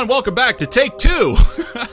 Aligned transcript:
Everyone, 0.00 0.14
welcome 0.14 0.34
back 0.34 0.56
to 0.56 0.66
Take 0.66 0.96
Two. 0.96 1.36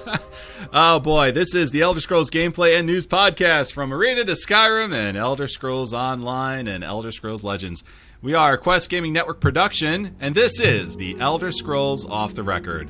oh 0.74 0.98
boy, 1.02 1.34
this 1.34 1.54
is 1.54 1.72
the 1.72 1.82
Elder 1.82 2.00
Scrolls 2.00 2.32
gameplay 2.32 2.78
and 2.78 2.88
news 2.88 3.06
podcast 3.06 3.74
from 3.74 3.94
Arena 3.94 4.24
to 4.24 4.32
Skyrim 4.32 4.94
and 4.94 5.18
Elder 5.18 5.46
Scrolls 5.46 5.94
Online 5.94 6.70
and 6.70 6.86
Elder 6.86 7.12
Scrolls 7.12 7.44
Legends. 7.44 7.84
We 8.22 8.34
are 8.34 8.54
a 8.54 8.58
Quest 8.58 8.90
Gaming 8.90 9.12
Network 9.12 9.42
production, 9.42 10.16
and 10.22 10.34
this 10.34 10.62
is 10.62 10.96
the 10.96 11.20
Elder 11.20 11.52
Scrolls 11.52 12.06
Off 12.06 12.34
the 12.34 12.44
Record, 12.44 12.90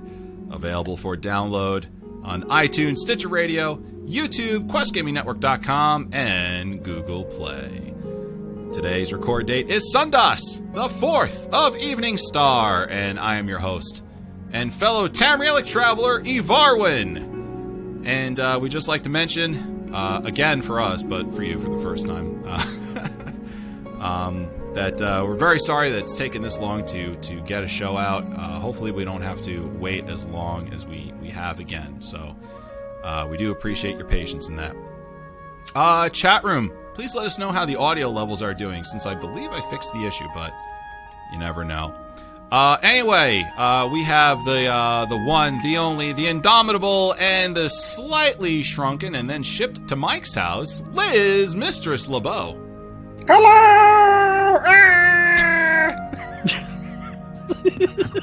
available 0.52 0.98
for 0.98 1.18
download 1.18 1.88
on 2.23 2.44
iTunes, 2.44 2.98
Stitcher 2.98 3.30
Radio, 3.30 3.78
YouTube, 4.06 4.68
QuestGamingNetwork.com, 4.68 6.10
and 6.14 6.84
Google 6.84 7.26
Play. 7.26 7.95
Today's 8.72 9.12
record 9.12 9.48
date 9.48 9.72
is 9.72 9.92
Sundas, 9.95 10.62
the 10.76 10.90
4th 10.90 11.50
of 11.50 11.76
Evening 11.78 12.20
Star, 12.20 12.88
and 12.88 13.20
I 13.20 13.38
am 13.38 13.48
your 13.48 13.60
host 13.60 14.04
and 14.58 14.74
fellow 14.74 15.08
Tamrielic 15.08 15.68
traveler 15.68 16.20
Evarwin. 16.24 18.08
And 18.08 18.40
uh, 18.40 18.58
we 18.60 18.70
just 18.70 18.88
like 18.88 19.04
to 19.04 19.10
mention, 19.10 19.92
uh, 19.94 20.22
again 20.26 20.64
for 20.64 20.80
us, 20.80 21.04
but 21.04 21.32
for 21.36 21.44
you 21.44 21.60
for 21.60 21.70
the 21.70 21.82
first 21.84 22.08
time, 22.08 22.44
uh, 22.44 24.04
um, 24.04 24.50
that 24.74 25.00
uh, 25.00 25.24
we're 25.28 25.36
very 25.36 25.60
sorry 25.60 25.92
that 25.92 26.06
it's 26.06 26.18
taken 26.18 26.42
this 26.42 26.60
long 26.60 26.84
to 26.86 27.16
to 27.18 27.40
get 27.42 27.64
a 27.64 27.68
show 27.68 27.98
out. 27.98 28.26
Uh, 28.34 28.60
hopefully, 28.60 28.92
we 28.92 29.06
don't 29.06 29.22
have 29.22 29.44
to 29.44 29.68
wait 29.80 30.06
as 30.06 30.26
long 30.26 30.74
as 30.74 30.88
we 30.88 31.14
we 31.22 31.30
have 31.30 31.60
again. 31.60 32.02
So 32.02 32.36
uh, 33.04 33.28
we 33.30 33.38
do 33.38 33.52
appreciate 33.52 33.98
your 33.98 34.08
patience 34.08 34.48
in 34.50 34.56
that. 34.56 36.14
Chat 36.14 36.44
room, 36.44 36.72
please 36.96 37.14
let 37.14 37.28
us 37.28 37.38
know 37.38 37.52
how 37.52 37.66
the 37.66 37.76
audio 37.76 38.10
levels 38.10 38.42
are 38.42 38.56
doing, 38.56 38.84
since 38.84 39.06
I 39.06 39.14
believe 39.14 39.52
I 39.52 39.62
fixed 39.70 39.94
the 39.94 40.06
issue, 40.06 40.28
but 40.34 40.52
you 41.32 41.38
never 41.38 41.64
know. 41.64 42.07
Uh, 42.50 42.78
anyway, 42.82 43.46
uh, 43.58 43.90
we 43.92 44.04
have 44.04 44.46
the 44.46 44.68
uh, 44.68 45.04
the 45.06 45.18
one, 45.18 45.62
the 45.64 45.76
only, 45.78 46.14
the 46.14 46.28
indomitable, 46.28 47.14
and 47.20 47.58
the 47.58 47.70
slightly 47.70 48.64
shrunken 48.64 49.16
and 49.16 49.30
then 49.30 49.44
shipped 49.44 49.90
to 49.90 49.98
Mike's 49.98 50.34
house, 50.34 50.82
Liz 50.94 51.54
Mistress 51.56 52.08
LeBeau. 52.08 52.58
Hello! 53.28 54.62
Ah! 54.66 55.92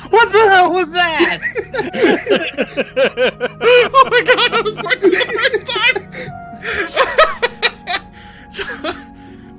what 0.08 0.32
the 0.32 0.48
hell 0.48 0.72
was 0.72 0.90
that? 0.92 1.38
oh 3.92 4.08
my 4.10 4.22
god, 4.22 4.52
that 4.52 4.64
was 4.64 4.76
more 4.76 4.96
than 4.96 5.10
the 5.10 5.20
first 5.36 5.66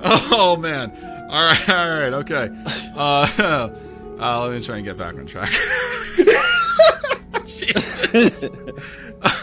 oh 0.32 0.56
man! 0.56 0.90
All 1.30 1.44
right, 1.44 1.70
all 1.70 1.88
right, 1.88 2.12
okay. 2.14 2.48
Uh, 2.96 3.68
uh, 4.18 4.46
let 4.46 4.58
me 4.58 4.64
try 4.64 4.76
and 4.76 4.84
get 4.84 4.96
back 4.96 5.14
on 5.14 5.26
track. 5.26 5.52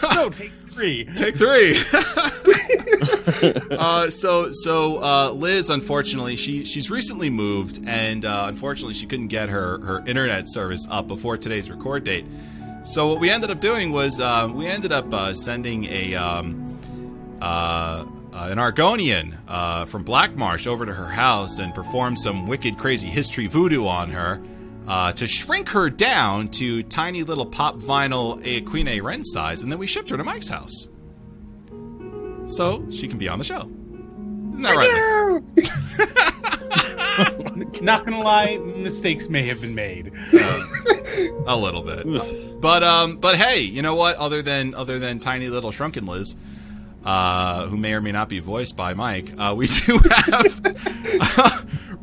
No, 0.02 0.30
take 0.30 0.52
three. 0.70 1.04
Take 1.16 1.36
three. 1.36 1.78
uh, 3.76 4.10
so 4.10 4.50
so 4.50 5.02
uh, 5.02 5.30
Liz, 5.30 5.70
unfortunately, 5.70 6.36
she 6.36 6.64
she's 6.64 6.90
recently 6.90 7.30
moved, 7.30 7.86
and 7.86 8.24
uh, 8.24 8.46
unfortunately, 8.48 8.94
she 8.94 9.06
couldn't 9.06 9.28
get 9.28 9.48
her 9.48 9.78
her 9.80 10.06
internet 10.06 10.50
service 10.50 10.86
up 10.90 11.08
before 11.08 11.36
today's 11.36 11.70
record 11.70 12.04
date. 12.04 12.24
So 12.84 13.08
what 13.08 13.20
we 13.20 13.30
ended 13.30 13.50
up 13.50 13.60
doing 13.60 13.92
was 13.92 14.20
uh, 14.20 14.50
we 14.52 14.66
ended 14.66 14.92
up 14.92 15.12
uh, 15.12 15.32
sending 15.34 15.86
a 15.86 16.14
um, 16.14 16.78
uh, 17.40 18.04
uh, 18.34 18.48
an 18.50 18.58
Argonian 18.58 19.38
uh, 19.46 19.84
from 19.84 20.04
Blackmarsh 20.04 20.66
over 20.66 20.84
to 20.84 20.92
her 20.92 21.08
house 21.08 21.58
and 21.58 21.72
performed 21.74 22.18
some 22.18 22.46
wicked, 22.48 22.76
crazy 22.78 23.06
history 23.06 23.46
voodoo 23.46 23.86
on 23.86 24.10
her 24.10 24.42
uh, 24.86 25.12
to 25.12 25.26
shrink 25.26 25.70
her 25.70 25.90
down 25.90 26.48
to 26.48 26.82
tiny 26.84 27.22
little 27.22 27.46
pop 27.46 27.76
vinyl 27.76 28.44
Equine 28.44 29.02
Ren 29.02 29.24
size, 29.24 29.62
and 29.62 29.72
then 29.72 29.78
we 29.78 29.86
shipped 29.86 30.10
her 30.10 30.16
to 30.16 30.24
Mike's 30.24 30.48
house. 30.48 30.86
So 32.46 32.86
she 32.90 33.08
can 33.08 33.18
be 33.18 33.28
on 33.28 33.38
the 33.38 33.44
show. 33.44 33.60
Isn't 33.60 34.62
that 34.62 34.76
right? 34.76 35.42
Not 37.82 38.04
gonna 38.04 38.20
lie, 38.20 38.56
mistakes 38.56 39.28
may 39.28 39.46
have 39.48 39.60
been 39.60 39.74
made. 39.74 40.12
a 41.46 41.56
little 41.56 41.82
bit. 41.82 42.60
But 42.60 42.82
um, 42.82 43.16
but 43.16 43.36
hey, 43.36 43.60
you 43.60 43.82
know 43.82 43.94
what? 43.94 44.16
Other 44.16 44.42
than 44.42 44.74
other 44.74 44.98
than 44.98 45.18
tiny 45.18 45.48
little 45.48 45.70
shrunken 45.70 46.06
Liz, 46.06 46.34
uh, 47.04 47.66
who 47.66 47.76
may 47.76 47.94
or 47.94 48.00
may 48.00 48.12
not 48.12 48.28
be 48.28 48.40
voiced 48.40 48.76
by 48.76 48.94
Mike, 48.94 49.32
uh, 49.38 49.54
we 49.56 49.66
do 49.66 49.98
have 50.10 50.62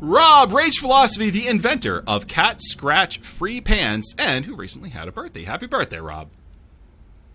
Rob 0.04 0.52
Rage 0.52 0.78
Philosophy, 0.78 1.30
the 1.30 1.46
inventor 1.46 2.02
of 2.08 2.26
Cat 2.26 2.60
Scratch 2.60 3.20
Free 3.20 3.60
Pants, 3.60 4.16
and 4.18 4.44
who 4.44 4.56
recently 4.56 4.90
had 4.90 5.06
a 5.06 5.12
birthday. 5.12 5.44
Happy 5.44 5.68
birthday, 5.68 6.00
Rob! 6.00 6.28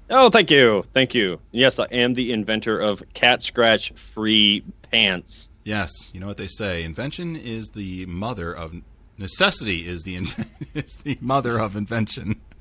Oh, 0.10 0.30
thank 0.30 0.52
you, 0.52 0.84
thank 0.94 1.16
you. 1.16 1.40
Yes, 1.52 1.80
I 1.80 1.86
am 1.86 2.14
the 2.14 2.34
inventor 2.34 2.78
of 2.78 3.02
Cat 3.14 3.42
Scratch 3.42 3.94
Free 4.14 4.66
Pants. 4.92 5.48
Yes, 5.64 5.90
you 6.12 6.20
know 6.20 6.28
what 6.28 6.36
they 6.36 6.50
say: 6.50 6.84
invention 6.84 7.38
is 7.38 7.70
the 7.70 8.06
mother 8.06 8.52
of 8.52 8.74
necessity. 9.18 9.88
Is 9.88 10.04
the 10.04 10.18
in- 10.18 10.28
is 10.74 10.94
the 11.04 11.18
mother 11.22 11.58
of 11.58 11.76
invention. 11.78 12.42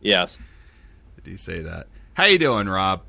Yes, 0.00 0.36
I 1.16 1.20
do 1.24 1.36
say 1.36 1.58
that. 1.62 1.88
How 2.14 2.26
you 2.26 2.38
doing, 2.38 2.68
Rob? 2.68 3.02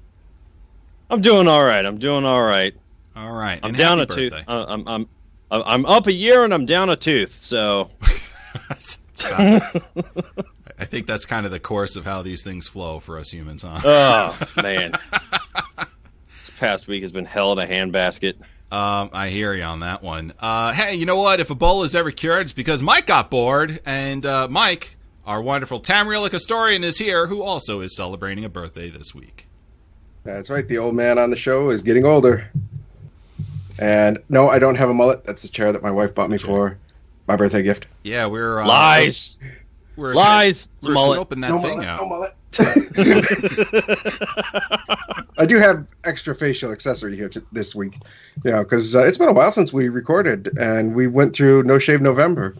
I'm 1.12 1.22
doing 1.22 1.48
all 1.48 1.64
right. 1.64 1.86
I'm 1.86 2.00
doing 2.00 2.26
all 2.26 2.42
right. 2.42 2.74
All 3.16 3.32
right, 3.32 3.60
I'm 3.62 3.70
and 3.70 3.78
down 3.78 4.00
a 4.00 4.08
birthday. 4.08 4.44
Uh, 4.48 4.66
I'm 4.68 4.88
I'm 4.88 5.08
I'm 5.52 5.86
up 5.86 6.08
a 6.08 6.14
year 6.14 6.44
and 6.44 6.54
I'm 6.54 6.66
down 6.66 6.90
a 6.90 6.96
tooth. 6.96 7.38
So 7.42 7.90
I 10.80 10.86
think 10.86 11.08
that's 11.08 11.26
kind 11.26 11.46
of 11.46 11.52
the 11.52 11.60
course 11.60 11.96
of 11.96 12.06
how 12.06 12.22
these 12.22 12.44
things 12.44 12.68
flow 12.68 13.00
for 13.00 13.18
us 13.18 13.30
humans, 13.32 13.64
huh? 13.64 13.80
oh 13.84 14.62
man, 14.62 14.94
this 16.28 16.52
past 16.60 16.88
week 16.88 17.02
has 17.02 17.12
been 17.12 17.26
hell 17.26 17.52
in 17.54 17.60
a 17.60 17.68
handbasket. 17.68 18.36
Um, 18.72 19.10
I 19.14 19.30
hear 19.30 19.54
you 19.54 19.64
on 19.64 19.80
that 19.80 20.04
one. 20.04 20.34
Uh, 20.40 20.72
hey, 20.74 20.94
you 20.94 21.08
know 21.08 21.16
what? 21.16 21.40
If 21.40 21.48
Ebola 21.48 21.86
is 21.86 21.96
ever 21.96 22.12
cured, 22.12 22.44
it's 22.44 22.54
because 22.54 22.84
Mike 22.84 23.08
got 23.08 23.32
bored, 23.32 23.80
and 23.84 24.24
uh, 24.24 24.48
Mike, 24.48 24.96
our 25.26 25.42
wonderful 25.42 25.82
Tamrielic 25.82 26.32
historian, 26.32 26.84
is 26.84 27.00
here, 27.00 27.26
who 27.28 27.42
also 27.42 27.82
is 27.82 27.96
celebrating 27.96 28.46
a 28.46 28.50
birthday 28.50 28.92
this 28.92 29.16
week. 29.16 29.48
That's 30.24 30.52
right. 30.52 30.68
The 30.68 30.78
old 30.78 30.94
man 30.94 31.18
on 31.18 31.32
the 31.32 31.36
show 31.36 31.72
is 31.72 31.82
getting 31.82 32.06
older. 32.06 32.48
And 33.80 34.20
no, 34.28 34.50
I 34.50 34.60
don't 34.60 34.76
have 34.76 34.90
a 34.90 34.94
mullet. 34.94 35.24
That's 35.26 35.42
the 35.42 35.48
chair 35.48 35.72
that 35.72 35.82
my 35.82 35.92
wife 35.92 36.14
bought 36.14 36.30
me 36.30 36.38
for 36.38 36.78
my 37.28 37.36
birthday 37.38 37.64
gift. 37.64 37.88
Yeah, 38.04 38.26
we're 38.26 38.60
uh, 38.60 38.68
Lies, 38.68 39.38
We're 39.96 40.14
lies. 40.14 40.68
It's 40.78 40.88
We're 40.88 40.94
mullet. 40.94 41.20
scoping 41.20 41.42
that 41.42 41.50
no 41.50 41.62
thing 41.62 41.78
mullet, 41.78 41.88
out. 41.88 42.02
no 42.02 42.10
mullet. 42.10 42.36
I 45.38 45.46
do 45.46 45.58
have 45.58 45.86
extra 46.04 46.36
facial 46.36 46.72
accessory 46.72 47.16
here 47.16 47.30
t- 47.30 47.40
this 47.54 47.74
week, 47.74 47.94
you 48.44 48.52
know, 48.52 48.64
because 48.64 48.96
uh, 48.96 49.00
it's 49.00 49.18
been 49.18 49.30
a 49.30 49.34
while 49.34 49.52
since 49.52 49.72
we 49.72 49.88
recorded, 49.88 50.50
and 50.60 50.94
we 50.96 51.08
went 51.08 51.34
through 51.36 51.64
No 51.64 51.80
Shave 51.80 52.02
November, 52.02 52.56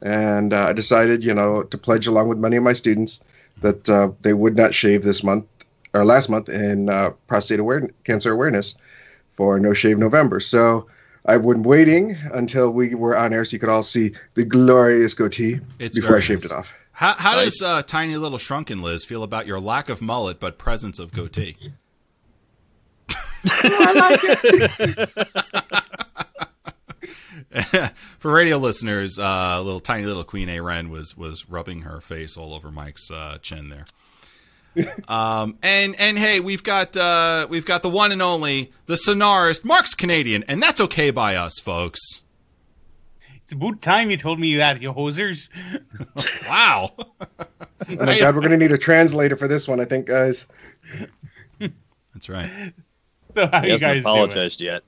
and 0.00 0.54
uh, 0.54 0.68
I 0.68 0.72
decided, 0.72 1.22
you 1.22 1.34
know, 1.34 1.64
to 1.64 1.76
pledge 1.76 2.06
along 2.06 2.28
with 2.28 2.38
many 2.38 2.56
of 2.56 2.62
my 2.62 2.72
students 2.72 3.20
that 3.60 3.88
uh, 3.90 4.10
they 4.22 4.32
would 4.32 4.56
not 4.56 4.72
shave 4.74 5.02
this 5.02 5.22
month 5.22 5.44
or 5.92 6.04
last 6.04 6.30
month 6.30 6.48
in 6.48 6.88
uh, 6.88 7.10
prostate 7.26 7.60
aware- 7.60 7.90
cancer 8.04 8.32
awareness 8.32 8.76
for 9.32 9.58
No 9.58 9.72
Shave 9.72 9.98
November. 9.98 10.40
So 10.40 10.86
I've 11.26 11.42
been 11.42 11.62
waiting 11.62 12.16
until 12.32 12.70
we 12.70 12.94
were 12.94 13.16
on 13.16 13.32
air 13.32 13.44
so 13.44 13.54
you 13.54 13.58
could 13.58 13.68
all 13.68 13.82
see 13.82 14.12
the 14.34 14.44
glorious 14.44 15.14
goatee 15.14 15.60
It's 15.78 15.98
before 15.98 16.16
I 16.16 16.20
shaved 16.20 16.42
nice. 16.42 16.50
it 16.50 16.54
off. 16.54 16.72
How, 16.92 17.14
how 17.14 17.36
Nice. 17.36 17.58
does 17.58 17.62
uh, 17.62 17.82
tiny 17.82 18.16
little 18.16 18.38
shrunken 18.38 18.82
Liz 18.82 19.04
feel 19.04 19.22
about 19.22 19.46
your 19.46 19.58
lack 19.60 19.88
of 19.88 20.02
mullet 20.02 20.38
but 20.40 20.58
presence 20.58 20.98
of 20.98 21.12
goatee? 21.12 21.56
For 28.18 28.32
radio 28.32 28.56
listeners, 28.58 29.18
uh, 29.18 29.60
little 29.62 29.80
tiny 29.80 30.06
little 30.06 30.24
Queen 30.24 30.48
Ayrenn 30.48 30.88
was 30.90 31.16
was 31.16 31.48
rubbing 31.48 31.82
her 31.82 32.00
face 32.00 32.36
all 32.36 32.54
over 32.54 32.70
Mike's 32.70 33.10
uh, 33.10 33.38
chin 33.42 33.68
there. 33.68 33.86
Um, 35.08 35.56
and 35.62 35.94
and 35.98 36.18
hey, 36.18 36.40
we've 36.40 36.62
got 36.62 36.96
uh, 36.96 37.46
we've 37.50 37.66
got 37.66 37.82
the 37.82 37.88
one 37.90 38.12
and 38.12 38.22
only 38.22 38.72
the 38.86 38.94
sonarist 38.94 39.64
Mark's 39.64 39.94
Canadian, 39.94 40.44
and 40.48 40.62
that's 40.62 40.80
okay 40.80 41.10
by 41.10 41.36
us, 41.36 41.58
folks. 41.58 42.00
It's 43.42 43.52
about 43.52 43.82
time 43.82 44.10
you 44.10 44.16
told 44.16 44.38
me 44.40 44.48
you 44.48 44.60
had 44.60 44.80
your 44.82 44.94
hosers. 44.94 45.48
Wow. 46.48 46.92
Oh 46.98 47.06
my 47.88 48.18
God, 48.18 48.34
we're 48.34 48.42
gonna 48.42 48.56
need 48.56 48.72
a 48.72 48.78
translator 48.78 49.36
for 49.36 49.48
this 49.48 49.66
one, 49.66 49.80
I 49.80 49.84
think, 49.84 50.06
guys. 50.06 50.46
That's 51.58 52.28
right. 52.28 52.72
So 53.34 53.48
how 53.50 53.60
He 53.62 53.68
you 53.68 53.72
hasn't 53.72 53.80
guys 53.80 54.04
doing? 54.04 54.14
apologized 54.14 54.60
yet. 54.60 54.82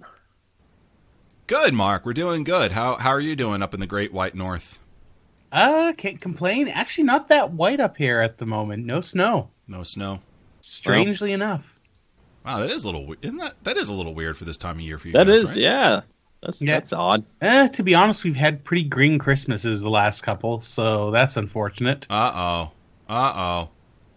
Good, 1.46 1.74
Mark. 1.74 2.04
We're 2.06 2.12
doing 2.12 2.44
good. 2.44 2.72
How 2.72 2.96
how 2.96 3.10
are 3.10 3.20
you 3.20 3.34
doing 3.36 3.62
up 3.62 3.74
in 3.74 3.80
the 3.80 3.86
Great 3.86 4.12
White 4.12 4.34
North? 4.34 4.78
Uh, 5.50 5.92
can't 5.96 6.20
complain. 6.20 6.68
Actually, 6.68 7.04
not 7.04 7.28
that 7.28 7.52
white 7.52 7.80
up 7.80 7.96
here 7.96 8.20
at 8.20 8.38
the 8.38 8.46
moment. 8.46 8.84
No 8.86 9.00
snow. 9.00 9.50
No 9.68 9.82
snow. 9.82 10.20
Strangely 10.60 11.32
enough. 11.32 11.78
Wow, 12.44 12.60
that 12.60 12.70
is 12.70 12.84
a 12.84 12.88
little. 12.88 13.06
we- 13.06 13.16
Isn't 13.22 13.38
that 13.38 13.54
that 13.64 13.76
is 13.76 13.88
a 13.88 13.94
little 13.94 14.14
weird 14.14 14.36
for 14.36 14.44
this 14.44 14.56
time 14.56 14.76
of 14.76 14.80
year 14.82 14.98
for 14.98 15.08
you? 15.08 15.14
That 15.14 15.26
guys, 15.26 15.40
is, 15.40 15.48
right? 15.50 15.56
yeah. 15.56 16.00
That's 16.42 16.60
Yeah. 16.60 16.74
that's 16.74 16.92
odd. 16.92 17.24
Eh, 17.40 17.68
to 17.68 17.82
be 17.82 17.94
honest, 17.94 18.22
we've 18.24 18.36
had 18.36 18.62
pretty 18.64 18.82
green 18.84 19.18
Christmases 19.18 19.80
the 19.80 19.88
last 19.90 20.22
couple, 20.22 20.60
so 20.60 21.10
that's 21.10 21.36
unfortunate. 21.38 22.06
Uh 22.10 22.32
oh. 22.34 22.72
Uh 23.08 23.32
oh. 23.34 23.68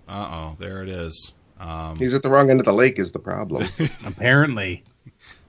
Uh 0.09 0.27
oh. 0.31 0.55
There 0.59 0.83
it 0.83 0.89
is. 0.89 1.31
Um, 1.59 1.95
He's 1.97 2.13
at 2.13 2.21
the 2.23 2.29
wrong 2.29 2.49
end 2.51 2.59
of 2.59 2.65
the 2.65 2.73
lake 2.73 2.99
is 2.99 3.11
the 3.13 3.19
problem. 3.19 3.67
Apparently. 4.05 4.83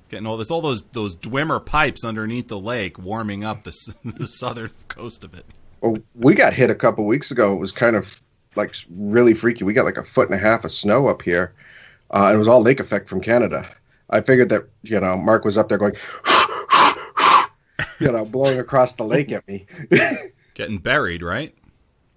getting 0.08 0.26
all 0.26 0.36
this, 0.36 0.50
all 0.50 0.60
those 0.62 0.84
those 0.92 1.16
Dwemer 1.16 1.64
pipes 1.64 2.04
underneath 2.04 2.46
the 2.48 2.58
lake, 2.60 2.98
warming 2.98 3.42
up 3.44 3.64
the 3.64 3.72
the 4.04 4.26
southern 4.26 4.70
coast 4.86 5.24
of 5.24 5.34
it. 5.34 5.46
well, 5.80 5.98
we 6.14 6.34
got 6.34 6.54
hit 6.54 6.70
a 6.70 6.74
couple 6.76 7.04
weeks 7.06 7.30
ago. 7.32 7.52
It 7.54 7.58
was 7.58 7.72
kind 7.72 7.96
of 7.96 8.22
like 8.58 8.74
really 8.90 9.32
freaky. 9.32 9.64
We 9.64 9.72
got 9.72 9.86
like 9.86 9.96
a 9.96 10.04
foot 10.04 10.28
and 10.28 10.34
a 10.38 10.42
half 10.42 10.64
of 10.64 10.70
snow 10.72 11.08
up 11.08 11.22
here. 11.22 11.54
Uh, 12.10 12.24
and 12.26 12.34
it 12.34 12.38
was 12.38 12.48
all 12.48 12.60
lake 12.60 12.80
effect 12.80 13.08
from 13.08 13.20
Canada. 13.22 13.66
I 14.10 14.20
figured 14.20 14.48
that, 14.50 14.64
you 14.82 14.98
know, 15.00 15.16
Mark 15.16 15.44
was 15.44 15.56
up 15.58 15.68
there 15.68 15.78
going, 15.78 15.94
you 18.00 18.10
know, 18.12 18.24
blowing 18.24 18.58
across 18.58 18.94
the 18.94 19.04
lake 19.04 19.32
at 19.32 19.46
me. 19.48 19.66
Getting 20.54 20.78
buried, 20.78 21.22
right? 21.22 21.54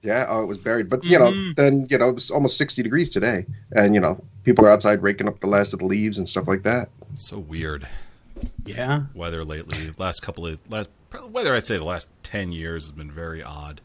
Yeah, 0.04 0.26
oh, 0.30 0.42
it 0.44 0.48
was 0.48 0.58
buried. 0.58 0.90
But 0.90 1.04
you 1.04 1.20
know, 1.20 1.32
Mhm. 1.32 1.56
then 1.56 1.86
you 1.90 1.98
know, 1.98 2.10
it 2.10 2.16
was 2.16 2.32
almost 2.32 2.58
sixty 2.58 2.82
degrees 2.82 3.10
today, 3.12 3.46
and 3.76 3.94
you 3.94 4.00
know, 4.02 4.20
people 4.44 4.66
are 4.66 4.70
outside 4.72 5.04
raking 5.04 5.28
up 5.28 5.40
the 5.42 5.48
last 5.48 5.74
of 5.74 5.80
the 5.80 5.86
leaves 5.86 6.18
and 6.18 6.28
stuff 6.28 6.48
like 6.48 6.64
that. 6.64 6.90
So 7.14 7.38
weird 7.38 7.88
Yeah. 8.66 9.04
weather 9.14 9.46
lately. 9.46 9.92
Last 10.00 10.22
couple 10.24 10.48
of 10.48 10.58
last 10.72 10.90
weather, 11.30 11.54
I'd 11.54 11.66
say 11.66 11.78
the 11.78 11.84
last 11.84 12.10
ten 12.24 12.52
years 12.52 12.86
has 12.86 12.92
been 12.94 13.12
very 13.12 13.44
odd. 13.44 13.82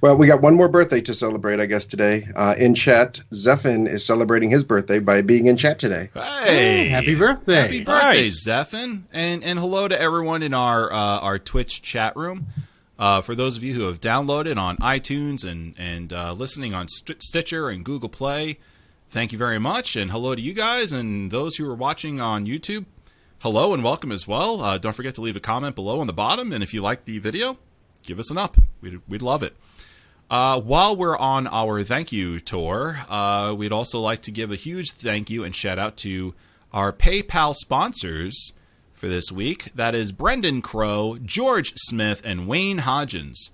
Well, 0.00 0.16
we 0.16 0.26
got 0.26 0.40
one 0.42 0.54
more 0.54 0.68
birthday 0.68 1.00
to 1.02 1.14
celebrate, 1.14 1.60
I 1.60 1.66
guess, 1.66 1.84
today. 1.84 2.28
Uh, 2.34 2.54
in 2.58 2.74
chat, 2.74 3.20
Zephin 3.32 3.88
is 3.88 4.04
celebrating 4.04 4.50
his 4.50 4.64
birthday 4.64 4.98
by 4.98 5.22
being 5.22 5.46
in 5.46 5.56
chat 5.56 5.78
today. 5.78 6.10
Hey, 6.14 6.88
Happy 6.88 7.14
birthday. 7.14 7.54
Happy 7.54 7.84
birthday, 7.84 8.22
Nice. 8.22 8.46
Zephin, 8.46 9.02
and 9.12 9.42
and 9.44 9.58
hello 9.58 9.88
to 9.88 10.00
everyone 10.00 10.42
in 10.42 10.54
our 10.54 10.92
uh, 10.92 11.18
our 11.18 11.38
Twitch 11.38 11.82
chat 11.82 12.16
room. 12.16 12.46
Uh, 12.98 13.22
for 13.22 13.34
those 13.34 13.56
of 13.56 13.62
you 13.64 13.72
who 13.74 13.82
have 13.82 14.00
downloaded 14.00 14.56
on 14.58 14.76
iTunes 14.78 15.44
and 15.44 15.74
and 15.78 16.12
uh, 16.12 16.32
listening 16.32 16.74
on 16.74 16.86
St- 16.88 17.22
Stitcher 17.22 17.68
and 17.70 17.84
Google 17.84 18.08
Play, 18.10 18.58
thank 19.10 19.32
you 19.32 19.38
very 19.38 19.58
much, 19.58 19.96
and 19.96 20.10
hello 20.10 20.34
to 20.34 20.40
you 20.42 20.52
guys 20.52 20.92
and 20.92 21.30
those 21.30 21.56
who 21.56 21.66
are 21.68 21.74
watching 21.74 22.20
on 22.20 22.46
YouTube. 22.46 22.84
Hello 23.38 23.72
and 23.72 23.82
welcome 23.82 24.12
as 24.12 24.28
well. 24.28 24.60
Uh, 24.60 24.76
don't 24.76 24.92
forget 24.92 25.14
to 25.14 25.22
leave 25.22 25.34
a 25.36 25.40
comment 25.40 25.74
below 25.74 26.00
on 26.00 26.06
the 26.06 26.12
bottom, 26.12 26.52
and 26.52 26.62
if 26.62 26.74
you 26.74 26.82
like 26.82 27.06
the 27.06 27.18
video, 27.18 27.56
give 28.02 28.18
us 28.18 28.30
an 28.30 28.36
up. 28.36 28.58
We'd 28.82 29.00
we'd 29.08 29.22
love 29.22 29.42
it. 29.42 29.56
Uh, 30.30 30.60
while 30.60 30.94
we're 30.94 31.18
on 31.18 31.48
our 31.48 31.82
thank 31.82 32.12
you 32.12 32.38
tour, 32.38 33.00
uh, 33.08 33.52
we'd 33.56 33.72
also 33.72 33.98
like 33.98 34.22
to 34.22 34.30
give 34.30 34.52
a 34.52 34.56
huge 34.56 34.92
thank 34.92 35.28
you 35.28 35.42
and 35.42 35.56
shout 35.56 35.76
out 35.78 35.96
to 35.96 36.34
our 36.72 36.92
PayPal 36.92 37.52
sponsors 37.52 38.52
for 38.92 39.08
this 39.08 39.32
week. 39.32 39.72
That 39.74 39.94
is 39.96 40.12
Brendan 40.12 40.62
Crow, 40.62 41.18
George 41.20 41.72
Smith, 41.74 42.22
and 42.24 42.46
Wayne 42.46 42.78
Hodgins. 42.78 43.50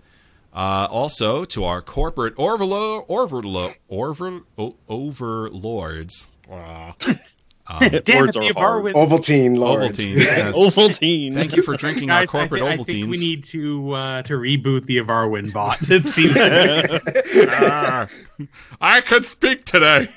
Uh, 0.52 0.86
also 0.90 1.44
to 1.46 1.64
our 1.64 1.80
corporate 1.80 2.34
overlo- 2.36 3.06
overlo- 3.08 3.74
over- 3.88 4.40
overlords. 4.88 6.26
Uh, 7.68 7.88
Damn 8.04 8.20
Words 8.20 8.36
it, 8.36 8.40
the 8.40 8.48
are 8.50 8.54
hard. 8.54 8.84
Avarwin. 8.84 8.92
Ovaltine, 8.94 9.58
Lord. 9.58 9.92
Ovaltine. 9.92 10.16
yes. 10.18 10.54
Ovaltine. 10.54 11.34
Thank 11.34 11.56
you 11.56 11.62
for 11.62 11.76
drinking 11.76 12.10
our 12.10 12.20
Guys, 12.20 12.28
I, 12.28 12.38
corporate 12.38 12.60
thi- 12.62 12.68
I 12.68 12.76
think 12.76 13.10
we 13.10 13.18
need 13.18 13.44
to 13.44 13.92
uh, 13.92 14.22
to 14.22 14.34
reboot 14.34 14.86
the 14.86 14.98
Avarwin 14.98 15.52
bot. 15.52 15.78
It 15.90 16.06
seems 16.06 16.36
Ah, 17.50 18.06
I 18.80 19.00
could 19.00 19.24
speak 19.24 19.64
today. 19.64 20.08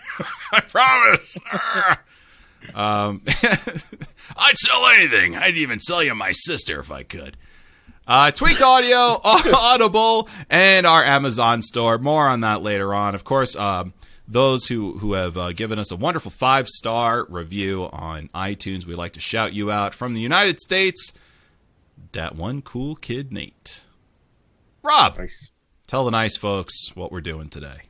I 0.51 0.59
promise. 0.61 1.37
Ah. 1.51 1.99
um, 2.75 3.21
I'd 4.37 4.57
sell 4.57 4.85
anything. 4.95 5.35
I'd 5.35 5.55
even 5.57 5.79
sell 5.79 6.03
you 6.03 6.13
my 6.13 6.31
sister 6.33 6.79
if 6.79 6.91
I 6.91 7.03
could. 7.03 7.35
Uh, 8.07 8.31
Tweaked 8.31 8.61
Audio, 8.61 9.21
Audible, 9.23 10.27
and 10.49 10.87
our 10.87 11.03
Amazon 11.03 11.61
store. 11.61 11.97
More 11.99 12.27
on 12.27 12.39
that 12.41 12.61
later 12.63 12.93
on. 12.93 13.13
Of 13.13 13.23
course, 13.23 13.55
um, 13.55 13.93
those 14.31 14.65
who, 14.67 14.99
who 14.99 15.13
have 15.13 15.37
uh, 15.37 15.51
given 15.53 15.79
us 15.79 15.91
a 15.91 15.95
wonderful 15.95 16.29
five 16.31 16.67
star 16.69 17.25
review 17.29 17.89
on 17.91 18.29
iTunes, 18.35 18.85
we'd 18.85 18.95
like 18.95 19.13
to 19.13 19.19
shout 19.19 19.53
you 19.53 19.71
out 19.71 19.93
from 19.95 20.13
the 20.13 20.21
United 20.21 20.59
States. 20.59 21.11
That 22.11 22.35
one 22.35 22.61
cool 22.61 22.95
kid, 22.95 23.31
Nate. 23.33 23.83
Rob, 24.83 25.17
Nice. 25.17 25.51
tell 25.87 26.05
the 26.05 26.11
nice 26.11 26.37
folks 26.37 26.73
what 26.95 27.11
we're 27.11 27.21
doing 27.21 27.49
today. 27.49 27.81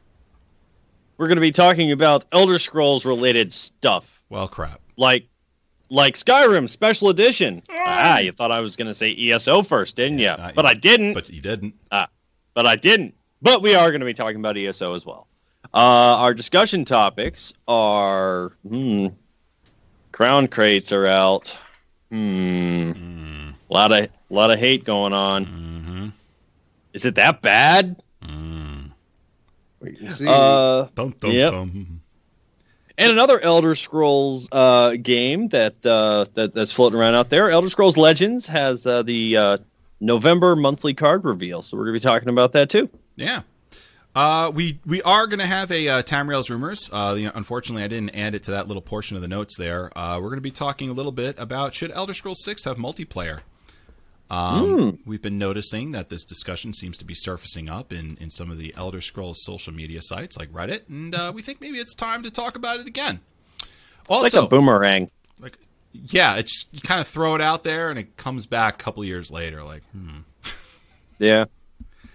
We're 1.17 1.27
going 1.27 1.35
to 1.37 1.41
be 1.41 1.51
talking 1.51 1.91
about 1.91 2.25
Elder 2.31 2.57
Scrolls 2.57 3.05
related 3.05 3.53
stuff, 3.53 4.21
Well, 4.29 4.47
crap. 4.47 4.79
like 4.97 5.25
like 5.91 6.13
Skyrim 6.15 6.69
Special 6.69 7.09
Edition. 7.09 7.61
Ah, 7.69 8.19
you 8.19 8.31
thought 8.31 8.51
I 8.51 8.59
was 8.59 8.75
going 8.75 8.87
to 8.87 8.95
say 8.95 9.15
ESO 9.15 9.63
first, 9.63 9.95
didn't 9.95 10.19
Yeah, 10.19 10.47
you? 10.49 10.53
But 10.55 10.65
yet. 10.65 10.71
I 10.71 10.73
didn't. 10.75 11.13
But 11.13 11.29
you 11.29 11.41
didn't. 11.41 11.73
Ah, 11.91 12.07
but 12.53 12.65
I 12.67 12.75
didn't. 12.75 13.15
But 13.41 13.61
we 13.63 13.73
are 13.75 13.89
going 13.89 14.01
to 14.01 14.05
be 14.05 14.13
talking 14.13 14.37
about 14.39 14.55
ESO 14.57 14.93
as 14.93 15.03
well. 15.05 15.27
Uh, 15.73 16.17
our 16.17 16.33
discussion 16.33 16.83
topics 16.85 17.53
are 17.67 18.51
hmm, 18.67 19.07
crown 20.11 20.47
crates 20.47 20.91
are 20.91 21.05
out. 21.05 21.55
Hmm, 22.09 22.91
Mm, 22.91 23.53
a 23.69 23.73
lot 23.73 23.91
of 23.91 24.05
a 24.05 24.09
lot 24.33 24.49
of 24.51 24.57
hate 24.59 24.83
going 24.83 25.13
on. 25.13 25.45
mm-hmm. 25.45 26.07
Is 26.93 27.05
it 27.05 27.15
that 27.15 27.41
bad? 27.43 28.01
Mm. 28.23 28.89
Wait 29.79 29.99
and 29.99 30.11
see. 30.11 30.25
Uh, 30.27 30.87
Dum, 30.95 31.13
dum, 31.19 31.31
Yep. 31.31 31.51
dum. 31.51 32.01
and 32.97 33.11
another 33.11 33.39
Elder 33.39 33.75
Scrolls 33.75 34.49
uh, 34.51 34.95
game 35.01 35.49
that, 35.49 35.85
uh, 35.85 36.25
that 36.33 36.53
that's 36.55 36.73
floating 36.73 36.99
around 36.99 37.13
out 37.13 37.29
there. 37.29 37.49
Elder 37.51 37.69
Scrolls 37.69 37.95
Legends 37.95 38.47
has 38.47 38.87
uh, 38.87 39.03
the 39.03 39.37
uh, 39.37 39.57
November 40.01 40.55
monthly 40.55 40.95
card 40.95 41.23
reveal, 41.25 41.61
so 41.61 41.77
we're 41.77 41.83
going 41.85 41.93
to 41.93 41.99
be 41.99 42.09
talking 42.09 42.29
about 42.29 42.53
that 42.53 42.69
too. 42.71 42.89
Yeah. 43.15 43.41
Uh, 44.15 44.51
we 44.53 44.79
we 44.85 45.01
are 45.03 45.27
going 45.27 45.39
to 45.39 45.45
have 45.45 45.71
a 45.71 45.87
uh, 45.87 46.01
Tamriel's 46.03 46.49
rumors. 46.49 46.89
Uh, 46.91 47.15
you 47.17 47.25
know, 47.25 47.31
unfortunately, 47.35 47.83
I 47.83 47.87
didn't 47.87 48.15
add 48.15 48.33
it 48.35 48.43
to 48.43 48.51
that 48.51 48.67
little 48.67 48.81
portion 48.81 49.15
of 49.15 49.21
the 49.21 49.27
notes 49.27 49.55
there. 49.57 49.95
Uh, 49.97 50.15
we're 50.15 50.29
going 50.29 50.37
to 50.37 50.41
be 50.41 50.51
talking 50.51 50.89
a 50.89 50.93
little 50.93 51.11
bit 51.11 51.37
about 51.39 51.73
should 51.73 51.91
Elder 51.91 52.13
Scrolls 52.13 52.43
Six 52.43 52.63
have 52.65 52.77
multiplayer. 52.77 53.41
Um, 54.31 54.99
We've 55.07 55.21
been 55.21 55.39
noticing 55.39 55.91
that 55.93 56.09
this 56.09 56.23
discussion 56.23 56.73
seems 56.73 56.97
to 56.99 57.05
be 57.05 57.15
surfacing 57.15 57.67
up 57.67 57.91
in, 57.91 58.15
in 58.19 58.29
some 58.29 58.51
of 58.51 58.59
the 58.59 58.73
Elder 58.77 59.01
Scrolls 59.01 59.43
social 59.43 59.73
media 59.73 60.01
sites 60.03 60.37
like 60.37 60.51
Reddit, 60.53 60.87
and 60.87 61.15
uh, 61.15 61.31
we 61.33 61.41
think 61.41 61.61
maybe 61.61 61.77
it's 61.79 61.95
time 61.95 62.21
to 62.23 62.29
talk 62.31 62.55
about 62.55 62.79
it 62.79 62.85
again. 62.87 63.21
Like 64.07 64.25
Also, 64.25 64.45
a 64.45 64.47
boomerang. 64.47 65.09
like 65.39 65.57
yeah, 65.93 66.35
it's 66.35 66.65
you 66.71 66.81
kind 66.81 67.01
of 67.01 67.07
throw 67.07 67.33
it 67.35 67.41
out 67.41 67.63
there 67.63 67.89
and 67.89 67.97
it 67.97 68.17
comes 68.17 68.45
back 68.45 68.75
a 68.75 68.83
couple 68.83 69.03
years 69.03 69.31
later. 69.31 69.63
Like, 69.63 69.83
hmm. 69.91 70.19
Yeah. 71.17 71.45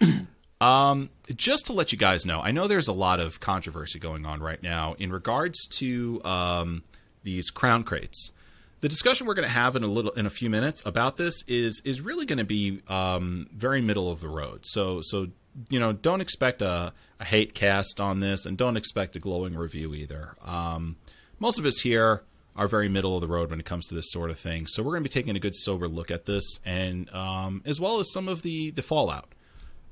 Um, 0.61 1.11
just 1.34 1.66
to 1.66 1.73
let 1.73 1.92
you 1.92 1.99
guys 1.99 2.25
know, 2.25 2.40
I 2.40 2.50
know 2.52 2.68
there's 2.68 2.88
a 2.88 2.92
lot 2.92 3.20
of 3.20 3.40
controversy 3.40 3.99
going 3.99 4.25
on 4.25 4.40
right 4.40 4.62
now 4.62 4.94
in 4.99 5.12
regards 5.12 5.66
to 5.78 6.23
um, 6.25 6.84
these 7.23 7.50
crown 7.50 7.82
crates. 7.82 8.30
The 8.80 8.88
discussion 8.88 9.26
we're 9.26 9.34
going 9.34 9.49
to 9.49 9.54
have 9.54 9.76
in 9.76 9.82
a 9.82 9.87
little 9.87 10.12
in 10.12 10.26
a 10.26 10.30
few 10.30 10.50
minutes 10.50 10.82
about 10.84 11.16
this 11.16 11.42
is 11.49 11.80
is 11.84 12.00
really 12.00 12.26
going 12.26 12.38
to 12.38 12.44
be 12.44 12.82
um, 12.88 13.49
very 13.52 13.80
middle 13.80 14.12
of 14.12 14.20
the 14.20 14.28
road. 14.28 14.66
So 14.66 15.00
so 15.00 15.28
you 15.70 15.80
know 15.80 15.92
don't 15.92 16.20
expect 16.20 16.61
a, 16.61 16.92
a 17.18 17.25
hate 17.25 17.54
cast 17.54 17.99
on 17.99 18.20
this, 18.20 18.44
and 18.44 18.58
don't 18.58 18.76
expect 18.76 19.16
a 19.16 19.20
glowing 19.20 19.56
review 19.56 19.94
either. 19.94 20.37
Um, 20.44 20.96
most 21.38 21.58
of 21.58 21.64
us 21.64 21.80
here 21.80 22.25
are 22.56 22.68
very 22.68 22.88
middle 22.88 23.16
of 23.16 23.20
the 23.20 23.26
road 23.26 23.50
when 23.50 23.58
it 23.58 23.66
comes 23.66 23.88
to 23.88 23.94
this 23.94 24.12
sort 24.12 24.30
of 24.30 24.38
thing. 24.38 24.66
So 24.66 24.82
we're 24.82 24.92
going 24.92 25.02
to 25.02 25.08
be 25.08 25.12
taking 25.12 25.34
a 25.34 25.40
good 25.40 25.56
sober 25.56 25.88
look 25.88 26.11
at 26.11 26.26
this, 26.26 26.61
and 26.64 27.12
um, 27.14 27.62
as 27.64 27.80
well 27.80 28.00
as 28.00 28.12
some 28.12 28.28
of 28.28 28.42
the 28.42 28.70
the 28.70 28.82
fallout. 28.82 29.33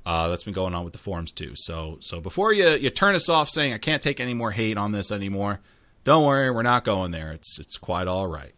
Uh, 0.05 0.29
that's 0.29 0.43
been 0.43 0.55
going 0.55 0.75
on 0.75 0.85
with 0.85 0.93
the 0.93 0.99
forums 0.99 1.33
too. 1.33 1.53
So 1.55 1.99
so 2.01 2.21
before 2.21 2.53
you 2.53 2.71
you 2.71 2.91
turn 2.91 3.15
us 3.15 3.29
off 3.29 3.49
saying 3.49 3.73
I 3.73 3.79
can't 3.79 4.03
take 4.03 4.19
any 4.19 4.35
more 4.35 4.51
hate 4.51 4.77
on 4.77 4.93
this 4.93 5.13
anymore, 5.13 5.61
don't 6.05 6.25
worry, 6.25 6.51
we're 6.51 6.63
not 6.63 6.85
going 6.85 7.13
there. 7.13 7.33
It's 7.33 7.59
it's 7.59 7.77
quite 7.77 8.09
all 8.09 8.27
right. 8.27 8.53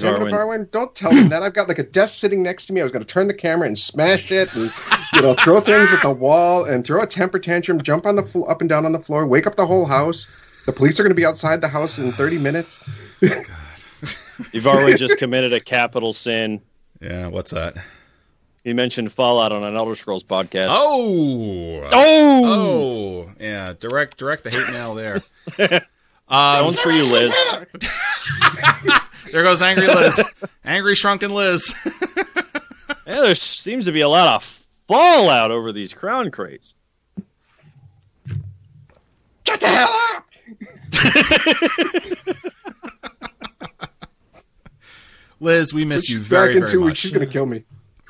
David 0.00 0.32
Varwin, 0.32 0.70
don't 0.72 0.92
tell 0.94 1.12
them 1.12 1.28
that. 1.28 1.44
I've 1.44 1.54
got 1.54 1.68
like 1.68 1.78
a 1.78 1.84
desk 1.84 2.14
sitting 2.14 2.42
next 2.42 2.66
to 2.66 2.72
me. 2.72 2.80
I 2.80 2.84
was 2.84 2.90
going 2.92 3.04
to 3.04 3.08
turn 3.08 3.28
the 3.28 3.34
camera 3.34 3.66
and 3.66 3.78
smash 3.78 4.32
it, 4.32 4.52
and 4.56 4.72
you 5.12 5.22
know, 5.22 5.34
throw 5.34 5.60
things 5.60 5.92
at 5.92 6.02
the 6.02 6.10
wall 6.10 6.64
and 6.64 6.84
throw 6.84 7.00
a 7.00 7.06
temper 7.06 7.38
tantrum, 7.38 7.80
jump 7.80 8.04
on 8.04 8.16
the 8.16 8.24
fl- 8.24 8.48
up 8.50 8.60
and 8.60 8.68
down 8.68 8.86
on 8.86 8.92
the 8.92 8.98
floor, 8.98 9.24
wake 9.24 9.46
up 9.46 9.54
the 9.54 9.66
whole 9.66 9.84
house. 9.84 10.26
The 10.66 10.72
police 10.72 10.98
are 10.98 11.04
going 11.04 11.12
to 11.12 11.16
be 11.16 11.26
outside 11.26 11.60
the 11.60 11.68
house 11.68 11.98
in 11.98 12.10
30 12.12 12.38
minutes. 12.38 12.80
You've 14.52 14.66
already 14.66 14.96
just 14.96 15.18
committed 15.18 15.52
a 15.52 15.60
capital 15.60 16.12
sin. 16.12 16.60
Yeah, 17.00 17.28
what's 17.28 17.52
that? 17.52 17.76
You 18.64 18.74
mentioned 18.74 19.12
Fallout 19.12 19.52
on 19.52 19.62
an 19.62 19.76
Elder 19.76 19.94
Scrolls 19.94 20.24
podcast. 20.24 20.68
Oh, 20.70 21.86
oh, 21.92 23.26
oh, 23.26 23.30
yeah. 23.38 23.74
Direct, 23.78 24.16
direct 24.16 24.44
the 24.44 24.50
hate 24.50 24.70
mail 24.72 24.94
there. 24.94 25.22
that 25.58 25.84
Um, 26.28 26.64
one's 26.64 26.80
for 26.80 26.90
you, 26.90 27.04
Liz. 27.04 27.30
there 29.32 29.42
goes 29.42 29.60
angry 29.60 29.88
Liz, 29.88 30.22
angry 30.64 30.94
shrunken 30.94 31.32
Liz. 31.32 31.74
Yeah, 33.06 33.20
there 33.20 33.34
seems 33.34 33.84
to 33.84 33.92
be 33.92 34.00
a 34.00 34.08
lot 34.08 34.36
of 34.36 34.64
fallout 34.88 35.50
over 35.50 35.72
these 35.72 35.92
crown 35.92 36.30
crates. 36.30 36.72
Get 39.44 39.60
the 39.60 39.68
hell 39.68 39.90
out! 39.90 40.24
Liz, 45.40 45.74
we 45.74 45.84
miss 45.84 46.08
you 46.08 46.18
very, 46.18 46.48
back 46.48 46.54
in 46.56 46.60
very 46.60 46.72
two 46.72 46.80
much. 46.80 46.86
weeks. 46.86 46.98
She's 47.00 47.12
going 47.12 47.26
to 47.26 47.32
kill 47.32 47.46
me. 47.46 47.64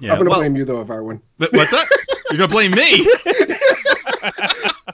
Yeah, 0.05 0.13
I'm 0.13 0.19
going 0.19 0.25
to 0.27 0.31
well, 0.31 0.41
blame 0.41 0.57
you, 0.57 0.65
though, 0.65 0.85
Varwin. 0.85 1.21
th- 1.39 1.53
What's 1.53 1.71
that? 1.73 1.87
You're 2.31 2.39
gonna 2.39 2.49
blame 2.49 2.73
me? 2.73 3.07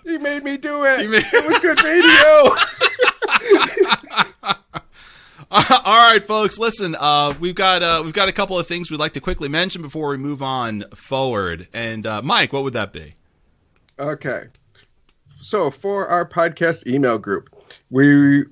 He 0.05 0.19
made 0.19 0.43
me 0.43 0.57
do 0.57 0.83
it. 0.85 1.09
Made- 1.09 1.23
It 1.33 1.49
was 1.49 1.59
good 1.61 1.81
radio. 1.85 2.57
All 5.53 6.13
right, 6.13 6.23
folks. 6.25 6.59
Listen, 6.59 6.97
uh, 6.99 7.35
we've 7.41 7.55
got 7.55 7.83
uh, 7.83 8.03
we've 8.05 8.13
got 8.15 8.29
a 8.29 8.33
couple 8.33 8.59
of 8.59 8.67
things 8.67 8.91
we'd 8.91 9.01
like 9.01 9.13
to 9.15 9.21
quickly 9.21 9.49
mention 9.49 9.83
before 9.83 10.11
we 10.11 10.17
move 10.17 10.43
on 10.43 10.85
forward. 10.95 11.69
And 11.73 12.07
uh, 12.07 12.23
Mike, 12.23 12.53
what 12.53 12.63
would 12.63 12.73
that 12.75 12.93
be? 12.93 13.15
Okay. 13.99 14.45
So 15.41 15.71
for 15.71 16.07
our 16.09 16.29
podcast 16.29 16.87
email 16.87 17.19
group, 17.19 17.51
we 17.91 18.45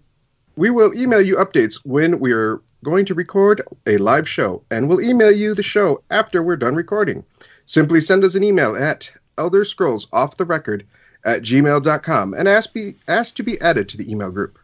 we 0.57 0.71
will 0.71 0.93
email 0.95 1.21
you 1.21 1.37
updates 1.37 1.81
when 1.85 2.19
we 2.19 2.33
are 2.33 2.61
going 2.85 3.05
to 3.07 3.15
record 3.15 3.63
a 3.87 3.97
live 3.99 4.29
show, 4.29 4.63
and 4.71 4.89
we'll 4.89 5.01
email 5.01 5.33
you 5.33 5.55
the 5.55 5.63
show 5.63 6.03
after 6.11 6.43
we're 6.43 6.57
done 6.57 6.75
recording. 6.75 7.25
Simply 7.67 8.01
send 8.01 8.25
us 8.25 8.35
an 8.35 8.45
email 8.45 8.77
at 8.77 9.11
Elder 9.37 9.65
Scrolls 9.65 10.07
Off 10.13 10.37
the 10.37 10.45
Record 10.45 10.87
at 11.25 11.43
gmail.com 11.43 12.35
and 12.35 12.49
ask 12.49 12.73
be 12.73 12.95
ask 13.09 13.35
to 13.35 13.43
be 13.43 13.61
added 13.61 13.89
to 13.89 13.97
the 13.97 14.11
email 14.11 14.31
group. 14.31 14.59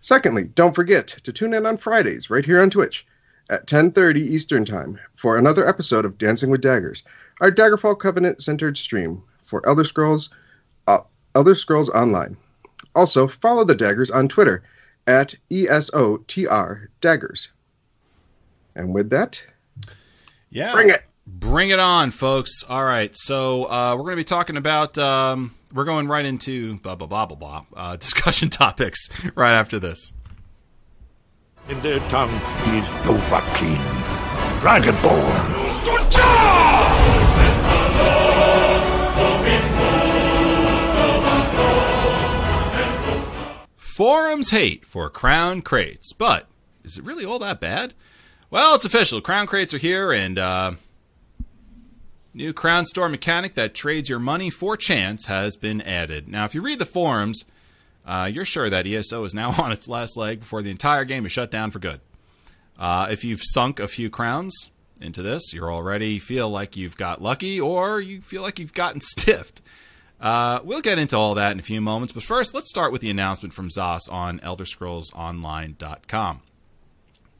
Secondly, 0.00 0.44
don't 0.54 0.74
forget 0.74 1.08
to 1.08 1.32
tune 1.32 1.52
in 1.52 1.66
on 1.66 1.76
Fridays 1.76 2.30
right 2.30 2.44
here 2.44 2.60
on 2.60 2.70
Twitch 2.70 3.06
at 3.50 3.66
10:30 3.66 4.20
Eastern 4.20 4.64
Time 4.64 4.98
for 5.16 5.36
another 5.36 5.68
episode 5.68 6.04
of 6.04 6.18
Dancing 6.18 6.50
with 6.50 6.60
Daggers, 6.60 7.02
our 7.40 7.50
Daggerfall 7.50 7.98
Covenant 7.98 8.42
centered 8.42 8.76
stream 8.76 9.22
for 9.44 9.66
Elder 9.66 9.84
Scrolls 9.84 10.30
uh, 10.86 11.00
Elder 11.34 11.54
Scrolls 11.54 11.90
Online. 11.90 12.36
Also, 12.94 13.26
follow 13.26 13.64
the 13.64 13.74
Daggers 13.74 14.10
on 14.10 14.28
Twitter 14.28 14.62
at 15.06 15.34
ESOTR 15.50 16.88
Daggers. 17.00 17.48
And 18.74 18.92
with 18.94 19.10
that, 19.10 19.42
Yeah, 20.50 20.72
bring 20.72 20.90
it. 20.90 21.02
Bring 21.26 21.70
it 21.70 21.80
on, 21.80 22.12
folks. 22.12 22.62
All 22.68 22.84
right, 22.84 23.10
so 23.16 23.64
uh, 23.64 23.94
we're 23.96 24.04
going 24.04 24.12
to 24.12 24.16
be 24.16 24.24
talking 24.24 24.56
about. 24.56 24.96
Um, 24.96 25.54
we're 25.72 25.84
going 25.84 26.06
right 26.06 26.24
into 26.24 26.78
blah 26.78 26.94
blah 26.94 27.08
blah 27.08 27.26
blah 27.26 27.36
blah 27.36 27.64
uh, 27.76 27.96
discussion 28.06 28.48
topics 28.48 29.08
right 29.34 29.52
after 29.52 29.78
this. 29.78 30.12
In 31.68 31.80
their 31.82 31.98
tongue, 32.10 32.30
he 32.30 32.78
is 32.78 32.86
Dovahkiin, 33.02 33.82
Dragonborn. 34.60 35.52
Forums 43.96 44.50
hate 44.50 44.84
for 44.84 45.08
crown 45.08 45.62
crates, 45.62 46.12
but 46.12 46.48
is 46.84 46.98
it 46.98 47.04
really 47.04 47.24
all 47.24 47.38
that 47.38 47.60
bad? 47.60 47.94
Well, 48.50 48.74
it's 48.74 48.84
official. 48.84 49.22
Crown 49.22 49.46
crates 49.46 49.72
are 49.72 49.78
here, 49.78 50.12
and 50.12 50.38
uh, 50.38 50.72
new 52.34 52.52
crown 52.52 52.84
store 52.84 53.08
mechanic 53.08 53.54
that 53.54 53.72
trades 53.74 54.10
your 54.10 54.18
money 54.18 54.50
for 54.50 54.76
chance 54.76 55.28
has 55.28 55.56
been 55.56 55.80
added. 55.80 56.28
Now, 56.28 56.44
if 56.44 56.54
you 56.54 56.60
read 56.60 56.78
the 56.78 56.84
forums, 56.84 57.46
uh, 58.04 58.28
you're 58.30 58.44
sure 58.44 58.68
that 58.68 58.86
ESO 58.86 59.24
is 59.24 59.32
now 59.32 59.52
on 59.62 59.72
its 59.72 59.88
last 59.88 60.18
leg 60.18 60.40
before 60.40 60.60
the 60.60 60.70
entire 60.70 61.06
game 61.06 61.24
is 61.24 61.32
shut 61.32 61.50
down 61.50 61.70
for 61.70 61.78
good. 61.78 62.02
Uh, 62.78 63.06
if 63.08 63.24
you've 63.24 63.40
sunk 63.42 63.80
a 63.80 63.88
few 63.88 64.10
crowns 64.10 64.68
into 65.00 65.22
this, 65.22 65.54
you 65.54 65.64
already 65.64 66.18
feel 66.18 66.50
like 66.50 66.76
you've 66.76 66.98
got 66.98 67.22
lucky, 67.22 67.58
or 67.58 67.98
you 67.98 68.20
feel 68.20 68.42
like 68.42 68.58
you've 68.58 68.74
gotten 68.74 69.00
stiffed. 69.00 69.62
Uh, 70.20 70.60
we'll 70.64 70.80
get 70.80 70.98
into 70.98 71.16
all 71.16 71.34
that 71.34 71.52
in 71.52 71.58
a 71.58 71.62
few 71.62 71.80
moments, 71.80 72.12
but 72.12 72.22
first, 72.22 72.54
let's 72.54 72.70
start 72.70 72.90
with 72.90 73.02
the 73.02 73.10
announcement 73.10 73.52
from 73.52 73.68
Zos 73.68 74.10
on 74.10 74.40
ElderScrollsOnline.com. 74.40 76.40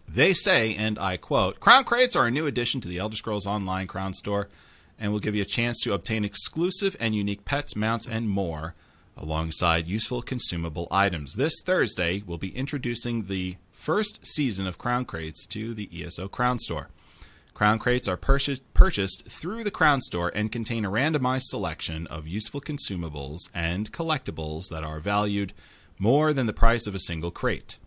They 0.09 0.35
say, 0.35 0.75
and 0.75 0.99
I 0.99 1.17
quote, 1.17 1.59
Crown 1.59 1.85
Crates 1.85 2.15
are 2.15 2.27
a 2.27 2.31
new 2.31 2.47
addition 2.47 2.81
to 2.83 2.89
the 2.89 2.99
Elder 2.99 3.17
Scrolls 3.17 3.47
Online 3.47 3.87
Crown 3.87 4.15
Store 4.15 4.49
and 4.99 5.13
will 5.13 5.21
give 5.21 5.35
you 5.35 5.43
a 5.43 5.47
chance 5.47 5.81
to 5.83 5.93
obtain 5.93 6.25
exclusive 6.25 6.97
and 7.01 7.15
unique 7.15 7.45
pets, 7.45 7.77
mounts, 7.77 8.07
and 8.07 8.29
more, 8.29 8.75
alongside 9.17 9.89
useful 9.89 10.23
consumable 10.23 10.89
items. 10.91 11.35
This 11.35 11.55
Thursday, 11.65 12.23
we'll 12.27 12.39
be 12.39 12.57
introducing 12.57 13.25
the 13.25 13.57
first 13.73 14.27
season 14.27 14.67
of 14.67 14.79
Crown 14.79 15.05
Crates 15.05 15.47
to 15.49 15.75
the 15.75 15.89
ESO 15.93 16.29
Crown 16.29 16.59
Store. 16.59 16.89
Crown 17.57 17.79
Crates 17.79 18.07
are 18.07 18.19
purchased, 18.19 18.75
purchased 18.75 19.31
through 19.31 19.65
the 19.65 19.71
Crown 19.71 20.03
Store 20.03 20.31
and 20.35 20.53
contain 20.53 20.85
a 20.85 20.91
randomized 20.91 21.45
selection 21.45 22.07
of 22.09 22.29
useful 22.29 22.61
consumables 22.61 23.49
and 23.55 23.91
collectibles 23.93 24.69
that 24.69 24.85
are 24.85 25.01
valued 25.01 25.55
more 25.99 26.35
than 26.35 26.45
the 26.45 26.53
price 26.53 26.87
of 26.87 26.95
a 26.95 26.99
single 26.99 27.31
crate. 27.31 27.79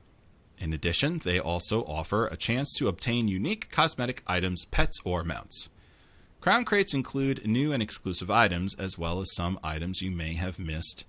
In 0.57 0.73
addition, 0.73 1.19
they 1.19 1.39
also 1.39 1.83
offer 1.83 2.25
a 2.25 2.35
chance 2.35 2.73
to 2.79 2.87
obtain 2.87 3.27
unique 3.27 3.69
cosmetic 3.69 4.23
items, 4.25 4.65
pets, 4.71 4.99
or 5.05 5.23
mounts. 5.23 5.69
Crown 6.41 6.65
Crates 6.65 6.95
include 6.95 7.45
new 7.45 7.71
and 7.71 7.83
exclusive 7.83 8.31
items, 8.31 8.73
as 8.79 8.97
well 8.97 9.21
as 9.21 9.35
some 9.35 9.59
items 9.63 10.01
you 10.01 10.09
may 10.09 10.33
have 10.33 10.57
missed 10.57 11.05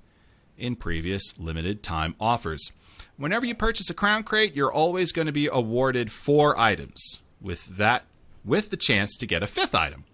in 0.58 0.76
previous 0.76 1.32
limited 1.38 1.82
time 1.82 2.14
offers. 2.20 2.72
Whenever 3.16 3.46
you 3.46 3.54
purchase 3.54 3.88
a 3.88 3.94
Crown 3.94 4.22
Crate, 4.22 4.54
you're 4.54 4.70
always 4.70 5.12
going 5.12 5.28
to 5.28 5.32
be 5.32 5.48
awarded 5.50 6.12
four 6.12 6.58
items, 6.58 7.20
with 7.40 7.64
that 7.78 8.04
with 8.44 8.70
the 8.70 8.76
chance 8.76 9.16
to 9.16 9.26
get 9.26 9.42
a 9.42 9.46
fifth 9.46 9.74
item. 9.74 10.04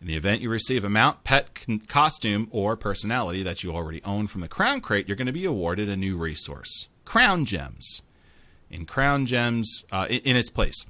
In 0.00 0.08
the 0.08 0.16
event 0.16 0.42
you 0.42 0.50
receive 0.50 0.84
a 0.84 0.90
mount, 0.90 1.22
pet, 1.22 1.48
costume, 1.86 2.48
or 2.50 2.76
personality 2.76 3.42
that 3.44 3.62
you 3.62 3.72
already 3.72 4.02
own 4.04 4.26
from 4.26 4.40
the 4.40 4.48
Crown 4.48 4.80
Crate, 4.80 5.06
you're 5.06 5.16
going 5.16 5.26
to 5.26 5.32
be 5.32 5.44
awarded 5.44 5.88
a 5.88 5.96
new 5.96 6.16
resource 6.16 6.88
Crown 7.04 7.44
Gems. 7.44 8.02
In 8.68 8.84
Crown 8.84 9.26
Gems, 9.26 9.84
uh, 9.92 10.06
in, 10.10 10.20
in 10.20 10.36
its 10.36 10.50
place. 10.50 10.84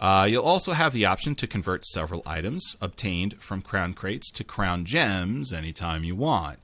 Uh, 0.00 0.26
you'll 0.30 0.44
also 0.44 0.72
have 0.72 0.92
the 0.92 1.04
option 1.04 1.34
to 1.34 1.46
convert 1.46 1.84
several 1.84 2.22
items 2.24 2.76
obtained 2.80 3.40
from 3.40 3.62
Crown 3.62 3.94
Crates 3.94 4.30
to 4.32 4.44
Crown 4.44 4.84
Gems 4.84 5.52
anytime 5.52 6.04
you 6.04 6.14
want. 6.14 6.58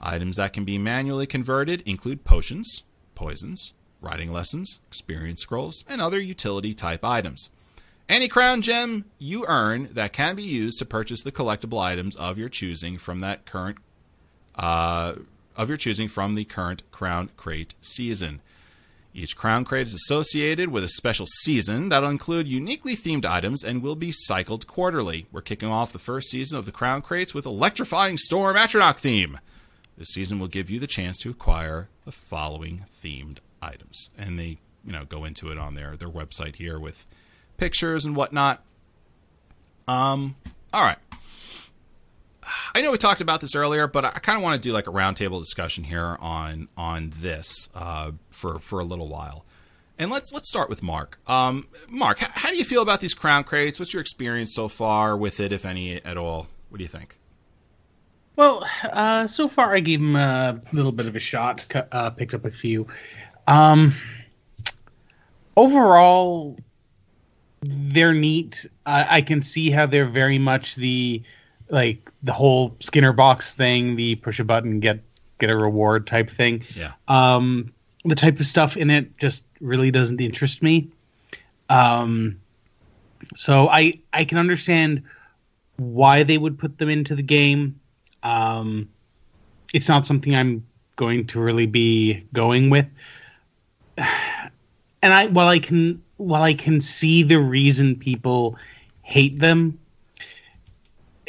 Items 0.00 0.36
that 0.36 0.52
can 0.52 0.64
be 0.64 0.78
manually 0.78 1.26
converted 1.26 1.82
include 1.82 2.24
potions, 2.24 2.82
poisons, 3.14 3.72
writing 4.00 4.32
lessons, 4.32 4.80
experience 4.88 5.42
scrolls, 5.42 5.84
and 5.88 6.00
other 6.00 6.18
utility 6.20 6.74
type 6.74 7.04
items. 7.04 7.50
Any 8.12 8.28
crown 8.28 8.60
gem 8.60 9.06
you 9.18 9.46
earn 9.48 9.88
that 9.94 10.12
can 10.12 10.36
be 10.36 10.42
used 10.42 10.78
to 10.80 10.84
purchase 10.84 11.22
the 11.22 11.32
collectible 11.32 11.80
items 11.80 12.14
of 12.16 12.36
your 12.36 12.50
choosing 12.50 12.98
from 12.98 13.20
that 13.20 13.46
current 13.46 13.78
uh, 14.54 15.14
of 15.56 15.70
your 15.70 15.78
choosing 15.78 16.08
from 16.08 16.34
the 16.34 16.44
current 16.44 16.82
crown 16.92 17.30
crate 17.38 17.74
season. 17.80 18.42
Each 19.14 19.34
crown 19.34 19.64
crate 19.64 19.86
is 19.86 19.94
associated 19.94 20.68
with 20.68 20.84
a 20.84 20.90
special 20.90 21.24
season 21.26 21.88
that'll 21.88 22.10
include 22.10 22.46
uniquely 22.46 22.94
themed 22.96 23.24
items 23.24 23.64
and 23.64 23.82
will 23.82 23.96
be 23.96 24.12
cycled 24.12 24.66
quarterly. 24.66 25.24
We're 25.32 25.40
kicking 25.40 25.70
off 25.70 25.94
the 25.94 25.98
first 25.98 26.28
season 26.28 26.58
of 26.58 26.66
the 26.66 26.70
crown 26.70 27.00
crates 27.00 27.32
with 27.32 27.46
electrifying 27.46 28.18
storm 28.18 28.56
atronach 28.56 28.98
theme. 28.98 29.40
This 29.96 30.10
season 30.10 30.38
will 30.38 30.48
give 30.48 30.68
you 30.68 30.78
the 30.78 30.86
chance 30.86 31.16
to 31.20 31.30
acquire 31.30 31.88
the 32.04 32.12
following 32.12 32.84
themed 33.02 33.38
items, 33.62 34.10
and 34.18 34.38
they 34.38 34.58
you 34.84 34.92
know 34.92 35.06
go 35.06 35.24
into 35.24 35.50
it 35.50 35.56
on 35.56 35.76
their 35.76 35.96
their 35.96 36.10
website 36.10 36.56
here 36.56 36.78
with 36.78 37.06
pictures 37.62 38.04
and 38.04 38.16
whatnot. 38.16 38.60
Um, 39.86 40.34
all 40.72 40.82
right. 40.82 40.98
I 42.74 42.82
know 42.82 42.90
we 42.90 42.98
talked 42.98 43.20
about 43.20 43.40
this 43.40 43.54
earlier, 43.54 43.86
but 43.86 44.04
I 44.04 44.10
kind 44.10 44.36
of 44.36 44.42
want 44.42 44.60
to 44.60 44.68
do 44.68 44.72
like 44.72 44.88
a 44.88 44.90
roundtable 44.90 45.38
discussion 45.38 45.84
here 45.84 46.16
on 46.18 46.66
on 46.76 47.12
this 47.20 47.68
uh, 47.72 48.10
for 48.30 48.58
for 48.58 48.80
a 48.80 48.84
little 48.84 49.06
while. 49.06 49.44
And 49.96 50.10
let's 50.10 50.32
let's 50.32 50.48
start 50.48 50.70
with 50.70 50.82
Mark. 50.82 51.20
Um, 51.28 51.68
Mark, 51.88 52.20
h- 52.20 52.30
how 52.32 52.50
do 52.50 52.56
you 52.56 52.64
feel 52.64 52.82
about 52.82 53.00
these 53.00 53.14
crown 53.14 53.44
crates? 53.44 53.78
What's 53.78 53.92
your 53.92 54.00
experience 54.00 54.52
so 54.52 54.66
far 54.66 55.16
with 55.16 55.38
it, 55.38 55.52
if 55.52 55.64
any 55.64 56.04
at 56.04 56.16
all? 56.16 56.48
What 56.68 56.78
do 56.78 56.82
you 56.82 56.88
think? 56.88 57.16
Well, 58.34 58.66
uh, 58.82 59.28
so 59.28 59.46
far 59.46 59.72
I 59.72 59.78
gave 59.78 60.00
him 60.00 60.16
a 60.16 60.60
little 60.72 60.90
bit 60.90 61.06
of 61.06 61.14
a 61.14 61.20
shot. 61.20 61.64
Uh, 61.92 62.10
picked 62.10 62.34
up 62.34 62.44
a 62.44 62.50
few. 62.50 62.88
Um, 63.46 63.94
overall, 65.56 66.56
they're 67.62 68.14
neat. 68.14 68.66
I, 68.86 69.18
I 69.18 69.22
can 69.22 69.40
see 69.40 69.70
how 69.70 69.86
they're 69.86 70.08
very 70.08 70.38
much 70.38 70.74
the 70.76 71.22
like 71.70 72.10
the 72.22 72.32
whole 72.32 72.76
Skinner 72.80 73.12
box 73.12 73.54
thing, 73.54 73.96
the 73.96 74.16
push 74.16 74.38
a 74.38 74.44
button 74.44 74.80
get 74.80 75.00
get 75.38 75.50
a 75.50 75.56
reward 75.56 76.06
type 76.06 76.30
thing. 76.30 76.64
Yeah. 76.74 76.92
Um, 77.08 77.72
the 78.04 78.14
type 78.14 78.40
of 78.40 78.46
stuff 78.46 78.76
in 78.76 78.90
it 78.90 79.16
just 79.18 79.46
really 79.60 79.90
doesn't 79.90 80.20
interest 80.20 80.62
me. 80.62 80.88
Um, 81.68 82.38
so 83.34 83.68
I 83.68 83.98
I 84.12 84.24
can 84.24 84.38
understand 84.38 85.02
why 85.76 86.22
they 86.22 86.38
would 86.38 86.58
put 86.58 86.78
them 86.78 86.88
into 86.88 87.14
the 87.14 87.22
game. 87.22 87.78
Um, 88.22 88.88
it's 89.72 89.88
not 89.88 90.06
something 90.06 90.34
I'm 90.34 90.64
going 90.96 91.26
to 91.28 91.40
really 91.40 91.66
be 91.66 92.24
going 92.32 92.70
with. 92.70 92.86
And 95.04 95.12
I 95.12 95.26
while 95.26 95.48
I 95.48 95.58
can 95.58 96.00
while 96.16 96.42
I 96.42 96.54
can 96.54 96.80
see 96.80 97.22
the 97.22 97.40
reason 97.40 97.96
people 97.96 98.56
hate 99.02 99.40
them, 99.40 99.78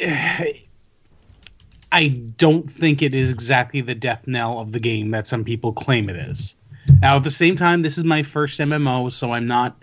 I 1.92 2.08
don't 2.36 2.68
think 2.68 3.02
it 3.02 3.14
is 3.14 3.30
exactly 3.30 3.80
the 3.80 3.94
death 3.94 4.26
knell 4.26 4.58
of 4.58 4.72
the 4.72 4.80
game 4.80 5.12
that 5.12 5.28
some 5.28 5.44
people 5.44 5.72
claim 5.72 6.08
it 6.08 6.16
is. 6.16 6.56
Now, 7.00 7.16
at 7.16 7.22
the 7.24 7.30
same 7.30 7.56
time, 7.56 7.82
this 7.82 7.96
is 7.96 8.04
my 8.04 8.22
first 8.22 8.58
MMO, 8.58 9.12
so 9.12 9.32
I'm 9.32 9.46
not. 9.46 9.82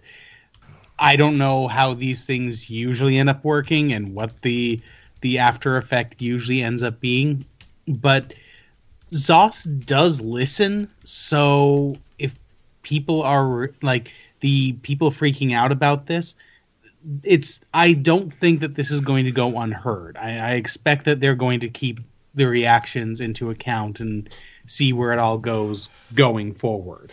I 1.00 1.16
don't 1.16 1.38
know 1.38 1.68
how 1.68 1.94
these 1.94 2.28
things 2.28 2.70
usually 2.70 3.18
end 3.18 3.30
up 3.30 3.44
working 3.44 3.92
and 3.94 4.14
what 4.14 4.42
the 4.42 4.80
the 5.22 5.40
after 5.40 5.78
effect 5.78 6.22
usually 6.22 6.62
ends 6.62 6.84
up 6.84 7.00
being, 7.00 7.46
but 7.88 8.34
Zos 9.12 9.66
does 9.86 10.22
listen. 10.22 10.90
So 11.04 11.96
if 12.20 12.36
people 12.84 13.24
are 13.24 13.72
like 13.82 14.12
the 14.42 14.74
people 14.74 15.12
freaking 15.12 15.54
out 15.54 15.72
about 15.72 16.08
this, 16.08 16.36
it's 17.24 17.62
I 17.74 17.94
don't 17.94 18.34
think 18.34 18.60
that 18.60 18.76
this 18.76 18.92
is 18.92 19.02
going 19.02 19.26
to 19.26 19.32
go 19.32 19.60
unheard. 19.60 20.18
I, 20.18 20.38
I 20.38 20.52
expect 20.54 21.06
that 21.06 21.20
they're 21.20 21.36
going 21.36 21.60
to 21.62 21.70
keep 21.70 22.00
the 22.34 22.48
reactions 22.48 23.22
into 23.22 23.50
account 23.50 24.00
and 24.00 24.30
see 24.68 24.94
where 24.94 25.12
it 25.12 25.20
all 25.20 25.38
goes 25.38 25.90
going 26.14 26.54
forward. 26.54 27.12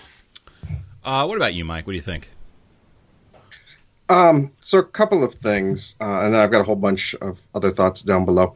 Uh, 1.05 1.25
what 1.27 1.37
about 1.37 1.55
you, 1.55 1.65
Mike? 1.65 1.87
What 1.87 1.93
do 1.93 1.97
you 1.97 2.03
think? 2.03 2.31
Um, 4.11 4.51
so 4.61 4.79
a 4.79 4.85
couple 4.85 5.23
of 5.23 5.35
things, 5.35 5.95
uh, 6.01 6.21
and 6.21 6.35
then 6.35 6.41
I've 6.41 6.51
got 6.51 6.61
a 6.61 6.65
whole 6.65 6.77
bunch 6.77 7.15
of 7.17 7.43
other 7.55 7.71
thoughts 7.71 8.03
down 8.03 8.25
below. 8.25 8.55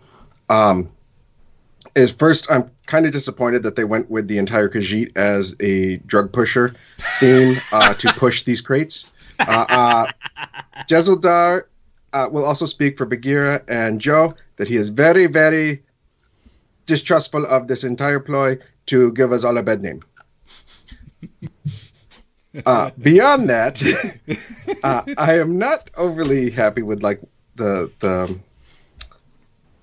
Um, 0.49 0.91
is 1.95 2.11
first, 2.11 2.51
I'm 2.51 2.71
kind 2.93 3.07
of 3.07 3.13
disappointed 3.13 3.63
that 3.63 3.75
they 3.75 3.85
went 3.85 4.11
with 4.11 4.29
the 4.29 4.37
entire 4.37 4.69
Khajiit 4.69 5.17
as 5.17 5.57
a 5.61 5.97
drug 6.05 6.31
pusher 6.31 6.75
theme 7.21 7.57
uh, 7.73 7.95
to 7.95 8.13
push 8.19 8.43
these 8.43 8.61
crates. 8.61 9.11
Uh, 9.41 9.65
uh, 9.71 10.07
Jezeldar 10.91 11.63
uh, 12.13 12.29
will 12.31 12.45
also 12.45 12.67
speak 12.67 12.99
for 12.99 13.07
Bagheera 13.07 13.63
and 13.67 13.99
Joe 13.99 14.35
that 14.57 14.69
he 14.69 14.77
is 14.77 14.91
very, 14.91 15.25
very 15.25 15.83
distrustful 16.85 17.47
of 17.47 17.67
this 17.67 17.83
entire 17.83 18.21
ploy 18.21 18.59
to 18.85 19.11
give 19.13 19.33
us 19.33 19.43
all 19.43 19.57
a 19.57 19.63
bad 19.63 19.83
name. 19.83 20.03
Uh, 22.67 22.91
beyond 23.01 23.49
that, 23.49 23.81
uh, 24.85 25.03
I 25.17 25.39
am 25.39 25.57
not 25.57 25.91
overly 25.97 26.51
happy 26.51 26.83
with 26.83 27.03
like 27.03 27.19
the 27.57 27.91
the 28.01 28.39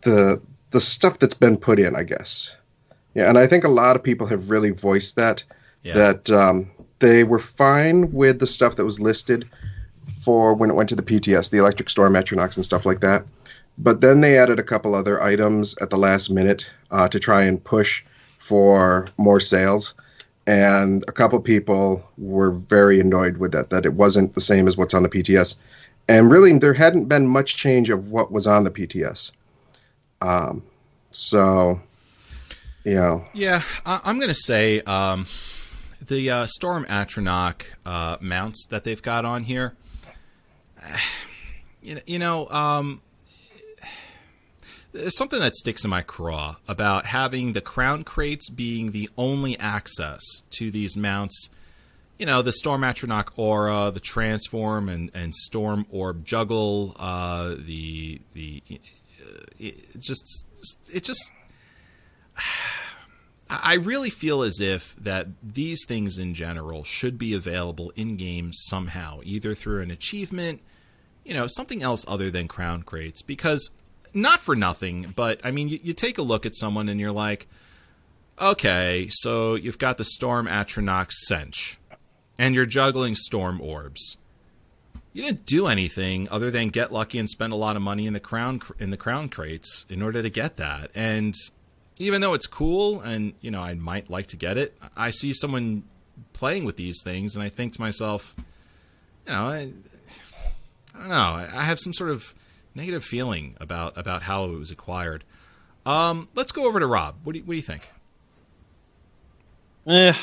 the 0.01 0.39
the 0.69 0.79
stuff 0.79 1.17
that's 1.17 1.33
been 1.33 1.57
put 1.57 1.79
in. 1.79 1.95
I 1.95 2.03
guess, 2.03 2.55
yeah, 3.15 3.27
and 3.29 3.37
I 3.37 3.47
think 3.47 3.63
a 3.63 3.69
lot 3.69 3.95
of 3.95 4.03
people 4.03 4.27
have 4.27 4.49
really 4.49 4.71
voiced 4.71 5.15
that 5.15 5.43
Yeah. 5.83 5.93
that 5.93 6.29
um, 6.31 6.69
they 6.99 7.23
were 7.23 7.39
fine 7.39 8.11
with 8.11 8.39
the 8.39 8.47
stuff 8.47 8.75
that 8.75 8.85
was 8.85 8.99
listed 8.99 9.47
for 10.21 10.53
when 10.53 10.69
it 10.69 10.73
went 10.73 10.89
to 10.89 10.95
the 10.95 11.01
PTS, 11.01 11.49
the 11.49 11.57
Electric 11.57 11.89
Storm 11.89 12.13
Atronachs 12.13 12.55
and 12.57 12.65
stuff 12.65 12.85
like 12.85 12.99
that. 12.99 13.23
But 13.77 14.01
then 14.01 14.19
they 14.21 14.37
added 14.37 14.59
a 14.59 14.63
couple 14.63 14.93
other 14.93 15.23
items 15.23 15.75
at 15.79 15.89
the 15.89 15.97
last 15.97 16.29
minute 16.29 16.65
uh, 16.91 17.07
to 17.07 17.19
try 17.19 17.43
and 17.43 17.63
push 17.63 18.03
for 18.37 19.07
more 19.17 19.39
sales. 19.39 19.93
And 20.45 21.05
a 21.07 21.11
couple 21.13 21.39
people 21.39 22.03
were 22.17 22.51
very 22.51 22.99
annoyed 22.99 23.37
with 23.37 23.51
that, 23.53 23.69
that 23.69 23.85
it 23.85 23.93
wasn't 23.93 24.35
the 24.35 24.41
same 24.41 24.67
as 24.67 24.75
what's 24.75 24.93
on 24.93 25.03
the 25.03 25.09
PTS. 25.09 25.55
And 26.09 26.29
really, 26.31 26.57
there 26.57 26.73
hadn't 26.73 27.05
been 27.05 27.27
much 27.27 27.55
change 27.55 27.89
of 27.89 28.11
what 28.11 28.31
was 28.31 28.47
on 28.47 28.63
the 28.65 28.71
PTS. 28.71 29.31
Um, 30.21 30.61
so, 31.11 31.79
know, 32.85 33.25
Yeah, 33.33 33.61
I- 33.85 34.01
I'm 34.03 34.17
going 34.19 34.29
to 34.29 34.35
say 34.35 34.81
um, 34.81 35.25
the 36.05 36.29
uh, 36.31 36.45
Storm 36.47 36.85
Atronach 36.85 37.61
uh, 37.85 38.17
mounts 38.21 38.65
that 38.69 38.83
they've 38.83 39.01
got 39.01 39.25
on 39.25 39.43
here. 39.43 39.75
You 41.81 42.19
know, 42.19 42.47
um, 42.49 43.01
something 45.07 45.39
that 45.39 45.55
sticks 45.55 45.83
in 45.85 45.89
my 45.89 46.01
craw 46.01 46.57
about 46.67 47.05
having 47.05 47.53
the 47.53 47.61
crown 47.61 48.03
crates 48.03 48.49
being 48.49 48.91
the 48.91 49.09
only 49.17 49.57
access 49.59 50.19
to 50.51 50.71
these 50.71 50.97
mounts. 50.97 51.47
You 52.17 52.25
know, 52.25 52.41
the 52.41 52.51
Storm 52.51 52.81
Atronach 52.81 53.29
Aura, 53.37 53.91
the 53.91 54.01
Transform 54.01 54.89
and, 54.89 55.09
and 55.13 55.33
Storm 55.33 55.85
Orb 55.89 56.25
Juggle, 56.25 56.95
uh, 56.99 57.55
the 57.57 58.19
the 58.33 58.61
uh, 59.21 59.43
it 59.57 59.99
just 60.01 60.45
it 60.91 61.05
just 61.05 61.31
I 63.49 63.75
really 63.75 64.11
feel 64.11 64.43
as 64.43 64.59
if 64.59 64.95
that 64.97 65.27
these 65.41 65.83
things 65.87 66.19
in 66.19 66.35
general 66.35 66.83
should 66.83 67.17
be 67.17 67.33
available 67.33 67.91
in 67.95 68.15
games 68.15 68.59
somehow, 68.69 69.21
either 69.23 69.55
through 69.55 69.81
an 69.81 69.89
achievement, 69.89 70.61
you 71.25 71.33
know, 71.33 71.47
something 71.47 71.81
else 71.81 72.05
other 72.07 72.29
than 72.29 72.47
crown 72.47 72.83
crates. 72.83 73.23
Because 73.23 73.71
not 74.13 74.39
for 74.39 74.55
nothing, 74.55 75.13
but 75.15 75.41
I 75.43 75.49
mean, 75.49 75.67
you, 75.67 75.79
you 75.81 75.93
take 75.93 76.19
a 76.19 76.23
look 76.23 76.45
at 76.45 76.55
someone 76.55 76.89
and 76.89 76.99
you're 76.99 77.11
like, 77.11 77.47
okay, 78.39 79.09
so 79.11 79.55
you've 79.55 79.79
got 79.79 79.97
the 79.97 80.05
Storm 80.05 80.47
Atronach 80.47 81.11
Senche, 81.29 81.77
and 82.37 82.55
you're 82.55 82.65
juggling 82.65 83.15
Storm 83.15 83.59
Orbs. 83.61 84.17
You 85.11 85.23
didn't 85.23 85.45
do 85.45 85.67
anything 85.67 86.29
other 86.29 86.51
than 86.51 86.69
get 86.69 86.93
lucky 86.93 87.17
and 87.17 87.27
spend 87.27 87.51
a 87.51 87.57
lot 87.57 87.75
of 87.75 87.81
money 87.81 88.05
in 88.05 88.13
the 88.13 88.19
crown 88.19 88.61
in 88.77 88.91
the 88.91 88.97
crown 88.97 89.27
crates 89.29 89.85
in 89.89 90.03
order 90.03 90.21
to 90.21 90.29
get 90.29 90.57
that. 90.57 90.91
And 90.93 91.33
even 91.99 92.21
though 92.21 92.33
it's 92.33 92.47
cool 92.47 93.01
and 93.01 93.33
you 93.41 93.51
know 93.51 93.61
I 93.61 93.73
might 93.75 94.09
like 94.09 94.27
to 94.27 94.37
get 94.37 94.57
it, 94.57 94.75
I 94.97 95.11
see 95.11 95.33
someone 95.33 95.83
playing 96.33 96.65
with 96.65 96.77
these 96.77 97.03
things 97.03 97.35
and 97.35 97.43
I 97.43 97.49
think 97.49 97.73
to 97.73 97.81
myself, 97.81 98.33
you 99.27 99.33
know, 99.33 99.47
I, 99.47 99.71
I 100.95 100.99
don't 100.99 101.09
know, 101.09 101.47
I 101.53 101.63
have 101.63 101.79
some 101.79 101.93
sort 101.93 102.09
of 102.09 102.33
negative 102.73 103.03
feeling 103.03 103.55
about 103.59 103.97
about 103.97 104.23
how 104.23 104.45
it 104.45 104.57
was 104.57 104.71
acquired. 104.71 105.23
Um, 105.85 106.29
let's 106.35 106.51
go 106.51 106.65
over 106.65 106.79
to 106.79 106.87
Rob. 106.87 107.15
What 107.23 107.33
do 107.33 107.39
you, 107.39 107.45
what 107.45 107.53
do 107.53 107.57
you 107.57 107.63
think? 107.63 107.89
Eh, 109.87 110.13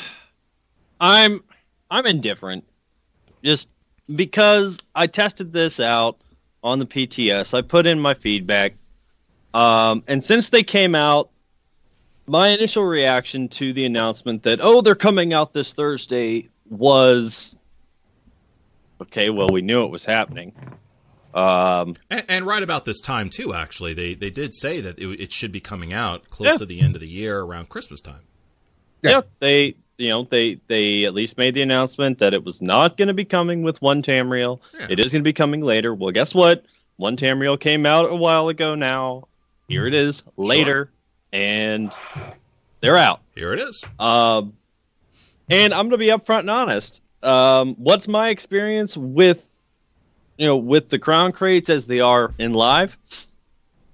I'm 0.99 1.43
I'm 1.91 2.05
indifferent. 2.05 2.65
Just 3.43 3.67
because 4.13 4.79
I 4.95 5.07
tested 5.07 5.53
this 5.53 5.79
out 5.79 6.17
on 6.63 6.79
the 6.79 6.85
PTS, 6.85 7.53
I 7.53 7.61
put 7.61 7.85
in 7.85 7.99
my 7.99 8.15
feedback. 8.15 8.73
Um, 9.53 10.03
and 10.07 10.23
since 10.23 10.49
they 10.49 10.63
came 10.63 10.95
out, 10.95 11.29
my 12.27 12.49
initial 12.49 12.83
reaction 12.83 13.47
to 13.49 13.73
the 13.73 13.85
announcement 13.85 14.43
that 14.43 14.59
oh 14.61 14.81
they're 14.81 14.95
coming 14.95 15.33
out 15.33 15.53
this 15.53 15.73
Thursday 15.73 16.49
was 16.69 17.55
okay. 19.01 19.29
Well, 19.29 19.49
we 19.49 19.61
knew 19.61 19.83
it 19.83 19.91
was 19.91 20.05
happening. 20.05 20.53
Um, 21.33 21.95
And, 22.09 22.23
and 22.27 22.45
right 22.47 22.63
about 22.63 22.85
this 22.85 22.99
time 23.01 23.29
too, 23.29 23.53
actually, 23.53 23.93
they 23.93 24.13
they 24.15 24.29
did 24.29 24.53
say 24.53 24.81
that 24.81 24.97
it, 24.99 25.07
it 25.19 25.31
should 25.31 25.51
be 25.51 25.59
coming 25.59 25.93
out 25.93 26.29
close 26.29 26.47
Yeah. 26.53 26.57
to 26.57 26.65
the 26.65 26.81
end 26.81 26.95
of 26.95 27.01
the 27.01 27.07
year, 27.07 27.39
around 27.39 27.69
Christmas 27.69 28.01
time. 28.01 28.21
Yeah. 29.03 29.11
yeah. 29.11 29.21
they 29.39 29.75
you 29.97 30.09
know 30.09 30.23
they 30.23 30.59
they 30.67 31.05
at 31.05 31.13
least 31.13 31.37
made 31.37 31.53
the 31.53 31.61
announcement 31.61 32.19
that 32.19 32.33
it 32.33 32.43
was 32.43 32.61
not 32.61 32.97
going 32.97 33.07
to 33.07 33.13
be 33.13 33.25
coming 33.25 33.61
with 33.63 33.81
one 33.81 34.01
Tamriel. 34.01 34.59
Yeah. 34.79 34.87
It 34.89 34.99
is 34.99 35.11
going 35.11 35.23
to 35.23 35.27
be 35.27 35.33
coming 35.33 35.61
later. 35.61 35.93
Well, 35.93 36.11
guess 36.11 36.33
what? 36.33 36.65
One 36.97 37.15
Tamriel 37.17 37.59
came 37.59 37.85
out 37.85 38.09
a 38.11 38.15
while 38.15 38.47
ago. 38.49 38.73
Now 38.75 39.27
here 39.67 39.85
it 39.85 39.93
is 39.93 40.23
later, 40.37 40.89
and 41.31 41.91
they're 42.81 42.97
out. 42.97 43.21
Here 43.35 43.53
it 43.53 43.59
is. 43.59 43.83
Um, 43.99 44.53
and 45.49 45.73
I'm 45.73 45.87
gonna 45.87 45.97
be 45.97 46.07
upfront 46.07 46.41
and 46.41 46.49
honest. 46.49 47.01
Um, 47.23 47.75
what's 47.75 48.07
my 48.07 48.29
experience 48.29 48.95
with, 48.95 49.45
you 50.37 50.47
know, 50.47 50.57
with 50.57 50.89
the 50.89 50.99
crown 50.99 51.31
crates 51.31 51.69
as 51.69 51.85
they 51.85 51.99
are 51.99 52.33
in 52.37 52.53
live? 52.53 52.97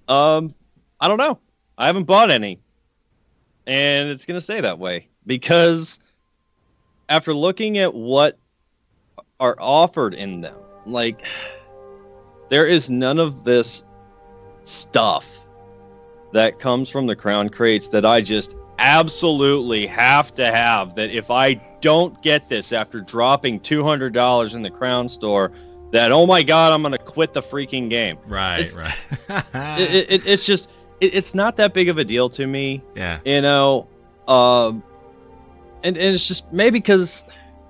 Um, 0.07 0.53
I 0.99 1.07
don't 1.07 1.17
know. 1.17 1.39
I 1.77 1.87
haven't 1.87 2.03
bought 2.03 2.31
any, 2.31 2.59
and 3.65 4.09
it's 4.09 4.25
gonna 4.25 4.41
stay 4.41 4.61
that 4.61 4.79
way 4.79 5.07
because 5.25 5.99
after 7.09 7.33
looking 7.33 7.77
at 7.77 7.93
what 7.93 8.37
are 9.39 9.55
offered 9.59 10.13
in 10.13 10.41
them, 10.41 10.55
like 10.85 11.21
there 12.49 12.65
is 12.65 12.89
none 12.89 13.19
of 13.19 13.43
this 13.43 13.83
stuff 14.63 15.25
that 16.33 16.59
comes 16.59 16.89
from 16.89 17.07
the 17.07 17.15
crown 17.15 17.49
crates 17.49 17.87
that 17.89 18.05
I 18.05 18.21
just 18.21 18.55
absolutely 18.79 19.85
have 19.87 20.33
to 20.35 20.51
have. 20.51 20.95
That 20.95 21.09
if 21.11 21.31
I 21.31 21.53
don't 21.81 22.21
get 22.21 22.49
this 22.49 22.71
after 22.71 23.01
dropping 23.01 23.59
two 23.61 23.83
hundred 23.83 24.13
dollars 24.13 24.53
in 24.53 24.61
the 24.61 24.71
crown 24.71 25.09
store, 25.09 25.51
that 25.91 26.11
oh 26.11 26.25
my 26.25 26.43
god, 26.43 26.73
I'm 26.73 26.81
gonna 26.81 26.97
quit 26.97 27.33
the 27.33 27.41
freaking 27.41 27.89
game. 27.89 28.17
Right, 28.27 28.61
It's- 28.61 28.73
right. 28.75 29.43
It, 29.79 30.11
it, 30.11 30.27
it's 30.27 30.45
just 30.45 30.69
it, 31.03 31.13
it's 31.15 31.35
not 31.35 31.57
that 31.57 31.73
big 31.73 31.89
of 31.89 31.97
a 31.97 32.03
deal 32.03 32.29
to 32.29 32.45
me 32.47 32.81
yeah. 32.95 33.19
you 33.25 33.41
know 33.41 33.87
um 34.27 34.83
and, 35.83 35.97
and 35.97 36.15
it's 36.15 36.27
just 36.27 36.51
maybe 36.51 36.79
because 36.79 37.23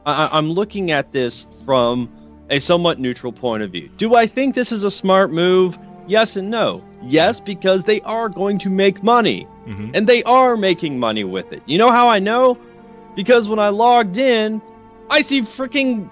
i'm 0.06 0.52
looking 0.52 0.92
at 0.92 1.12
this 1.12 1.48
from 1.66 2.10
a 2.50 2.60
somewhat 2.60 3.00
neutral 3.00 3.32
point 3.32 3.64
of 3.64 3.72
view 3.72 3.90
do 3.98 4.16
i 4.16 4.28
think 4.28 4.54
this 4.56 4.72
is 4.72 4.84
a 4.84 4.92
smart 4.92 5.32
move 5.32 5.78
yes 6.08 6.36
and 6.36 6.50
no 6.50 6.82
yes 7.02 7.40
because 7.40 7.84
they 7.84 8.02
are 8.02 8.30
going 8.30 8.58
to 8.60 8.70
make 8.70 9.02
money 9.04 9.44
hmm 9.66 9.92
and 9.94 10.08
they 10.08 10.22
are 10.24 10.58
making 10.58 11.00
money 11.00 11.24
with 11.24 11.52
it 11.54 11.62
you 11.66 11.78
know 11.78 11.90
how 11.90 12.10
i 12.10 12.20
know 12.20 12.58
because 13.16 13.48
when 13.48 13.60
i 13.60 13.70
logged 13.70 14.18
in 14.18 14.62
i 15.10 15.22
see 15.22 15.42
freaking 15.42 16.10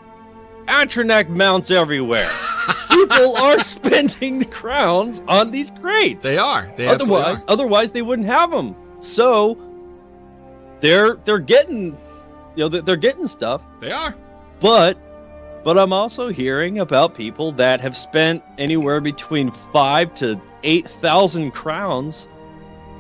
Atronach 0.67 1.27
mounts 1.27 1.71
everywhere 1.71 2.29
people 2.89 3.35
are 3.35 3.59
spending 3.59 4.39
the 4.39 4.45
crowns 4.45 5.21
on 5.27 5.51
these 5.51 5.71
crates 5.71 6.21
They 6.23 6.37
are. 6.37 6.71
They 6.77 6.87
otherwise, 6.87 7.41
are. 7.41 7.45
otherwise 7.49 7.91
they 7.91 8.03
wouldn't 8.03 8.27
have 8.27 8.51
them. 8.51 8.75
So 9.01 9.57
they're 10.79 11.15
they're 11.25 11.39
getting, 11.39 11.97
you 12.55 12.69
know, 12.69 12.69
they're 12.69 12.95
getting 12.95 13.27
stuff. 13.27 13.61
They 13.81 13.91
are. 13.91 14.15
But 14.59 14.97
but 15.63 15.77
I'm 15.77 15.93
also 15.93 16.29
hearing 16.29 16.79
about 16.79 17.15
people 17.15 17.51
that 17.53 17.81
have 17.81 17.95
spent 17.97 18.43
anywhere 18.57 18.99
between 19.01 19.51
five 19.71 20.13
to 20.15 20.39
eight 20.63 20.87
thousand 21.01 21.51
crowns 21.51 22.27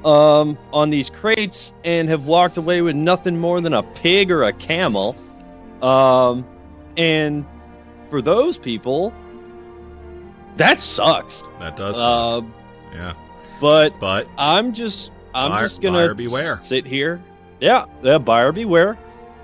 um, 0.05 0.57
on 0.73 0.89
these 0.89 1.09
crates 1.09 1.73
and 1.83 2.09
have 2.09 2.25
walked 2.25 2.57
away 2.57 2.81
with 2.81 2.95
nothing 2.95 3.37
more 3.39 3.61
than 3.61 3.73
a 3.73 3.83
pig 3.83 4.31
or 4.31 4.43
a 4.43 4.53
camel. 4.53 5.15
Um, 5.81 6.45
and 6.97 7.45
for 8.09 8.21
those 8.21 8.57
people, 8.57 9.13
that 10.57 10.81
sucks. 10.81 11.43
That 11.59 11.75
does. 11.75 11.95
Uh, 11.97 12.41
yeah. 12.93 13.13
but 13.59 13.99
But 13.99 14.27
I'm 14.37 14.73
just 14.73 15.11
I'm 15.33 15.51
Buyer- 15.51 15.63
just 15.67 15.81
gonna 15.81 15.97
buyer 15.99 16.13
beware. 16.13 16.59
sit 16.63 16.85
here. 16.85 17.21
Yeah, 17.59 17.85
yeah, 18.03 18.17
buyer 18.17 18.51
beware. 18.51 18.97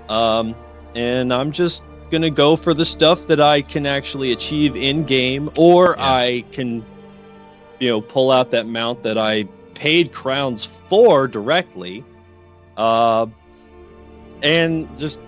Um, 0.08 0.54
and 0.94 1.32
I'm 1.32 1.52
just 1.52 1.82
gonna 2.10 2.30
go 2.30 2.56
for 2.56 2.74
the 2.74 2.84
stuff 2.86 3.26
that 3.26 3.40
I 3.40 3.62
can 3.62 3.86
actually 3.86 4.32
achieve 4.32 4.76
in 4.76 5.04
game, 5.04 5.50
or 5.56 5.94
Yeah. 5.96 6.04
I 6.12 6.44
can, 6.52 6.84
you 7.78 7.88
know, 7.88 8.00
pull 8.00 8.30
out 8.30 8.50
that 8.52 8.66
mount 8.66 9.02
that 9.02 9.18
I 9.18 9.44
paid 9.74 10.12
crowns 10.12 10.68
for 10.88 11.28
directly, 11.28 12.04
uh, 12.76 13.26
and 14.42 14.88
just 14.98 15.18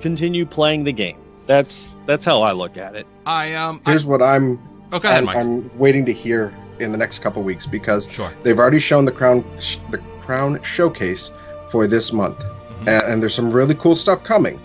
continue 0.00 0.46
playing 0.46 0.84
the 0.84 0.92
game. 0.92 1.16
That's 1.46 1.96
that's 2.06 2.24
how 2.24 2.42
I 2.42 2.52
look 2.52 2.76
at 2.76 2.94
it. 2.94 3.06
I 3.26 3.54
um. 3.54 3.80
I, 3.86 3.90
Here's 3.90 4.04
what 4.06 4.22
I'm 4.22 4.58
oh, 4.92 4.98
go 4.98 5.08
ahead, 5.08 5.18
I'm, 5.18 5.24
Mike. 5.24 5.36
I'm 5.36 5.78
waiting 5.78 6.04
to 6.06 6.12
hear 6.12 6.54
in 6.78 6.92
the 6.92 6.98
next 6.98 7.18
couple 7.18 7.42
weeks 7.42 7.66
because 7.66 8.08
sure. 8.10 8.32
they've 8.42 8.58
already 8.58 8.80
shown 8.80 9.04
the 9.04 9.12
crown 9.12 9.44
the 9.90 9.98
crown 10.20 10.62
showcase 10.62 11.30
for 11.68 11.86
this 11.86 12.12
month, 12.12 12.38
Mhm. 12.38 12.88
and, 12.88 13.02
and 13.02 13.22
there's 13.22 13.34
some 13.34 13.50
really 13.50 13.74
cool 13.74 13.94
stuff 13.96 14.22
coming. 14.22 14.60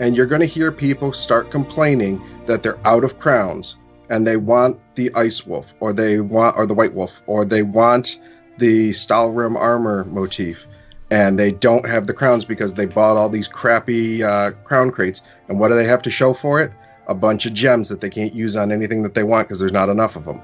And 0.00 0.16
you're 0.16 0.26
going 0.26 0.40
to 0.40 0.46
hear 0.46 0.70
people 0.70 1.12
start 1.12 1.50
complaining 1.50 2.22
that 2.46 2.62
they're 2.62 2.78
out 2.86 3.04
of 3.04 3.18
crowns 3.18 3.76
and 4.10 4.26
they 4.26 4.36
want 4.36 4.78
the 4.94 5.12
ice 5.14 5.46
wolf 5.46 5.74
or 5.80 5.92
they 5.92 6.20
want 6.20 6.56
or 6.56 6.66
the 6.66 6.74
white 6.74 6.94
wolf 6.94 7.22
or 7.26 7.44
they 7.44 7.62
want 7.62 8.20
the 8.58 8.90
Stalhrim 8.90 9.56
armor 9.56 10.04
motif. 10.04 10.66
And 11.10 11.38
they 11.38 11.52
don't 11.52 11.88
have 11.88 12.06
the 12.06 12.12
crowns 12.12 12.44
because 12.44 12.74
they 12.74 12.86
bought 12.86 13.16
all 13.16 13.28
these 13.28 13.48
crappy 13.48 14.22
uh, 14.22 14.50
crown 14.64 14.90
crates. 14.90 15.22
And 15.48 15.58
what 15.58 15.68
do 15.68 15.74
they 15.74 15.86
have 15.86 16.02
to 16.02 16.10
show 16.10 16.34
for 16.34 16.60
it? 16.60 16.72
A 17.06 17.14
bunch 17.14 17.46
of 17.46 17.54
gems 17.54 17.88
that 17.88 18.00
they 18.00 18.10
can't 18.10 18.34
use 18.34 18.56
on 18.56 18.70
anything 18.70 19.02
that 19.02 19.14
they 19.14 19.22
want 19.22 19.48
because 19.48 19.58
there's 19.58 19.72
not 19.72 19.88
enough 19.88 20.16
of 20.16 20.24
them 20.26 20.42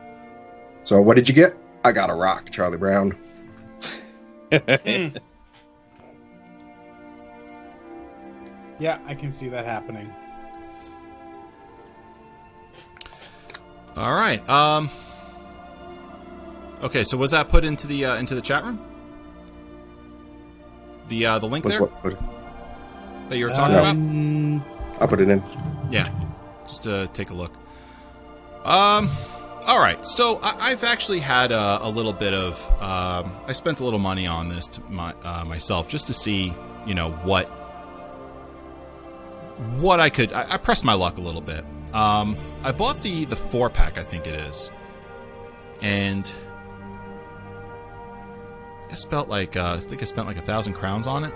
so 0.84 1.00
what 1.00 1.16
did 1.16 1.28
you 1.28 1.34
get? 1.34 1.56
I 1.82 1.92
got 1.92 2.10
a 2.10 2.14
rock 2.14 2.50
charlie 2.50 2.78
brown 2.78 3.18
Yeah, 8.78 8.98
I 9.06 9.14
can 9.14 9.32
see 9.32 9.48
that 9.48 9.64
happening. 9.64 10.12
All 13.96 14.14
right. 14.14 14.46
Um. 14.48 14.90
Okay, 16.82 17.04
so 17.04 17.16
was 17.16 17.30
that 17.30 17.48
put 17.48 17.64
into 17.64 17.86
the 17.86 18.04
uh, 18.04 18.16
into 18.16 18.34
the 18.34 18.42
chat 18.42 18.64
room? 18.64 18.84
The 21.08 21.26
uh, 21.26 21.38
the 21.38 21.46
link 21.46 21.64
was 21.64 21.72
there 21.72 21.82
what, 21.82 22.04
what 22.04 22.18
that 23.28 23.38
you 23.38 23.46
were 23.46 23.52
talking 23.52 23.76
about? 23.76 23.90
Um, 23.96 24.64
i'll 25.00 25.08
put 25.08 25.20
it 25.20 25.28
in 25.28 25.42
Yeah, 25.90 26.08
just 26.66 26.82
to 26.84 27.08
take 27.08 27.30
a 27.30 27.34
look. 27.34 27.52
Um, 28.64 29.10
all 29.62 29.78
right. 29.78 30.04
So 30.06 30.40
I, 30.42 30.70
I've 30.70 30.84
actually 30.84 31.20
had 31.20 31.52
a, 31.52 31.86
a 31.86 31.88
little 31.88 32.12
bit 32.12 32.34
of. 32.34 32.60
Um, 32.82 33.34
I 33.46 33.52
spent 33.52 33.80
a 33.80 33.84
little 33.84 33.98
money 33.98 34.26
on 34.26 34.48
this 34.48 34.68
to 34.68 34.82
my, 34.82 35.14
uh, 35.22 35.44
myself 35.44 35.88
just 35.88 36.06
to 36.08 36.14
see, 36.14 36.54
you 36.86 36.94
know, 36.94 37.12
what 37.12 37.50
what 39.80 40.00
I 40.00 40.10
could. 40.10 40.32
I, 40.32 40.54
I 40.54 40.56
pressed 40.56 40.84
my 40.84 40.94
luck 40.94 41.18
a 41.18 41.20
little 41.20 41.40
bit. 41.40 41.64
Um, 41.92 42.36
I 42.62 42.72
bought 42.72 43.02
the 43.02 43.24
the 43.24 43.36
four 43.36 43.70
pack, 43.70 43.98
I 43.98 44.02
think 44.02 44.26
it 44.26 44.34
is, 44.34 44.70
and 45.80 46.30
I 48.90 48.94
spent 48.94 49.28
like 49.28 49.56
uh, 49.56 49.74
I 49.74 49.80
think 49.80 50.02
I 50.02 50.04
spent 50.04 50.26
like 50.26 50.38
a 50.38 50.42
thousand 50.42 50.74
crowns 50.74 51.06
on 51.06 51.24
it, 51.24 51.32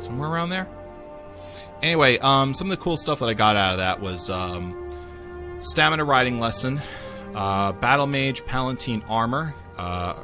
somewhere 0.00 0.28
around 0.30 0.50
there. 0.50 0.68
Anyway, 1.82 2.18
um, 2.18 2.52
some 2.54 2.70
of 2.70 2.78
the 2.78 2.82
cool 2.82 2.96
stuff 2.96 3.20
that 3.20 3.26
I 3.26 3.34
got 3.34 3.56
out 3.56 3.72
of 3.72 3.78
that 3.78 4.00
was 4.00 4.28
um, 4.28 5.56
stamina 5.60 6.04
riding 6.04 6.38
lesson, 6.38 6.80
uh, 7.34 7.72
battle 7.72 8.06
mage 8.06 8.44
palatine 8.44 9.02
armor, 9.08 9.54
uh, 9.78 10.14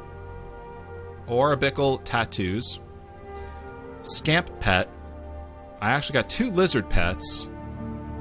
orabical 1.27 1.99
tattoos, 2.03 2.79
scamp 4.01 4.59
pet. 4.59 4.89
I 5.81 5.91
actually 5.91 6.13
got 6.13 6.29
two 6.29 6.51
lizard 6.51 6.89
pets. 6.89 7.47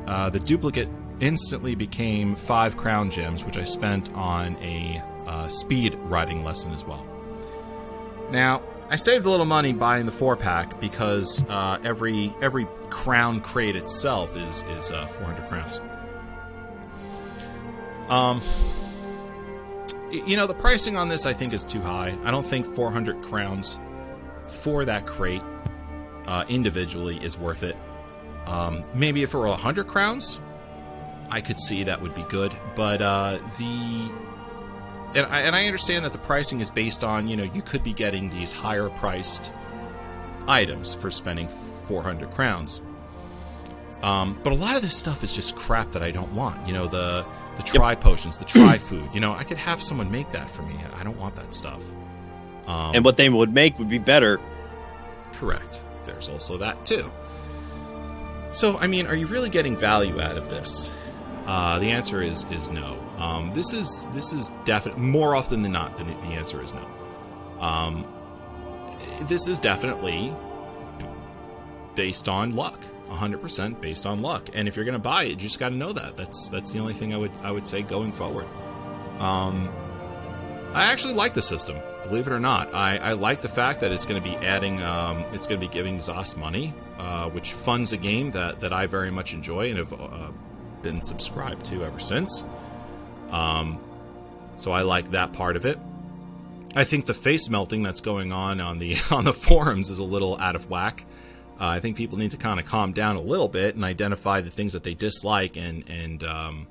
Uh, 0.07 0.31
the 0.31 0.39
duplicate 0.39 0.89
instantly 1.21 1.75
became 1.75 2.35
five 2.35 2.77
crown 2.77 3.11
gems, 3.11 3.45
which 3.45 3.57
I 3.57 3.65
spent 3.65 4.13
on 4.15 4.57
a 4.63 5.03
uh, 5.27 5.49
speed 5.49 5.95
riding 6.03 6.45
lesson 6.45 6.73
as 6.73 6.85
well. 6.85 7.05
Now, 8.31 8.63
I 8.89 8.97
saved 8.97 9.27
a 9.27 9.31
little 9.31 9.47
money 9.47 9.73
buying 9.73 10.07
the 10.07 10.13
four 10.13 10.37
pack 10.37 10.81
because 10.81 11.45
uh, 11.49 11.79
every 11.83 12.33
every 12.41 12.67
crown 12.91 13.41
crate 13.41 13.75
itself 13.75 14.37
is 14.37 14.63
is 14.77 14.91
uh, 14.91 15.07
400 15.07 15.49
crowns. 15.49 15.81
Um, 18.09 18.41
you 20.13 20.37
know 20.37 20.47
the 20.47 20.55
pricing 20.55 20.97
on 20.97 21.09
this 21.09 21.27
I 21.27 21.33
think 21.33 21.53
is 21.53 21.67
too 21.67 21.81
high. 21.81 22.17
I 22.23 22.31
don't 22.31 22.47
think 22.47 22.67
400 22.77 23.23
crowns 23.23 23.81
for 24.49 24.85
that 24.85 25.07
crate 25.07 25.43
uh, 26.27 26.45
individually 26.49 27.19
is 27.23 27.37
worth 27.37 27.63
it. 27.63 27.77
Um, 28.47 28.85
maybe 28.95 29.23
if 29.23 29.35
it 29.35 29.39
were 29.39 29.49
100 29.49 29.87
crowns, 29.87 30.41
I 31.31 31.41
could 31.41 31.61
see 31.61 31.85
that 31.85 32.01
would 32.01 32.15
be 32.15 32.23
good. 32.23 32.53
But 32.75 33.03
uh, 33.03 33.39
the 33.59 34.11
and 35.15 35.27
I, 35.27 35.41
and 35.41 35.57
I 35.57 35.67
understand 35.67 36.05
that 36.05 36.13
the 36.13 36.19
pricing 36.19 36.61
is 36.61 36.71
based 36.71 37.03
on 37.03 37.29
you 37.29 37.37
know 37.37 37.45
you 37.45 37.63
could 37.63 37.83
be 37.83 37.93
getting 37.93 38.31
these 38.31 38.53
higher 38.53 38.89
priced 38.91 39.53
items 40.47 40.95
for 40.95 41.11
spending 41.11 41.49
400 41.87 42.31
crowns. 42.33 42.81
Um, 44.03 44.39
but 44.45 44.53
a 44.53 44.57
lot 44.57 44.77
of 44.77 44.83
this 44.83 44.97
stuff 44.97 45.25
is 45.25 45.33
just 45.33 45.57
crap 45.57 45.93
that 45.93 46.03
I 46.03 46.11
don't 46.11 46.33
want. 46.35 46.67
You 46.67 46.75
know 46.75 46.87
the 46.87 47.25
the 47.57 47.63
tri 47.63 47.95
potions, 47.95 48.37
the 48.37 48.45
tri 48.45 48.79
food. 48.79 49.09
You 49.13 49.21
know 49.21 49.33
I 49.33 49.43
could 49.45 49.59
have 49.59 49.83
someone 49.83 50.11
make 50.11 50.31
that 50.33 50.51
for 50.51 50.63
me. 50.63 50.79
I 50.99 51.03
don't 51.03 51.19
want 51.19 51.35
that 51.37 51.55
stuff. 51.55 51.83
Um, 52.67 52.95
and 52.95 53.05
what 53.05 53.17
they 53.17 53.29
would 53.29 53.53
make 53.53 53.79
would 53.79 53.89
be 53.89 53.99
better. 53.99 54.41
Correct. 55.35 55.85
There's 56.07 56.29
also 56.29 56.59
that 56.59 56.87
too. 56.87 57.11
So, 58.53 58.79
I 58.79 58.87
mean, 58.87 59.07
are 59.07 59.15
you 59.15 59.27
really 59.27 59.51
getting 59.51 59.77
value 59.77 60.21
out 60.21 60.39
of 60.39 60.49
this? 60.49 60.91
Uh, 61.47 61.79
the 61.79 61.91
answer 61.91 62.23
is 62.23 62.45
is 62.51 62.69
no. 62.71 62.99
Um, 63.19 63.53
this 63.55 63.73
is 63.73 64.07
this 64.13 64.33
is 64.33 64.53
definite 64.65 64.99
more 64.99 65.35
often 65.35 65.63
than 65.63 65.73
not. 65.73 65.97
The, 65.97 66.05
the 66.05 66.35
answer 66.35 66.63
is 66.63 66.75
no. 66.75 67.61
Um, 67.61 68.07
this 69.23 69.47
is 69.47 69.59
definitely 69.59 70.35
based 71.95 72.29
on 72.29 72.55
luck. 72.55 72.81
100% 73.09 73.81
based 73.81 74.05
on 74.05 74.21
luck. 74.21 74.51
And 74.53 74.67
if 74.67 74.75
you're 74.75 74.85
going 74.85 74.95
to 74.95 74.99
buy 74.99 75.25
it, 75.25 75.31
you 75.31 75.37
just 75.37 75.59
got 75.61 75.69
to 75.69 75.77
know 75.77 75.93
that. 75.93 76.17
That's 76.17 76.49
that's 76.49 76.73
the 76.73 76.81
only 76.81 76.95
thing 76.95 77.15
I 77.15 77.17
would 77.17 77.33
I 77.43 77.51
would 77.51 77.67
say 77.67 77.83
going 77.83 78.13
forward. 78.13 78.47
Um, 79.19 79.71
I 80.75 80.87
actually 80.93 81.15
like 81.15 81.33
the 81.33 81.43
system, 81.43 81.79
believe 82.07 82.27
it 82.27 82.33
or 82.33 82.41
not. 82.41 82.75
I, 82.75 82.97
I 82.97 83.13
like 83.13 83.43
the 83.43 83.49
fact 83.49 83.81
that 83.81 83.93
it's 83.93 84.07
going 84.07 84.23
to 84.23 84.29
be 84.29 84.37
adding, 84.37 84.83
um, 84.83 85.25
it's 85.33 85.47
going 85.47 85.61
to 85.61 85.67
be 85.67 85.73
giving 85.73 85.99
Zos 85.99 86.37
money, 86.37 86.75
uh, 86.99 87.29
which 87.31 87.53
funds 87.53 87.93
a 87.93 87.97
game 87.97 88.31
that, 88.33 88.61
that 88.61 88.73
I 88.73 88.87
very 88.87 89.11
much 89.11 89.35
enjoy 89.35 89.69
and 89.69 89.79
have 89.79 89.93
uh, 89.93 90.31
been 90.83 91.03
subscribed 91.03 91.67
to 91.67 91.85
ever 91.85 92.01
since. 92.01 92.45
Um, 93.31 93.81
so 94.57 94.73
I 94.73 94.83
like 94.83 95.11
that 95.11 95.33
part 95.33 95.57
of 95.57 95.67
it. 95.67 95.79
I 96.75 96.85
think 96.85 97.07
the 97.07 97.15
face 97.15 97.49
melting 97.49 97.83
that's 97.83 98.01
going 98.01 98.33
on 98.33 98.61
on 98.61 98.79
the 98.79 98.97
on 99.11 99.25
the 99.25 99.33
forums 99.33 99.91
is 99.91 99.99
a 99.99 100.05
little 100.05 100.39
out 100.39 100.57
of 100.57 100.69
whack. 100.71 101.05
Uh, 101.59 101.67
I 101.67 101.81
think 101.81 101.97
people 101.97 102.19
need 102.19 102.33
to 102.33 102.37
kind 102.37 102.61
of 102.61 102.67
calm 102.67 102.93
down 102.93 103.17
a 103.17 103.21
little 103.21 103.49
bit 103.49 103.77
and 103.77 103.85
identify 103.85 104.43
the 104.43 104.51
things 104.51 104.75
that 104.75 104.83
they 104.83 104.95
dislike 104.95 105.57
and 105.57 105.89
and 105.89 106.23
um, 106.25 106.67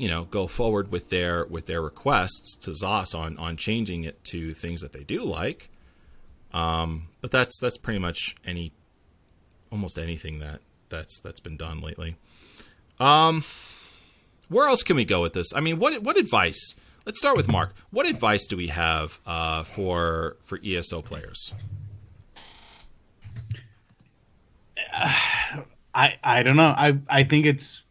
you 0.00 0.08
know 0.08 0.24
go 0.24 0.46
forward 0.46 0.90
with 0.90 1.10
their 1.10 1.44
with 1.44 1.66
their 1.66 1.82
requests 1.82 2.56
to 2.56 2.70
ZOS 2.70 3.14
on 3.14 3.36
on 3.36 3.58
changing 3.58 4.04
it 4.04 4.24
to 4.24 4.54
things 4.54 4.80
that 4.80 4.94
they 4.94 5.04
do 5.04 5.22
like. 5.24 5.68
Um, 6.54 7.08
but 7.20 7.30
that's 7.30 7.60
that's 7.60 7.76
pretty 7.76 7.98
much 7.98 8.34
any 8.46 8.72
almost 9.70 9.98
anything 9.98 10.38
that 10.38 10.62
that's 10.88 11.20
that's 11.20 11.40
been 11.40 11.58
done 11.58 11.82
lately. 11.82 12.16
Um, 12.98 13.44
where 14.48 14.68
else 14.68 14.82
can 14.82 14.96
we 14.96 15.04
go 15.04 15.20
with 15.20 15.34
this? 15.34 15.48
I 15.54 15.60
mean, 15.60 15.78
what 15.78 16.02
what 16.02 16.16
advice? 16.16 16.74
Let's 17.04 17.18
start 17.18 17.36
with 17.36 17.48
Mark. 17.48 17.74
What 17.90 18.06
advice 18.06 18.46
do 18.46 18.56
we 18.56 18.68
have 18.68 19.20
uh, 19.26 19.64
for 19.64 20.38
for 20.44 20.58
ESO 20.64 21.02
players? 21.02 21.52
I 25.94 26.16
I 26.24 26.42
don't 26.42 26.56
know. 26.56 26.74
I 26.74 26.98
I 27.06 27.24
think 27.24 27.44
it's 27.44 27.84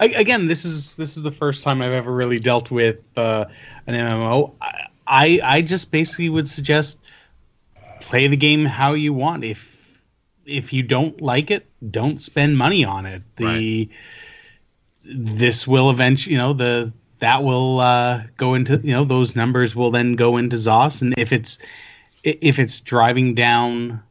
again 0.00 0.46
this 0.46 0.64
is 0.64 0.96
this 0.96 1.16
is 1.16 1.22
the 1.22 1.30
first 1.30 1.64
time 1.64 1.80
I've 1.80 1.92
ever 1.92 2.12
really 2.12 2.38
dealt 2.38 2.70
with 2.70 2.98
uh, 3.16 3.46
an 3.86 3.94
MMO. 3.94 4.52
I, 4.60 4.86
I 5.06 5.40
I 5.42 5.62
just 5.62 5.90
basically 5.90 6.28
would 6.28 6.48
suggest 6.48 7.00
play 8.00 8.26
the 8.26 8.36
game 8.36 8.64
how 8.64 8.92
you 8.92 9.12
want. 9.12 9.44
If 9.44 10.02
if 10.44 10.72
you 10.72 10.82
don't 10.82 11.20
like 11.20 11.50
it, 11.50 11.66
don't 11.90 12.20
spend 12.20 12.58
money 12.58 12.84
on 12.84 13.06
it. 13.06 13.22
The 13.36 13.88
this 15.04 15.66
will 15.66 15.90
eventually, 15.90 16.34
you 16.34 16.38
know, 16.38 16.52
the 16.52 16.92
that 17.20 17.42
will 17.42 17.80
uh, 17.80 18.24
go 18.36 18.54
into 18.54 18.78
you 18.82 18.92
know 18.92 19.04
those 19.04 19.36
numbers 19.36 19.74
will 19.74 19.90
then 19.90 20.16
go 20.16 20.36
into 20.36 20.56
ZOS, 20.56 21.02
and 21.02 21.14
if 21.16 21.32
it's 21.32 21.58
if 22.24 22.58
it's 22.58 22.80
driving 22.80 23.34
down 23.34 24.02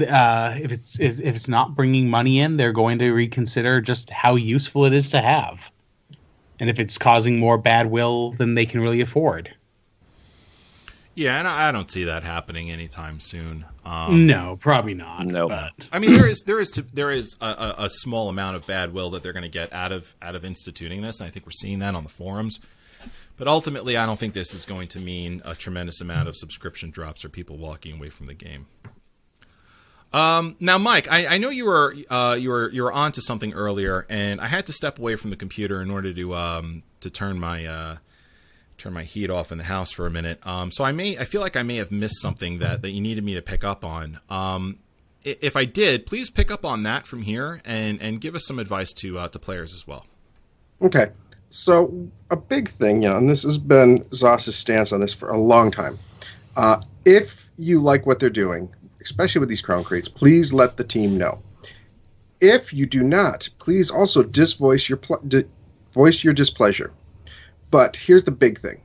uh, 0.00 0.56
if 0.60 0.72
it's 0.72 0.98
if 0.98 1.20
it's 1.20 1.48
not 1.48 1.74
bringing 1.74 2.08
money 2.08 2.40
in, 2.40 2.56
they're 2.56 2.72
going 2.72 2.98
to 2.98 3.12
reconsider 3.12 3.80
just 3.80 4.10
how 4.10 4.36
useful 4.36 4.84
it 4.84 4.92
is 4.92 5.10
to 5.10 5.20
have, 5.20 5.70
and 6.58 6.70
if 6.70 6.78
it's 6.78 6.98
causing 6.98 7.38
more 7.38 7.58
bad 7.58 7.90
will 7.90 8.32
than 8.32 8.54
they 8.54 8.66
can 8.66 8.80
really 8.80 9.00
afford. 9.00 9.54
Yeah, 11.14 11.38
and 11.38 11.48
I 11.48 11.72
don't 11.72 11.90
see 11.90 12.04
that 12.04 12.22
happening 12.22 12.70
anytime 12.70 13.20
soon. 13.20 13.64
Um, 13.84 14.26
no, 14.26 14.56
probably 14.60 14.94
not. 14.94 15.26
No. 15.26 15.48
but 15.48 15.88
I 15.92 15.98
mean, 15.98 16.12
there 16.12 16.28
is 16.28 16.42
there 16.46 16.60
is 16.60 16.70
there 16.92 17.10
is 17.10 17.36
a, 17.40 17.46
a, 17.46 17.74
a 17.84 17.90
small 17.90 18.28
amount 18.28 18.56
of 18.56 18.66
bad 18.66 18.92
will 18.92 19.10
that 19.10 19.22
they're 19.22 19.32
going 19.32 19.42
to 19.42 19.48
get 19.48 19.72
out 19.72 19.92
of 19.92 20.14
out 20.22 20.34
of 20.34 20.44
instituting 20.44 21.02
this, 21.02 21.20
and 21.20 21.26
I 21.26 21.30
think 21.30 21.46
we're 21.46 21.52
seeing 21.52 21.80
that 21.80 21.94
on 21.94 22.04
the 22.04 22.10
forums. 22.10 22.60
But 23.36 23.48
ultimately, 23.48 23.96
I 23.96 24.04
don't 24.06 24.18
think 24.18 24.34
this 24.34 24.54
is 24.54 24.64
going 24.64 24.88
to 24.88 25.00
mean 25.00 25.40
a 25.44 25.54
tremendous 25.54 26.00
amount 26.00 26.28
of 26.28 26.36
subscription 26.36 26.90
drops 26.90 27.24
or 27.24 27.30
people 27.30 27.56
walking 27.56 27.96
away 27.96 28.10
from 28.10 28.26
the 28.26 28.34
game. 28.34 28.66
Um, 30.12 30.56
now, 30.58 30.76
Mike, 30.76 31.10
I, 31.10 31.26
I, 31.26 31.38
know 31.38 31.50
you 31.50 31.66
were 31.66 31.94
uh, 32.08 32.36
you 32.38 32.48
were 32.48 32.70
you 32.70 32.82
were 32.82 32.92
on 32.92 33.12
to 33.12 33.22
something 33.22 33.52
earlier, 33.52 34.06
and 34.08 34.40
I 34.40 34.48
had 34.48 34.66
to 34.66 34.72
step 34.72 34.98
away 34.98 35.14
from 35.14 35.30
the 35.30 35.36
computer 35.36 35.80
in 35.80 35.90
order 35.90 36.12
to 36.12 36.34
um, 36.34 36.82
to 37.00 37.10
turn 37.10 37.38
my 37.38 37.64
uh, 37.64 37.96
turn 38.76 38.92
my 38.92 39.04
heat 39.04 39.30
off 39.30 39.52
in 39.52 39.58
the 39.58 39.64
house 39.64 39.92
for 39.92 40.06
a 40.06 40.10
minute. 40.10 40.44
Um, 40.44 40.72
so 40.72 40.82
I 40.82 40.90
may 40.90 41.16
I 41.16 41.24
feel 41.24 41.40
like 41.40 41.56
I 41.56 41.62
may 41.62 41.76
have 41.76 41.92
missed 41.92 42.20
something 42.20 42.58
that 42.58 42.82
that 42.82 42.90
you 42.90 43.00
needed 43.00 43.22
me 43.22 43.34
to 43.34 43.42
pick 43.42 43.62
up 43.62 43.84
on. 43.84 44.18
Um, 44.28 44.78
if 45.22 45.54
I 45.54 45.64
did, 45.64 46.06
please 46.06 46.30
pick 46.30 46.50
up 46.50 46.64
on 46.64 46.82
that 46.82 47.06
from 47.06 47.22
here 47.22 47.60
and 47.64 48.00
and 48.02 48.20
give 48.20 48.34
us 48.34 48.46
some 48.46 48.58
advice 48.58 48.92
to 48.94 49.18
uh, 49.18 49.28
to 49.28 49.38
players 49.38 49.72
as 49.74 49.86
well. 49.86 50.06
Okay. 50.82 51.10
So 51.50 52.08
a 52.30 52.36
big 52.36 52.70
thing, 52.70 53.02
you 53.02 53.08
know, 53.08 53.16
and 53.16 53.28
this 53.28 53.42
has 53.42 53.58
been 53.58 54.04
ZOS's 54.12 54.56
stance 54.56 54.92
on 54.92 55.00
this 55.00 55.12
for 55.12 55.30
a 55.30 55.36
long 55.36 55.70
time. 55.70 55.98
Uh, 56.56 56.80
if 57.04 57.50
you 57.58 57.80
like 57.80 58.06
what 58.06 58.20
they're 58.20 58.30
doing, 58.30 58.68
especially 59.02 59.40
with 59.40 59.48
these 59.48 59.60
crown 59.60 59.84
crates, 59.84 60.08
please 60.08 60.52
let 60.52 60.76
the 60.76 60.84
team 60.84 61.16
know. 61.16 61.42
If 62.40 62.72
you 62.72 62.86
do 62.86 63.02
not, 63.02 63.48
please 63.58 63.90
also 63.90 64.22
disvoice 64.22 64.88
your 64.88 64.98
pl- 64.98 65.20
di- 65.28 65.44
voice 65.92 66.24
your 66.24 66.32
displeasure. 66.32 66.92
But 67.70 67.96
here's 67.96 68.24
the 68.24 68.30
big 68.30 68.60
thing. 68.60 68.80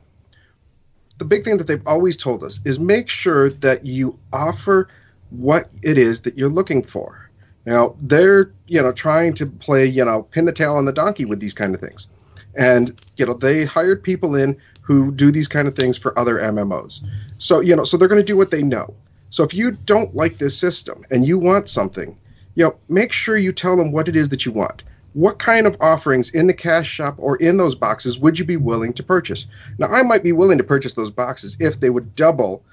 The 1.17 1.25
big 1.25 1.43
thing 1.43 1.57
that 1.57 1.67
they've 1.67 1.87
always 1.87 2.17
told 2.17 2.43
us 2.43 2.59
is 2.65 2.79
make 2.79 3.07
sure 3.07 3.49
that 3.49 3.85
you 3.85 4.19
offer 4.33 4.89
what 5.29 5.69
it 5.81 5.97
is 5.97 6.21
that 6.21 6.37
you're 6.37 6.49
looking 6.49 6.83
for. 6.83 7.29
Now, 7.65 7.95
they're, 8.01 8.51
you 8.67 8.81
know, 8.81 8.91
trying 8.91 9.33
to 9.35 9.45
play, 9.45 9.85
you 9.85 10.05
know, 10.05 10.23
pin 10.23 10.45
the 10.45 10.51
tail 10.51 10.75
on 10.75 10.85
the 10.85 10.91
donkey 10.91 11.25
with 11.25 11.39
these 11.39 11.53
kind 11.53 11.73
of 11.73 11.81
things. 11.81 12.07
And, 12.55 12.99
you 13.17 13.25
know, 13.25 13.33
they 13.33 13.65
hired 13.65 14.03
people 14.03 14.35
in 14.35 14.57
who 14.81 15.11
do 15.11 15.31
these 15.31 15.47
kind 15.47 15.67
of 15.67 15.75
things 15.75 15.97
for 15.97 16.17
other 16.17 16.35
MMOs. 16.35 17.01
So, 17.39 17.59
you 17.59 17.75
know, 17.75 17.83
so 17.83 17.97
they're 17.97 18.07
going 18.07 18.21
to 18.21 18.25
do 18.25 18.37
what 18.37 18.51
they 18.51 18.61
know. 18.61 18.93
So 19.35 19.43
if 19.43 19.53
you 19.53 19.71
don't 19.71 20.15
like 20.15 20.37
this 20.37 20.57
system 20.57 21.03
and 21.11 21.25
you 21.25 21.37
want 21.37 21.67
something, 21.67 22.17
you 22.53 22.63
know, 22.63 22.75
make 22.87 23.11
sure 23.11 23.35
you 23.35 23.51
tell 23.51 23.75
them 23.75 23.91
what 23.91 24.07
it 24.07 24.15
is 24.15 24.29
that 24.29 24.45
you 24.45 24.53
want. 24.53 24.85
What 25.11 25.39
kind 25.39 25.67
of 25.67 25.75
offerings 25.81 26.29
in 26.29 26.47
the 26.47 26.53
cash 26.53 26.87
shop 26.87 27.15
or 27.17 27.35
in 27.35 27.57
those 27.57 27.75
boxes 27.75 28.17
would 28.17 28.39
you 28.39 28.45
be 28.45 28.55
willing 28.55 28.93
to 28.93 29.03
purchase? 29.03 29.45
Now, 29.77 29.87
I 29.87 30.03
might 30.03 30.23
be 30.23 30.31
willing 30.31 30.57
to 30.57 30.63
purchase 30.63 30.93
those 30.93 31.11
boxes 31.11 31.57
if 31.59 31.81
they 31.81 31.89
would 31.89 32.15
double 32.15 32.63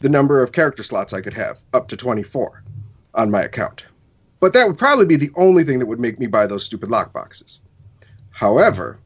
the 0.00 0.08
number 0.08 0.42
of 0.42 0.50
character 0.50 0.82
slots 0.82 1.12
I 1.12 1.20
could 1.20 1.34
have, 1.34 1.60
up 1.74 1.86
to 1.90 1.96
24 1.96 2.64
on 3.14 3.30
my 3.30 3.42
account. 3.42 3.84
But 4.40 4.52
that 4.54 4.66
would 4.66 4.78
probably 4.78 5.06
be 5.06 5.14
the 5.14 5.30
only 5.36 5.62
thing 5.62 5.78
that 5.78 5.86
would 5.86 6.00
make 6.00 6.18
me 6.18 6.26
buy 6.26 6.48
those 6.48 6.64
stupid 6.64 6.90
lock 6.90 7.12
boxes. 7.12 7.60
However, 8.32 8.98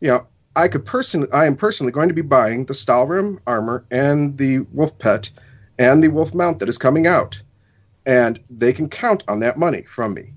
you 0.00 0.08
know, 0.08 0.26
I 0.54 0.68
could 0.68 0.84
personally, 0.84 1.32
I 1.32 1.46
am 1.46 1.56
personally 1.56 1.92
going 1.92 2.08
to 2.08 2.14
be 2.14 2.20
buying 2.20 2.66
the 2.66 2.74
Stalhrim 2.74 3.38
armor 3.46 3.86
and 3.90 4.36
the 4.36 4.66
Wolf 4.74 4.98
Pet 4.98 5.30
and 5.78 6.02
the 6.02 6.08
Wolf 6.08 6.34
Mount 6.34 6.58
that 6.58 6.68
is 6.68 6.78
coming 6.78 7.06
out, 7.06 7.40
and 8.06 8.40
they 8.50 8.72
can 8.72 8.88
count 8.88 9.22
on 9.28 9.40
that 9.40 9.58
money 9.58 9.82
from 9.82 10.14
me. 10.14 10.32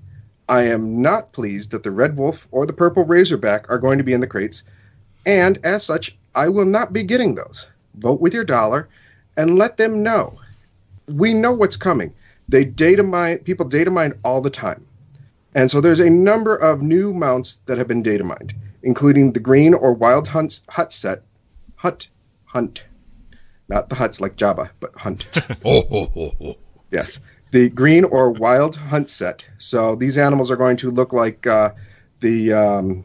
I 0.48 0.62
am 0.62 1.02
not 1.02 1.32
pleased 1.32 1.70
that 1.72 1.82
the 1.82 1.90
Red 1.90 2.16
Wolf 2.16 2.46
or 2.50 2.66
the 2.66 2.72
Purple 2.72 3.04
Razorback 3.04 3.68
are 3.68 3.78
going 3.78 3.98
to 3.98 4.04
be 4.04 4.12
in 4.12 4.20
the 4.20 4.26
crates, 4.26 4.62
and 5.24 5.58
as 5.64 5.82
such, 5.82 6.16
I 6.34 6.48
will 6.48 6.64
not 6.64 6.92
be 6.92 7.02
getting 7.02 7.34
those. 7.34 7.66
Vote 7.96 8.20
with 8.20 8.34
your 8.34 8.44
dollar 8.44 8.88
and 9.36 9.58
let 9.58 9.76
them 9.76 10.02
know. 10.02 10.38
We 11.08 11.32
know 11.34 11.52
what's 11.52 11.76
coming. 11.76 12.14
They 12.48 12.64
data 12.64 13.02
mine, 13.02 13.38
people 13.38 13.66
data 13.66 13.90
mine 13.90 14.14
all 14.24 14.40
the 14.40 14.50
time. 14.50 14.86
And 15.54 15.70
so 15.70 15.80
there's 15.80 16.00
a 16.00 16.10
number 16.10 16.54
of 16.54 16.82
new 16.82 17.12
mounts 17.12 17.60
that 17.66 17.78
have 17.78 17.88
been 17.88 18.02
data 18.02 18.22
mined, 18.22 18.54
including 18.82 19.32
the 19.32 19.40
green 19.40 19.74
or 19.74 19.92
wild 19.92 20.28
hunts, 20.28 20.62
hut 20.68 20.92
set, 20.92 21.22
hut 21.76 22.06
hunt 22.44 22.84
not 23.68 23.88
the 23.88 23.94
huts 23.94 24.20
like 24.20 24.36
Jabba, 24.36 24.70
but 24.80 24.94
hunt. 24.96 25.26
Oh, 25.64 25.84
oh, 25.90 26.12
oh, 26.16 26.32
oh. 26.40 26.56
yes, 26.90 27.18
the 27.50 27.68
green 27.70 28.04
or 28.04 28.30
wild 28.30 28.76
hunt 28.76 29.08
set. 29.08 29.44
So 29.58 29.96
these 29.96 30.18
animals 30.18 30.50
are 30.50 30.56
going 30.56 30.76
to 30.78 30.90
look 30.90 31.12
like 31.12 31.46
uh, 31.46 31.70
the 32.20 32.52
um, 32.52 33.04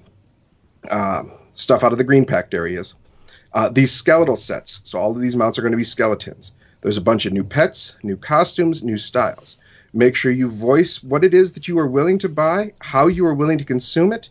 uh, 0.89 1.23
stuff 1.53 1.83
out 1.83 1.91
of 1.91 1.97
the 1.97 2.03
Green 2.03 2.25
Pact 2.25 2.53
areas. 2.53 2.95
Uh, 3.53 3.69
these 3.69 3.91
skeletal 3.91 4.35
sets. 4.35 4.81
So 4.83 4.99
all 4.99 5.11
of 5.11 5.21
these 5.21 5.35
mounts 5.35 5.57
are 5.57 5.61
going 5.61 5.73
to 5.73 5.77
be 5.77 5.83
skeletons. 5.83 6.53
There's 6.81 6.97
a 6.97 7.01
bunch 7.01 7.25
of 7.25 7.33
new 7.33 7.43
pets, 7.43 7.93
new 8.03 8.17
costumes, 8.17 8.83
new 8.83 8.97
styles. 8.97 9.57
Make 9.93 10.15
sure 10.15 10.31
you 10.31 10.49
voice 10.49 11.03
what 11.03 11.23
it 11.23 11.33
is 11.33 11.51
that 11.53 11.67
you 11.67 11.77
are 11.77 11.87
willing 11.87 12.17
to 12.19 12.29
buy, 12.29 12.73
how 12.79 13.07
you 13.07 13.25
are 13.25 13.33
willing 13.33 13.57
to 13.57 13.65
consume 13.65 14.13
it, 14.13 14.29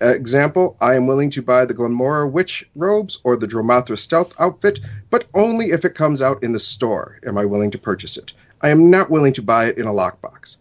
Example, 0.00 0.76
I 0.80 0.94
am 0.94 1.06
willing 1.06 1.30
to 1.30 1.42
buy 1.42 1.64
the 1.64 1.74
Glenmoril 1.74 2.30
Witch 2.30 2.68
robes 2.74 3.18
or 3.24 3.36
the 3.36 3.46
Dro-m'Athra 3.46 3.98
Stealth 3.98 4.34
outfit, 4.38 4.80
but 5.08 5.24
only 5.34 5.70
if 5.70 5.84
it 5.84 5.94
comes 5.94 6.20
out 6.20 6.42
in 6.42 6.52
the 6.52 6.58
store 6.58 7.18
am 7.26 7.38
I 7.38 7.46
willing 7.46 7.70
to 7.70 7.78
purchase 7.78 8.16
it. 8.16 8.32
I 8.60 8.68
am 8.68 8.90
not 8.90 9.10
willing 9.10 9.32
to 9.32 9.42
buy 9.42 9.66
it 9.66 9.78
in 9.78 9.86
a 9.86 9.92
lockbox. 9.92 10.58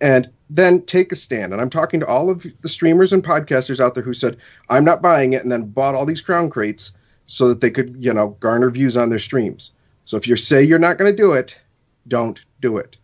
And 0.00 0.28
then 0.50 0.82
take 0.82 1.12
a 1.12 1.16
stand. 1.16 1.52
And 1.52 1.62
I'm 1.62 1.70
talking 1.70 2.00
to 2.00 2.06
all 2.06 2.30
of 2.30 2.44
the 2.60 2.68
streamers 2.68 3.12
and 3.12 3.24
podcasters 3.24 3.80
out 3.80 3.94
there 3.94 4.02
who 4.02 4.12
said, 4.12 4.36
I'm 4.68 4.84
not 4.84 5.02
buying 5.02 5.32
it, 5.32 5.42
and 5.42 5.52
then 5.52 5.70
bought 5.70 5.94
all 5.94 6.04
these 6.04 6.20
crown 6.20 6.50
crates 6.50 6.92
so 7.26 7.48
that 7.48 7.60
they 7.60 7.70
could, 7.70 7.96
you 7.98 8.12
know, 8.12 8.36
garner 8.40 8.70
views 8.70 8.96
on 8.96 9.08
their 9.08 9.18
streams. 9.18 9.70
So 10.04 10.16
if 10.16 10.26
you 10.26 10.36
say 10.36 10.62
you're 10.62 10.78
not 10.78 10.98
going 10.98 11.10
to 11.10 11.16
do 11.16 11.32
it, 11.32 11.58
don't 12.08 12.40
do 12.60 12.76
it. 12.76 12.96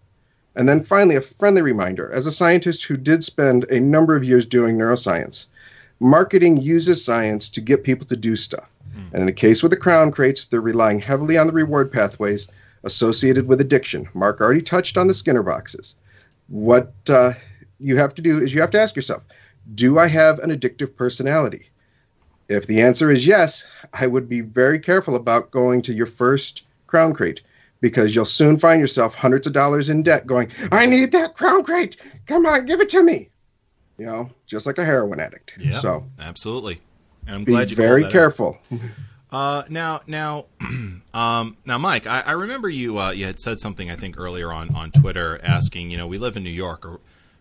And 0.57 0.69
then 0.69 0.83
finally, 0.83 1.17
a 1.17 1.21
friendly 1.21 1.63
reminder 1.63 2.11
as 2.13 2.27
a 2.27 2.33
scientist 2.33 2.85
who 2.85 2.97
did 2.97 3.25
spend 3.25 3.65
a 3.71 3.81
number 3.81 4.17
of 4.17 4.25
years 4.25 4.45
doing 4.45 4.77
neuroscience, 4.77 5.47
marketing 6.01 6.57
uses 6.57 7.05
science 7.05 7.49
to 7.51 7.61
get 7.61 7.85
people 7.85 8.07
to 8.07 8.17
do 8.17 8.35
stuff. 8.35 8.69
Mm. 8.97 9.13
And 9.13 9.21
in 9.21 9.27
the 9.27 9.33
case 9.33 9.63
with 9.63 9.71
the 9.71 9.77
crown 9.77 10.11
crates, 10.11 10.47
they're 10.47 10.61
relying 10.61 10.99
heavily 10.99 11.39
on 11.39 11.47
the 11.47 11.53
reward 11.53 11.93
pathways 11.93 12.49
associated 12.83 13.47
with 13.47 13.61
addiction. 13.61 14.09
Mark 14.15 14.41
already 14.41 14.63
touched 14.63 14.97
on 14.97 15.07
the 15.07 15.15
Skinner 15.15 15.43
boxes. 15.43 15.95
What 16.49 16.93
uh, 17.09 17.35
you 17.79 17.97
have 17.99 18.15
to 18.15 18.23
do 18.23 18.39
is 18.39 18.55
you 18.55 18.63
have 18.63 18.71
to 18.71 18.81
ask 18.81 18.97
yourself 18.97 19.23
do 19.75 19.99
I 19.99 20.09
have 20.09 20.39
an 20.41 20.51
addictive 20.51 20.97
personality? 20.97 21.69
If 22.49 22.67
the 22.67 22.81
answer 22.81 23.11
is 23.11 23.27
yes, 23.27 23.65
I 23.93 24.09
would 24.09 24.29
be 24.29 24.41
very 24.41 24.81
careful 24.81 25.15
about 25.15 25.53
going 25.53 25.83
to 25.83 25.95
your 25.95 26.07
first 26.07 26.65
crown 26.89 27.13
crate 27.13 27.43
because 27.81 28.15
you'll 28.15 28.25
soon 28.25 28.59
find 28.59 28.81
yourself 28.81 29.15
hundreds 29.15 29.47
of 29.47 29.53
dollars 29.53 29.89
in 29.89 30.03
debt 30.03 30.27
going, 30.27 30.51
I 30.73 30.87
need 30.87 31.13
that 31.13 31.37
crown 31.37 31.63
crate. 31.63 31.99
Come 32.27 32.47
on, 32.47 32.67
give 32.67 32.81
it 32.81 32.89
to 32.89 33.03
me 33.03 33.30
you 34.01 34.07
know, 34.07 34.31
just 34.47 34.65
like 34.65 34.79
a 34.79 34.85
heroin 34.85 35.21
addict. 35.21 35.53
Yeah, 35.59 35.79
so 35.79 36.07
absolutely. 36.19 36.81
And 37.27 37.37
I'm 37.37 37.45
be 37.45 37.53
glad 37.53 37.69
you 37.71 37.77
very 37.77 38.11
careful. 38.11 38.59
Uh, 39.33 39.63
now, 39.69 40.01
now, 40.09 40.47
um, 41.15 41.57
now, 41.65 41.79
Mike, 41.79 42.05
I, 42.05 42.23
I 42.23 42.33
remember 42.33 42.69
you. 42.69 42.99
Uh, 42.99 43.13
you 43.13 43.27
had 43.27 43.39
said 43.39 43.61
something 43.61 43.89
I 43.89 43.95
think 43.95 44.19
earlier 44.19 44.53
on 44.53 44.75
on 44.75 44.91
Twitter, 44.91 45.39
asking, 45.45 45.93
you 45.93 45.97
know, 45.97 46.09
we 46.09 46.19
live 46.19 46.37
in 46.37 46.43
New 46.43 46.51
York, 46.51 46.85
or 46.85 46.99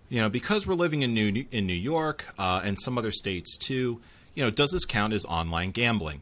you 0.08 0.22
know, 0.22 0.30
because 0.30 0.67
we're 0.67 0.76
living 0.76 1.02
in 1.02 1.15
New 1.15 1.48
in 1.50 1.65
New 1.65 1.74
York 1.74 2.26
uh, 2.38 2.62
and 2.63 2.80
some 2.80 3.00
other 3.00 3.12
states 3.12 3.58
too. 3.58 4.02
You 4.36 4.43
know, 4.43 4.52
does 4.52 4.69
this 4.69 4.86
count 4.86 5.13
as 5.13 5.26
online 5.26 5.72
gambling? 5.72 6.22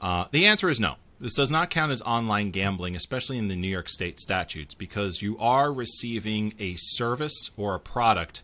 Uh, 0.00 0.24
the 0.32 0.46
answer 0.46 0.68
is 0.68 0.80
no. 0.80 0.96
This 1.20 1.34
does 1.34 1.52
not 1.52 1.70
count 1.70 1.92
as 1.92 2.02
online 2.02 2.50
gambling, 2.50 2.96
especially 2.96 3.38
in 3.38 3.46
the 3.46 3.54
New 3.54 3.68
York 3.68 3.88
State 3.88 4.18
statutes, 4.18 4.74
because 4.74 5.22
you 5.22 5.38
are 5.38 5.72
receiving 5.72 6.54
a 6.58 6.74
service 6.74 7.52
or 7.56 7.76
a 7.76 7.80
product 7.80 8.42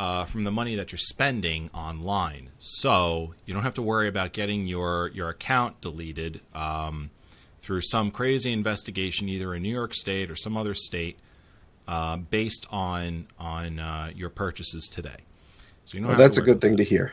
uh, 0.00 0.24
from 0.24 0.44
the 0.44 0.50
money 0.50 0.74
that 0.76 0.90
you're 0.90 0.98
spending 0.98 1.68
online. 1.74 2.48
So 2.58 3.34
you 3.44 3.52
don't 3.52 3.64
have 3.64 3.74
to 3.74 3.82
worry 3.82 4.08
about 4.08 4.32
getting 4.32 4.66
your 4.66 5.08
your 5.08 5.28
account 5.28 5.82
deleted 5.82 6.40
um, 6.54 7.10
through 7.60 7.82
some 7.82 8.10
crazy 8.10 8.50
investigation, 8.50 9.28
either 9.28 9.54
in 9.54 9.62
New 9.62 9.72
York 9.72 9.92
State 9.92 10.30
or 10.30 10.36
some 10.36 10.56
other 10.56 10.72
state, 10.72 11.18
uh, 11.86 12.16
based 12.16 12.66
on 12.70 13.26
on 13.38 13.78
uh, 13.78 14.10
your 14.16 14.30
purchases 14.30 14.88
today. 14.88 15.18
So 15.84 15.98
you 15.98 16.00
know 16.00 16.08
well, 16.08 16.16
that's 16.16 16.38
a 16.38 16.42
good 16.42 16.62
thing 16.62 16.78
to 16.78 16.84
hear. 16.84 17.12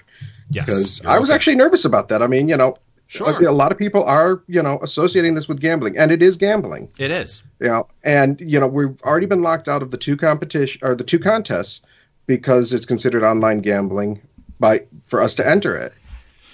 Yes, 0.49 0.65
because 0.65 1.05
I 1.05 1.19
was 1.19 1.29
okay. 1.29 1.35
actually 1.35 1.55
nervous 1.55 1.83
about 1.83 2.07
that. 2.07 2.23
I 2.23 2.27
mean, 2.27 2.47
you 2.47 2.55
know, 2.55 2.77
Sure. 3.09 3.47
A, 3.47 3.51
lot 3.53 3.71
of 3.71 3.77
people 3.77 4.03
are, 4.03 4.43
you 4.47 4.61
know, 4.61 4.79
associating 4.81 5.33
this 5.33 5.47
with 5.47 5.61
gambling, 5.61 5.97
and 5.97 6.11
it 6.11 6.21
is 6.21 6.35
gambling. 6.35 6.89
It 6.97 7.09
is. 7.09 7.41
Yeah, 7.61 7.65
you 7.65 7.71
know, 7.71 7.87
and 8.03 8.41
you 8.41 8.59
know, 8.59 8.67
we've 8.67 9.01
already 9.03 9.27
been 9.27 9.41
locked 9.41 9.69
out 9.69 9.81
of 9.81 9.91
the 9.91 9.97
two 9.97 10.17
competition 10.17 10.81
or 10.83 10.93
the 10.93 11.05
two 11.05 11.17
contests 11.17 11.81
because 12.27 12.73
it's 12.73 12.85
considered 12.85 13.23
online 13.23 13.59
gambling 13.59 14.21
by 14.59 14.83
for 15.07 15.21
us 15.21 15.33
to 15.35 15.47
enter 15.47 15.75
it. 15.75 15.93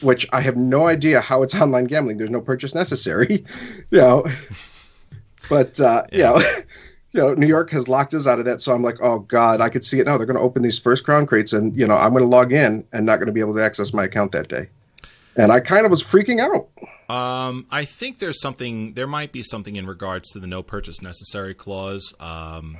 Which 0.01 0.27
I 0.33 0.41
have 0.41 0.57
no 0.57 0.87
idea 0.87 1.21
how 1.21 1.43
it's 1.43 1.55
online 1.61 1.85
gambling. 1.85 2.17
There's 2.17 2.29
no 2.29 2.41
purchase 2.41 2.73
necessary, 2.73 3.45
you 3.91 3.99
know. 3.99 4.25
But 5.49 5.79
uh, 5.79 6.05
yeah. 6.11 6.17
you 6.17 6.23
know, 6.23 6.49
you 7.11 7.21
know, 7.21 7.33
New 7.33 7.47
York 7.47 7.69
has 7.71 7.87
locked 7.87 8.13
us 8.13 8.25
out 8.25 8.39
of 8.39 8.45
that. 8.45 8.61
So 8.61 8.71
I'm 8.71 8.81
like, 8.81 8.97
oh 9.01 9.19
God, 9.19 9.61
I 9.61 9.69
could 9.69 9.83
see 9.83 9.99
it 9.99 10.05
now. 10.05 10.17
They're 10.17 10.25
going 10.25 10.37
to 10.37 10.43
open 10.43 10.61
these 10.61 10.79
first 10.79 11.03
crown 11.03 11.25
crates, 11.25 11.51
and 11.51 11.77
you 11.77 11.85
know, 11.85 11.95
I'm 11.95 12.11
going 12.11 12.23
to 12.23 12.29
log 12.29 12.53
in 12.53 12.85
and 12.93 13.05
not 13.05 13.17
going 13.17 13.27
to 13.27 13.33
be 13.33 13.41
able 13.41 13.55
to 13.55 13.63
access 13.63 13.93
my 13.93 14.05
account 14.05 14.31
that 14.31 14.47
day 14.47 14.69
and 15.35 15.51
I 15.51 15.59
kind 15.59 15.85
of 15.85 15.91
was 15.91 16.03
freaking 16.03 16.39
out. 16.39 16.69
Um, 17.13 17.65
I 17.71 17.85
think 17.85 18.19
there's 18.19 18.39
something. 18.41 18.93
There 18.93 19.07
might 19.07 19.31
be 19.31 19.43
something 19.43 19.75
in 19.75 19.85
regards 19.85 20.29
to 20.31 20.39
the 20.39 20.47
no 20.47 20.63
purchase 20.63 21.01
necessary 21.01 21.53
clause. 21.53 22.13
Um, 22.19 22.77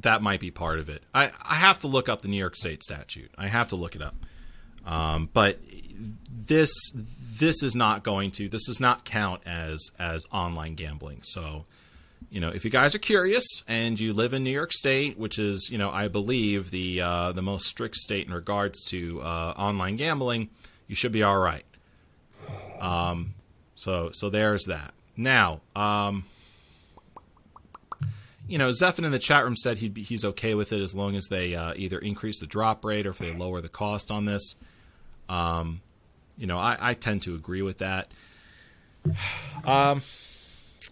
that 0.00 0.22
might 0.22 0.40
be 0.40 0.50
part 0.50 0.78
of 0.78 0.88
it. 0.88 1.02
I, 1.14 1.30
I 1.42 1.56
have 1.56 1.80
to 1.80 1.86
look 1.88 2.08
up 2.08 2.22
the 2.22 2.28
New 2.28 2.36
York 2.36 2.56
State 2.56 2.82
statute. 2.82 3.30
I 3.36 3.48
have 3.48 3.68
to 3.70 3.76
look 3.76 3.96
it 3.96 4.02
up. 4.02 4.14
Um, 4.86 5.28
but 5.32 5.58
this 6.30 6.70
this 7.38 7.62
is 7.62 7.74
not 7.74 8.02
going 8.02 8.30
to. 8.32 8.48
This 8.48 8.66
does 8.66 8.80
not 8.80 9.04
count 9.04 9.42
as 9.46 9.90
as 9.98 10.24
online 10.32 10.74
gambling. 10.74 11.20
So. 11.22 11.66
You 12.32 12.38
know, 12.40 12.50
if 12.50 12.64
you 12.64 12.70
guys 12.70 12.94
are 12.94 13.00
curious 13.00 13.44
and 13.66 13.98
you 13.98 14.12
live 14.12 14.34
in 14.34 14.44
New 14.44 14.52
York 14.52 14.72
State, 14.72 15.18
which 15.18 15.36
is, 15.36 15.68
you 15.72 15.78
know, 15.78 15.90
I 15.90 16.06
believe 16.06 16.70
the 16.70 17.00
uh, 17.00 17.32
the 17.32 17.42
most 17.42 17.66
strict 17.66 17.96
state 17.96 18.24
in 18.24 18.32
regards 18.32 18.84
to 18.90 19.20
uh, 19.20 19.54
online 19.56 19.96
gambling, 19.96 20.48
you 20.86 20.94
should 20.94 21.10
be 21.10 21.24
all 21.24 21.38
right. 21.38 21.64
Um, 22.80 23.34
so 23.74 24.10
so 24.12 24.30
there's 24.30 24.64
that. 24.66 24.94
Now, 25.16 25.60
um, 25.74 26.24
you 28.50 28.58
know, 28.58 28.70
Zephin 28.70 29.04
in 29.04 29.12
the 29.12 29.18
chat 29.20 29.44
room 29.44 29.56
said 29.56 29.78
he'd 29.78 29.94
be, 29.94 30.02
he's 30.02 30.24
okay 30.24 30.54
with 30.54 30.72
it 30.72 30.82
as 30.82 30.92
long 30.92 31.14
as 31.14 31.26
they 31.30 31.54
uh, 31.54 31.72
either 31.76 32.00
increase 32.00 32.40
the 32.40 32.48
drop 32.48 32.84
rate 32.84 33.06
or 33.06 33.10
if 33.10 33.18
they 33.18 33.32
lower 33.32 33.60
the 33.60 33.68
cost 33.68 34.10
on 34.10 34.24
this. 34.24 34.56
Um, 35.28 35.82
you 36.36 36.48
know, 36.48 36.58
I, 36.58 36.76
I 36.80 36.94
tend 36.94 37.22
to 37.22 37.36
agree 37.36 37.62
with 37.62 37.78
that. 37.78 38.10
Um, 39.64 40.02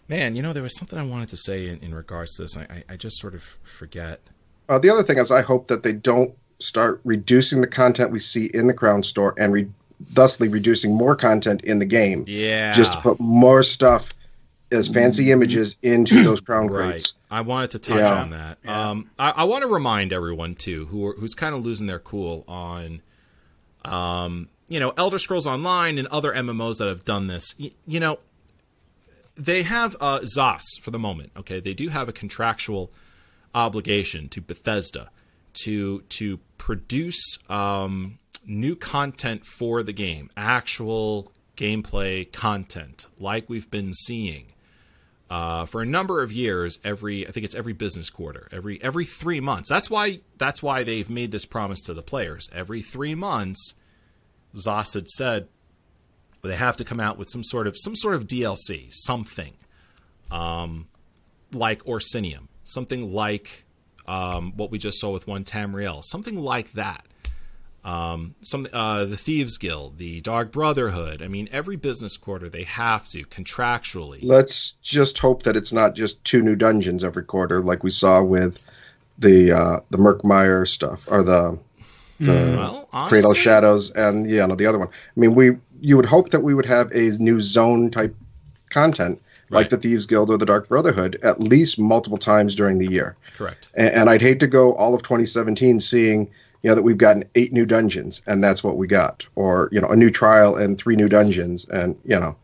man, 0.07 0.37
you 0.37 0.41
know, 0.41 0.53
there 0.53 0.63
was 0.63 0.77
something 0.77 0.97
I 0.97 1.03
wanted 1.03 1.27
to 1.29 1.37
say 1.37 1.67
in, 1.67 1.79
in 1.79 1.93
regards 1.93 2.37
to 2.37 2.43
this. 2.43 2.55
I, 2.55 2.61
I, 2.61 2.83
I 2.93 2.95
just 2.95 3.17
sort 3.17 3.35
of 3.35 3.43
forget. 3.63 4.21
Uh, 4.69 4.79
the 4.79 4.89
other 4.89 5.03
thing 5.03 5.17
is, 5.17 5.29
I 5.29 5.41
hope 5.41 5.67
that 5.67 5.83
they 5.83 5.91
don't 5.91 6.33
start 6.59 7.01
reducing 7.03 7.59
the 7.59 7.67
content 7.67 8.11
we 8.11 8.19
see 8.19 8.45
in 8.53 8.67
the 8.67 8.73
Crown 8.73 9.03
Store 9.03 9.35
and 9.37 9.51
re- 9.51 9.67
thusly 10.13 10.47
reducing 10.47 10.95
more 10.95 11.13
content 11.13 11.61
in 11.63 11.79
the 11.79 11.85
game. 11.85 12.23
Yeah. 12.25 12.71
Just 12.71 12.93
to 12.93 13.01
put 13.01 13.19
more 13.19 13.63
stuff 13.63 14.13
as 14.71 14.87
fancy 14.87 15.31
images 15.31 15.77
into 15.81 16.23
those 16.23 16.41
crown 16.41 16.67
crates. 16.67 17.13
Right. 17.29 17.37
I 17.37 17.41
wanted 17.41 17.71
to 17.71 17.79
touch 17.79 17.97
yeah. 17.97 18.21
on 18.21 18.29
that. 18.31 18.57
Yeah. 18.63 18.89
Um, 18.89 19.09
I, 19.17 19.31
I, 19.31 19.43
want 19.45 19.63
to 19.63 19.67
remind 19.67 20.13
everyone 20.13 20.55
too, 20.55 20.85
who 20.87 21.07
are, 21.07 21.13
who's 21.13 21.33
kind 21.33 21.55
of 21.55 21.63
losing 21.63 21.87
their 21.87 21.99
cool 21.99 22.43
on, 22.47 23.01
um, 23.85 24.49
you 24.67 24.79
know, 24.79 24.93
Elder 24.97 25.19
Scrolls 25.19 25.47
Online 25.47 25.97
and 25.97 26.07
other 26.09 26.33
MMOs 26.33 26.77
that 26.77 26.87
have 26.87 27.05
done 27.05 27.27
this. 27.27 27.55
Y- 27.59 27.71
you 27.87 27.99
know, 27.99 28.19
they 29.35 29.63
have 29.63 29.95
uh, 29.99 30.19
ZOS 30.19 30.63
for 30.81 30.91
the 30.91 30.99
moment. 30.99 31.31
Okay, 31.37 31.59
they 31.59 31.73
do 31.73 31.89
have 31.89 32.09
a 32.09 32.13
contractual 32.13 32.91
obligation 33.55 34.29
to 34.29 34.41
Bethesda 34.41 35.09
to 35.53 36.01
to 36.01 36.39
produce 36.57 37.39
um, 37.49 38.19
new 38.45 38.75
content 38.75 39.45
for 39.45 39.81
the 39.81 39.93
game, 39.93 40.29
actual 40.37 41.31
gameplay 41.55 42.31
content, 42.31 43.07
like 43.19 43.49
we've 43.49 43.69
been 43.69 43.91
seeing 43.93 44.45
uh, 45.29 45.65
for 45.65 45.81
a 45.81 45.85
number 45.85 46.21
of 46.21 46.31
years. 46.31 46.79
Every 46.83 47.27
I 47.27 47.31
think 47.31 47.45
it's 47.45 47.55
every 47.55 47.73
business 47.73 48.09
quarter, 48.09 48.47
every 48.51 48.81
every 48.81 49.05
three 49.05 49.39
months. 49.39 49.69
That's 49.69 49.89
why 49.89 50.21
that's 50.37 50.63
why 50.63 50.83
they've 50.83 51.09
made 51.09 51.31
this 51.31 51.45
promise 51.45 51.81
to 51.83 51.93
the 51.93 52.01
players. 52.01 52.49
Every 52.53 52.81
three 52.81 53.15
months, 53.15 53.73
ZOS 54.55 54.93
had 54.93 55.07
said 55.09 55.47
they 56.41 56.55
have 56.55 56.77
to 56.77 56.85
come 56.85 56.99
out 56.99 57.17
with 57.17 57.29
some 57.29 57.43
sort 57.43 57.67
of 57.67 57.75
some 57.77 57.95
sort 57.95 58.15
of 58.15 58.27
DLC, 58.27 58.87
something 58.91 59.53
um, 60.31 60.87
like 61.53 61.83
Orsinium, 61.83 62.47
something 62.63 63.13
like 63.13 63.65
um, 64.07 64.53
what 64.55 64.71
we 64.71 64.77
just 64.77 64.99
saw 64.99 65.11
with 65.11 65.27
one 65.27 65.43
Tamriel, 65.43 66.03
something 66.03 66.35
like 66.35 66.73
that 66.73 67.05
um, 67.89 68.35
some 68.41 68.67
uh, 68.71 69.05
the 69.05 69.17
Thieves 69.17 69.57
Guild, 69.57 69.97
the 69.97 70.21
Dark 70.21 70.51
Brotherhood. 70.51 71.23
I 71.23 71.27
mean, 71.27 71.49
every 71.51 71.75
business 71.75 72.17
quarter 72.17 72.47
they 72.47 72.63
have 72.63 73.07
to 73.09 73.23
contractually. 73.25 74.19
Let's 74.21 74.73
just 74.83 75.17
hope 75.17 75.43
that 75.43 75.55
it's 75.55 75.73
not 75.73 75.95
just 75.95 76.23
two 76.23 76.41
new 76.41 76.55
dungeons 76.55 77.03
every 77.03 77.23
quarter, 77.23 77.63
like 77.63 77.83
we 77.83 77.89
saw 77.89 78.21
with 78.21 78.59
the 79.17 79.51
uh, 79.51 79.79
the 79.89 79.97
Murkmire 79.97 80.67
stuff 80.67 81.03
or 81.07 81.23
the 81.23 81.57
the 82.19 82.31
mm, 82.31 82.57
well, 82.57 82.89
honestly, 82.93 83.09
Cradle 83.09 83.33
Shadows 83.33 83.89
and 83.91 84.29
yeah, 84.29 84.45
no, 84.45 84.55
the 84.55 84.67
other 84.67 84.77
one. 84.77 84.89
I 84.89 85.19
mean, 85.19 85.33
we 85.33 85.57
you 85.81 85.95
would 85.95 86.05
hope 86.05 86.29
that 86.29 86.41
we 86.41 86.53
would 86.53 86.67
have 86.67 86.91
a 86.91 87.09
new 87.17 87.41
zone 87.41 87.89
type 87.89 88.15
content 88.69 89.19
like 89.49 89.63
right. 89.63 89.69
the 89.71 89.77
Thieves 89.77 90.05
Guild 90.05 90.29
or 90.29 90.37
the 90.37 90.45
Dark 90.45 90.67
Brotherhood 90.67 91.19
at 91.23 91.39
least 91.39 91.79
multiple 91.79 92.19
times 92.19 92.53
during 92.53 92.77
the 92.77 92.87
year. 92.87 93.15
Correct. 93.35 93.69
And, 93.73 93.89
and 93.89 94.09
I'd 94.11 94.21
hate 94.21 94.39
to 94.41 94.47
go 94.47 94.75
all 94.75 94.93
of 94.93 95.01
2017 95.01 95.79
seeing 95.79 96.29
you 96.61 96.69
know 96.69 96.75
that 96.75 96.83
we've 96.83 96.97
gotten 96.97 97.23
eight 97.35 97.53
new 97.53 97.65
dungeons 97.65 98.21
and 98.27 98.43
that's 98.43 98.63
what 98.63 98.77
we 98.77 98.87
got 98.87 99.25
or 99.35 99.69
you 99.71 99.79
know 99.79 99.87
a 99.87 99.95
new 99.95 100.09
trial 100.09 100.55
and 100.55 100.77
three 100.77 100.95
new 100.95 101.09
dungeons 101.09 101.65
and 101.69 101.97
you 102.05 102.19
know 102.19 102.35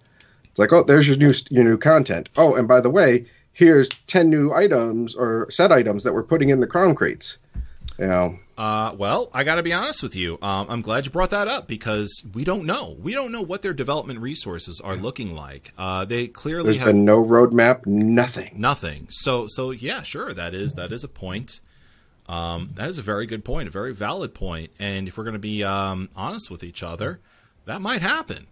it's 0.45 0.59
like 0.59 0.71
oh 0.71 0.83
there's 0.83 1.07
your 1.07 1.17
new 1.17 1.33
your 1.49 1.63
new 1.63 1.77
content 1.77 2.29
oh 2.37 2.55
and 2.55 2.67
by 2.67 2.79
the 2.79 2.89
way 2.89 3.25
here's 3.53 3.89
10 4.07 4.29
new 4.29 4.51
items 4.53 5.15
or 5.15 5.49
set 5.49 5.71
items 5.71 6.03
that 6.03 6.13
we're 6.13 6.23
putting 6.23 6.49
in 6.49 6.59
the 6.59 6.67
crown 6.67 6.95
crates 6.95 7.37
you 7.99 8.07
know 8.07 8.37
uh, 8.57 8.95
well, 8.97 9.29
I 9.33 9.43
got 9.43 9.55
to 9.55 9.63
be 9.63 9.73
honest 9.73 10.01
with 10.01 10.15
you. 10.15 10.37
Um, 10.41 10.67
I'm 10.69 10.81
glad 10.81 11.05
you 11.05 11.11
brought 11.11 11.31
that 11.31 11.47
up 11.47 11.67
because 11.67 12.23
we 12.33 12.45
don't 12.45 12.65
know. 12.65 12.95
We 13.01 13.13
don't 13.13 13.31
know 13.31 13.41
what 13.41 13.63
their 13.63 13.73
development 13.73 14.19
resources 14.19 14.79
are 14.79 14.95
looking 14.95 15.35
like. 15.35 15.73
Uh, 15.77 16.05
they 16.05 16.27
clearly 16.27 16.71
there's 16.71 16.77
have 16.77 16.87
been 16.87 17.03
no 17.03 17.23
roadmap, 17.23 17.85
nothing, 17.85 18.53
nothing. 18.55 19.07
So, 19.11 19.47
so 19.47 19.71
yeah, 19.71 20.03
sure, 20.03 20.33
that 20.33 20.53
is 20.53 20.75
that 20.75 20.93
is 20.93 21.03
a 21.03 21.09
point. 21.09 21.59
Um, 22.27 22.71
that 22.75 22.89
is 22.89 22.97
a 22.97 23.03
very 23.03 23.25
good 23.25 23.45
point, 23.45 23.67
a 23.67 23.71
very 23.71 23.93
valid 23.93 24.33
point. 24.33 24.71
And 24.79 25.07
if 25.07 25.17
we're 25.17 25.23
going 25.23 25.33
to 25.33 25.39
be 25.39 25.63
um, 25.63 26.09
honest 26.15 26.49
with 26.49 26.63
each 26.63 26.81
other, 26.81 27.19
that 27.65 27.81
might 27.81 28.01
happen. 28.01 28.47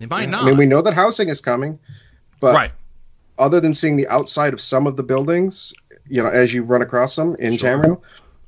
It 0.00 0.08
might 0.10 0.22
yeah. 0.22 0.30
not. 0.30 0.42
I 0.42 0.46
mean, 0.46 0.56
we 0.56 0.66
know 0.66 0.82
that 0.82 0.94
housing 0.94 1.28
is 1.28 1.40
coming, 1.40 1.78
but 2.40 2.54
right. 2.54 2.72
other 3.38 3.60
than 3.60 3.74
seeing 3.74 3.96
the 3.96 4.08
outside 4.08 4.52
of 4.52 4.60
some 4.60 4.86
of 4.86 4.96
the 4.96 5.02
buildings, 5.02 5.72
you 6.08 6.22
know, 6.22 6.28
as 6.28 6.52
you 6.52 6.62
run 6.62 6.82
across 6.82 7.16
them 7.16 7.36
in 7.38 7.56
sure. 7.56 7.78
Tamriel, 7.78 8.00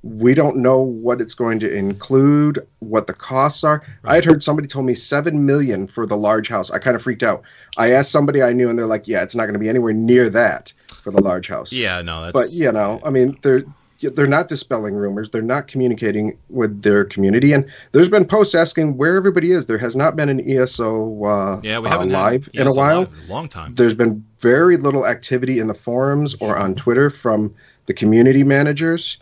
we 0.02 0.34
don't 0.34 0.56
know 0.56 0.80
what 0.80 1.20
it's 1.20 1.34
going 1.34 1.60
to 1.60 1.72
include, 1.72 2.66
what 2.80 3.06
the 3.06 3.12
costs 3.12 3.62
are. 3.62 3.84
Right. 4.02 4.12
I 4.12 4.14
had 4.16 4.24
heard 4.24 4.42
somebody 4.42 4.66
told 4.66 4.86
me 4.86 4.94
seven 4.94 5.46
million 5.46 5.86
for 5.86 6.06
the 6.06 6.16
large 6.16 6.48
house. 6.48 6.70
I 6.70 6.78
kind 6.78 6.96
of 6.96 7.02
freaked 7.02 7.22
out. 7.22 7.42
I 7.76 7.92
asked 7.92 8.10
somebody 8.10 8.42
I 8.42 8.52
knew, 8.52 8.68
and 8.68 8.78
they're 8.78 8.86
like, 8.86 9.06
"Yeah, 9.06 9.22
it's 9.22 9.36
not 9.36 9.44
going 9.44 9.52
to 9.52 9.60
be 9.60 9.68
anywhere 9.68 9.92
near 9.92 10.28
that 10.30 10.72
for 11.04 11.12
the 11.12 11.22
large 11.22 11.46
house." 11.46 11.70
Yeah, 11.70 12.02
no, 12.02 12.22
that's. 12.22 12.32
But 12.32 12.50
you 12.50 12.72
know, 12.72 13.00
I 13.04 13.10
mean, 13.10 13.38
there 13.42 13.64
they're 14.02 14.26
not 14.26 14.48
dispelling 14.48 14.94
rumors. 14.94 15.30
They're 15.30 15.42
not 15.42 15.68
communicating 15.68 16.36
with 16.48 16.82
their 16.82 17.04
community. 17.04 17.52
And 17.52 17.70
there's 17.92 18.08
been 18.08 18.24
posts 18.24 18.54
asking 18.54 18.96
where 18.96 19.16
everybody 19.16 19.52
is. 19.52 19.66
There 19.66 19.78
has 19.78 19.94
not 19.94 20.16
been 20.16 20.28
an 20.28 20.40
ESO 20.48 21.24
uh, 21.24 21.60
yeah, 21.62 21.78
we 21.78 21.88
haven't 21.88 22.14
uh, 22.14 22.18
live 22.30 22.48
in 22.54 22.66
a 22.66 22.74
while. 22.74 23.02
In 23.02 23.28
a 23.28 23.32
long 23.32 23.48
time. 23.48 23.74
There's 23.74 23.94
been 23.94 24.24
very 24.38 24.76
little 24.76 25.06
activity 25.06 25.58
in 25.58 25.68
the 25.68 25.74
forums 25.74 26.34
or 26.40 26.56
on 26.56 26.74
Twitter 26.74 27.10
from 27.10 27.54
the 27.86 27.94
community 27.94 28.44
managers. 28.44 29.18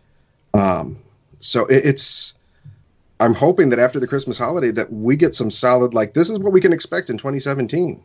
Um, 0.54 0.98
so 1.40 1.66
it, 1.66 1.84
it's 1.84 2.34
I'm 3.20 3.34
hoping 3.34 3.68
that 3.70 3.78
after 3.78 4.00
the 4.00 4.06
Christmas 4.06 4.38
holiday 4.38 4.70
that 4.72 4.92
we 4.92 5.14
get 5.14 5.34
some 5.34 5.50
solid 5.50 5.92
like 5.92 6.14
this 6.14 6.30
is 6.30 6.38
what 6.38 6.52
we 6.52 6.60
can 6.60 6.72
expect 6.72 7.10
in 7.10 7.18
2017. 7.18 8.02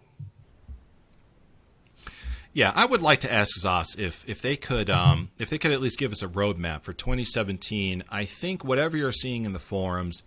Yeah, 2.56 2.72
I 2.74 2.86
would 2.86 3.02
like 3.02 3.20
to 3.20 3.32
ask 3.32 3.52
ZOS 3.60 4.00
if 4.00 4.24
if 4.30 4.42
they 4.42 4.56
could 4.56 4.90
um, 4.90 5.30
if 5.38 5.50
they 5.50 5.58
could 5.58 5.72
at 5.72 5.82
least 5.82 6.00
give 6.00 6.14
us 6.14 6.24
a 6.24 6.28
roadmap 6.30 6.84
for 6.84 6.94
2017. 6.94 8.06
I 8.10 8.24
think 8.24 8.64
whatever 8.64 8.96
you're 8.96 9.12
seeing 9.12 9.44
in 9.44 9.52
the 9.52 9.60
forums 9.60 10.24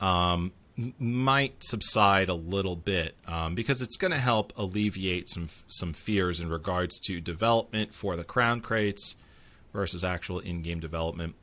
um, 0.00 0.52
might 1.00 1.64
subside 1.64 2.28
a 2.28 2.34
little 2.34 2.76
bit 2.76 3.16
um, 3.26 3.56
because 3.56 3.82
it's 3.82 3.96
going 3.96 4.12
to 4.12 4.18
help 4.18 4.52
alleviate 4.56 5.28
some 5.28 5.48
some 5.66 5.92
fears 5.92 6.38
in 6.38 6.48
regards 6.48 7.00
to 7.00 7.20
development 7.20 7.92
for 7.92 8.14
the 8.14 8.22
crown 8.22 8.60
crates 8.60 9.16
versus 9.72 10.04
actual 10.04 10.38
in-game 10.38 10.78
development. 10.78 11.34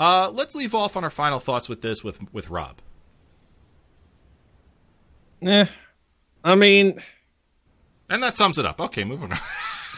Uh, 0.00 0.30
let's 0.32 0.54
leave 0.54 0.74
off 0.74 0.96
on 0.96 1.04
our 1.04 1.10
final 1.10 1.38
thoughts 1.38 1.68
with 1.68 1.82
this 1.82 2.02
with 2.02 2.32
with 2.32 2.48
Rob. 2.48 2.78
Yeah, 5.42 5.66
I 6.42 6.54
mean, 6.54 7.02
And 8.08 8.22
that 8.22 8.38
sums 8.38 8.56
it 8.56 8.64
up. 8.64 8.80
Okay, 8.80 9.04
moving 9.04 9.30
on. 9.30 9.38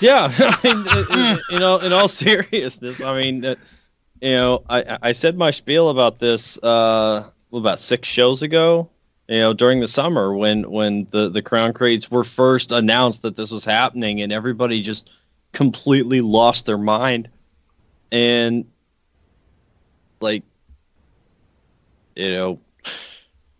yeah. 0.01 0.32
I 0.38 0.59
mean, 0.64 1.38
in, 1.51 1.62
all 1.62 1.78
in 1.80 1.92
all 1.92 2.09
seriousness, 2.24 3.01
I 3.01 3.20
mean, 3.20 3.44
uh, 3.44 3.55
you 4.20 4.30
know, 4.30 4.62
I 4.68 4.99
I 5.03 5.12
said 5.12 5.36
my 5.36 5.51
spiel 5.51 5.90
about 5.90 6.18
this 6.18 6.59
uh, 6.59 7.28
well, 7.51 7.61
about 7.61 7.78
six 7.78 8.09
shows 8.09 8.42
ago. 8.42 8.88
You 9.28 9.40
know, 9.40 9.53
during 9.53 9.80
the 9.80 9.88
summer 9.88 10.34
when 10.34 10.70
when 10.70 11.07
the 11.11 11.28
the 11.28 11.42
crown 11.42 11.72
crates 11.72 12.11
were 12.11 12.24
first 12.24 12.70
announced 12.70 13.22
that 13.22 13.36
this 13.36 13.51
was 13.51 13.64
happening, 13.64 14.22
and 14.22 14.32
everybody 14.32 14.80
just 14.82 15.11
completely 15.53 16.20
lost 16.20 16.66
their 16.66 16.78
mind, 16.78 17.28
and 18.12 18.66
like, 20.20 20.42
you 22.14 22.30
know, 22.30 22.61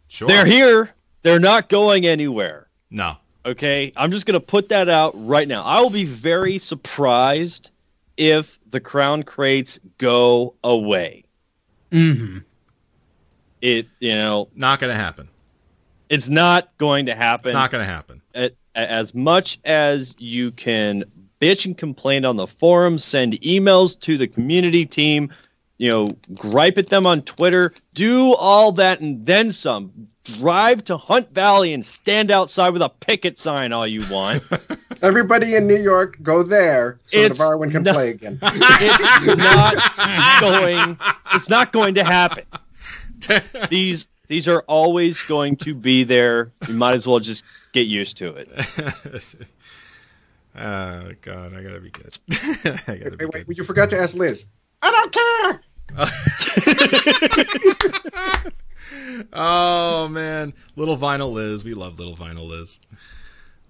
sure. 0.09 0.29
they're 0.29 0.47
here. 0.47 0.91
They're 1.23 1.41
not 1.41 1.69
going 1.69 2.07
anywhere. 2.07 2.69
No. 2.91 3.17
Okay, 3.47 3.93
I'm 3.97 4.11
just 4.11 4.27
gonna 4.27 4.41
put 4.41 4.69
that 4.71 4.89
out 4.89 5.13
right 5.27 5.47
now. 5.47 5.63
I 5.63 5.81
will 5.81 5.91
be 5.91 6.05
very 6.05 6.59
surprised 6.59 7.71
if 8.17 8.59
the 8.71 8.81
crown 8.81 9.23
crates 9.23 9.79
go 9.99 10.55
away. 10.65 11.25
hmm 11.93 12.39
It, 13.63 13.87
you 14.01 14.15
know, 14.15 14.49
Not 14.55 14.81
going 14.81 14.93
to 14.93 14.99
happen. 14.99 15.29
it's 16.09 16.29
not 16.29 16.77
going 16.79 17.07
to 17.07 17.15
happen. 17.15 17.49
It's 17.49 17.55
not 17.55 17.71
going 17.71 17.83
to 17.87 17.91
happen. 17.93 18.23
A- 18.35 18.51
as 18.75 19.15
much 19.15 19.59
as 19.65 20.15
you 20.19 20.51
can 20.53 21.05
bitch 21.41 21.65
and 21.67 21.77
complain 21.77 22.25
on 22.25 22.37
the 22.37 22.47
forums, 22.47 23.05
send 23.05 23.35
emails 23.43 23.99
to 24.01 24.17
the 24.19 24.27
community 24.27 24.85
team, 24.87 25.33
you 25.79 25.91
know, 25.91 26.17
gripe 26.35 26.79
at 26.79 26.89
them 26.89 27.07
on 27.07 27.23
Twitter, 27.23 27.73
do 27.95 28.35
all 28.35 28.73
that 28.73 29.01
and 29.01 29.25
then 29.27 29.53
some. 29.53 30.09
Drive 30.25 30.83
to 30.87 30.97
Hunt 30.97 31.33
Valley 31.33 31.73
and 31.73 31.85
stand 31.87 32.33
outside 32.33 32.71
with 32.71 32.83
a 32.83 32.89
picket 32.89 33.39
sign 33.39 33.73
all 33.73 33.87
you 33.87 34.05
want. 34.11 34.43
Everybody 35.03 35.55
in 35.55 35.69
New 35.69 35.77
York, 35.77 36.19
go 36.23 36.43
there 36.43 36.99
so 37.07 37.19
It's 37.19 37.39
Navarroan 37.39 37.71
can 37.71 37.83
not- 37.85 37.95
play 37.95 38.11
again. 38.11 38.39
it's 38.43 39.37
not 39.37 40.41
going 40.41 40.99
it's 41.33 41.49
not 41.49 41.73
going 41.73 41.95
to 41.95 42.03
happen 42.05 42.45
these 43.71 44.07
these 44.29 44.49
are 44.49 44.63
always 44.63 45.21
going 45.23 45.57
to 45.57 45.75
be 45.75 46.03
there 46.03 46.51
you 46.67 46.75
might 46.75 46.95
as 46.95 47.07
well 47.07 47.21
just 47.21 47.45
get 47.73 47.87
used 47.87 48.17
to 48.17 48.35
it 48.35 48.49
oh 50.59 51.11
God, 51.23 51.55
I 51.55 51.63
gotta 51.63 51.81
be 51.81 51.91
good. 51.91 52.19
I 52.87 52.97
gotta 52.97 53.17
be 53.17 53.25
Wait, 53.27 53.35
wait, 53.35 53.47
good. 53.47 53.59
you 53.59 53.65
forgot 53.65 53.91
to 53.91 53.99
ask 54.01 54.17
Liz. 54.17 54.47
I 54.83 54.91
don't 54.91 55.13
care. 55.13 55.61
Oh 59.33 60.09
man, 60.09 60.55
little 60.77 60.97
vinyl 60.97 61.33
Liz, 61.33 61.65
we 61.65 61.75
love 61.75 61.99
little 61.99 62.17
vinyl 62.17 62.47
Liz. 62.47 62.79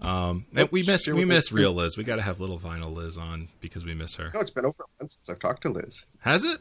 Um, 0.01 0.45
and 0.55 0.69
we 0.71 0.83
miss 0.83 1.07
we 1.09 1.25
miss 1.25 1.51
real 1.53 1.73
Liz. 1.73 1.97
We 1.97 2.05
got 2.05 2.17
to 2.17 2.23
have 2.23 2.41
little 2.41 2.59
vinyl 2.59 2.95
Liz 2.95 3.17
on 3.17 3.49
because 3.61 3.85
we 3.85 3.95
miss 3.95 4.15
her. 4.17 4.31
No, 4.35 4.41
it's 4.41 4.51
been 4.51 4.67
over 4.67 4.83
a 4.83 5.03
month 5.03 5.13
since 5.13 5.29
I've 5.31 5.39
talked 5.39 5.63
to 5.63 5.71
Liz. 5.71 6.05
Has 6.21 6.45
it? 6.45 6.59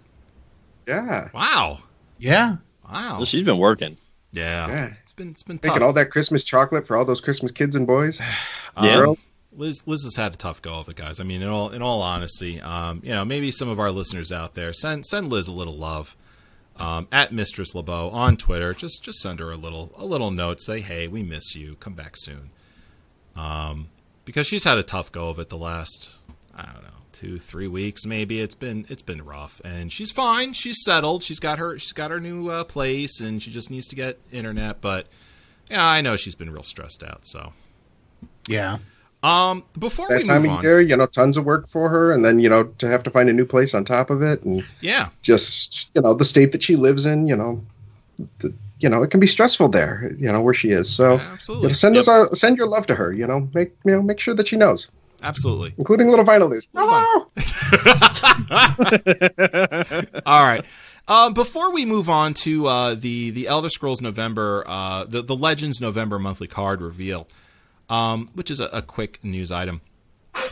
Yeah, 0.88 1.30
Wow, 1.34 1.80
Yeah. 2.20 2.58
wow. 2.88 3.18
well, 3.18 3.26
she's 3.26 3.44
been 3.44 3.58
working 3.58 3.98
Yeah, 4.32 4.68
Yeah. 4.68 4.94
it's 5.04 5.14
been 5.14 5.32
it's 5.32 5.44
been 5.44 5.58
tough. 5.60 5.72
making 5.74 5.84
all 5.86 5.94
that 5.94 6.12
Christmas 6.12 6.44
chocolate 6.44 6.88
for 6.88 6.96
all 6.96 7.06
those 7.06 7.22
Christmas 7.22 7.52
kids 7.52 7.76
and 7.76 7.88
boys. 7.88 8.22
Yeah. 8.82 8.96
Girls. 8.98 9.30
Liz 9.58 9.84
Liz 9.86 10.04
has 10.04 10.16
had 10.16 10.34
a 10.34 10.38
tough 10.38 10.62
go 10.62 10.76
of 10.76 10.90
it, 10.90 10.96
guys. 10.96 11.20
I 11.20 11.24
mean, 11.24 11.42
in 11.42 11.50
all 11.50 11.70
in 11.70 11.82
all 11.82 12.02
honesty, 12.02 12.62
um, 12.62 13.02
you 13.04 13.12
know, 13.12 13.26
maybe 13.26 13.52
some 13.52 13.70
of 13.70 13.80
our 13.80 13.92
listeners 13.92 14.32
out 14.32 14.56
there 14.56 14.74
send 14.74 15.06
send 15.06 15.30
Liz 15.30 15.48
a 15.48 15.54
little 15.54 15.78
love. 15.78 16.16
Um, 16.78 17.08
at 17.10 17.32
Mistress 17.32 17.74
LeBeau 17.74 18.10
on 18.10 18.36
Twitter, 18.36 18.74
just 18.74 19.02
just 19.02 19.20
send 19.20 19.40
her 19.40 19.50
a 19.50 19.56
little 19.56 19.94
a 19.96 20.06
little 20.06 20.30
note. 20.32 20.60
Say, 20.60 20.82
hey, 20.82 21.08
we 21.08 21.24
miss 21.24 21.56
you. 21.56 21.76
Come 21.80 21.94
back 21.94 22.18
soon. 22.18 22.50
Um, 23.36 23.88
because 24.26 24.46
she's 24.48 24.66
had 24.66 24.78
a 24.78 24.84
tough 24.84 25.12
go 25.12 25.30
of 25.30 25.40
it 25.40 25.50
the 25.50 25.58
last 25.58 26.16
I 26.54 26.64
don't 26.66 26.84
know 26.84 26.90
two 27.14 27.40
three 27.40 27.68
weeks 27.68 28.06
maybe. 28.06 28.42
It's 28.42 28.56
been 28.56 28.86
it's 28.90 29.02
been 29.02 29.24
rough, 29.24 29.62
and 29.64 29.92
she's 29.92 30.12
fine. 30.12 30.52
She's 30.52 30.84
settled. 30.84 31.24
She's 31.24 31.40
got 31.40 31.60
her 31.60 31.80
she's 31.80 31.94
got 31.94 32.12
her 32.12 32.20
new 32.20 32.50
uh, 32.50 32.66
place, 32.66 33.22
and 33.22 33.42
she 33.42 33.52
just 33.52 33.72
needs 33.72 33.88
to 33.88 33.96
get 33.96 34.20
internet. 34.34 34.82
But 34.82 35.08
yeah, 35.70 35.86
I 35.86 36.02
know 36.02 36.18
she's 36.18 36.36
been 36.36 36.50
real 36.52 36.64
stressed 36.64 37.04
out. 37.04 37.26
So 37.26 37.54
Yeah. 38.50 38.80
Um, 39.26 39.64
before 39.80 40.08
we 40.10 40.16
That 40.18 40.26
time 40.26 40.42
move 40.44 40.52
of 40.52 40.58
on, 40.58 40.64
year, 40.64 40.82
you 40.82 40.96
know, 40.96 41.06
tons 41.08 41.38
of 41.38 41.46
work 41.46 41.68
for 41.68 41.90
her, 41.90 42.12
and 42.12 42.24
then 42.24 42.40
you 42.40 42.50
know 42.50 42.66
to 42.78 42.88
have 42.88 43.04
to 43.04 43.10
find 43.10 43.30
a 43.30 43.34
new 43.34 43.46
place 43.46 43.74
on 43.74 43.86
top 43.86 44.10
of 44.10 44.22
it, 44.22 44.44
and 44.44 44.64
yeah. 44.82 45.10
just 45.22 45.90
you 45.96 46.02
know 46.02 46.14
the 46.14 46.26
state 46.26 46.52
that 46.52 46.62
she 46.64 46.76
lives 46.76 47.06
in, 47.06 47.28
you 47.28 47.36
know, 47.36 47.64
the, 48.40 48.54
you 48.80 48.90
know 48.90 49.02
it 49.04 49.10
can 49.10 49.20
be 49.20 49.28
stressful 49.28 49.70
there, 49.70 50.14
you 50.18 50.32
know 50.32 50.42
where 50.42 50.54
she 50.54 50.70
is. 50.70 50.90
So 50.90 51.16
you 51.16 51.20
Absolutely. 51.22 51.68
know, 51.70 51.74
send 51.74 51.96
Yep. 51.96 52.02
us 52.02 52.08
our, 52.08 52.28
send 52.36 52.58
your 52.58 52.68
love 52.68 52.86
to 52.88 52.96
her. 52.96 53.14
You 53.14 53.26
know, 53.26 53.50
make 53.54 53.74
you 53.84 53.92
know 53.94 54.02
make 54.02 54.20
sure 54.20 54.34
that 54.36 54.48
she 54.48 54.58
knows, 54.58 54.88
Absolutely. 55.24 55.74
including 55.78 56.10
little 56.10 56.26
vinyl 56.26 56.50
Liz. 56.50 56.68
Hello. 56.76 57.28
All 60.26 60.44
right. 60.44 60.64
Um, 61.08 61.34
before 61.34 61.72
we 61.72 61.86
move 61.86 62.10
on 62.10 62.34
to 62.36 62.68
uh, 62.68 62.96
the 62.96 63.30
the 63.32 63.48
Elder 63.48 63.70
Scrolls 63.70 64.02
November, 64.02 64.64
uh, 64.68 65.06
the 65.06 65.22
the 65.22 65.36
Legends 65.36 65.80
November 65.80 66.18
monthly 66.20 66.48
card 66.48 66.82
reveal, 66.82 67.28
um, 67.90 68.28
which 68.34 68.50
is 68.52 68.60
a, 68.60 68.66
a 68.66 68.82
quick 68.82 69.24
news 69.24 69.52
item, 69.52 69.82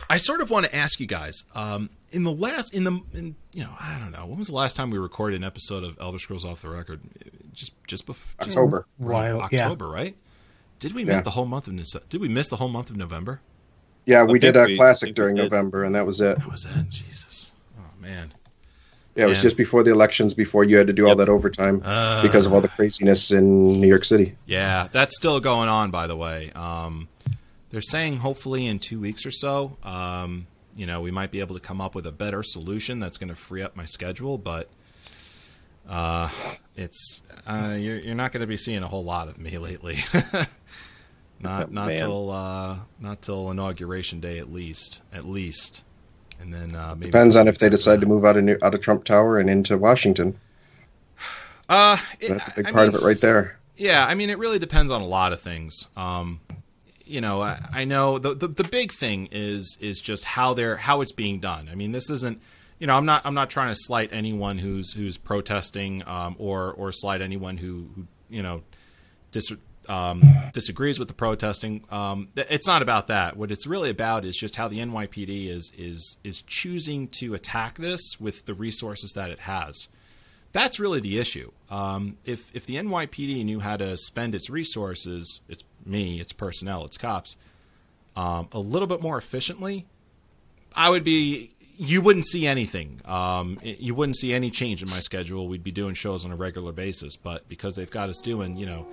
I 0.08 0.16
sort 0.18 0.40
of 0.40 0.50
want 0.50 0.66
to 0.66 0.74
ask 0.74 1.00
you 1.00 1.06
guys. 1.06 1.42
Um, 1.54 1.90
in 2.12 2.22
the 2.24 2.32
last, 2.32 2.72
in 2.72 2.84
the, 2.84 2.92
in, 3.12 3.34
you 3.52 3.64
know, 3.64 3.74
I 3.78 3.98
don't 3.98 4.12
know, 4.12 4.24
when 4.26 4.38
was 4.38 4.48
the 4.48 4.54
last 4.54 4.76
time 4.76 4.90
we 4.90 4.98
recorded 4.98 5.36
an 5.36 5.44
episode 5.44 5.82
of 5.84 5.98
Elder 6.00 6.18
Scrolls 6.18 6.44
Off 6.44 6.62
the 6.62 6.68
Record? 6.68 7.00
Just 7.52 7.72
just 7.86 8.06
before 8.06 8.46
October. 8.46 8.86
While, 8.98 9.48
yeah. 9.50 9.62
October, 9.64 9.88
right? 9.88 10.16
Did 10.78 10.94
we 10.94 11.02
Yeah. 11.04 11.16
miss 11.16 11.24
the 11.24 11.30
whole 11.30 11.46
month 11.46 11.66
of 11.68 12.08
Did 12.08 12.20
we 12.20 12.28
miss 12.28 12.48
the 12.48 12.56
whole 12.56 12.68
month 12.68 12.90
of 12.90 12.96
November? 12.96 13.40
Yeah, 14.06 14.22
we 14.24 14.38
think 14.38 14.54
did 14.54 14.56
a 14.56 14.64
we- 14.66 14.76
classic 14.76 15.14
during. 15.14 15.34
November, 15.34 15.82
and 15.82 15.94
that 15.94 16.06
was 16.06 16.20
it. 16.20 16.38
That 16.38 16.50
was 16.50 16.64
it. 16.66 16.88
Jesus. 16.90 17.50
Oh 17.78 17.82
man. 18.00 18.32
Yeah, 19.16 19.24
it 19.24 19.28
was 19.28 19.36
Man. 19.38 19.42
just 19.42 19.56
before 19.56 19.82
the 19.84 19.92
elections, 19.92 20.34
before 20.34 20.64
you 20.64 20.76
had 20.76 20.88
to 20.88 20.92
do 20.92 21.06
all 21.06 21.14
that 21.16 21.28
overtime 21.28 21.80
Uh, 21.84 22.20
because 22.22 22.46
of 22.46 22.52
all 22.52 22.60
the 22.60 22.68
craziness 22.68 23.30
in 23.30 23.80
New 23.80 23.86
York 23.86 24.04
City. 24.04 24.36
Yeah, 24.46 24.88
that's 24.90 25.14
still 25.16 25.38
going 25.40 25.68
on, 25.68 25.90
by 25.92 26.06
the 26.08 26.16
way. 26.16 26.50
Um, 26.56 27.06
they're 27.74 27.82
saying 27.82 28.18
hopefully 28.18 28.68
in 28.68 28.78
two 28.78 29.00
weeks 29.00 29.26
or 29.26 29.32
so, 29.32 29.76
um, 29.82 30.46
you 30.76 30.86
know, 30.86 31.00
we 31.00 31.10
might 31.10 31.32
be 31.32 31.40
able 31.40 31.56
to 31.56 31.60
come 31.60 31.80
up 31.80 31.96
with 31.96 32.06
a 32.06 32.12
better 32.12 32.40
solution 32.44 33.00
that's 33.00 33.18
going 33.18 33.30
to 33.30 33.34
free 33.34 33.62
up 33.62 33.74
my 33.74 33.84
schedule. 33.84 34.38
But 34.38 34.68
uh, 35.88 36.28
it's 36.76 37.20
uh, 37.48 37.74
you're, 37.76 37.98
you're 37.98 38.14
not 38.14 38.30
going 38.30 38.42
to 38.42 38.46
be 38.46 38.56
seeing 38.56 38.84
a 38.84 38.86
whole 38.86 39.02
lot 39.02 39.26
of 39.26 39.38
me 39.38 39.58
lately. 39.58 39.98
not 41.40 41.72
not 41.72 41.88
Man. 41.88 41.96
till 41.96 42.30
uh, 42.30 42.78
not 43.00 43.22
till 43.22 43.50
inauguration 43.50 44.20
day 44.20 44.38
at 44.38 44.52
least, 44.52 45.02
at 45.12 45.26
least, 45.26 45.82
and 46.40 46.54
then 46.54 46.76
uh, 46.76 46.94
maybe 46.94 47.06
Depends 47.06 47.34
on 47.34 47.48
if 47.48 47.58
they 47.58 47.68
decide 47.68 48.00
to 48.02 48.06
move 48.06 48.24
out 48.24 48.36
of 48.36 48.44
New, 48.44 48.56
out 48.62 48.72
of 48.74 48.82
Trump 48.82 49.02
Tower 49.02 49.36
and 49.40 49.50
into 49.50 49.76
Washington. 49.76 50.38
Uh, 51.66 51.96
it- 52.20 52.28
That's 52.28 52.46
a 52.46 52.50
big 52.52 52.66
I 52.66 52.72
part 52.72 52.86
mean, 52.88 52.94
of 52.94 53.02
it 53.02 53.06
right 53.06 53.20
there. 53.22 53.58
Yeah, 53.74 54.06
I 54.06 54.14
mean, 54.14 54.28
it 54.28 54.36
really 54.36 54.58
depends 54.58 54.92
on 54.92 55.00
a 55.00 55.06
lot 55.06 55.32
of 55.32 55.40
things. 55.40 55.88
Um, 55.96 56.40
you 57.06 57.20
know, 57.20 57.42
I, 57.42 57.60
I 57.72 57.84
know 57.84 58.18
the, 58.18 58.34
the 58.34 58.48
the 58.48 58.64
big 58.64 58.92
thing 58.92 59.28
is 59.30 59.76
is 59.80 60.00
just 60.00 60.24
how 60.24 60.54
they're 60.54 60.76
how 60.76 61.00
it's 61.00 61.12
being 61.12 61.40
done. 61.40 61.68
I 61.70 61.74
mean, 61.74 61.92
this 61.92 62.10
isn't. 62.10 62.40
You 62.78 62.88
know, 62.88 62.96
I'm 62.96 63.06
not 63.06 63.22
I'm 63.24 63.34
not 63.34 63.50
trying 63.50 63.68
to 63.68 63.76
slight 63.76 64.10
anyone 64.12 64.58
who's 64.58 64.92
who's 64.92 65.16
protesting 65.16 66.02
um, 66.06 66.34
or 66.38 66.72
or 66.72 66.92
slight 66.92 67.22
anyone 67.22 67.56
who, 67.56 67.88
who 67.94 68.06
you 68.28 68.42
know 68.42 68.62
dis, 69.30 69.52
um, 69.88 70.22
disagrees 70.52 70.98
with 70.98 71.08
the 71.08 71.14
protesting. 71.14 71.84
Um, 71.90 72.28
it's 72.36 72.66
not 72.66 72.82
about 72.82 73.08
that. 73.08 73.36
What 73.36 73.50
it's 73.50 73.66
really 73.66 73.90
about 73.90 74.24
is 74.24 74.36
just 74.36 74.56
how 74.56 74.68
the 74.68 74.78
NYPD 74.80 75.48
is 75.48 75.70
is 75.76 76.16
is 76.24 76.42
choosing 76.42 77.08
to 77.20 77.34
attack 77.34 77.78
this 77.78 78.00
with 78.18 78.46
the 78.46 78.54
resources 78.54 79.12
that 79.14 79.30
it 79.30 79.40
has. 79.40 79.88
That's 80.52 80.78
really 80.78 81.00
the 81.00 81.18
issue. 81.18 81.50
Um, 81.74 82.16
if 82.24 82.54
if 82.54 82.66
the 82.66 82.76
NYPD 82.76 83.44
knew 83.44 83.58
how 83.60 83.76
to 83.76 83.96
spend 83.96 84.34
its 84.34 84.48
resources, 84.50 85.40
it's 85.48 85.64
me, 85.84 86.20
its 86.20 86.32
personnel, 86.32 86.84
its 86.84 86.96
cops, 86.96 87.36
um, 88.16 88.48
a 88.52 88.58
little 88.60 88.86
bit 88.86 89.00
more 89.02 89.18
efficiently, 89.18 89.86
I 90.74 90.90
would 90.90 91.04
be 91.04 91.50
you 91.76 92.00
wouldn't 92.00 92.26
see 92.26 92.46
anything. 92.46 93.00
Um, 93.04 93.58
it- 93.62 93.80
you 93.80 93.94
wouldn't 93.96 94.16
see 94.16 94.32
any 94.32 94.50
change 94.50 94.82
in 94.82 94.88
my 94.90 95.00
schedule. 95.00 95.48
We'd 95.48 95.64
be 95.64 95.72
doing 95.72 95.94
shows 95.94 96.24
on 96.24 96.30
a 96.30 96.36
regular 96.36 96.70
basis, 96.72 97.16
but 97.16 97.48
because 97.48 97.74
they've 97.74 97.90
got 97.90 98.08
us 98.08 98.20
doing, 98.22 98.56
you 98.56 98.66
know, 98.66 98.86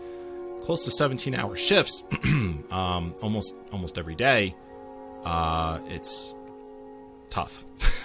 close 0.64 0.84
to 0.86 0.92
17 0.92 1.36
hour 1.36 1.56
shifts, 1.56 2.02
um, 2.24 3.14
almost 3.22 3.54
almost 3.72 3.98
every 4.00 4.16
day, 4.16 4.56
uh, 5.24 5.80
it's 5.88 6.34
tough. 7.30 7.64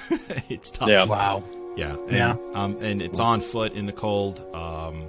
it's 0.50 0.70
tough. 0.70 0.88
Yeah. 0.88 1.04
Wow. 1.06 1.42
Yeah, 1.76 1.92
and, 1.94 2.10
Yeah. 2.12 2.36
Um, 2.54 2.78
and 2.82 3.02
it's 3.02 3.18
on 3.18 3.40
foot 3.40 3.72
in 3.74 3.86
the 3.86 3.92
cold, 3.92 4.42
um, 4.54 5.06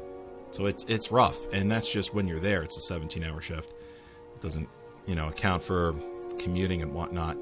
so 0.52 0.66
it's 0.66 0.84
it's 0.88 1.12
rough, 1.12 1.38
and 1.54 1.72
that's 1.72 1.92
just 1.92 2.14
when 2.14 2.28
you're 2.28 2.40
there. 2.40 2.64
It's 2.64 2.78
a 2.78 2.82
17 2.82 3.24
hour 3.24 3.42
shift. 3.42 3.72
It 4.36 4.42
doesn't, 4.42 4.68
you 5.06 5.16
know, 5.16 5.28
account 5.30 5.64
for 5.64 5.96
commuting 6.40 6.82
and 6.82 6.94
whatnot. 6.94 7.38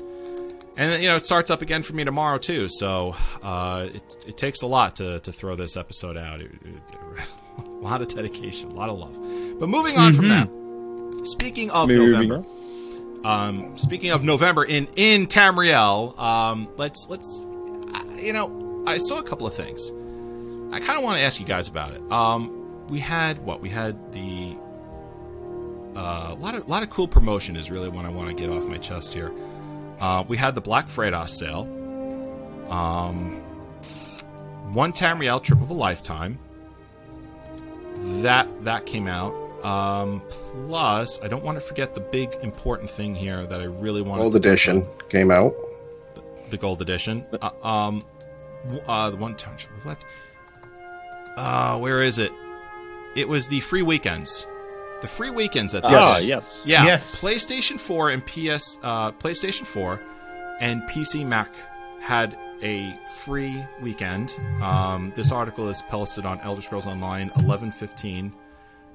And 0.77 1.01
you 1.01 1.07
know, 1.07 1.15
it 1.15 1.25
starts 1.25 1.49
up 1.49 1.61
again 1.61 1.81
for 1.83 1.93
me 1.93 2.03
tomorrow 2.03 2.37
too. 2.37 2.67
So 2.69 3.15
uh, 3.41 3.87
it 3.93 4.15
it 4.27 4.37
takes 4.37 4.61
a 4.61 4.67
lot 4.67 4.97
to 4.97 5.19
to 5.21 5.31
throw 5.31 5.55
this 5.55 5.75
episode 5.77 6.17
out. 6.17 6.41
It- 6.41 6.51
it- 6.63 6.81
a 7.65 7.69
lot 7.87 8.01
of 8.01 8.09
dedication, 8.09 8.71
a 8.71 8.73
lot 8.73 8.89
of 8.89 8.97
love. 8.97 9.13
But 9.59 9.69
moving 9.69 9.97
on 9.97 10.13
from 10.13 10.27
that, 10.29 10.49
speaking 11.27 11.71
of 11.71 11.87
Moving 11.87 12.11
November, 12.11 12.45
um, 13.23 13.77
speaking 13.77 14.11
of 14.11 14.23
November 14.23 14.63
in 14.65 14.87
in 14.97 15.27
Tamriel, 15.27 16.17
um, 16.19 16.67
let's 16.77 17.07
let's 17.09 17.45
I- 17.93 18.19
you 18.19 18.33
know 18.33 18.49
I 18.87 18.97
saw 18.99 19.19
a 19.19 19.23
couple 19.23 19.47
of 19.47 19.53
things. 19.53 19.91
I 20.73 20.79
kind 20.79 20.97
of 20.97 21.03
want 21.03 21.19
to 21.19 21.23
ask 21.23 21.39
you 21.39 21.45
guys 21.45 21.67
about 21.67 21.93
it. 21.93 22.01
Um, 22.11 22.87
we 22.87 22.99
had 22.99 23.43
what 23.43 23.61
we 23.61 23.69
had 23.69 24.11
the 24.11 24.55
uh, 25.95 26.29
a 26.31 26.37
lot 26.39 26.55
of 26.55 26.67
lot 26.67 26.83
of 26.83 26.89
cool 26.89 27.07
promotion 27.07 27.55
is 27.55 27.71
really 27.71 27.89
what 27.89 28.05
I 28.05 28.09
want 28.09 28.29
to 28.29 28.35
get 28.35 28.49
off 28.49 28.65
my 28.65 28.77
chest 28.77 29.13
here. 29.13 29.31
Uh, 29.99 30.23
we 30.27 30.37
had 30.37 30.55
the 30.55 30.61
Black 30.61 30.87
Freightos 30.87 31.29
sale. 31.29 31.61
Um, 32.69 33.41
one 34.73 34.91
Tamriel 34.91 35.41
trip 35.41 35.61
of 35.61 35.69
a 35.69 35.73
lifetime. 35.73 36.37
That 38.21 38.65
that 38.65 38.85
came 38.85 39.07
out. 39.07 39.33
Um, 39.63 40.21
plus, 40.29 41.19
I 41.23 41.27
don't 41.27 41.43
want 41.43 41.57
to 41.57 41.61
forget 41.61 41.95
the 41.95 42.01
big 42.01 42.31
important 42.43 42.91
thing 42.91 43.15
here 43.15 43.47
that 43.47 43.61
I 43.61 43.63
really 43.63 44.01
want. 44.01 44.21
Old 44.21 44.35
edition 44.35 44.85
came 45.09 45.31
out. 45.31 45.55
the 46.49 46.57
gold 46.57 46.81
edition. 46.81 47.25
Uh, 47.41 47.49
um, 47.63 48.01
uh, 48.87 49.09
the 49.09 49.17
one 49.17 49.35
township 49.35 49.69
left. 49.85 50.03
Uh, 51.37 51.77
where 51.77 52.01
is 52.01 52.17
it? 52.19 52.31
It 53.15 53.27
was 53.27 53.47
the 53.47 53.59
free 53.61 53.81
weekends. 53.81 54.45
The 55.01 55.07
free 55.07 55.29
weekends 55.29 55.73
that 55.73 55.83
Ah, 55.85 55.89
Yes. 56.17 56.25
yes. 56.25 56.61
yeah, 56.65 56.85
Yes. 56.85 57.21
PlayStation 57.21 57.79
4 57.79 58.09
and 58.09 58.25
PS, 58.25 58.77
uh, 58.81 59.11
PlayStation 59.11 59.65
4 59.65 60.01
and 60.59 60.81
PC 60.83 61.25
Mac 61.25 61.53
had 62.01 62.37
a 62.63 62.97
free 63.25 63.63
weekend. 63.81 64.33
Um, 64.61 65.11
this 65.15 65.31
article 65.31 65.67
is 65.69 65.81
posted 65.89 66.25
on 66.25 66.39
Elder 66.39 66.61
Scrolls 66.61 66.87
Online 66.87 67.27
1115. 67.35 68.31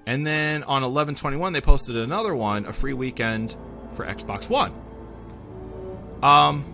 And 0.06 0.26
then 0.26 0.62
on 0.62 0.82
1121, 0.82 1.52
they 1.52 1.60
posted 1.60 1.96
another 1.96 2.34
one, 2.34 2.64
a 2.64 2.72
free 2.72 2.94
weekend 2.94 3.54
for 3.92 4.06
Xbox 4.06 4.48
One. 4.48 4.72
Um, 6.22 6.64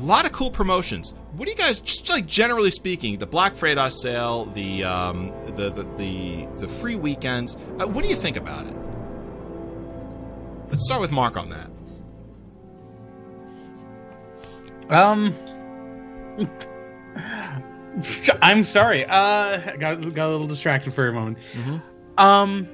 a 0.00 0.02
lot 0.02 0.24
of 0.24 0.32
cool 0.32 0.50
promotions. 0.50 1.14
What 1.36 1.46
do 1.46 1.50
you 1.50 1.56
guys, 1.56 1.80
just 1.80 2.08
like 2.10 2.26
generally 2.26 2.70
speaking, 2.70 3.18
the 3.18 3.26
Black 3.26 3.56
Friday 3.56 3.88
sale, 3.88 4.44
the 4.46 4.84
um, 4.84 5.32
the, 5.56 5.70
the 5.70 5.82
the 5.96 6.46
the 6.58 6.68
free 6.68 6.94
weekends. 6.94 7.56
Uh, 7.80 7.86
what 7.88 8.04
do 8.04 8.08
you 8.10 8.14
think 8.16 8.36
about 8.36 8.66
it? 8.66 8.74
Let's 10.70 10.84
start 10.86 11.00
with 11.00 11.10
Mark 11.10 11.36
on 11.36 11.48
that. 11.50 11.70
Um, 14.90 15.34
I'm 18.42 18.64
sorry. 18.64 19.04
Uh, 19.04 19.76
got 19.76 20.14
got 20.14 20.28
a 20.28 20.30
little 20.30 20.46
distracted 20.46 20.94
for 20.94 21.08
a 21.08 21.12
moment. 21.12 21.38
Mhm. 21.54 21.82
Um, 22.18 22.68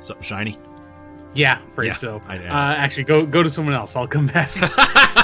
So 0.00 0.14
shiny. 0.20 0.58
yeah, 1.34 1.58
afraid 1.72 1.86
Yeah, 1.88 1.96
so. 1.96 2.20
I 2.26 2.36
know. 2.38 2.44
Uh, 2.46 2.74
actually, 2.76 3.04
go 3.04 3.24
go 3.24 3.42
to 3.42 3.48
someone 3.48 3.74
else. 3.74 3.96
I'll 3.96 4.06
come 4.08 4.26
back. 4.26 4.50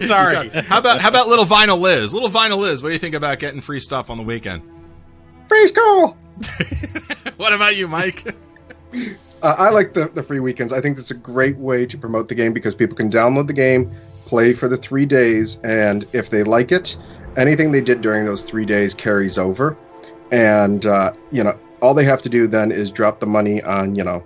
Sorry. 0.06 0.48
how 0.48 0.78
about 0.78 1.00
how 1.00 1.08
about 1.08 1.28
little 1.28 1.44
Vinyl 1.44 1.78
Liz? 1.80 2.14
Little 2.14 2.30
Vinyl 2.30 2.58
Liz, 2.58 2.82
what 2.82 2.88
do 2.88 2.92
you 2.94 2.98
think 2.98 3.14
about 3.14 3.38
getting 3.38 3.60
free 3.60 3.80
stuff 3.80 4.10
on 4.10 4.16
the 4.16 4.22
weekend? 4.24 4.62
Free 5.48 5.66
school. 5.66 6.16
What 7.36 7.54
about 7.54 7.76
you, 7.76 7.88
Mike? 7.88 8.34
Uh, 9.42 9.54
I 9.56 9.70
like 9.70 9.94
the, 9.94 10.08
the 10.08 10.22
free 10.22 10.40
weekends. 10.40 10.70
I 10.70 10.82
think 10.82 10.98
it's 10.98 11.10
a 11.10 11.14
great 11.14 11.56
way 11.56 11.86
to 11.86 11.96
promote 11.96 12.28
the 12.28 12.34
game 12.34 12.52
because 12.52 12.74
people 12.74 12.94
can 12.94 13.10
download 13.10 13.46
the 13.46 13.54
game, 13.54 13.90
play 14.26 14.52
for 14.52 14.68
the 14.68 14.76
three 14.76 15.06
days, 15.06 15.58
and 15.64 16.06
if 16.12 16.28
they 16.28 16.42
like 16.42 16.72
it, 16.72 16.94
anything 17.38 17.72
they 17.72 17.80
did 17.80 18.02
during 18.02 18.26
those 18.26 18.44
three 18.44 18.66
days 18.66 18.92
carries 18.92 19.38
over. 19.38 19.78
And 20.30 20.84
uh, 20.84 21.14
you 21.32 21.42
know, 21.42 21.58
all 21.80 21.94
they 21.94 22.04
have 22.04 22.20
to 22.20 22.28
do 22.28 22.46
then 22.46 22.70
is 22.70 22.90
drop 22.90 23.18
the 23.20 23.26
money 23.26 23.62
on 23.62 23.94
you 23.94 24.04
know 24.04 24.22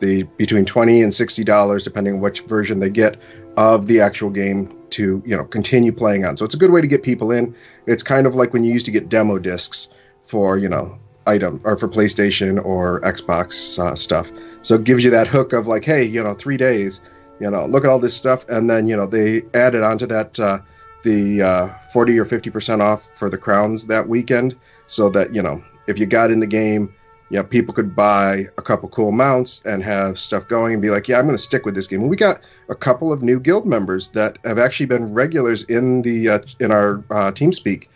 the 0.00 0.24
between 0.36 0.64
twenty 0.64 1.00
and 1.00 1.14
sixty 1.14 1.44
dollars, 1.44 1.84
depending 1.84 2.14
on 2.14 2.20
which 2.20 2.40
version 2.40 2.80
they 2.80 2.90
get 2.90 3.18
of 3.56 3.86
the 3.86 4.00
actual 4.00 4.30
game 4.30 4.76
to 4.90 5.22
you 5.24 5.36
know 5.36 5.44
continue 5.44 5.92
playing 5.92 6.24
on. 6.24 6.36
So 6.36 6.44
it's 6.44 6.54
a 6.54 6.58
good 6.58 6.70
way 6.70 6.80
to 6.80 6.86
get 6.86 7.02
people 7.02 7.32
in. 7.32 7.54
It's 7.86 8.02
kind 8.02 8.26
of 8.26 8.34
like 8.34 8.52
when 8.52 8.64
you 8.64 8.72
used 8.72 8.86
to 8.86 8.92
get 8.92 9.08
demo 9.08 9.38
discs 9.38 9.88
for 10.24 10.58
you 10.58 10.68
know 10.68 10.98
item 11.26 11.60
or 11.64 11.76
for 11.76 11.88
PlayStation 11.88 12.64
or 12.64 13.00
Xbox 13.00 13.78
uh, 13.78 13.94
stuff. 13.94 14.30
So 14.62 14.74
it 14.76 14.84
gives 14.84 15.04
you 15.04 15.10
that 15.10 15.26
hook 15.26 15.52
of 15.52 15.66
like, 15.66 15.84
hey, 15.84 16.04
you 16.04 16.22
know, 16.22 16.34
three 16.34 16.56
days, 16.56 17.00
you 17.40 17.50
know, 17.50 17.66
look 17.66 17.84
at 17.84 17.90
all 17.90 17.98
this 17.98 18.16
stuff, 18.16 18.48
and 18.48 18.70
then 18.70 18.88
you 18.88 18.96
know 18.96 19.06
they 19.06 19.42
added 19.54 19.82
onto 19.82 20.06
that 20.06 20.38
uh, 20.38 20.60
the 21.02 21.42
uh, 21.42 21.68
forty 21.92 22.18
or 22.18 22.24
fifty 22.24 22.50
percent 22.50 22.82
off 22.82 23.08
for 23.18 23.30
the 23.30 23.38
crowns 23.38 23.86
that 23.86 24.08
weekend, 24.08 24.56
so 24.86 25.08
that 25.10 25.34
you 25.34 25.42
know 25.42 25.62
if 25.86 25.98
you 25.98 26.06
got 26.06 26.30
in 26.30 26.40
the 26.40 26.46
game, 26.46 26.94
you 27.28 27.36
know, 27.36 27.44
people 27.44 27.74
could 27.74 27.96
buy 27.96 28.46
a 28.56 28.62
couple 28.62 28.88
cool 28.88 29.10
mounts 29.10 29.60
and 29.64 29.82
have 29.82 30.18
stuff 30.18 30.46
going 30.46 30.72
and 30.72 30.80
be 30.80 30.90
like, 30.90 31.08
yeah, 31.08 31.18
I'm 31.18 31.24
going 31.24 31.36
to 31.36 31.42
stick 31.42 31.64
with 31.64 31.74
this 31.74 31.88
game. 31.88 32.00
And 32.02 32.10
we 32.10 32.16
got 32.16 32.40
a 32.68 32.74
couple 32.74 33.12
of 33.12 33.22
new 33.22 33.40
guild 33.40 33.66
members 33.66 34.08
that 34.10 34.38
have 34.44 34.58
actually 34.58 34.86
been 34.86 35.12
regulars 35.12 35.64
in 35.64 36.02
the 36.02 36.28
uh, 36.28 36.38
in 36.60 36.70
our 36.70 36.98
uh, 37.10 37.32
TeamSpeak 37.32 37.88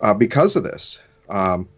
uh, 0.00 0.14
because 0.14 0.56
of 0.56 0.62
this. 0.62 0.98
Um, 1.28 1.68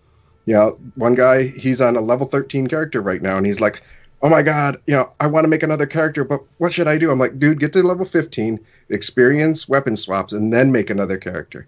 you 0.47 0.55
know, 0.55 0.79
one 0.95 1.15
guy 1.15 1.49
he's 1.49 1.81
on 1.81 1.97
a 1.97 2.01
level 2.01 2.27
13 2.27 2.69
character 2.69 3.01
right 3.01 3.23
now, 3.23 3.37
and 3.37 3.45
he's 3.45 3.61
like, 3.61 3.83
"Oh 4.23 4.29
my 4.29 4.43
god, 4.43 4.81
you 4.87 4.95
know, 4.95 5.13
I 5.19 5.27
want 5.27 5.45
to 5.45 5.49
make 5.49 5.63
another 5.63 5.87
character, 5.87 6.25
but 6.25 6.43
what 6.59 6.73
should 6.73 6.89
I 6.89 6.97
do?" 6.97 7.11
I'm 7.11 7.19
like, 7.19 7.39
"Dude, 7.39 7.61
get 7.61 7.73
to 7.73 7.83
level 7.83 8.07
15, 8.07 8.59
experience 8.89 9.69
weapon 9.69 9.97
swaps, 9.97 10.33
and 10.33 10.53
then 10.53 10.73
make 10.73 10.91
another 10.91 11.19
character." 11.19 11.67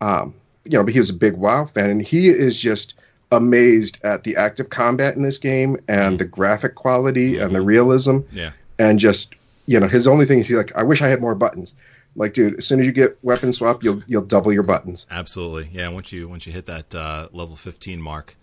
Um, 0.00 0.34
you 0.64 0.72
know, 0.72 0.84
but 0.84 0.92
he 0.92 0.98
was 0.98 1.10
a 1.10 1.14
big 1.14 1.34
WoW 1.34 1.64
fan, 1.64 1.90
and 1.90 2.02
he 2.02 2.28
is 2.28 2.58
just 2.58 2.94
amazed 3.32 3.98
at 4.02 4.24
the 4.24 4.36
active 4.36 4.70
combat 4.70 5.14
in 5.16 5.22
this 5.22 5.38
game 5.38 5.76
and 5.88 6.18
the 6.18 6.24
graphic 6.24 6.74
quality 6.74 7.38
and 7.38 7.54
the 7.54 7.60
realism 7.60 8.18
Yeah. 8.32 8.50
and 8.78 8.98
just 8.98 9.34
you 9.66 9.78
know 9.78 9.86
his 9.88 10.06
only 10.08 10.26
thing 10.26 10.40
is 10.40 10.48
he's 10.48 10.56
like 10.56 10.74
i 10.76 10.82
wish 10.82 11.00
i 11.00 11.06
had 11.06 11.20
more 11.20 11.34
buttons 11.36 11.74
like 12.16 12.34
dude 12.34 12.56
as 12.56 12.66
soon 12.66 12.80
as 12.80 12.86
you 12.86 12.92
get 12.92 13.16
weapon 13.22 13.52
swap 13.52 13.84
you'll 13.84 14.02
you'll 14.08 14.22
double 14.24 14.52
your 14.52 14.64
buttons 14.64 15.06
Absolutely. 15.10 15.70
Yeah, 15.72 15.88
once 15.88 16.10
you 16.10 16.28
once 16.28 16.44
you 16.46 16.52
hit 16.52 16.66
that 16.66 16.92
uh, 16.94 17.28
level 17.32 17.54
15 17.54 18.02
mark. 18.02 18.36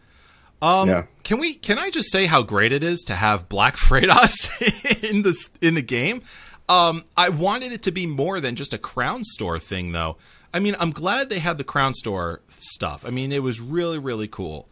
Um 0.61 0.87
Yeah. 0.87 1.03
can 1.23 1.37
we 1.39 1.53
can 1.55 1.77
I 1.77 1.89
just 1.89 2.09
say 2.11 2.25
how 2.27 2.41
great 2.43 2.71
it 2.71 2.81
is 2.81 3.01
to 3.07 3.15
have 3.15 3.49
Black 3.49 3.75
Freightos 3.87 5.03
in 5.03 5.23
the 5.23 5.35
in 5.61 5.73
the 5.73 5.81
game? 5.81 6.21
Um 6.69 7.03
I 7.17 7.27
wanted 7.27 7.73
it 7.73 7.83
to 7.83 7.91
be 7.91 8.05
more 8.07 8.39
than 8.39 8.55
just 8.55 8.73
a 8.73 8.77
crown 8.77 9.25
store 9.25 9.59
thing 9.59 9.91
though. 9.91 10.15
I 10.53 10.59
mean, 10.59 10.77
I'm 10.79 10.91
glad 10.91 11.27
they 11.29 11.39
had 11.39 11.57
the 11.57 11.65
crown 11.65 11.93
store 11.93 12.39
stuff. 12.57 13.05
I 13.05 13.09
mean, 13.09 13.33
it 13.33 13.43
was 13.43 13.59
really 13.59 13.97
really 13.99 14.29
cool. 14.29 14.69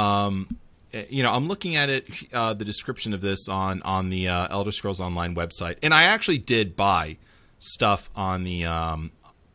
Um 0.00 0.56
eh, 0.92 1.04
you 1.08 1.22
know, 1.22 1.32
I'm 1.32 1.48
looking 1.48 1.76
at 1.76 1.88
it, 1.88 2.08
uh, 2.32 2.54
the 2.54 2.64
description 2.64 3.12
of 3.12 3.20
this 3.20 3.48
on 3.48 3.82
on 3.82 4.08
the 4.08 4.28
uh, 4.28 4.48
Elder 4.50 4.72
Scrolls 4.72 5.00
Online 5.00 5.34
website, 5.34 5.76
and 5.82 5.92
I 5.92 6.04
actually 6.04 6.38
did 6.38 6.76
buy 6.76 7.16
stuff 7.58 8.10
on 8.16 8.44
the 8.44 8.64
um, 8.64 9.12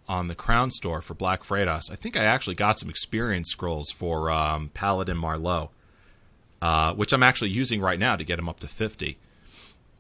on 0.08 0.28
the 0.28 0.36
Crown 0.36 0.72
Store 0.72 1.02
for 1.02 1.14
Black 1.14 1.44
Freightos. 1.44 1.92
I 1.92 1.96
think 1.96 2.16
I 2.16 2.24
actually 2.24 2.56
got 2.56 2.80
some 2.80 2.90
experience 2.90 3.50
scrolls 3.50 3.92
for 3.92 4.30
um, 4.30 4.70
Paladin 4.74 5.18
Marlowe, 5.18 5.72
uh, 6.62 6.94
which 6.94 7.12
I'm 7.12 7.24
actually 7.24 7.50
using 7.50 7.82
right 7.82 8.00
now 8.00 8.16
to 8.16 8.24
get 8.24 8.40
him 8.40 8.48
up 8.48 8.60
to 8.62 8.68
50. 8.68 9.18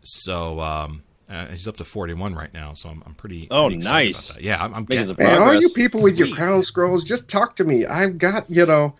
So 0.03 0.59
um, 0.59 1.03
uh, 1.27 1.47
he's 1.47 1.67
up 1.67 1.77
to 1.77 1.83
41 1.83 2.35
right 2.35 2.53
now, 2.53 2.73
so 2.73 2.89
I'm, 2.89 3.01
I'm 3.05 3.15
pretty. 3.15 3.47
Oh, 3.49 3.67
pretty 3.67 3.83
nice. 3.83 4.37
Yeah, 4.37 4.63
I'm, 4.63 4.73
I'm 4.75 4.85
getting. 4.85 5.15
man 5.17 5.41
all 5.41 5.59
you 5.59 5.69
people 5.69 6.01
with 6.01 6.17
your 6.17 6.33
crown 6.35 6.61
scrolls 6.61 7.03
just 7.03 7.29
talk 7.29 7.55
to 7.55 7.63
me 7.63 7.85
i've 7.85 8.17
got 8.17 8.49
you 8.49 8.65
know 8.65 8.93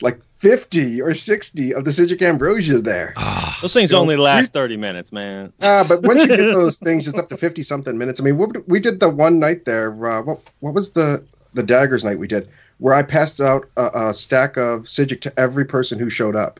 like 0.00 0.20
50 0.42 1.00
or 1.00 1.14
60 1.14 1.72
of 1.72 1.84
the 1.84 1.92
Psijic 1.92 2.20
Ambrosias 2.20 2.82
there. 2.82 3.14
Ah, 3.16 3.56
Those 3.62 3.72
things 3.72 3.92
You 3.92 3.96
know, 3.96 4.02
only 4.02 4.16
last 4.16 4.52
30 4.52 4.76
minutes, 4.76 5.12
man. 5.12 5.52
Uh, 5.62 5.86
but 5.86 6.02
once 6.02 6.20
you 6.22 6.26
get 6.26 6.38
those 6.52 6.78
things, 6.78 7.06
it's 7.06 7.16
up 7.16 7.28
to 7.28 7.36
50 7.36 7.62
something 7.62 7.96
minutes. 7.96 8.18
I 8.20 8.24
mean, 8.24 8.36
what, 8.38 8.68
we 8.68 8.80
did 8.80 8.98
the 8.98 9.08
one 9.08 9.38
night 9.38 9.66
there. 9.66 9.92
Uh, 10.04 10.20
what, 10.22 10.40
what 10.58 10.74
was 10.74 10.90
the, 10.94 11.24
the 11.54 11.62
daggers 11.62 12.02
night 12.02 12.18
we 12.18 12.26
did? 12.26 12.48
Where 12.78 12.92
I 12.92 13.02
passed 13.04 13.40
out 13.40 13.68
a, 13.76 14.08
a 14.08 14.14
stack 14.14 14.56
of 14.56 14.82
Psijic 14.82 15.20
to 15.20 15.32
every 15.38 15.64
person 15.64 16.00
who 16.00 16.10
showed 16.10 16.34
up. 16.34 16.58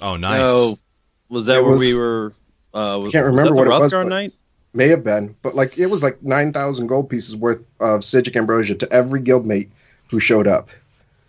oh, 0.00 0.16
nice. 0.16 0.38
So, 0.38 0.78
was 1.28 1.44
that 1.44 1.58
It 1.58 1.62
where 1.64 1.72
was- 1.72 1.80
we 1.80 1.94
were? 1.94 2.32
Uh, 2.72 2.98
was, 3.02 3.12
Can't 3.12 3.26
was 3.26 3.36
remember 3.36 3.50
that 3.62 3.68
what 3.70 3.90
it 3.92 3.94
was, 3.94 4.08
night? 4.08 4.32
may 4.72 4.88
have 4.88 5.04
been, 5.04 5.36
but 5.42 5.54
like 5.54 5.78
it 5.78 5.86
was 5.86 6.02
like 6.02 6.20
nine 6.24 6.52
thousand 6.52 6.86
gold 6.88 7.08
pieces 7.08 7.36
worth 7.36 7.60
of 7.78 8.00
Psijic 8.00 8.34
ambrosia 8.36 8.74
to 8.74 8.90
every 8.92 9.20
guildmate 9.20 9.68
who 10.10 10.18
showed 10.18 10.48
up. 10.48 10.70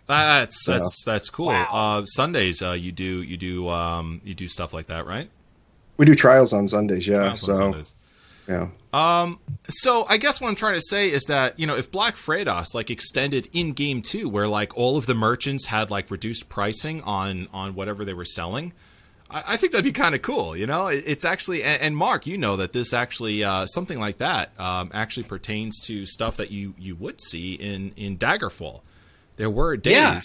That's 0.06 0.64
that's 0.66 1.04
that's 1.04 1.30
cool. 1.30 1.46
Wow. 1.48 1.68
Uh, 2.00 2.06
Sundays, 2.06 2.62
uh, 2.62 2.72
you 2.72 2.92
do 2.92 3.22
you 3.22 3.36
do 3.36 3.68
um, 3.68 4.20
you 4.24 4.34
do 4.34 4.48
stuff 4.48 4.72
like 4.72 4.86
that, 4.86 5.06
right? 5.06 5.28
We 5.96 6.06
do 6.06 6.14
trials 6.14 6.52
on 6.52 6.68
Sundays, 6.68 7.06
yeah. 7.06 7.18
Trials 7.18 7.48
on 7.48 7.54
so 7.56 7.60
Sundays. 7.62 7.94
yeah, 8.48 8.68
Um, 8.92 9.40
so 9.68 10.04
I 10.08 10.18
guess 10.18 10.40
what 10.40 10.48
I'm 10.48 10.54
trying 10.54 10.74
to 10.74 10.82
say 10.82 11.10
is 11.10 11.24
that 11.24 11.58
you 11.58 11.66
know 11.66 11.76
if 11.76 11.90
Black 11.90 12.14
Frados 12.16 12.74
like 12.74 12.90
extended 12.90 13.48
in 13.52 13.72
game 13.72 14.02
two, 14.02 14.28
where 14.28 14.46
like 14.46 14.76
all 14.76 14.96
of 14.96 15.06
the 15.06 15.14
merchants 15.14 15.66
had 15.66 15.90
like 15.90 16.10
reduced 16.10 16.48
pricing 16.48 17.02
on 17.02 17.48
on 17.52 17.74
whatever 17.74 18.04
they 18.04 18.14
were 18.14 18.24
selling, 18.26 18.72
I, 19.28 19.42
I 19.48 19.56
think 19.56 19.72
that'd 19.72 19.84
be 19.84 19.90
kind 19.90 20.14
of 20.14 20.22
cool. 20.22 20.56
You 20.56 20.66
know, 20.68 20.86
It- 20.86 21.02
it's 21.06 21.24
actually 21.24 21.64
and, 21.64 21.82
and 21.82 21.96
Mark, 21.96 22.26
you 22.28 22.38
know 22.38 22.56
that 22.58 22.72
this 22.72 22.92
actually 22.92 23.42
uh, 23.42 23.66
something 23.66 23.98
like 23.98 24.18
that 24.18 24.52
um, 24.60 24.90
actually 24.94 25.24
pertains 25.24 25.80
to 25.86 26.06
stuff 26.06 26.36
that 26.36 26.52
you 26.52 26.74
you 26.78 26.94
would 26.94 27.20
see 27.20 27.54
in 27.54 27.92
in 27.96 28.18
Daggerfall. 28.18 28.82
There 29.36 29.50
were 29.50 29.76
days, 29.76 29.92
Yeah. 29.94 30.20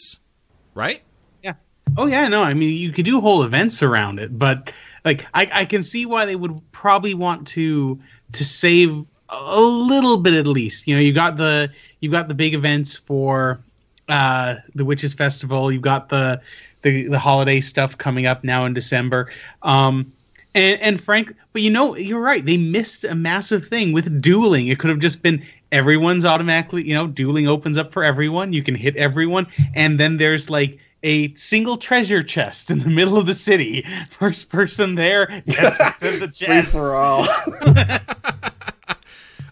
right? 0.74 1.01
Yeah. 1.43 1.53
Oh 1.97 2.07
yeah, 2.07 2.28
no, 2.28 2.43
I 2.43 2.53
mean 2.53 2.76
you 2.76 2.91
could 2.91 3.05
do 3.05 3.20
whole 3.22 3.43
events 3.43 3.84
around 3.84 4.20
it, 4.20 4.38
but 4.38 4.72
like 5.05 5.26
I, 5.34 5.49
I 5.51 5.66
can 5.66 5.84
see 5.84 6.05
why 6.05 6.26
they 6.26 6.36
would 6.36 6.59
probably 6.72 7.14
want 7.14 7.47
to 7.49 7.99
to 8.34 8.45
save 8.45 9.05
a 9.30 9.59
little 9.62 10.18
bit 10.18 10.34
at 10.34 10.47
least. 10.47 10.88
You 10.88 10.95
know, 10.95 11.01
you 11.01 11.14
got 11.14 11.38
the 11.38 11.70
you 11.99 12.09
got 12.09 12.28
the 12.28 12.34
big 12.34 12.53
events 12.53 12.95
for 12.95 13.59
uh 14.09 14.55
the 14.76 14.86
Witches 14.86 15.14
Festival, 15.14 15.72
You've 15.72 15.82
got 15.82 16.09
the 16.09 16.41
the, 16.84 17.07
the 17.07 17.20
holiday 17.20 17.62
stuff 17.62 17.97
coming 17.97 18.26
up 18.26 18.43
now 18.43 18.66
in 18.66 18.74
December. 18.74 19.30
Um 19.64 20.12
and, 20.53 20.82
and 20.82 21.01
Frank, 21.01 21.34
but 21.53 21.62
you 21.62 21.70
know, 21.70 21.95
you're 21.95 22.20
right. 22.20 22.45
They 22.45 22.57
missed 22.57 23.05
a 23.05 23.16
massive 23.16 23.66
thing 23.66 23.93
with 23.93 24.22
dueling. 24.22 24.68
It 24.68 24.80
could 24.80 24.89
have 24.89 24.99
just 24.99 25.22
been 25.22 25.41
everyone's 25.72 26.26
automatically, 26.26 26.88
you 26.88 26.93
know, 26.93 27.07
dueling 27.07 27.47
opens 27.47 27.78
up 27.78 27.91
for 27.91 28.03
everyone. 28.03 28.53
You 28.53 28.63
can 28.63 28.76
hit 28.76 28.95
everyone, 28.97 29.47
and 29.74 29.99
then 29.99 30.17
there's 30.17 30.49
like 30.49 30.80
a 31.03 31.34
single 31.36 31.78
treasure 31.78 32.24
chest 32.24 32.69
in 32.69 32.80
the 32.80 32.89
middle 32.99 33.17
of 33.17 33.26
the 33.26 33.34
city. 33.34 33.86
First 34.11 34.49
person 34.49 34.95
there 34.95 35.41
gets 35.47 35.80
what's 35.80 36.03
in 36.03 36.19
the 36.19 36.28
free 36.32 36.47
chest. 36.47 36.72
for 36.72 36.95
all. 36.95 37.28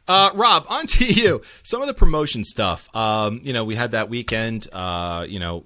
Uh, 0.07 0.31
Rob, 0.33 0.65
on 0.69 0.87
to 0.87 1.05
you. 1.05 1.41
Some 1.61 1.81
of 1.81 1.87
the 1.87 1.93
promotion 1.93 2.43
stuff. 2.43 2.93
Um, 2.95 3.41
you 3.43 3.53
know, 3.53 3.63
we 3.63 3.75
had 3.75 3.91
that 3.91 4.09
weekend. 4.09 4.67
Uh, 4.73 5.25
you 5.29 5.39
know, 5.39 5.63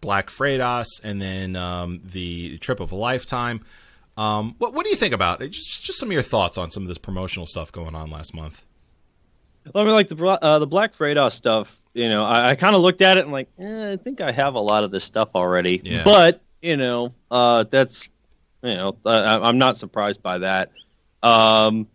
Black 0.00 0.30
Frados, 0.30 0.86
and 1.02 1.22
then 1.22 1.54
um, 1.56 2.00
the 2.04 2.58
trip 2.58 2.80
of 2.80 2.90
a 2.92 2.96
lifetime. 2.96 3.60
Um, 4.16 4.56
what 4.58 4.74
what 4.74 4.84
do 4.84 4.90
you 4.90 4.96
think 4.96 5.14
about 5.14 5.42
it? 5.42 5.48
Just 5.50 5.84
just 5.84 5.98
some 5.98 6.08
of 6.08 6.12
your 6.12 6.22
thoughts 6.22 6.58
on 6.58 6.70
some 6.70 6.82
of 6.82 6.88
this 6.88 6.98
promotional 6.98 7.46
stuff 7.46 7.70
going 7.72 7.94
on 7.94 8.10
last 8.10 8.34
month. 8.34 8.64
I 9.74 9.84
mean, 9.84 9.92
like 9.92 10.08
the 10.08 10.16
uh, 10.24 10.58
the 10.58 10.66
Black 10.66 10.94
Frados 10.94 11.32
stuff. 11.32 11.80
You 11.94 12.08
know, 12.08 12.24
I, 12.24 12.50
I 12.50 12.54
kind 12.56 12.74
of 12.74 12.82
looked 12.82 13.02
at 13.02 13.18
it 13.18 13.24
and 13.24 13.32
like, 13.32 13.48
eh, 13.58 13.92
I 13.92 13.96
think 13.96 14.20
I 14.20 14.32
have 14.32 14.54
a 14.54 14.60
lot 14.60 14.82
of 14.82 14.90
this 14.90 15.04
stuff 15.04 15.28
already. 15.34 15.80
Yeah. 15.84 16.02
But 16.02 16.40
you 16.60 16.76
know, 16.76 17.14
uh, 17.30 17.64
that's 17.70 18.08
you 18.62 18.74
know, 18.74 18.96
I, 19.04 19.38
I'm 19.38 19.58
not 19.58 19.76
surprised 19.76 20.22
by 20.22 20.38
that. 20.38 20.70
Um, 21.22 21.86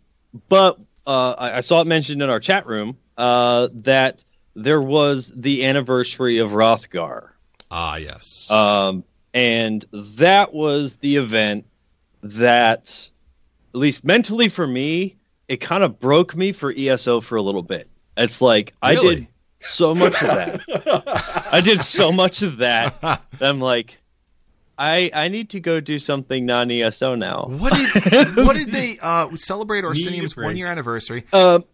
but 0.47 0.79
uh, 1.05 1.35
I, 1.37 1.57
I 1.57 1.61
saw 1.61 1.81
it 1.81 1.87
mentioned 1.87 2.21
in 2.21 2.29
our 2.29 2.39
chat 2.39 2.65
room 2.67 2.97
uh, 3.17 3.69
that 3.73 4.23
there 4.55 4.81
was 4.81 5.31
the 5.35 5.65
anniversary 5.65 6.37
of 6.37 6.51
Wrothgar. 6.51 7.29
Ah, 7.71 7.97
yes. 7.97 8.49
Um, 8.49 9.03
and 9.33 9.85
that 9.93 10.53
was 10.53 10.95
the 10.97 11.15
event 11.17 11.65
that, 12.23 13.09
at 13.73 13.79
least 13.79 14.03
mentally 14.03 14.49
for 14.49 14.65
me, 14.67 15.15
it 15.49 15.57
kind 15.57 15.83
of 15.83 15.99
broke 15.99 16.35
me 16.35 16.53
for 16.53 16.71
ESO 16.75 17.19
for 17.19 17.35
a 17.35 17.41
little 17.41 17.63
bit. 17.63 17.89
It's 18.15 18.41
like 18.41 18.73
I 18.81 18.95
did 18.95 19.27
so 19.59 19.93
much 19.93 20.13
of 20.21 20.27
that. 20.29 21.47
I 21.51 21.59
did 21.59 21.81
so 21.81 22.11
much 22.13 22.41
of 22.41 22.57
that. 22.57 23.01
that 23.01 23.21
I'm 23.41 23.59
like, 23.59 23.97
I 24.77 25.11
I 25.13 25.27
need 25.27 25.49
to 25.49 25.59
go 25.59 25.79
do 25.81 25.99
something 25.99 26.45
non 26.45 26.71
ESO 26.71 27.15
now. 27.15 27.45
what 27.49 27.73
did 27.73 28.35
what 28.37 28.55
did 28.55 28.71
they 28.71 28.97
uh, 29.01 29.35
celebrate 29.35 29.83
Orsinium's 29.83 30.37
one 30.37 30.55
year 30.55 30.67
anniversary? 30.67 31.25
Um, 31.33 31.65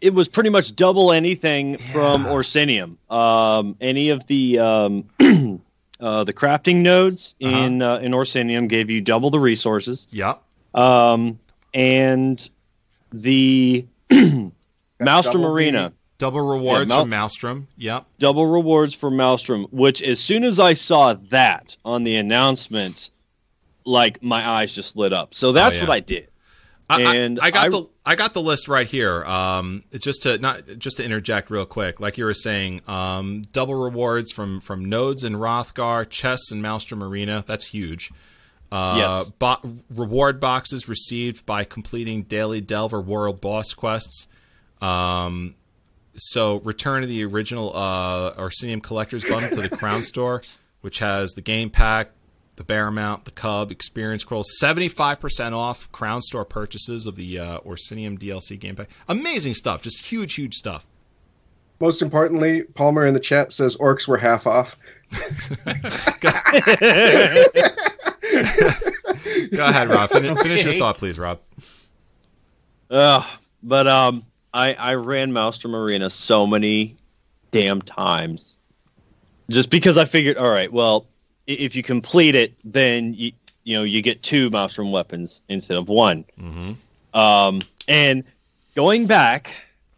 it 0.00 0.12
was 0.12 0.26
pretty 0.28 0.50
much 0.50 0.74
double 0.74 1.12
anything 1.12 1.76
from 1.78 2.24
Orsinium. 2.24 2.96
Um, 3.10 3.76
any 3.80 4.08
of 4.10 4.26
the 4.26 4.58
um, 4.58 5.08
uh, 6.00 6.24
the 6.24 6.32
crafting 6.32 6.76
nodes 6.82 7.34
Uh-huh. 7.42 7.56
in 7.56 7.82
uh, 7.82 7.98
in 7.98 8.12
Orsinium 8.12 8.68
gave 8.68 8.90
you 8.90 9.00
double 9.00 9.30
the 9.30 9.38
resources. 9.40 10.06
Yep. 10.10 10.42
Um, 10.74 11.38
and 11.72 12.48
the 13.22 13.86
Maelstrom 14.10 14.52
double 15.42 15.46
Arena, 15.46 15.92
Double 16.18 16.40
rewards 16.40 16.88
Mal- 16.88 17.02
from 17.02 17.10
Maelstrom. 17.10 17.68
Yep. 17.76 18.06
double 18.18 18.46
rewards 18.46 18.94
for 18.94 19.10
Maelstrom, 19.10 19.66
which 19.72 20.00
as 20.02 20.20
soon 20.20 20.44
as 20.44 20.60
I 20.60 20.74
saw 20.74 21.14
that 21.30 21.76
on 21.84 22.04
the 22.04 22.16
announcement, 22.16 23.10
like 23.84 24.22
my 24.22 24.46
eyes 24.48 24.72
just 24.72 24.96
lit 24.96 25.12
up. 25.12 25.34
So 25.34 25.52
that's 25.52 25.74
Oh, 25.74 25.78
yeah. 25.78 25.82
what 25.84 25.90
I 25.90 26.00
did. 26.00 26.28
I, 26.88 27.02
I- 27.02 27.14
And 27.16 27.40
I, 27.40 27.50
got 27.50 27.66
I- 27.66 27.68
the 27.70 27.86
I 28.06 28.14
got 28.16 28.34
the 28.34 28.42
list 28.42 28.68
right 28.68 28.86
here. 28.86 29.24
Um, 29.24 29.82
just 29.98 30.22
to 30.24 30.36
not 30.38 30.62
just 30.78 30.98
to 30.98 31.04
interject 31.04 31.50
real 31.50 31.64
quick, 31.64 31.98
like 32.00 32.18
you 32.18 32.24
were 32.26 32.34
saying, 32.34 32.82
um, 32.86 33.44
double 33.52 33.74
rewards 33.74 34.30
from 34.30 34.60
from 34.60 34.84
nodes 34.84 35.24
in 35.24 35.32
Wrothgar, 35.34 36.08
chests 36.08 36.52
and 36.52 36.60
Maelstrom 36.60 37.02
Arena. 37.02 37.42
That's 37.46 37.66
huge. 37.68 38.12
Uh, 38.74 38.94
Yes. 38.98 39.30
bo- 39.38 39.76
reward 39.94 40.40
boxes 40.40 40.88
received 40.88 41.46
by 41.46 41.62
completing 41.62 42.24
daily 42.24 42.60
Delver 42.60 43.00
World 43.00 43.40
boss 43.40 43.72
quests. 43.72 44.26
Um, 44.82 45.54
so 46.16 46.56
return 46.56 47.02
to 47.02 47.06
the 47.06 47.24
original 47.24 47.74
uh, 47.76 48.32
Orsinium 48.34 48.82
Collector's 48.82 49.24
Bundle 49.24 49.50
to 49.50 49.68
the 49.68 49.76
Crown 49.76 50.02
Store, 50.02 50.42
which 50.80 50.98
has 50.98 51.30
the 51.32 51.40
game 51.40 51.70
pack, 51.70 52.10
the 52.56 52.64
Bear 52.64 52.90
Mount, 52.90 53.24
the 53.26 53.30
Cub, 53.30 53.70
Experience 53.70 54.22
Scrolls, 54.22 54.46
75% 54.60 55.52
off 55.52 55.90
Crown 55.92 56.20
Store 56.22 56.44
purchases 56.44 57.06
of 57.06 57.14
the 57.16 57.38
uh, 57.38 57.58
Orsinium 57.60 58.18
DLC 58.18 58.58
game 58.58 58.74
pack. 58.76 58.88
Amazing 59.08 59.54
stuff. 59.54 59.82
Just 59.82 60.04
huge, 60.04 60.34
huge 60.34 60.54
stuff. 60.54 60.86
Most 61.80 62.02
importantly, 62.02 62.62
Palmer 62.62 63.04
in 63.06 63.14
the 63.14 63.20
chat 63.20 63.52
says 63.52 63.76
orcs 63.76 64.06
were 64.08 64.18
half 64.18 64.46
off. 64.46 64.76
Go 69.52 69.66
ahead, 69.66 69.88
Rob. 69.88 70.10
Fin- 70.10 70.36
Finish 70.36 70.64
your 70.64 70.74
thought, 70.74 70.98
please, 70.98 71.18
Rob. 71.18 71.40
Ugh, 72.90 73.24
but 73.62 73.86
um, 73.86 74.24
I 74.52 74.74
I 74.74 74.94
ran 74.94 75.32
Maelstrom 75.32 75.74
Arena 75.74 76.10
so 76.10 76.46
many 76.46 76.96
damn 77.50 77.82
times, 77.82 78.54
just 79.50 79.70
because 79.70 79.96
I 79.96 80.04
figured, 80.04 80.36
all 80.36 80.50
right, 80.50 80.72
well, 80.72 81.06
if 81.46 81.74
you 81.76 81.82
complete 81.82 82.34
it, 82.34 82.54
then 82.64 83.14
you 83.14 83.32
you 83.64 83.76
know 83.76 83.82
you 83.82 84.02
get 84.02 84.22
two 84.22 84.50
Maelstrom 84.50 84.92
weapons 84.92 85.40
instead 85.48 85.76
of 85.76 85.88
one. 85.88 86.24
Mm-hmm. 86.38 87.18
Um, 87.18 87.60
and 87.88 88.24
going 88.74 89.06
back 89.06 89.54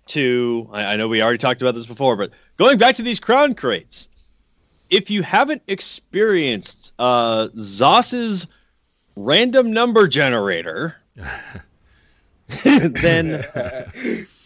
to, 0.06 0.68
I, 0.72 0.84
I 0.84 0.96
know 0.96 1.08
we 1.08 1.22
already 1.22 1.38
talked 1.38 1.62
about 1.62 1.74
this 1.74 1.86
before, 1.86 2.16
but 2.16 2.30
going 2.56 2.78
back 2.78 2.96
to 2.96 3.02
these 3.02 3.18
crown 3.20 3.54
crates, 3.54 4.08
if 4.90 5.10
you 5.10 5.22
haven't 5.22 5.62
experienced 5.66 6.92
uh, 6.98 7.48
ZOS's 7.58 8.46
random 9.16 9.72
number 9.72 10.06
generator, 10.06 10.96
then 12.64 13.44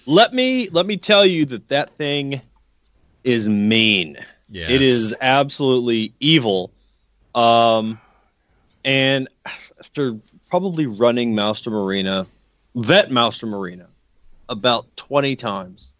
let 0.07 0.32
me 0.32 0.68
let 0.70 0.86
me 0.86 0.97
tell 0.97 1.26
you 1.26 1.45
that 1.47 1.68
that 1.68 1.97
thing 1.97 2.41
is 3.24 3.49
mean. 3.49 4.16
Yeah, 4.49 4.68
it's- 4.70 5.14
absolutely 5.20 6.12
evil. 6.20 6.72
Um, 7.34 8.01
and 8.84 9.28
after 9.78 10.16
probably 10.49 10.86
running 10.86 11.34
Maelstrom 11.34 11.76
Arena, 11.76 12.26
vet 12.74 13.11
Maelstrom 13.12 13.55
Arena, 13.55 13.86
about 14.49 14.86
twenty 14.97 15.36
times, 15.36 15.91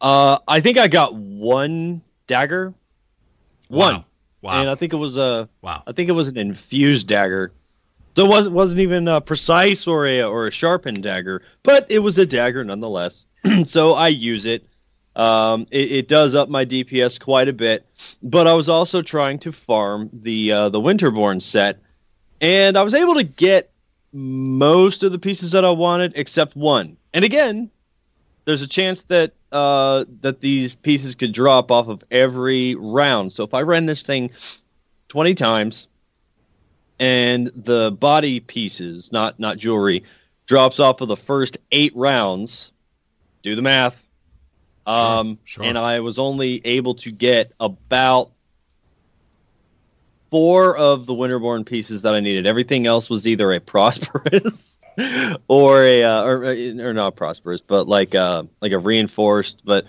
uh, 0.00 0.38
I 0.48 0.60
think 0.60 0.78
I 0.78 0.88
got 0.88 1.14
one 1.14 2.00
dagger, 2.30 2.72
one, 3.68 3.96
Wow. 3.96 4.04
Wow. 4.42 4.60
and 4.60 4.70
I 4.70 4.74
think 4.74 4.94
it 4.94 4.96
was 4.96 5.18
a 5.18 5.48
wow. 5.60 5.82
I 5.86 5.92
think 5.92 6.08
it 6.08 6.12
was 6.12 6.28
an 6.28 6.38
infused 6.38 7.06
dagger. 7.08 7.52
So 8.16 8.24
it 8.24 8.28
wasn't 8.28 8.54
wasn't 8.54 8.80
even 8.80 9.06
uh, 9.08 9.20
precise 9.20 9.86
or 9.86 10.06
a 10.06 10.22
or 10.22 10.46
a 10.46 10.50
sharpened 10.50 11.02
dagger, 11.02 11.42
but 11.62 11.86
it 11.90 11.98
was 11.98 12.16
a 12.18 12.24
dagger 12.24 12.64
nonetheless. 12.64 13.26
so 13.64 13.92
I 13.94 14.08
use 14.08 14.46
it. 14.46 14.64
Um, 15.16 15.66
it, 15.70 15.92
it 15.92 16.08
does 16.08 16.34
up 16.34 16.48
my 16.48 16.64
DPS 16.64 17.20
quite 17.20 17.48
a 17.48 17.52
bit, 17.52 17.84
but 18.22 18.46
I 18.46 18.54
was 18.54 18.68
also 18.68 19.02
trying 19.02 19.38
to 19.40 19.52
farm 19.52 20.08
the 20.12 20.52
uh, 20.52 20.68
the 20.70 20.80
Winterborn 20.80 21.42
set, 21.42 21.78
and 22.40 22.76
I 22.78 22.82
was 22.82 22.94
able 22.94 23.14
to 23.14 23.24
get 23.24 23.70
most 24.12 25.02
of 25.02 25.12
the 25.12 25.18
pieces 25.18 25.50
that 25.52 25.64
I 25.64 25.70
wanted 25.70 26.12
except 26.16 26.56
one. 26.56 26.96
And 27.12 27.24
again, 27.24 27.70
there's 28.44 28.62
a 28.62 28.66
chance 28.66 29.02
that 29.04 29.32
uh, 29.52 30.04
that 30.20 30.40
these 30.40 30.74
pieces 30.74 31.14
could 31.14 31.32
drop 31.32 31.70
off 31.70 31.88
of 31.88 32.02
every 32.10 32.74
round. 32.74 33.32
So 33.32 33.44
if 33.44 33.54
I 33.54 33.62
ran 33.62 33.86
this 33.86 34.02
thing 34.02 34.30
20 35.08 35.34
times 35.34 35.88
and 36.98 37.50
the 37.54 37.92
body 37.92 38.40
pieces, 38.40 39.10
not 39.12 39.38
not 39.38 39.58
jewelry, 39.58 40.04
drops 40.46 40.80
off 40.80 41.00
of 41.00 41.08
the 41.08 41.16
first 41.16 41.58
eight 41.72 41.94
rounds. 41.94 42.72
Do 43.42 43.56
the 43.56 43.62
math. 43.62 43.96
Um, 44.86 45.38
sure. 45.44 45.64
And 45.64 45.78
I 45.78 46.00
was 46.00 46.18
only 46.18 46.60
able 46.66 46.94
to 46.96 47.10
get 47.10 47.52
about 47.60 48.32
four 50.30 50.76
of 50.76 51.06
the 51.06 51.14
Winterborn 51.14 51.64
pieces 51.66 52.02
that 52.02 52.14
I 52.14 52.20
needed. 52.20 52.46
Everything 52.46 52.86
else 52.86 53.08
was 53.08 53.26
either 53.26 53.52
a 53.52 53.60
prosperous 53.60 54.69
or 55.48 55.82
a 55.82 56.02
uh, 56.02 56.24
or, 56.24 56.44
or 56.88 56.92
not 56.92 57.16
prosperous, 57.16 57.60
but 57.60 57.88
like 57.88 58.14
uh, 58.14 58.44
like 58.60 58.72
a 58.72 58.78
reinforced. 58.78 59.62
But 59.64 59.86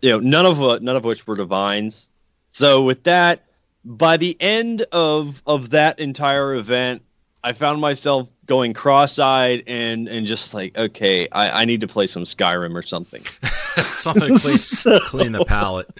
you 0.00 0.10
know, 0.10 0.20
none 0.20 0.46
of 0.46 0.62
uh, 0.62 0.78
none 0.80 0.96
of 0.96 1.04
which 1.04 1.26
were 1.26 1.36
divines. 1.36 2.10
So 2.52 2.82
with 2.82 3.04
that, 3.04 3.44
by 3.84 4.16
the 4.16 4.36
end 4.40 4.82
of 4.92 5.42
of 5.46 5.70
that 5.70 5.98
entire 5.98 6.54
event, 6.54 7.02
I 7.44 7.52
found 7.52 7.80
myself 7.80 8.28
going 8.46 8.72
cross-eyed 8.74 9.64
and 9.66 10.08
and 10.08 10.26
just 10.26 10.54
like, 10.54 10.76
okay, 10.76 11.28
I, 11.30 11.62
I 11.62 11.64
need 11.64 11.80
to 11.82 11.88
play 11.88 12.06
some 12.06 12.24
Skyrim 12.24 12.74
or 12.74 12.82
something. 12.82 13.24
Something 13.76 14.38
to 14.38 14.40
clean, 14.40 15.00
clean 15.04 15.32
the 15.32 15.44
palate. 15.44 15.90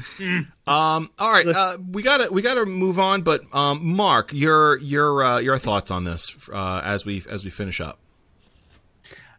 Um, 0.66 1.10
all 1.18 1.30
right, 1.30 1.46
uh, 1.46 1.76
we 1.90 2.02
gotta 2.02 2.32
we 2.32 2.40
gotta 2.40 2.64
move 2.64 2.98
on. 2.98 3.20
But 3.20 3.54
um, 3.54 3.84
Mark, 3.84 4.32
your 4.32 4.78
your 4.78 5.22
uh, 5.22 5.38
your 5.40 5.58
thoughts 5.58 5.90
on 5.90 6.04
this 6.04 6.34
uh, 6.50 6.80
as 6.82 7.04
we 7.04 7.22
as 7.28 7.44
we 7.44 7.50
finish 7.50 7.80
up. 7.80 7.98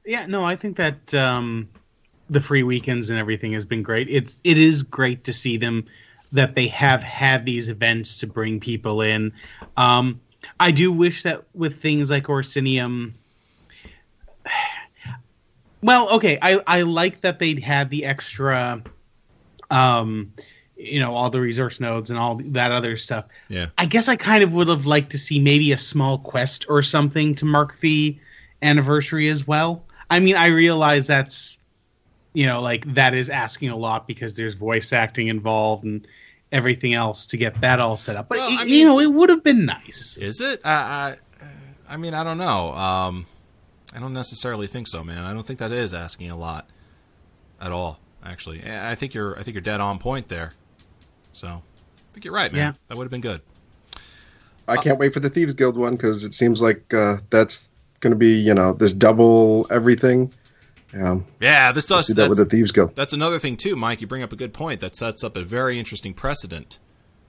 Yeah, 0.08 0.26
no, 0.26 0.46
I 0.46 0.56
think 0.56 0.78
that 0.78 1.14
um, 1.14 1.68
the 2.30 2.40
free 2.40 2.64
weekends 2.64 3.10
and 3.10 3.20
everything 3.20 3.52
has 3.52 3.66
been 3.66 3.84
great. 3.84 4.10
It's 4.10 4.40
it 4.46 4.58
is 4.58 4.82
great 4.82 5.26
to 5.26 5.34
see 5.34 5.58
them 5.58 5.86
that 6.32 6.56
they 6.56 6.68
have 6.68 7.04
had 7.04 7.46
these 7.46 7.68
events 7.68 8.18
to 8.20 8.28
bring 8.28 8.60
people 8.60 9.02
in. 9.02 9.34
Um, 9.76 10.22
I 10.62 10.72
do 10.72 10.94
wish 10.94 11.24
that 11.24 11.44
with 11.54 11.82
things 11.82 12.10
like 12.10 12.24
Orsinium. 12.24 13.14
Well, 15.84 16.10
okay, 16.10 16.40
I 16.42 16.60
I 16.66 16.82
like 16.82 17.22
that 17.22 17.38
they 17.38 17.54
had 17.60 17.92
the 17.92 18.04
extra, 18.04 18.82
um, 19.70 20.34
you 20.76 21.00
know, 21.00 21.14
all 21.14 21.30
the 21.30 21.40
resource 21.40 21.80
nodes 21.80 22.10
and 22.10 22.18
all 22.18 22.42
that 22.46 22.72
other 22.72 22.98
stuff. 22.98 23.26
Yeah. 23.48 23.68
I 23.78 23.86
guess 23.86 24.10
I 24.10 24.16
kind 24.16 24.44
of 24.44 24.54
would 24.56 24.70
have 24.70 24.88
liked 24.88 25.12
to 25.12 25.20
see 25.20 25.40
maybe 25.40 25.72
a 25.72 25.78
small 25.78 26.18
quest 26.18 26.66
or 26.68 26.82
something 26.82 27.36
to 27.36 27.46
mark 27.46 27.80
the 27.80 28.18
anniversary 28.64 29.28
as 29.30 29.46
well. 29.46 29.84
I 30.10 30.20
mean, 30.20 30.36
I 30.36 30.48
realize 30.48 31.08
that's, 31.08 31.58
you 32.34 32.46
know, 32.46 32.62
like 32.62 32.94
that 32.94 33.14
is 33.14 33.30
asking 33.30 33.70
a 33.70 33.76
lot 33.76 34.08
because 34.08 34.36
there's 34.36 34.54
voice 34.54 34.94
acting 34.94 35.28
involved 35.28 35.84
and 35.84 36.08
everything 36.52 36.94
else 36.94 37.26
to 37.28 37.38
get 37.38 37.60
that 37.62 37.80
all 37.80 37.98
set 37.98 38.16
up. 38.16 38.30
But 38.30 38.38
Well, 38.38 38.50
it- 38.52 38.60
I 38.60 38.64
you 38.64 38.86
know, 38.86 39.00
it 39.00 39.12
would 39.12 39.30
have 39.30 39.44
been 39.44 39.66
nice. 39.66 40.18
Is 40.22 40.40
it? 40.40 40.62
I, 40.64 40.72
I, 40.72 41.16
I 41.90 41.98
mean, 41.98 42.14
I 42.14 42.24
don't 42.24 42.38
know. 42.38 42.74
Um, 42.74 43.26
I 43.94 44.00
don't 44.00 44.14
necessarily 44.14 44.68
think 44.68 44.88
so, 44.88 45.04
man. 45.04 45.24
I 45.24 45.34
don't 45.34 45.46
think 45.46 45.60
that 45.60 45.72
is 45.72 45.94
asking 45.94 46.32
a 46.32 46.38
lot 46.38 46.70
at 47.60 47.72
all. 47.72 48.00
Actually, 48.24 48.64
I 48.64 48.92
I 48.92 48.96
think 48.96 49.14
you're. 49.14 49.38
I 49.40 49.44
think 49.44 49.56
you're 49.56 49.62
dead 49.62 49.80
on 49.80 50.00
point 50.00 50.28
there. 50.28 50.52
So, 51.32 51.48
I 51.48 51.62
think 52.14 52.26
you're 52.26 52.34
right, 52.34 52.52
man. 52.52 52.74
Yeah. 52.74 52.74
That 52.90 52.98
would 52.98 53.06
have 53.06 53.12
been 53.12 53.22
good. 53.22 53.42
I 54.68 54.76
can't 54.78 55.00
wait 55.00 55.14
for 55.14 55.22
the 55.22 55.30
Thieves 55.30 55.54
Guild 55.54 55.78
one 55.78 55.96
because 55.96 56.26
it 56.26 56.36
seems 56.36 56.62
like 56.62 56.94
uh, 56.94 57.18
that's 57.30 57.70
going 58.00 58.12
to 58.12 58.18
be 58.18 58.34
you 58.40 58.54
know 58.54 58.74
this 58.74 58.94
double 58.94 59.68
everything. 59.72 60.34
Um, 60.94 61.26
Yeah, 61.42 61.72
this 61.74 61.86
does. 61.86 62.08
see 62.08 62.14
that 62.14 62.30
with 62.30 62.38
the 62.38 62.46
Thieves 62.46 62.72
Guild. 62.72 62.96
that's 62.96 63.14
another 63.14 63.40
thing 63.40 63.58
too, 63.58 63.76
Mike. 63.76 64.00
You 64.02 64.08
bring 64.08 64.24
up 64.24 64.32
a 64.32 64.38
good 64.38 64.54
point. 64.54 64.80
That 64.82 64.96
sets 64.96 65.24
up 65.24 65.36
a 65.36 65.44
very 65.44 65.78
interesting 65.78 66.14
precedent 66.14 66.80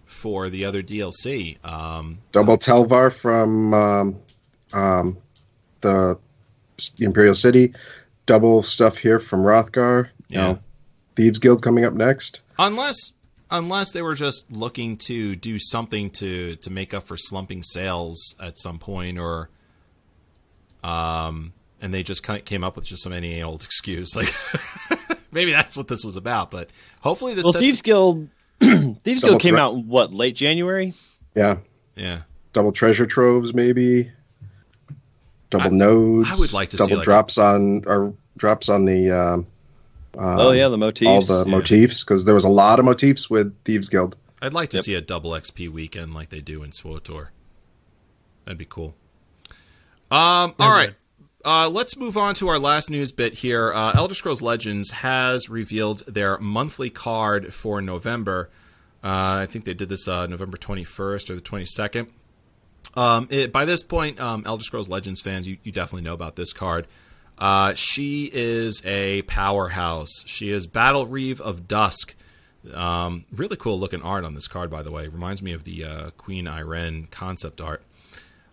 for 0.06 0.48
the 0.48 0.64
other 0.64 0.82
DLC. 0.82 1.62
Um, 1.64 2.18
Double 2.32 2.56
Telvar 2.56 3.12
from 3.12 3.74
um, 3.74 4.16
um, 4.72 5.18
the, 5.80 6.16
Imperial 7.00 7.34
City. 7.34 7.74
Double 8.26 8.62
stuff 8.62 8.96
here 8.96 9.18
from 9.18 9.42
Wrothgar. 9.42 10.08
You 10.28 10.38
Yeah. 10.38 10.40
know, 10.52 10.58
Thieves 11.16 11.38
Guild 11.40 11.62
coming 11.62 11.84
up 11.84 11.94
next. 11.94 12.40
unless 12.58 13.12
unless 13.50 13.92
they 13.92 14.02
were 14.02 14.14
just 14.14 14.44
looking 14.52 14.96
to 14.98 15.34
do 15.34 15.58
something 15.58 16.10
to 16.10 16.54
to 16.56 16.70
make 16.70 16.94
up 16.94 17.06
for 17.06 17.16
slumping 17.16 17.62
sales 17.64 18.34
at 18.40 18.58
some 18.58 18.78
point 18.78 19.18
or 19.18 19.48
um 20.84 21.52
and 21.80 21.92
they 21.94 22.02
just 22.02 22.22
kind 22.22 22.38
of 22.38 22.44
came 22.44 22.64
up 22.64 22.76
with 22.76 22.84
just 22.86 23.02
some 23.02 23.12
any 23.12 23.42
old 23.42 23.62
excuse 23.62 24.14
like 24.16 24.28
maybe 25.32 25.52
that's 25.52 25.76
what 25.76 25.88
this 25.88 26.04
was 26.04 26.16
about 26.16 26.50
but 26.50 26.70
hopefully 27.00 27.34
this 27.34 27.44
Well, 27.44 27.52
sets, 27.52 27.64
Thieves 27.64 27.82
Guild, 27.82 28.28
Thieves 28.60 29.20
Double 29.20 29.32
Guild 29.34 29.40
came 29.40 29.54
threat. 29.54 29.62
out 29.62 29.76
what 29.84 30.12
late 30.12 30.34
January. 30.36 30.94
Yeah, 31.34 31.58
yeah 31.96 32.22
double 32.52 32.72
treasure 32.72 33.06
troves 33.06 33.52
maybe. 33.54 34.10
Double 35.50 35.66
I- 35.66 35.70
nodes. 35.70 36.28
I 36.30 36.36
would 36.36 36.52
like 36.52 36.70
to 36.70 36.76
see, 36.76 36.82
double 36.84 36.96
like, 36.96 37.04
drops 37.04 37.38
on 37.38 37.82
or 37.86 38.12
drops 38.36 38.68
on 38.68 38.84
the. 38.84 39.10
Um, 39.10 39.46
um, 40.16 40.40
oh 40.40 40.50
yeah, 40.52 40.68
the 40.68 40.76
motifs. 40.78 41.06
all 41.08 41.22
the 41.22 41.44
yeah. 41.44 41.50
motifs 41.50 42.02
because 42.02 42.24
there 42.24 42.34
was 42.34 42.44
a 42.44 42.48
lot 42.48 42.78
of 42.78 42.84
motifs 42.84 43.30
with 43.30 43.54
Thieves 43.64 43.88
Guild. 43.88 44.16
i'd 44.42 44.52
like 44.54 44.70
to 44.70 44.78
Yep. 44.78 44.84
see 44.84 44.94
a 44.94 45.00
double 45.00 45.30
xp 45.32 45.70
weekend 45.70 46.12
like 46.14 46.30
they 46.30 46.40
do 46.40 46.62
in 46.64 46.70
SWTOR 46.70 47.28
that'd 48.44 48.58
be 48.58 48.64
cool 48.64 48.94
um 50.10 50.54
all 50.58 50.70
right 50.70 50.94
uh, 51.44 51.68
let's 51.68 51.96
move 51.96 52.16
on 52.16 52.34
to 52.34 52.48
our 52.48 52.58
last 52.58 52.90
news 52.90 53.12
bit 53.12 53.32
here. 53.32 53.72
Uh, 53.72 53.92
Elder 53.94 54.14
Scrolls 54.14 54.42
Legends 54.42 54.90
has 54.90 55.48
revealed 55.48 56.02
their 56.06 56.36
monthly 56.38 56.90
card 56.90 57.54
for 57.54 57.80
November. 57.80 58.50
Uh, 59.02 59.38
I 59.42 59.46
think 59.46 59.64
they 59.64 59.72
did 59.72 59.88
this 59.88 60.08
uh, 60.08 60.26
November 60.26 60.56
21st 60.56 61.30
or 61.30 61.36
the 61.36 61.40
22nd. 61.40 62.08
Um, 62.94 63.28
it, 63.30 63.52
by 63.52 63.64
this 63.64 63.82
point, 63.82 64.18
um, 64.20 64.42
Elder 64.44 64.64
Scrolls 64.64 64.88
Legends 64.88 65.20
fans, 65.20 65.46
you, 65.46 65.58
you 65.62 65.70
definitely 65.72 66.02
know 66.02 66.14
about 66.14 66.36
this 66.36 66.52
card. 66.52 66.86
Uh, 67.38 67.74
she 67.74 68.28
is 68.32 68.82
a 68.84 69.22
powerhouse. 69.22 70.24
She 70.26 70.50
is 70.50 70.66
Battle 70.66 71.06
Reeve 71.06 71.40
of 71.40 71.68
Dusk. 71.68 72.16
Um, 72.74 73.24
really 73.30 73.56
cool 73.56 73.78
looking 73.78 74.02
art 74.02 74.24
on 74.24 74.34
this 74.34 74.48
card, 74.48 74.70
by 74.70 74.82
the 74.82 74.90
way. 74.90 75.06
Reminds 75.06 75.40
me 75.40 75.52
of 75.52 75.62
the 75.62 75.84
uh, 75.84 76.10
Queen 76.10 76.46
Ayrenn 76.46 77.08
concept 77.10 77.60
art. 77.60 77.82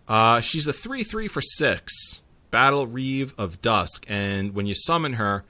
Uh, 0.08 0.40
she's 0.40 0.66
a 0.66 0.72
3 0.72 1.02
3 1.02 1.28
for 1.28 1.40
6. 1.40 2.20
Battle 2.50 2.86
Reeve 2.86 3.34
of 3.36 3.60
Dusk. 3.60 4.04
And 4.08 4.54
when 4.54 4.66
you 4.66 4.74
summon 4.74 5.14
her, 5.14 5.44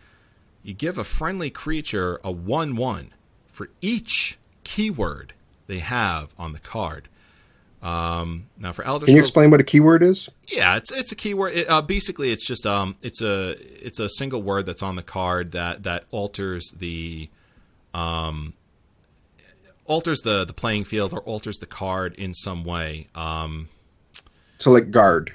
you 0.63 0.75
give 0.75 0.99
a 0.99 1.05
friendly 1.05 1.51
creature 1.51 2.21
a 2.25 2.33
1 2.33 2.75
1 2.77 3.11
for 3.47 3.69
each 3.81 4.39
keyword 4.65 5.33
they 5.67 5.79
have 5.81 6.35
on 6.39 6.53
the 6.53 6.59
card. 6.59 7.09
Um, 7.83 8.47
now, 8.59 8.73
for 8.73 8.85
Elder 8.85 9.07
Can 9.07 9.15
you 9.15 9.19
Scrolls- 9.21 9.29
explain 9.29 9.51
what 9.51 9.61
a 9.61 9.65
keyword 9.65 10.03
is? 10.03 10.29
yeah, 10.49 10.77
it's 10.77 10.91
it's 10.91 11.13
a 11.13 11.15
keyword. 11.15 11.53
It, 11.53 11.71
uh, 11.71 11.83
basically, 11.83 12.33
it's 12.33 12.45
just 12.45 12.67
um, 12.67 12.97
it's 13.03 13.21
a 13.21 13.51
it's 13.87 14.01
a 14.01 14.09
single 14.09 14.43
word 14.43 14.67
that's 14.67 14.83
on 14.83 14.97
the 14.97 15.03
card 15.03 15.53
that 15.53 15.83
that 15.85 16.05
alters 16.11 16.73
the 16.77 17.29
um, 17.95 18.55
alters 19.85 20.21
the 20.21 20.45
the 20.45 20.53
playing 20.55 20.85
field 20.85 21.13
or 21.13 21.21
alters 21.21 21.59
the 21.59 21.67
card 21.67 22.15
in 22.15 22.33
some 22.35 22.65
way. 22.65 23.07
Um, 23.15 23.69
So 24.59 24.71
like 24.71 24.91
guard. 24.91 25.33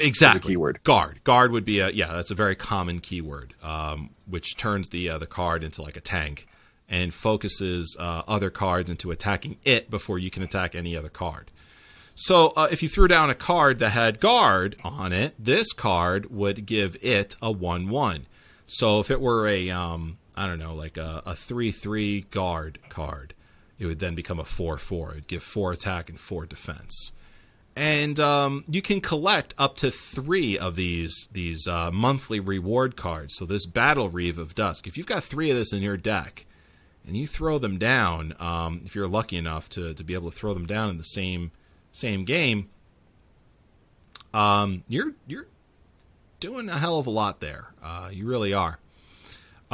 exactly. 0.00 0.52
keyword. 0.52 0.82
Guard. 0.84 1.22
Guard 1.24 1.52
would 1.52 1.64
be 1.64 1.80
a 1.80 1.90
yeah. 1.90 2.12
That's 2.12 2.30
a 2.30 2.34
very 2.34 2.56
common 2.56 3.00
keyword, 3.00 3.54
um, 3.62 4.10
which 4.26 4.56
turns 4.56 4.88
the 4.88 5.10
uh, 5.10 5.18
the 5.18 5.26
card 5.26 5.64
into 5.64 5.82
like 5.82 5.96
a 5.96 6.00
tank 6.00 6.46
and 6.88 7.12
focuses 7.12 7.96
uh, 7.98 8.22
other 8.28 8.50
cards 8.50 8.90
into 8.90 9.10
attacking 9.10 9.56
it 9.64 9.90
before 9.90 10.18
you 10.18 10.30
can 10.30 10.42
attack 10.42 10.74
any 10.74 10.96
other 10.96 11.08
card. 11.08 11.50
So 12.14 12.52
uh, 12.56 12.68
if 12.70 12.82
you 12.82 12.88
threw 12.88 13.08
down 13.08 13.28
a 13.28 13.34
card 13.34 13.78
that 13.80 13.90
had 13.90 14.20
guard 14.20 14.76
on 14.82 15.12
it, 15.12 15.34
this 15.38 15.72
card 15.72 16.30
would 16.30 16.64
give 16.64 16.96
it 17.02 17.36
a 17.42 17.50
one-one. 17.50 18.26
So 18.66 19.00
if 19.00 19.10
it 19.10 19.20
were 19.20 19.46
a 19.46 19.70
um, 19.70 20.18
I 20.36 20.46
don't 20.46 20.58
know, 20.58 20.74
like 20.74 20.96
a, 20.96 21.22
a 21.26 21.34
three-three 21.34 22.22
guard 22.30 22.78
card, 22.88 23.34
it 23.78 23.86
would 23.86 23.98
then 23.98 24.14
become 24.14 24.38
a 24.38 24.44
four-four. 24.44 25.12
It'd 25.12 25.26
give 25.26 25.42
four 25.42 25.72
attack 25.72 26.08
and 26.08 26.18
four 26.18 26.46
defense 26.46 27.12
and 27.76 28.18
um, 28.18 28.64
you 28.68 28.80
can 28.80 29.02
collect 29.02 29.54
up 29.58 29.76
to 29.76 29.90
three 29.90 30.58
of 30.58 30.76
these 30.76 31.28
these 31.30 31.68
uh, 31.68 31.90
monthly 31.92 32.40
reward 32.40 32.96
cards. 32.96 33.36
So 33.36 33.44
this 33.44 33.66
Battle 33.66 34.08
Reeve 34.08 34.38
of 34.38 34.54
Dusk, 34.54 34.86
if 34.86 34.96
you've 34.96 35.06
got 35.06 35.22
three 35.22 35.50
of 35.50 35.56
this 35.56 35.74
in 35.74 35.82
your 35.82 35.98
deck, 35.98 36.46
and 37.06 37.16
you 37.16 37.26
throw 37.26 37.58
them 37.58 37.78
down, 37.78 38.34
um, 38.40 38.80
if 38.86 38.94
you're 38.94 39.06
lucky 39.06 39.36
enough 39.36 39.68
to 39.70 39.92
to 39.92 40.02
be 40.02 40.14
able 40.14 40.30
to 40.30 40.36
throw 40.36 40.54
them 40.54 40.66
down 40.66 40.88
in 40.88 40.96
the 40.96 41.04
same 41.04 41.52
same 41.92 42.24
game, 42.24 42.70
um, 44.32 44.82
you're 44.88 45.12
you're 45.26 45.46
doing 46.40 46.70
a 46.70 46.78
hell 46.78 46.98
of 46.98 47.06
a 47.06 47.10
lot 47.10 47.40
there. 47.40 47.74
Uh, 47.82 48.08
you 48.10 48.26
really 48.26 48.54
are. 48.54 48.78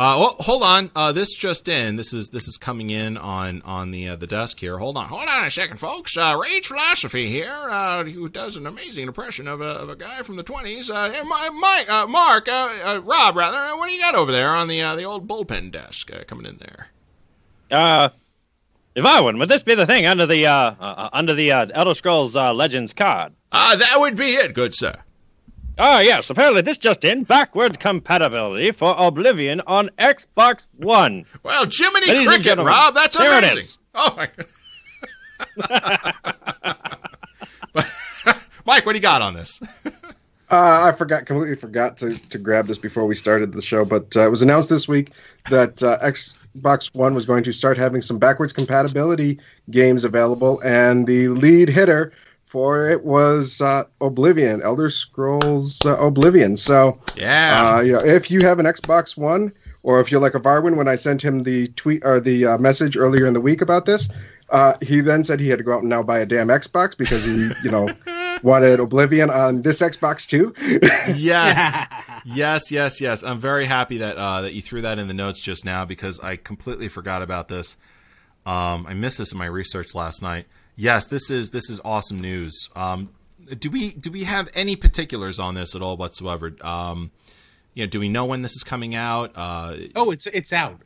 Uh, 0.03 0.19
well, 0.19 0.37
hold 0.41 0.65
on. 0.65 0.91
Uh, 0.97 1.13
this 1.13 1.33
just 1.33 1.69
in. 1.69 1.95
This 1.95 2.13
is 2.13 2.31
this 2.31 2.49
is 2.49 2.57
coming 2.57 2.91
in 2.91 3.17
on 3.17 3.63
on 3.63 3.93
the 3.93 4.09
uh, 4.09 4.17
the 4.17 4.27
desk 4.27 4.59
here. 4.59 4.79
Hold 4.79 4.97
on. 4.97 5.07
Hold 5.07 5.29
on 5.29 5.45
a 5.45 5.51
second, 5.51 5.77
folks. 5.77 6.17
Uh, 6.17 6.37
Rage 6.43 6.67
Philosophy 6.67 7.29
here, 7.29 7.71
uh, 7.71 8.03
who 8.03 8.29
does 8.29 8.57
an 8.57 8.67
amazing 8.67 9.07
impression 9.07 9.47
of 9.47 9.61
a, 9.61 9.65
of 9.65 9.89
a 9.89 9.95
guy 9.95 10.23
from 10.23 10.35
the 10.35 10.43
twenties. 10.43 10.91
Uh, 10.91 11.23
Mike, 11.55 11.89
uh, 11.89 12.09
Mark, 12.09 12.49
uh, 12.49 12.81
uh, 12.85 13.01
Rob, 13.05 13.37
rather. 13.37 13.77
What 13.77 13.87
do 13.87 13.95
you 13.95 14.01
got 14.01 14.17
over 14.17 14.33
there 14.33 14.49
on 14.49 14.67
the 14.67 14.83
uh, 14.83 14.97
the 14.97 15.05
old 15.05 15.29
bullpen 15.29 15.71
desk 15.71 16.11
uh, 16.13 16.25
coming 16.27 16.47
in 16.47 16.57
there? 16.57 16.89
Uh, 17.71 18.09
if 18.97 19.05
I 19.05 19.21
would, 19.21 19.37
would 19.37 19.49
this 19.49 19.63
be 19.63 19.77
the 19.77 19.87
thing 19.87 20.07
under 20.07 20.27
the 20.27 20.49
uh, 20.49 20.75
uh 20.81 21.11
under 21.13 21.35
the 21.35 21.53
uh, 21.53 21.67
Elder 21.73 21.95
Scrolls 21.95 22.35
uh, 22.35 22.53
Legends 22.53 22.93
card? 22.93 23.35
Uh, 23.53 23.77
that 23.77 24.01
would 24.01 24.17
be 24.17 24.35
it, 24.35 24.53
good 24.53 24.75
sir. 24.75 24.97
Ah, 25.79 26.01
yes. 26.01 26.29
Apparently, 26.31 26.63
this 26.63 26.79
just 26.79 27.05
in: 27.05 27.25
backward 27.25 27.81
compatibility 27.81 28.71
for 28.71 28.95
Oblivion 28.99 29.61
on 29.67 29.89
Xbox 29.99 30.67
One. 30.77 31.25
Well, 31.43 31.67
Jiminy 31.71 32.09
Ladies 32.09 32.29
Cricket, 32.29 32.59
Rob, 32.59 32.95
that's 32.95 33.17
there 33.17 33.39
amazing. 33.39 33.59
is. 33.59 33.79
Oh 33.95 34.15
my 34.17 34.29
God. 34.37 34.47
Mike, 38.65 38.87
what 38.87 38.93
do 38.93 38.99
you 38.99 39.03
got 39.03 39.23
on 39.23 39.35
this? 39.35 39.61
Uh, 40.51 40.83
I 40.85 40.93
forgot 40.93 41.27
completely 41.27 41.57
forgot 41.57 41.97
to, 41.99 42.17
to 42.19 42.39
grab 42.39 42.67
this 42.67 42.79
before 42.79 43.07
we 43.07 43.15
started 43.15 43.53
the 43.53 43.63
show, 43.63 43.85
but 43.85 44.15
uh, 44.17 44.27
it 44.27 44.31
was 44.31 44.43
announced 44.43 44.69
this 44.69 44.87
week 44.87 45.11
that 45.51 45.83
uh, 45.83 45.99
Xbox 46.01 46.95
One 46.95 47.15
was 47.15 47.25
going 47.27 47.43
to 47.45 47.53
start 47.53 47.79
having 47.79 48.03
some 48.03 48.19
backwards 48.19 48.53
compatibility 48.53 49.41
games 49.71 50.05
available, 50.05 50.61
and 50.61 51.07
the 51.07 51.29
lead 51.29 51.71
hitter 51.71 52.13
for 52.53 52.87
it 52.91 53.03
was 53.03 53.63
uh, 53.63 53.85
Oblivion, 54.03 54.61
Elder 54.63 54.91
Scrolls 54.91 55.81
uh, 55.87 55.97
Oblivion. 55.97 56.59
So, 56.59 56.99
Yeah. 57.17 57.57
uh, 57.59 57.81
yeah, 57.81 58.05
if 58.05 58.31
you 58.31 58.41
have 58.43 58.59
an 58.59 58.67
Xbox 58.67 59.17
One, 59.17 59.51
or 59.83 60.01
if 60.01 60.13
you're 60.13 60.21
like 60.21 60.35
a 60.35 60.41
Varwin, 60.41 60.77
when 60.77 60.87
I 60.87 60.97
sent 60.97 61.23
him 61.23 61.45
the 61.45 61.69
tweet 61.69 62.03
or 62.05 62.21
the 62.21 62.45
uh, 62.45 62.59
message 62.59 62.95
earlier 62.95 63.25
in 63.25 63.33
the 63.33 63.41
week 63.41 63.63
about 63.63 63.87
this, 63.87 64.11
uh, 64.51 64.75
he 64.83 65.01
then 65.01 65.25
said 65.25 65.41
he 65.41 65.49
had 65.49 65.57
to 65.61 65.65
go 65.65 65.73
out 65.73 65.81
and 65.81 65.89
now 65.89 66.03
buy 66.03 66.19
a 66.19 66.27
damn 66.27 66.49
Xbox 66.49 66.95
because 66.95 67.25
he, 67.25 67.51
you 67.65 67.71
know, 67.71 67.89
wanted 68.43 68.81
Oblivion 68.81 69.31
on 69.31 69.63
this 69.63 69.81
Xbox 69.81 70.29
too. 70.29 70.53
Yes, 71.17 71.87
yes, 72.27 72.71
yes, 72.71 73.01
yes. 73.01 73.23
I'm 73.23 73.39
very 73.39 73.65
happy 73.65 73.97
that 73.99 74.17
uh, 74.19 74.43
that 74.43 74.53
you 74.53 74.61
threw 74.61 74.83
that 74.83 74.99
in 74.99 75.09
the 75.09 75.15
notes 75.15 75.41
just 75.41 75.65
now 75.65 75.87
because 75.87 76.21
I 76.21 76.37
completely 76.37 76.89
forgot 76.89 77.23
about 77.23 77.49
this. 77.49 77.77
Um, 78.45 78.87
I 78.87 78.93
missed 78.93 79.17
this 79.17 79.33
in 79.33 79.39
my 79.39 79.47
research 79.47 79.95
last 79.95 80.21
night. 80.21 80.47
Yes, 80.77 81.07
this 81.07 81.31
is 81.31 81.51
this 81.51 81.69
is 81.71 81.81
awesome 81.85 82.21
news. 82.21 82.69
Um, 82.75 83.11
do 83.59 83.71
we 83.71 83.93
do 83.93 84.11
we 84.11 84.25
have 84.25 84.49
any 84.55 84.77
particulars 84.77 85.39
on 85.39 85.55
this 85.55 85.75
at 85.75 85.83
all 85.83 85.97
whatsoever? 85.97 86.55
Um, 86.63 87.11
you 87.75 87.85
know, 87.85 87.91
do 87.91 88.01
we 88.01 88.09
know 88.09 88.25
when 88.25 88.43
this 88.43 88.53
is 88.57 88.63
coming 88.63 88.95
out? 88.95 89.33
Uh, 89.35 89.77
Oh, 89.95 90.11
it's 90.11 90.27
it's 90.27 90.53
out. 90.53 90.81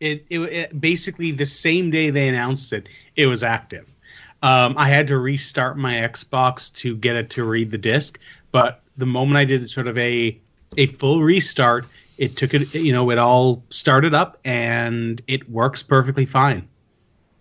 It, 0.00 0.24
it, 0.30 0.40
it 0.40 0.80
basically 0.80 1.30
the 1.30 1.44
same 1.46 1.90
day 1.90 2.08
they 2.08 2.28
announced 2.28 2.72
it, 2.72 2.88
it 3.16 3.26
was 3.26 3.42
active. 3.42 3.86
Um, 4.42 4.74
I 4.78 4.88
had 4.88 5.06
to 5.08 5.18
restart 5.18 5.76
my 5.76 5.94
Xbox 5.94 6.74
to 6.76 6.96
get 6.96 7.16
it 7.16 7.28
to 7.30 7.44
read 7.44 7.70
the 7.70 7.76
disc, 7.76 8.18
but 8.52 8.80
the 8.96 9.04
moment 9.04 9.36
I 9.36 9.44
did 9.44 9.68
sort 9.68 9.86
of 9.88 9.98
a 9.98 10.38
a 10.78 10.86
full 10.86 11.22
restart, 11.22 11.86
it 12.16 12.36
took 12.36 12.54
it. 12.54 12.74
You 12.74 12.92
know, 12.92 13.10
it 13.10 13.18
all 13.18 13.62
started 13.70 14.14
up 14.14 14.38
and 14.44 15.20
it 15.26 15.50
works 15.50 15.82
perfectly 15.82 16.24
fine. 16.26 16.66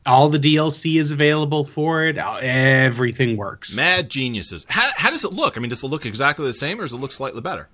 All 0.06 0.30
the 0.30 0.39
DLC 0.39 1.00
is 1.00 1.12
available 1.12 1.66
for 1.66 2.06
it. 2.06 2.18
Everything 2.18 3.38
works. 3.38 3.76
mad 3.76 4.10
geniuses. 4.10 4.66
How, 4.70 4.89
how 4.95 5.10
does 5.10 5.24
it 5.24 5.34
look? 5.34 5.58
I 5.58 5.60
mean, 5.60 5.70
does 5.70 5.84
it 5.84 5.88
look 5.88 6.06
exactly 6.06 6.45
the 6.45 6.54
same, 6.54 6.80
or 6.80 6.84
does 6.84 6.93
it 6.93 6.97
look 6.97 7.12
slightly 7.12 7.41
better? 7.41 7.68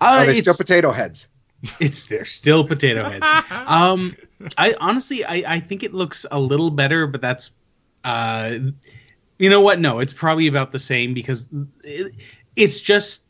Uh, 0.00 0.18
Are 0.20 0.26
they 0.26 0.40
still 0.40 0.54
potato 0.54 0.92
heads? 0.92 1.28
it's 1.80 2.06
they're 2.06 2.24
still 2.24 2.66
potato 2.66 3.08
heads. 3.08 3.24
um, 3.66 4.16
I 4.58 4.74
honestly, 4.80 5.24
I, 5.24 5.54
I 5.54 5.60
think 5.60 5.82
it 5.82 5.94
looks 5.94 6.26
a 6.30 6.38
little 6.38 6.70
better, 6.70 7.06
but 7.06 7.20
that's, 7.20 7.50
uh, 8.04 8.58
you 9.38 9.50
know 9.50 9.60
what? 9.60 9.78
No, 9.80 9.98
it's 9.98 10.12
probably 10.12 10.46
about 10.46 10.72
the 10.72 10.78
same 10.78 11.14
because 11.14 11.48
it, 11.84 12.14
it's 12.56 12.80
just, 12.80 13.24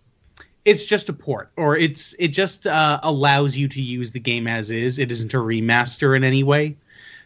it's 0.64 0.84
just 0.84 1.08
a 1.08 1.12
port, 1.12 1.50
or 1.56 1.76
it's 1.76 2.14
it 2.18 2.28
just 2.28 2.66
uh, 2.66 2.98
allows 3.02 3.56
you 3.56 3.68
to 3.68 3.80
use 3.80 4.12
the 4.12 4.20
game 4.20 4.46
as 4.46 4.70
is. 4.70 4.98
It 4.98 5.12
isn't 5.12 5.32
a 5.34 5.38
remaster 5.38 6.16
in 6.16 6.24
any 6.24 6.42
way, 6.42 6.76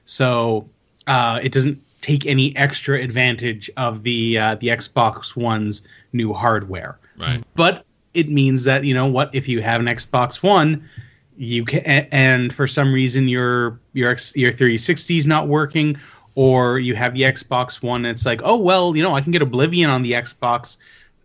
so 0.05 0.69
uh, 1.11 1.39
it 1.43 1.53
doesn't 1.53 1.79
take 2.01 2.25
any 2.25 2.57
extra 2.57 2.99
advantage 3.03 3.69
of 3.77 4.03
the 4.05 4.39
uh, 4.39 4.55
the 4.63 4.69
Xbox 4.69 5.37
One's 5.37 5.87
new 6.13 6.33
hardware 6.33 6.99
Right. 7.19 7.45
but 7.55 7.85
it 8.15 8.29
means 8.31 8.65
that 8.65 8.85
you 8.85 8.95
know 8.95 9.07
what 9.07 9.35
if 9.35 9.47
you 9.49 9.61
have 9.63 9.81
an 9.81 9.87
Xbox 9.87 10.43
One, 10.43 10.89
you 11.37 11.65
can 11.65 11.81
and 12.13 12.53
for 12.53 12.67
some 12.67 12.93
reason 12.93 13.29
your 13.29 13.79
your 13.93 14.11
X- 14.13 14.35
your 14.37 14.53
360 14.53 15.17
is 15.19 15.27
not 15.27 15.47
working, 15.49 15.97
or 16.35 16.79
you 16.79 16.95
have 16.95 17.13
the 17.15 17.23
Xbox 17.23 17.83
One, 17.83 18.05
and 18.07 18.13
it's 18.15 18.25
like 18.27 18.41
oh 18.43 18.57
well 18.57 18.97
you 18.97 19.03
know 19.03 19.15
I 19.15 19.21
can 19.21 19.33
get 19.33 19.43
Oblivion 19.43 19.91
on 19.91 20.03
the 20.03 20.13
Xbox 20.13 20.77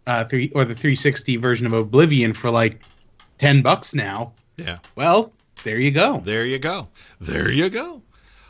uh, 0.07 0.25
three 0.25 0.51
or 0.53 0.65
the 0.65 0.75
360 0.75 1.37
version 1.37 1.65
of 1.65 1.73
Oblivion 1.73 2.33
for 2.33 2.51
like 2.51 2.81
ten 3.37 3.61
bucks 3.61 3.95
now. 3.95 4.33
Yeah. 4.57 4.77
Well, 4.95 5.33
there 5.63 5.79
you 5.79 5.91
go. 5.91 6.21
There 6.25 6.45
you 6.45 6.59
go. 6.59 6.87
There 7.19 7.49
you 7.51 7.69
go. 7.69 8.01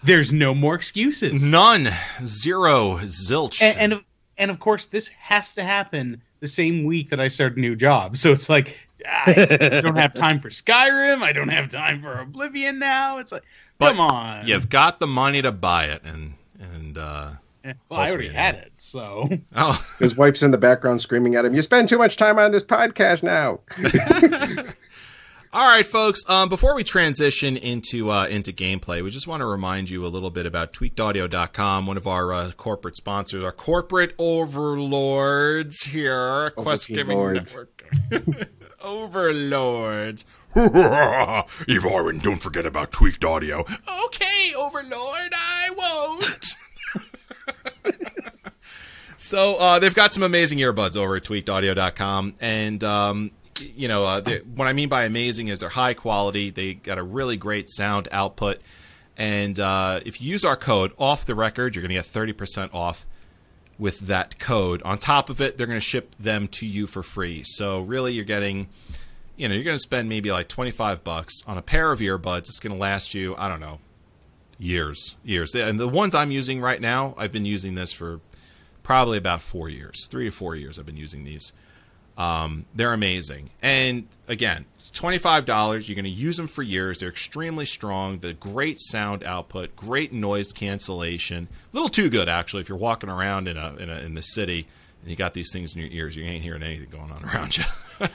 There's 0.06 0.32
no 0.32 0.54
more 0.56 0.76
excuses. 0.76 1.44
None. 1.44 1.90
Zero. 2.24 2.98
Zilch. 3.00 3.62
and, 3.62 3.78
and 3.80 3.94
of- 3.94 4.04
and 4.38 4.52
of 4.52 4.60
course 4.60 4.88
this 4.88 5.08
has 5.10 5.54
to 5.54 5.64
happen 5.64 6.22
the 6.42 6.48
same 6.48 6.84
week 6.84 7.10
that 7.10 7.20
I 7.20 7.28
start 7.30 7.56
a 7.56 7.60
new 7.60 7.76
job. 7.76 8.18
So 8.18 8.32
it's 8.32 8.50
like 8.50 8.78
I 9.08 9.80
don't 9.84 9.96
have 9.96 10.14
time 10.14 10.40
for 10.40 10.50
Skyrim. 10.50 11.22
I 11.22 11.32
don't 11.32 11.48
have 11.50 11.72
time 11.72 12.02
for 12.02 12.20
Oblivion 12.20 12.78
now. 12.80 13.18
It's 13.20 13.32
like 13.32 13.44
But 13.78 13.92
come 13.92 14.00
on. 14.02 14.46
You've 14.46 14.70
got 14.70 15.00
the 15.00 15.08
money 15.08 15.42
to 15.42 15.52
buy 15.52 15.86
it, 15.86 16.02
and 16.04 16.34
and 16.60 16.98
uh, 16.98 17.32
well, 17.90 18.00
I 18.00 18.10
already 18.10 18.26
hopefully 18.28 18.30
had 18.34 18.56
it. 18.56 18.74
So 18.78 19.28
oh, 19.56 19.86
His 20.00 20.16
wife's 20.18 20.44
in 20.44 20.52
the 20.52 20.58
background 20.58 21.02
screaming 21.02 21.36
at 21.36 21.46
him, 21.46 21.56
You 21.56 21.62
spend 21.62 21.88
too 21.90 21.98
much 21.98 22.18
time 22.18 22.38
on 22.38 22.52
this 22.52 22.64
podcast 22.64 23.24
now. 23.24 23.60
all 25.56 25.66
right, 25.66 25.86
folks. 25.86 26.20
Um, 26.28 26.50
before 26.50 26.76
we 26.76 26.84
transition 26.84 27.56
into 27.56 28.12
uh, 28.12 28.26
into 28.26 28.52
gameplay, 28.52 29.02
we 29.02 29.10
just 29.10 29.26
want 29.26 29.40
to 29.40 29.46
remind 29.46 29.90
you 29.90 30.06
a 30.06 30.08
little 30.08 30.30
bit 30.30 30.46
about 30.46 30.74
TweakedAudio.com, 30.74 31.88
one 31.88 31.96
of 31.96 32.06
our 32.06 32.34
uh, 32.34 32.52
corporate 32.52 32.98
sponsors, 32.98 33.42
our 33.42 33.54
corporate 33.54 34.14
overlords 34.20 35.84
here, 35.84 36.50
Quest 36.58 36.90
Gaming. 36.90 37.34
Network. 37.34 37.86
overlords. 38.82 40.26
Evaryn, 40.56 42.22
don't 42.22 42.42
forget 42.42 42.66
about 42.66 42.92
Tweaked 42.92 43.24
Audio. 43.24 43.62
Okay, 44.06 44.54
Overlord, 44.58 45.32
I 45.34 45.70
won't. 45.78 46.56
so 49.18 49.56
uh, 49.56 49.80
they've 49.80 49.96
got 49.96 50.14
some 50.14 50.24
amazing 50.24 50.60
earbuds 50.60 50.98
over 50.98 51.16
at 51.16 51.24
tweakedaudio.com. 51.24 52.36
And, 52.42 52.84
um, 52.84 53.32
you 53.62 53.88
know, 53.88 54.06
uh, 54.06 54.22
what 54.56 54.68
I 54.68 54.74
mean 54.74 54.90
by 54.90 55.06
amazing 55.06 55.48
is 55.48 55.60
they're 55.60 55.70
high 55.70 55.94
quality. 55.94 56.50
They 56.50 56.74
got 56.74 56.98
a 56.98 57.04
really 57.04 57.38
great 57.38 57.70
sound 57.70 58.08
output. 58.12 58.62
And 59.18 59.60
uh, 59.60 60.02
if 60.06 60.20
you 60.22 60.30
use 60.30 60.44
our 60.44 60.58
code 60.58 60.92
off 60.98 61.26
the 61.26 61.36
record, 61.36 61.76
you're 61.76 61.82
going 61.82 61.90
to 61.90 61.96
get 61.96 62.06
30% 62.06 62.74
off 62.74 63.06
with 63.78 64.00
that 64.02 64.40
code. 64.40 64.82
On 64.84 64.98
top 64.98 65.30
of 65.30 65.42
it, 65.42 65.58
they're 65.58 65.68
going 65.68 65.80
to 65.80 65.86
ship 65.86 66.16
them 66.20 66.48
to 66.50 66.66
you 66.66 66.88
for 66.88 67.04
free. 67.04 67.44
So 67.46 67.82
really, 67.82 68.14
you're 68.14 68.26
getting, 68.26 68.68
you 69.38 69.48
know, 69.48 69.56
you're 69.56 69.64
going 69.64 69.78
to 69.78 69.82
spend 69.82 70.10
maybe 70.10 70.32
like 70.32 70.48
25 70.48 71.04
bucks 71.04 71.42
on 71.48 71.58
a 71.58 71.62
pair 71.62 71.92
of 71.92 72.00
earbuds. 72.00 72.50
It's 72.50 72.60
going 72.60 72.74
to 72.74 72.80
last 72.80 73.14
you, 73.14 73.36
I 73.38 73.48
don't 73.48 73.62
know, 73.62 73.80
years, 74.58 75.16
years. 75.24 75.56
And 75.56 75.80
the 75.80 75.88
ones 75.88 76.14
I'm 76.14 76.32
using 76.32 76.62
right 76.62 76.82
now, 76.82 77.16
I've 77.18 77.32
been 77.32 77.46
using 77.46 77.76
this 77.76 77.94
for 77.94 78.20
probably 78.84 79.18
about 79.18 79.42
four 79.42 79.70
years, 79.70 80.08
three 80.08 80.26
to 80.26 80.32
four 80.32 80.56
years. 80.56 80.78
I've 80.78 80.86
been 80.86 80.98
using 80.98 81.24
these. 81.24 81.54
Um, 82.18 82.66
they're 82.74 82.94
amazing. 82.94 83.50
And 83.62 84.08
again, 84.28 84.66
it's 84.80 84.92
$25. 84.92 85.88
You're 85.88 85.96
going 85.96 86.06
to 86.06 86.10
use 86.10 86.38
them 86.38 86.48
for 86.48 86.64
years. 86.64 87.00
They're 87.00 87.10
extremely 87.10 87.66
strong. 87.66 88.20
The 88.20 88.34
great 88.34 88.80
sound 88.80 89.24
output, 89.24 89.76
great 89.76 90.14
noise 90.14 90.54
cancellation. 90.54 91.48
A 91.52 91.76
little 91.76 91.90
too 91.90 92.10
good, 92.10 92.30
actually, 92.30 92.62
if 92.62 92.70
you're 92.70 92.78
walking 92.78 93.10
around 93.10 93.48
in, 93.48 93.58
a, 93.58 93.76
in, 93.76 93.90
a, 93.90 94.00
in 94.00 94.14
the 94.14 94.22
city 94.22 94.68
and 95.02 95.10
you 95.10 95.16
got 95.16 95.34
these 95.34 95.52
things 95.52 95.76
in 95.76 95.82
your 95.82 95.92
ears. 95.92 96.16
You 96.16 96.24
ain't 96.24 96.44
hearing 96.44 96.64
anything 96.64 96.90
going 96.90 97.12
on 97.12 97.24
around 97.26 97.58
you. 97.58 97.66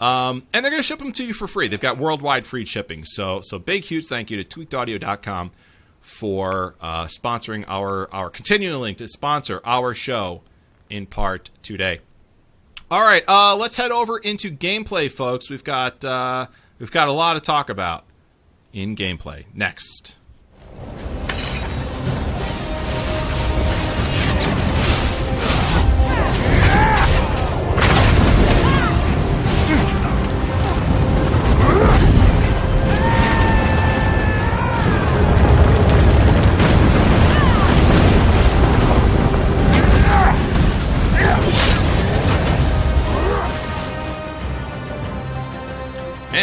Um, 0.00 0.46
and 0.54 0.64
they're 0.64 0.70
going 0.70 0.82
to 0.82 0.86
ship 0.86 0.98
them 0.98 1.12
to 1.12 1.24
you 1.24 1.34
for 1.34 1.46
free. 1.46 1.68
They've 1.68 1.78
got 1.78 1.98
worldwide 1.98 2.46
free 2.46 2.64
shipping. 2.64 3.04
So, 3.04 3.42
so 3.42 3.58
big, 3.58 3.84
huge 3.84 4.06
thank 4.06 4.30
you 4.30 4.42
to 4.42 4.60
tweakedaudio.com 4.60 5.50
for 6.00 6.74
uh, 6.80 7.04
sponsoring 7.04 7.66
our, 7.68 8.12
our 8.12 8.30
continuing 8.30 8.94
to 8.94 9.06
sponsor 9.08 9.60
our 9.62 9.92
show 9.92 10.40
in 10.88 11.04
part 11.04 11.50
today. 11.60 12.00
All 12.90 13.02
right, 13.02 13.22
uh, 13.28 13.54
let's 13.54 13.76
head 13.76 13.92
over 13.92 14.18
into 14.18 14.50
gameplay, 14.50 15.08
folks. 15.08 15.48
We've 15.48 15.62
got 15.62 16.04
uh, 16.04 16.48
we've 16.80 16.90
got 16.90 17.06
a 17.06 17.12
lot 17.12 17.34
to 17.34 17.40
talk 17.40 17.70
about 17.70 18.04
in 18.72 18.96
gameplay 18.96 19.44
next. 19.54 20.16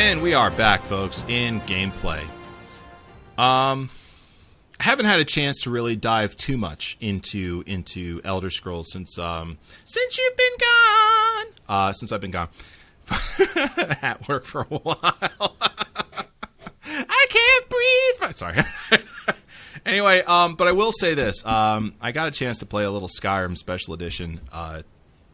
And 0.07 0.21
we 0.21 0.33
are 0.33 0.49
back, 0.49 0.83
folks, 0.83 1.25
in 1.27 1.59
gameplay. 1.61 2.21
Um, 3.37 3.89
I 4.79 4.83
haven't 4.83 5.05
had 5.05 5.19
a 5.19 5.25
chance 5.25 5.63
to 5.63 5.69
really 5.69 5.97
dive 5.97 6.33
too 6.37 6.55
much 6.55 6.95
into 7.01 7.61
into 7.67 8.21
Elder 8.23 8.49
Scrolls 8.49 8.89
since 8.89 9.19
um 9.19 9.57
since 9.83 10.17
you've 10.17 10.37
been 10.37 10.57
gone. 10.61 11.45
Uh, 11.67 11.91
since 11.91 12.13
I've 12.13 12.21
been 12.21 12.31
gone 12.31 12.47
at 14.01 14.25
work 14.29 14.45
for 14.45 14.61
a 14.61 14.65
while. 14.65 14.97
I 16.85 17.25
can't 17.29 17.69
breathe. 17.69 18.33
Sorry. 18.33 18.59
anyway, 19.85 20.21
um, 20.21 20.55
but 20.55 20.69
I 20.69 20.71
will 20.71 20.93
say 20.93 21.15
this: 21.15 21.45
um, 21.45 21.95
I 21.99 22.13
got 22.13 22.29
a 22.29 22.31
chance 22.31 22.59
to 22.59 22.65
play 22.65 22.85
a 22.85 22.91
little 22.91 23.09
Skyrim 23.09 23.57
Special 23.57 23.93
Edition 23.93 24.39
uh, 24.53 24.83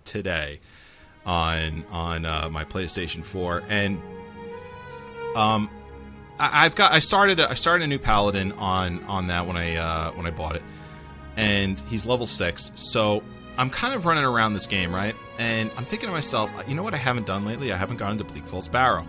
today 0.04 0.62
on 1.28 1.86
on 1.92 2.26
uh, 2.26 2.50
my 2.50 2.66
PlayStation 2.66 3.24
4, 3.24 3.66
and 3.70 4.02
um, 5.36 5.70
I, 6.40 6.66
I've 6.66 6.76
got 6.76 6.92
I 6.92 7.00
started 7.00 7.40
a, 7.40 7.50
I 7.50 7.56
started 7.56 7.84
a 7.84 7.88
new 7.88 8.00
paladin 8.00 8.54
on 8.54 9.04
on 9.06 9.28
that 9.28 9.48
when 9.48 9.58
I 9.58 9.76
uh, 9.76 10.12
when 10.12 10.26
I 10.26 10.32
bought 10.32 10.56
it, 10.56 10.64
and 11.36 11.80
he's 11.80 12.06
level 12.06 12.28
six. 12.28 12.72
So 12.76 13.24
I'm 13.58 13.70
kind 13.70 13.94
of 13.94 14.06
running 14.06 14.24
around 14.24 14.54
this 14.54 14.66
game, 14.66 14.94
right? 14.94 15.16
And 15.38 15.72
I'm 15.78 15.86
thinking 15.86 16.08
to 16.08 16.14
myself, 16.14 16.50
you 16.68 16.76
know 16.76 16.84
what 16.84 16.94
I 16.94 16.98
haven't 16.98 17.28
done 17.28 17.46
lately? 17.46 17.72
I 17.72 17.78
haven't 17.78 17.98
gone 17.98 18.14
into 18.14 18.24
Bleak 18.24 18.46
Falls 18.46 18.68
Barrow. 18.68 19.06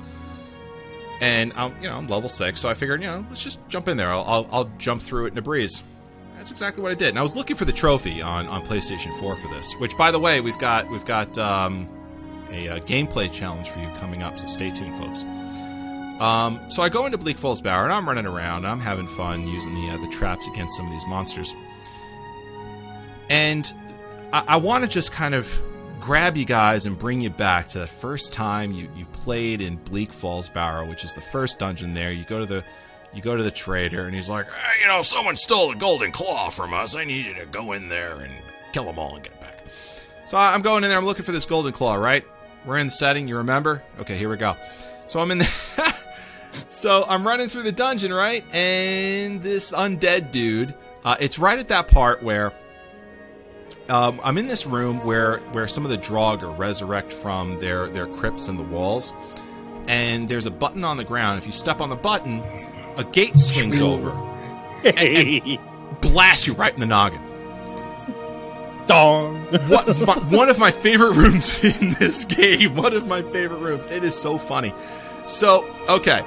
And 1.20 1.52
I'm, 1.54 1.80
you 1.80 1.88
know, 1.88 1.96
I'm 1.96 2.08
level 2.08 2.28
six, 2.28 2.60
so 2.60 2.68
I 2.68 2.74
figured, 2.74 3.00
you 3.00 3.06
know, 3.06 3.24
let's 3.28 3.42
just 3.42 3.60
jump 3.68 3.88
in 3.88 3.96
there. 3.96 4.10
I'll, 4.10 4.24
I'll, 4.26 4.48
I'll 4.50 4.70
jump 4.78 5.00
through 5.00 5.26
it 5.26 5.32
in 5.32 5.38
a 5.38 5.42
breeze. 5.42 5.82
That's 6.36 6.50
exactly 6.50 6.82
what 6.82 6.92
I 6.92 6.94
did. 6.94 7.10
And 7.10 7.18
I 7.18 7.22
was 7.22 7.36
looking 7.36 7.56
for 7.56 7.64
the 7.64 7.72
trophy 7.72 8.20
on, 8.20 8.46
on 8.48 8.66
PlayStation 8.66 9.18
4 9.20 9.36
for 9.36 9.48
this. 9.54 9.72
Which, 9.74 9.96
by 9.96 10.10
the 10.10 10.18
way, 10.18 10.40
we've 10.40 10.58
got 10.58 10.90
we've 10.90 11.04
got 11.04 11.38
um, 11.38 11.88
a, 12.50 12.68
uh 12.68 12.78
gameplay 12.80 13.32
challenge 13.32 13.70
for 13.70 13.78
you 13.78 13.88
coming 13.96 14.22
up. 14.22 14.38
So 14.38 14.46
stay 14.48 14.70
tuned, 14.70 14.98
folks. 14.98 15.24
Um, 16.24 16.58
so 16.70 16.82
I 16.82 16.88
go 16.88 17.04
into 17.04 17.18
Bleak 17.18 17.36
Falls 17.36 17.60
Barrow 17.60 17.84
and 17.84 17.92
I'm 17.92 18.08
running 18.08 18.24
around. 18.24 18.64
And 18.64 18.68
I'm 18.68 18.80
having 18.80 19.06
fun 19.08 19.46
using 19.46 19.74
the 19.74 19.90
uh, 19.90 19.98
the 19.98 20.08
traps 20.08 20.46
against 20.48 20.74
some 20.74 20.86
of 20.86 20.92
these 20.92 21.06
monsters. 21.06 21.52
And 23.28 23.70
I, 24.32 24.44
I 24.48 24.56
want 24.56 24.84
to 24.84 24.88
just 24.88 25.12
kind 25.12 25.34
of 25.34 25.46
grab 26.00 26.38
you 26.38 26.46
guys 26.46 26.86
and 26.86 26.98
bring 26.98 27.20
you 27.20 27.28
back 27.28 27.68
to 27.68 27.78
the 27.78 27.86
first 27.86 28.32
time 28.32 28.72
you, 28.72 28.88
you 28.96 29.04
played 29.06 29.60
in 29.60 29.76
Bleak 29.76 30.14
Falls 30.14 30.48
Barrow, 30.48 30.88
which 30.88 31.04
is 31.04 31.12
the 31.12 31.20
first 31.20 31.58
dungeon 31.58 31.92
there. 31.92 32.10
You 32.10 32.24
go 32.24 32.40
to 32.40 32.46
the 32.46 32.64
you 33.12 33.20
go 33.20 33.36
to 33.36 33.42
the 33.42 33.50
trader 33.50 34.06
and 34.06 34.14
he's 34.14 34.30
like, 34.30 34.50
Hey, 34.50 34.80
you 34.80 34.88
know, 34.88 35.02
someone 35.02 35.36
stole 35.36 35.68
the 35.68 35.76
golden 35.76 36.10
claw 36.10 36.48
from 36.48 36.72
us. 36.72 36.96
I 36.96 37.04
need 37.04 37.26
you 37.26 37.34
to 37.34 37.44
go 37.44 37.72
in 37.72 37.90
there 37.90 38.20
and 38.20 38.32
kill 38.72 38.84
them 38.84 38.98
all 38.98 39.14
and 39.14 39.22
get 39.22 39.34
it 39.34 39.40
back. 39.42 39.66
So 40.26 40.38
I'm 40.38 40.62
going 40.62 40.84
in 40.84 40.88
there. 40.88 40.98
I'm 40.98 41.04
looking 41.04 41.26
for 41.26 41.32
this 41.32 41.44
golden 41.44 41.74
claw. 41.74 41.96
Right? 41.96 42.24
We're 42.64 42.78
in 42.78 42.86
the 42.86 42.92
setting. 42.92 43.28
You 43.28 43.36
remember? 43.36 43.82
Okay, 44.00 44.16
here 44.16 44.30
we 44.30 44.38
go. 44.38 44.56
So 45.06 45.20
I'm 45.20 45.30
in 45.30 45.36
there. 45.36 45.52
so 46.68 47.04
I'm 47.06 47.26
running 47.26 47.48
through 47.48 47.64
the 47.64 47.72
dungeon, 47.72 48.12
right? 48.12 48.44
And 48.54 49.42
this 49.42 49.72
undead 49.72 50.30
dude. 50.30 50.74
Uh, 51.04 51.16
it's 51.20 51.38
right 51.38 51.58
at 51.58 51.68
that 51.68 51.88
part 51.88 52.22
where 52.22 52.52
um, 53.88 54.20
I'm 54.22 54.38
in 54.38 54.46
this 54.46 54.66
room 54.66 55.04
where 55.04 55.38
where 55.52 55.68
some 55.68 55.84
of 55.84 55.90
the 55.90 55.98
Draugr 55.98 56.56
resurrect 56.56 57.12
from 57.12 57.60
their 57.60 57.88
their 57.88 58.06
crypts 58.06 58.48
in 58.48 58.56
the 58.56 58.62
walls, 58.62 59.12
and 59.86 60.28
there's 60.28 60.46
a 60.46 60.50
button 60.50 60.84
on 60.84 60.96
the 60.96 61.04
ground. 61.04 61.38
If 61.38 61.46
you 61.46 61.52
step 61.52 61.80
on 61.80 61.90
the 61.90 61.96
button, 61.96 62.40
a 62.96 63.04
gate 63.04 63.38
swings 63.38 63.80
over, 63.80 64.10
and 64.84 65.58
blasts 66.00 66.46
you 66.46 66.54
right 66.54 66.72
in 66.72 66.80
the 66.80 66.86
noggin. 66.86 67.20
Dong. 68.86 69.40
what 69.68 69.86
my, 70.06 70.18
one 70.34 70.48
of 70.48 70.58
my 70.58 70.70
favorite 70.70 71.12
rooms 71.12 71.62
in 71.80 71.90
this 71.90 72.24
game. 72.24 72.74
One 72.74 72.94
of 72.94 73.06
my 73.06 73.22
favorite 73.22 73.58
rooms. 73.58 73.86
It 73.86 74.04
is 74.04 74.14
so 74.14 74.38
funny. 74.38 74.72
So 75.26 75.64
okay, 75.88 76.24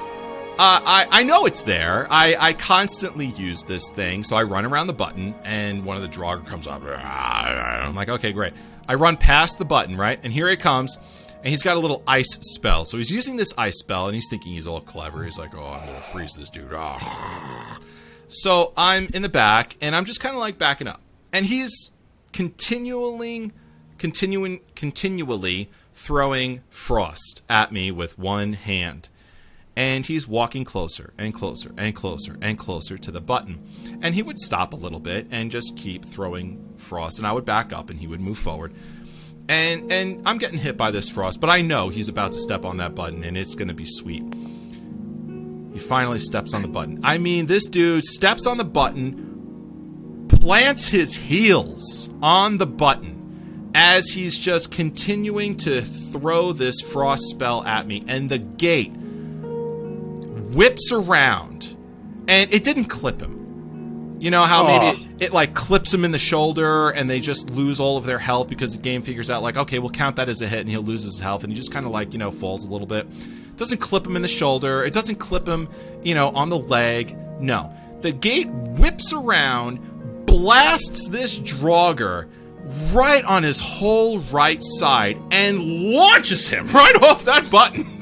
uh, 0.60 0.82
I 0.86 1.08
I 1.12 1.24
know 1.24 1.46
it's 1.46 1.64
there. 1.64 2.08
I 2.10 2.36
I 2.38 2.54
constantly 2.54 3.28
use 3.28 3.64
this 3.64 3.88
thing, 3.90 4.24
so 4.24 4.36
I 4.36 4.44
run 4.44 4.66
around 4.66 4.88
the 4.88 4.94
button, 4.94 5.36
and 5.44 5.86
one 5.86 5.98
of 5.98 6.04
the 6.04 6.10
Draugr 6.10 6.46
comes 6.46 6.68
up. 6.68 6.82
I'm 6.84 7.96
like, 7.96 8.10
okay, 8.10 8.32
great. 8.32 8.54
I 8.88 8.96
run 8.96 9.18
past 9.18 9.58
the 9.58 9.66
button, 9.66 9.98
right, 9.98 10.20
and 10.24 10.32
here 10.32 10.48
it 10.48 10.60
comes. 10.60 10.98
And 11.44 11.48
he's 11.48 11.62
got 11.62 11.78
a 11.78 11.80
little 11.80 12.02
ice 12.08 12.40
spell. 12.42 12.84
So 12.84 12.98
he's 12.98 13.12
using 13.12 13.36
this 13.36 13.54
ice 13.58 13.78
spell, 13.80 14.08
and 14.08 14.16
he's 14.16 14.28
thinking 14.28 14.54
he's 14.54 14.66
all 14.66 14.82
clever. 14.82 15.24
He's 15.24 15.38
like, 15.38 15.54
oh, 15.56 15.66
I'm 15.66 15.86
going 15.86 15.96
to 15.96 16.02
freeze 16.02 16.34
this 16.34 16.50
dude. 16.50 16.72
So 18.30 18.74
I'm 18.76 19.08
in 19.14 19.22
the 19.22 19.30
back, 19.30 19.78
and 19.80 19.96
I'm 19.96 20.04
just 20.04 20.20
kind 20.20 20.36
of 20.36 20.42
like 20.42 20.58
backing 20.58 20.88
up. 20.88 21.00
And 21.32 21.46
he's 21.46 21.92
continually, 22.34 23.54
continuing, 23.98 24.60
continually 24.76 25.70
throwing 25.96 26.62
frost 26.70 27.42
at 27.50 27.72
me 27.72 27.90
with 27.92 28.20
one 28.20 28.52
hand. 28.54 29.08
And 29.78 30.06
he's 30.08 30.28
walking 30.28 30.66
closer 30.66 31.14
and 31.20 31.36
closer 31.36 31.72
and 31.78 31.96
closer 31.96 32.36
and 32.42 32.58
closer 32.58 32.98
to 32.98 33.12
the 33.12 33.22
button. 33.22 33.62
And 34.02 34.16
he 34.16 34.24
would 34.24 34.40
stop 34.40 34.74
a 34.74 34.76
little 34.76 35.00
bit 35.00 35.28
and 35.30 35.52
just 35.52 35.78
keep 35.78 36.04
throwing 36.04 36.74
frost, 36.78 37.20
and 37.20 37.28
I 37.28 37.32
would 37.32 37.46
back 37.46 37.72
up, 37.72 37.92
and 37.92 38.00
he 38.00 38.08
would 38.08 38.20
move 38.20 38.40
forward. 38.40 38.74
And 39.48 39.92
and 39.92 40.28
I'm 40.28 40.40
getting 40.40 40.58
hit 40.58 40.78
by 40.78 40.90
this 40.90 41.10
frost, 41.10 41.40
but 41.40 41.52
I 41.52 41.62
know 41.62 41.90
he's 41.90 42.10
about 42.10 42.32
to 42.32 42.40
step 42.40 42.66
on 42.66 42.78
that 42.78 42.96
button, 42.96 43.24
and 43.24 43.38
it's 43.38 43.54
going 43.54 43.68
to 43.68 43.76
be 43.76 43.86
sweet. 43.86 44.24
He 45.74 45.80
finally 45.80 46.20
steps 46.20 46.56
on 46.56 46.64
the 46.64 46.68
button. 46.68 47.02
I 47.04 47.20
mean, 47.20 47.46
this 47.46 47.68
dude 47.68 48.04
steps 48.04 48.48
on 48.48 48.58
the 48.58 48.66
button, 48.66 50.28
plants 50.28 50.88
his 50.88 51.16
heels 51.16 52.10
on 52.22 52.58
the 52.58 52.66
button 52.66 53.70
as 53.76 54.10
he's 54.10 54.36
just 54.36 54.72
continuing 54.72 55.56
to 55.58 55.82
throw 55.82 56.52
this 56.52 56.82
frost 56.82 57.30
spell 57.30 57.64
at 57.64 57.86
me, 57.86 58.04
and 58.08 58.28
the 58.28 58.40
gate 58.40 58.92
whips 60.58 60.92
around, 60.92 61.78
and 62.28 62.52
it 62.52 62.64
didn't 62.64 62.86
clip 62.86 63.22
him. 63.22 64.18
You 64.20 64.32
know 64.32 64.44
how 64.44 64.64
maybe 64.64 64.86
oh. 64.86 65.16
it, 65.20 65.26
it 65.26 65.34
like 65.34 65.54
clips 65.54 65.94
him 65.94 66.04
in 66.04 66.12
the 66.12 66.20
shoulder 66.20 66.90
and 66.90 67.08
they 67.08 67.20
just 67.20 67.52
lose 67.52 67.80
all 67.80 67.98
of 67.98 68.06
their 68.06 68.18
health 68.18 68.50
because 68.50 68.76
the 68.76 68.82
game 68.82 69.04
figures 69.04 69.30
out 69.30 69.44
like 69.44 69.58
okay 69.58 69.78
we'll 69.78 69.92
count 69.92 70.16
that 70.16 70.28
as 70.28 70.42
a 70.42 70.48
hit 70.48 70.62
and 70.62 70.70
he'll 70.70 70.82
lose 70.82 71.04
his 71.04 71.20
health 71.20 71.44
and 71.44 71.54
he 71.54 71.56
just 71.56 71.72
kind 71.72 71.86
of 71.86 71.92
like 71.92 72.14
you 72.14 72.20
know 72.20 72.32
falls 72.32 72.66
a 72.66 72.72
little 72.72 72.88
bit. 72.88 73.06
It 73.06 73.58
doesn't 73.58 73.78
clip 73.78 74.08
him 74.08 74.16
in 74.16 74.24
the 74.24 74.28
shoulder. 74.28 74.84
It 74.84 74.94
doesn't 74.94 75.18
clip 75.18 75.48
him 75.48 75.70
you 76.02 76.16
know 76.16 76.30
on 76.30 76.50
the 76.50 76.58
leg. 76.58 77.16
No, 77.40 77.72
the 78.02 78.12
gate 78.12 78.50
whips 78.50 79.14
around, 79.14 80.26
blasts 80.26 81.08
this 81.10 81.38
Draugr 81.38 82.28
right 82.92 83.24
on 83.24 83.44
his 83.44 83.60
whole 83.60 84.20
right 84.20 84.62
side 84.62 85.22
and 85.32 85.62
launches 85.92 86.48
him 86.48 86.68
right 86.72 87.04
off 87.04 87.26
that 87.26 87.52
button. 87.52 87.97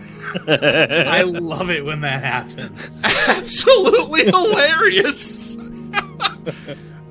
I 0.48 1.22
love 1.22 1.70
it 1.70 1.86
when 1.86 2.02
that 2.02 2.24
happens. 2.24 3.02
absolutely 3.28 4.26
hilarious. 4.26 5.58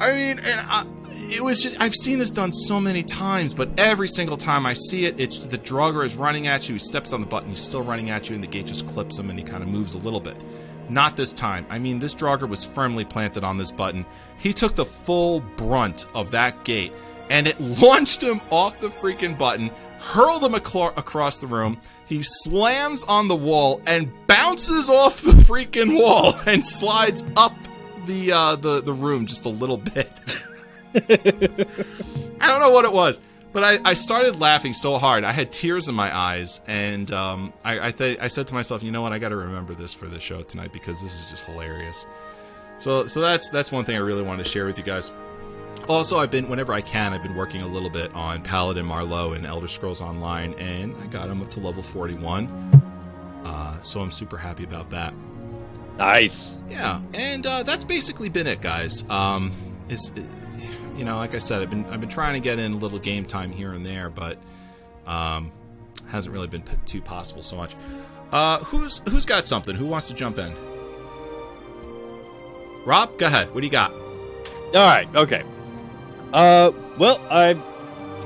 I 0.00 0.12
mean, 0.12 0.38
and 0.38 0.60
I, 0.60 0.86
it 1.30 1.42
was 1.42 1.62
just, 1.62 1.80
I've 1.80 1.94
seen 1.94 2.18
this 2.18 2.30
done 2.30 2.52
so 2.52 2.78
many 2.80 3.02
times, 3.02 3.54
but 3.54 3.70
every 3.78 4.08
single 4.08 4.36
time 4.36 4.66
I 4.66 4.74
see 4.74 5.06
it, 5.06 5.18
it's 5.18 5.38
the 5.38 5.58
Draugr 5.58 6.04
is 6.04 6.16
running 6.16 6.46
at 6.46 6.68
you, 6.68 6.74
he 6.74 6.78
steps 6.78 7.12
on 7.12 7.20
the 7.20 7.26
button, 7.26 7.50
he's 7.50 7.62
still 7.62 7.82
running 7.82 8.10
at 8.10 8.28
you, 8.28 8.34
and 8.34 8.42
the 8.42 8.48
gate 8.48 8.66
just 8.66 8.86
clips 8.88 9.18
him 9.18 9.30
and 9.30 9.38
he 9.38 9.44
kind 9.44 9.62
of 9.62 9.68
moves 9.68 9.94
a 9.94 9.98
little 9.98 10.20
bit. 10.20 10.36
Not 10.88 11.16
this 11.16 11.32
time. 11.32 11.66
I 11.70 11.78
mean, 11.78 11.98
this 11.98 12.14
Draugr 12.14 12.48
was 12.48 12.64
firmly 12.64 13.04
planted 13.04 13.42
on 13.42 13.56
this 13.56 13.70
button. 13.70 14.04
He 14.38 14.52
took 14.52 14.74
the 14.74 14.84
full 14.84 15.40
brunt 15.40 16.06
of 16.14 16.30
that 16.32 16.64
gate, 16.64 16.92
and 17.30 17.46
it 17.46 17.58
launched 17.60 18.22
him 18.22 18.40
off 18.50 18.78
the 18.80 18.90
freaking 18.90 19.38
button, 19.38 19.70
hurled 20.04 20.44
him 20.44 20.54
across 20.54 21.38
the 21.38 21.46
room. 21.46 21.80
He 22.06 22.22
slams 22.22 23.02
on 23.02 23.28
the 23.28 23.36
wall 23.36 23.80
and 23.86 24.12
bounces 24.26 24.90
off 24.90 25.22
the 25.22 25.32
freaking 25.32 25.98
wall 25.98 26.34
and 26.46 26.64
slides 26.64 27.24
up 27.36 27.54
the 28.06 28.32
uh, 28.32 28.56
the 28.56 28.82
the 28.82 28.92
room 28.92 29.26
just 29.26 29.44
a 29.46 29.48
little 29.48 29.78
bit. 29.78 30.10
I 30.94 32.46
don't 32.46 32.60
know 32.60 32.70
what 32.70 32.84
it 32.84 32.92
was, 32.92 33.18
but 33.52 33.64
I, 33.64 33.90
I 33.90 33.94
started 33.94 34.38
laughing 34.38 34.74
so 34.74 34.98
hard. 34.98 35.24
I 35.24 35.32
had 35.32 35.50
tears 35.50 35.88
in 35.88 35.94
my 35.94 36.14
eyes, 36.14 36.60
and 36.66 37.10
um, 37.10 37.52
I 37.64 37.88
I, 37.88 37.90
th- 37.92 38.18
I 38.20 38.28
said 38.28 38.48
to 38.48 38.54
myself, 38.54 38.82
you 38.82 38.92
know 38.92 39.02
what? 39.02 39.12
I 39.12 39.18
got 39.18 39.30
to 39.30 39.36
remember 39.36 39.74
this 39.74 39.94
for 39.94 40.06
the 40.06 40.20
show 40.20 40.42
tonight 40.42 40.72
because 40.72 41.00
this 41.02 41.14
is 41.14 41.30
just 41.30 41.44
hilarious. 41.44 42.04
So 42.76 43.06
so 43.06 43.20
that's 43.20 43.48
that's 43.48 43.72
one 43.72 43.84
thing 43.84 43.96
I 43.96 44.00
really 44.00 44.22
wanted 44.22 44.44
to 44.44 44.48
share 44.50 44.66
with 44.66 44.76
you 44.76 44.84
guys. 44.84 45.10
Also, 45.88 46.18
I've 46.18 46.30
been 46.30 46.48
whenever 46.48 46.72
I 46.72 46.80
can, 46.80 47.12
I've 47.12 47.22
been 47.22 47.34
working 47.34 47.60
a 47.60 47.66
little 47.66 47.90
bit 47.90 48.12
on 48.14 48.42
Paladin 48.42 48.86
Marlowe 48.86 49.32
and 49.32 49.44
Elder 49.46 49.68
Scrolls 49.68 50.00
Online, 50.00 50.54
and 50.54 50.96
I 51.02 51.06
got 51.06 51.28
him 51.28 51.42
up 51.42 51.50
to 51.52 51.60
level 51.60 51.82
forty 51.82 52.14
one. 52.14 52.46
Uh, 53.44 53.80
so 53.82 54.00
I'm 54.00 54.10
super 54.10 54.38
happy 54.38 54.64
about 54.64 54.90
that. 54.90 55.12
Nice. 55.98 56.56
Yeah, 56.68 57.00
and 57.12 57.46
uh, 57.46 57.62
that's 57.64 57.84
basically 57.84 58.28
been 58.30 58.46
it, 58.46 58.60
guys. 58.62 59.04
Um, 59.10 59.52
is 59.88 60.10
you 60.96 61.04
know, 61.04 61.16
like 61.18 61.34
I 61.34 61.38
said, 61.38 61.60
I've 61.60 61.70
been 61.70 61.84
I've 61.86 62.00
been 62.00 62.08
trying 62.08 62.34
to 62.34 62.40
get 62.40 62.58
in 62.58 62.72
a 62.72 62.76
little 62.76 62.98
game 62.98 63.26
time 63.26 63.52
here 63.52 63.72
and 63.72 63.84
there, 63.84 64.08
but 64.08 64.38
um, 65.06 65.52
hasn't 66.08 66.32
really 66.32 66.46
been 66.48 66.62
p- 66.62 66.76
too 66.86 67.02
possible 67.02 67.42
so 67.42 67.56
much. 67.56 67.76
Uh, 68.32 68.58
who's 68.64 69.02
who's 69.10 69.26
got 69.26 69.44
something? 69.44 69.76
Who 69.76 69.86
wants 69.86 70.06
to 70.08 70.14
jump 70.14 70.38
in? 70.38 70.54
Rob, 72.86 73.18
go 73.18 73.26
ahead. 73.26 73.54
What 73.54 73.60
do 73.60 73.66
you 73.66 73.70
got? 73.72 73.92
All 73.92 74.84
right. 74.84 75.06
Okay. 75.14 75.42
Uh, 76.34 76.72
well, 76.98 77.20
I, 77.30 77.56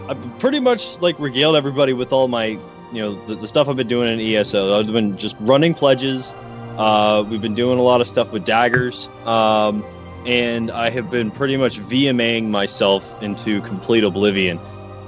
I've 0.08 0.38
pretty 0.38 0.60
much 0.60 0.98
like 1.00 1.18
regaled 1.18 1.56
everybody 1.56 1.92
with 1.92 2.10
all 2.10 2.26
my, 2.26 2.46
you 2.46 2.60
know, 2.94 3.26
the, 3.26 3.34
the 3.34 3.46
stuff 3.46 3.68
I've 3.68 3.76
been 3.76 3.86
doing 3.86 4.10
in 4.10 4.18
ESO. 4.18 4.80
I've 4.80 4.86
been 4.86 5.18
just 5.18 5.36
running 5.40 5.74
pledges. 5.74 6.32
Uh, 6.78 7.22
we've 7.28 7.42
been 7.42 7.54
doing 7.54 7.78
a 7.78 7.82
lot 7.82 8.00
of 8.00 8.08
stuff 8.08 8.32
with 8.32 8.46
daggers. 8.46 9.10
Um, 9.26 9.84
and 10.24 10.70
I 10.70 10.88
have 10.88 11.10
been 11.10 11.30
pretty 11.30 11.58
much 11.58 11.78
VMAing 11.80 12.48
myself 12.48 13.04
into 13.22 13.60
complete 13.60 14.04
oblivion. 14.04 14.58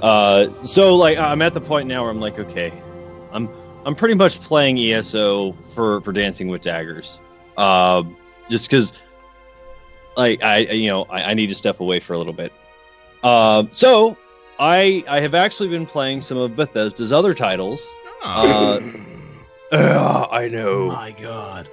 Uh, 0.01 0.63
so 0.63 0.95
like 0.95 1.17
I'm 1.17 1.41
at 1.41 1.55
the 1.55 1.61
point 1.61 1.87
now 1.87 2.03
where 2.03 2.11
I'm 2.11 2.19
like, 2.19 2.37
okay, 2.37 2.71
I'm 3.31 3.49
I'm 3.83 3.95
pretty 3.95 4.15
much 4.15 4.39
playing 4.41 4.77
ESO 4.77 5.55
for 5.73 6.01
for 6.01 6.11
Dancing 6.11 6.49
with 6.49 6.61
Daggers, 6.61 7.19
uh, 7.57 8.03
just 8.47 8.65
because 8.65 8.93
like 10.15 10.43
I 10.43 10.59
you 10.59 10.89
know 10.89 11.03
I, 11.03 11.31
I 11.31 11.33
need 11.33 11.47
to 11.47 11.55
step 11.55 11.79
away 11.79 11.99
for 11.99 12.13
a 12.13 12.17
little 12.17 12.33
bit. 12.33 12.51
Uh, 13.23 13.65
so 13.71 14.17
I 14.59 15.03
I 15.07 15.19
have 15.21 15.35
actually 15.35 15.69
been 15.69 15.85
playing 15.85 16.21
some 16.21 16.37
of 16.37 16.55
Bethesda's 16.55 17.11
other 17.11 17.33
titles. 17.33 17.81
Oh. 18.23 18.79
Uh, 19.71 19.75
ugh, 19.75 20.29
I 20.31 20.47
know. 20.47 20.87
my 20.87 21.11
god. 21.11 21.67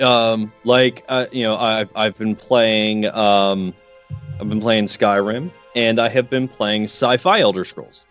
um 0.00 0.52
like 0.64 1.04
uh, 1.08 1.26
you 1.30 1.42
know 1.44 1.54
i've 1.56 1.88
i've 1.94 2.16
been 2.18 2.34
playing 2.34 3.06
um 3.06 3.72
i've 4.40 4.48
been 4.48 4.60
playing 4.60 4.86
skyrim 4.86 5.50
and 5.76 6.00
i 6.00 6.08
have 6.08 6.28
been 6.30 6.48
playing 6.48 6.84
sci-fi 6.84 7.40
elder 7.40 7.64
scrolls 7.64 8.02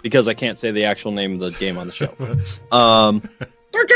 because 0.00 0.28
i 0.28 0.32
can't 0.32 0.58
say 0.58 0.70
the 0.70 0.84
actual 0.84 1.10
name 1.10 1.34
of 1.34 1.40
the 1.40 1.50
game 1.58 1.76
on 1.76 1.88
the 1.88 1.92
show 1.92 2.14
um 2.72 3.20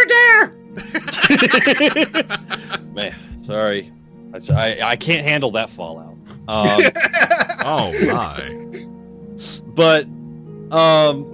Dare. 0.09 0.49
man 2.93 3.15
sorry 3.45 3.91
I, 4.35 4.53
I, 4.53 4.83
I 4.91 4.97
can't 4.97 5.25
handle 5.25 5.53
that 5.53 5.71
fallout 5.71 6.14
um 6.49 6.93
oh 7.61 7.95
my! 8.07 8.55
but 9.75 10.05
um 10.71 11.31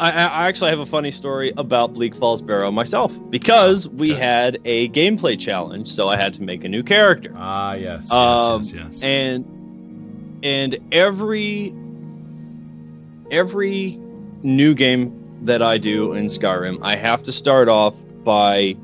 I, 0.00 0.10
I 0.10 0.48
actually 0.48 0.70
have 0.70 0.80
a 0.80 0.86
funny 0.86 1.12
story 1.12 1.52
about 1.56 1.94
Bleak 1.94 2.16
Falls 2.16 2.42
Barrow 2.42 2.70
myself 2.72 3.12
because 3.30 3.88
we 3.88 4.10
Okay. 4.12 4.20
had 4.20 4.58
a 4.64 4.88
gameplay 4.88 5.38
challenge, 5.38 5.92
so 5.92 6.08
I 6.08 6.16
had 6.16 6.34
to 6.34 6.42
make 6.42 6.64
a 6.64 6.68
new 6.68 6.82
character. 6.82 7.32
Ah, 7.36 7.74
yes, 7.74 8.08
yes, 8.10 8.12
Um, 8.12 8.62
yes, 8.62 8.72
yes. 8.74 9.02
and 9.02 10.40
and 10.42 10.78
every 10.92 11.72
every 13.30 13.98
new 14.42 14.74
game 14.74 15.12
that 15.42 15.62
I 15.62 15.78
do 15.78 16.12
in 16.14 16.26
Skyrim, 16.26 16.78
I 16.82 16.96
have 16.96 17.22
to 17.24 17.32
start 17.32 17.68
off 17.68 17.96
by 18.24 18.76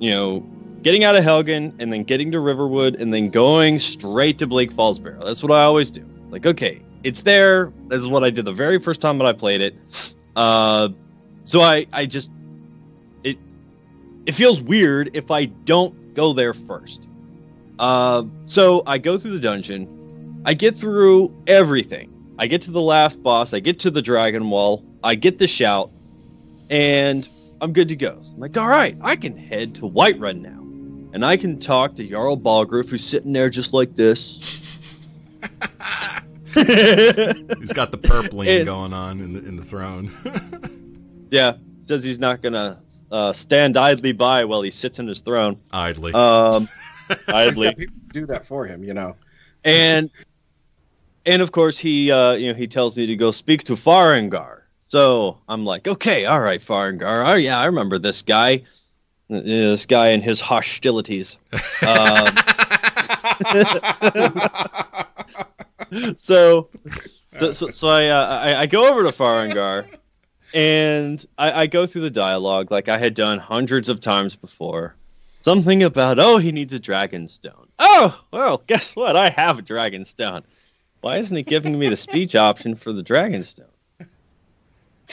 you 0.00 0.10
know 0.10 0.47
getting 0.82 1.04
out 1.04 1.16
of 1.16 1.24
Helgen 1.24 1.74
and 1.78 1.92
then 1.92 2.04
getting 2.04 2.32
to 2.32 2.40
Riverwood 2.40 2.96
and 2.96 3.12
then 3.12 3.30
going 3.30 3.78
straight 3.78 4.38
to 4.38 4.46
Bleak 4.46 4.72
Falls 4.72 4.98
Barrow. 4.98 5.24
That's 5.24 5.42
what 5.42 5.52
I 5.52 5.62
always 5.62 5.90
do. 5.90 6.04
Like, 6.30 6.46
okay, 6.46 6.82
it's 7.02 7.22
there. 7.22 7.72
This 7.88 8.02
is 8.02 8.08
what 8.08 8.24
I 8.24 8.30
did 8.30 8.44
the 8.44 8.52
very 8.52 8.78
first 8.78 9.00
time 9.00 9.18
that 9.18 9.26
I 9.26 9.32
played 9.32 9.60
it. 9.60 9.74
Uh, 10.36 10.90
so 11.44 11.60
I 11.60 11.86
I 11.92 12.06
just 12.06 12.30
it 13.24 13.38
it 14.26 14.32
feels 14.32 14.60
weird 14.60 15.10
if 15.14 15.30
I 15.30 15.46
don't 15.46 16.14
go 16.14 16.32
there 16.32 16.54
first. 16.54 17.06
Uh, 17.78 18.24
so 18.46 18.82
I 18.86 18.98
go 18.98 19.18
through 19.18 19.32
the 19.32 19.40
dungeon. 19.40 20.42
I 20.44 20.54
get 20.54 20.76
through 20.76 21.34
everything. 21.46 22.12
I 22.38 22.46
get 22.46 22.62
to 22.62 22.70
the 22.70 22.80
last 22.80 23.22
boss. 23.22 23.52
I 23.52 23.60
get 23.60 23.80
to 23.80 23.90
the 23.90 24.02
dragon 24.02 24.48
wall. 24.50 24.84
I 25.02 25.14
get 25.14 25.38
the 25.38 25.46
shout, 25.46 25.90
and 26.70 27.28
I'm 27.60 27.72
good 27.72 27.88
to 27.88 27.96
go. 27.96 28.20
I'm 28.20 28.38
like, 28.38 28.56
all 28.56 28.68
right, 28.68 28.96
I 29.00 29.16
can 29.16 29.36
head 29.36 29.76
to 29.76 29.82
Whiterun 29.82 30.40
now, 30.40 30.57
and 31.12 31.24
I 31.24 31.36
can 31.36 31.58
talk 31.58 31.94
to 31.96 32.06
Jarl 32.06 32.36
Balgruuf, 32.36 32.88
who's 32.88 33.04
sitting 33.04 33.32
there 33.32 33.50
just 33.50 33.72
like 33.72 33.94
this. 33.96 34.60
He's 36.54 37.72
got 37.72 37.90
the 37.90 37.98
purpling 38.02 38.48
And- 38.48 38.66
going 38.66 38.92
on 38.92 39.20
in 39.20 39.32
the 39.34 39.40
in 39.46 39.56
the 39.56 39.64
throne. 39.64 40.10
yeah, 41.30 41.54
says 41.86 42.02
he's 42.02 42.18
not 42.18 42.42
gonna 42.42 42.80
uh, 43.12 43.32
stand 43.32 43.76
idly 43.76 44.12
by 44.12 44.44
while 44.44 44.62
he 44.62 44.70
sits 44.70 44.98
in 44.98 45.06
his 45.06 45.20
throne. 45.20 45.58
Idly. 45.72 46.12
Um, 46.14 46.68
He's 47.08 47.16
idly. 47.28 47.66
got 47.68 47.76
people 47.76 47.94
do 48.12 48.26
that 48.26 48.46
for 48.46 48.66
him, 48.66 48.82
you 48.82 48.94
know. 48.94 49.14
and 49.64 50.10
and 51.26 51.42
of 51.42 51.52
course 51.52 51.76
he 51.78 52.10
uh 52.10 52.32
you 52.32 52.48
know 52.48 52.54
he 52.54 52.66
tells 52.66 52.96
me 52.96 53.06
to 53.06 53.16
go 53.16 53.30
speak 53.30 53.64
to 53.64 53.74
Farengar. 53.74 54.62
So 54.88 55.38
I'm 55.48 55.64
like, 55.66 55.86
okay, 55.86 56.24
all 56.24 56.40
right, 56.40 56.60
Farengar. 56.60 57.26
Oh 57.28 57.34
yeah, 57.34 57.58
I 57.60 57.66
remember 57.66 57.98
this 57.98 58.22
guy. 58.22 58.62
This 59.28 59.84
guy 59.86 60.08
and 60.08 60.22
his 60.22 60.40
hostilities. 60.40 61.36
Um, 61.86 62.28
so, 66.16 66.68
so, 67.38 67.52
so, 67.52 67.70
so 67.70 67.88
I, 67.88 68.08
uh, 68.08 68.26
I 68.26 68.60
I 68.60 68.66
go 68.66 68.88
over 68.88 69.02
to 69.02 69.10
Farengar, 69.10 69.86
and 70.54 71.24
I, 71.36 71.62
I 71.62 71.66
go 71.66 71.86
through 71.86 72.02
the 72.02 72.10
dialogue 72.10 72.70
like 72.70 72.88
I 72.88 72.96
had 72.96 73.14
done 73.14 73.38
hundreds 73.38 73.88
of 73.88 74.00
times 74.00 74.34
before. 74.34 74.94
Something 75.42 75.82
about 75.82 76.18
oh 76.18 76.38
he 76.38 76.50
needs 76.50 76.72
a 76.72 76.78
dragon 76.78 77.28
stone. 77.28 77.68
Oh 77.78 78.18
well, 78.30 78.62
guess 78.66 78.96
what? 78.96 79.14
I 79.14 79.28
have 79.30 79.58
a 79.58 79.62
dragon 79.62 80.04
stone. 80.04 80.42
Why 81.00 81.18
isn't 81.18 81.36
he 81.36 81.42
giving 81.42 81.78
me 81.78 81.88
the 81.88 81.96
speech 81.96 82.34
option 82.34 82.74
for 82.74 82.92
the 82.92 83.02
dragon 83.02 83.44
stone? 83.44 83.66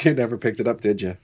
You 0.01 0.13
never 0.13 0.37
picked 0.37 0.59
it 0.59 0.67
up, 0.67 0.81
did 0.81 1.01
you? 1.01 1.15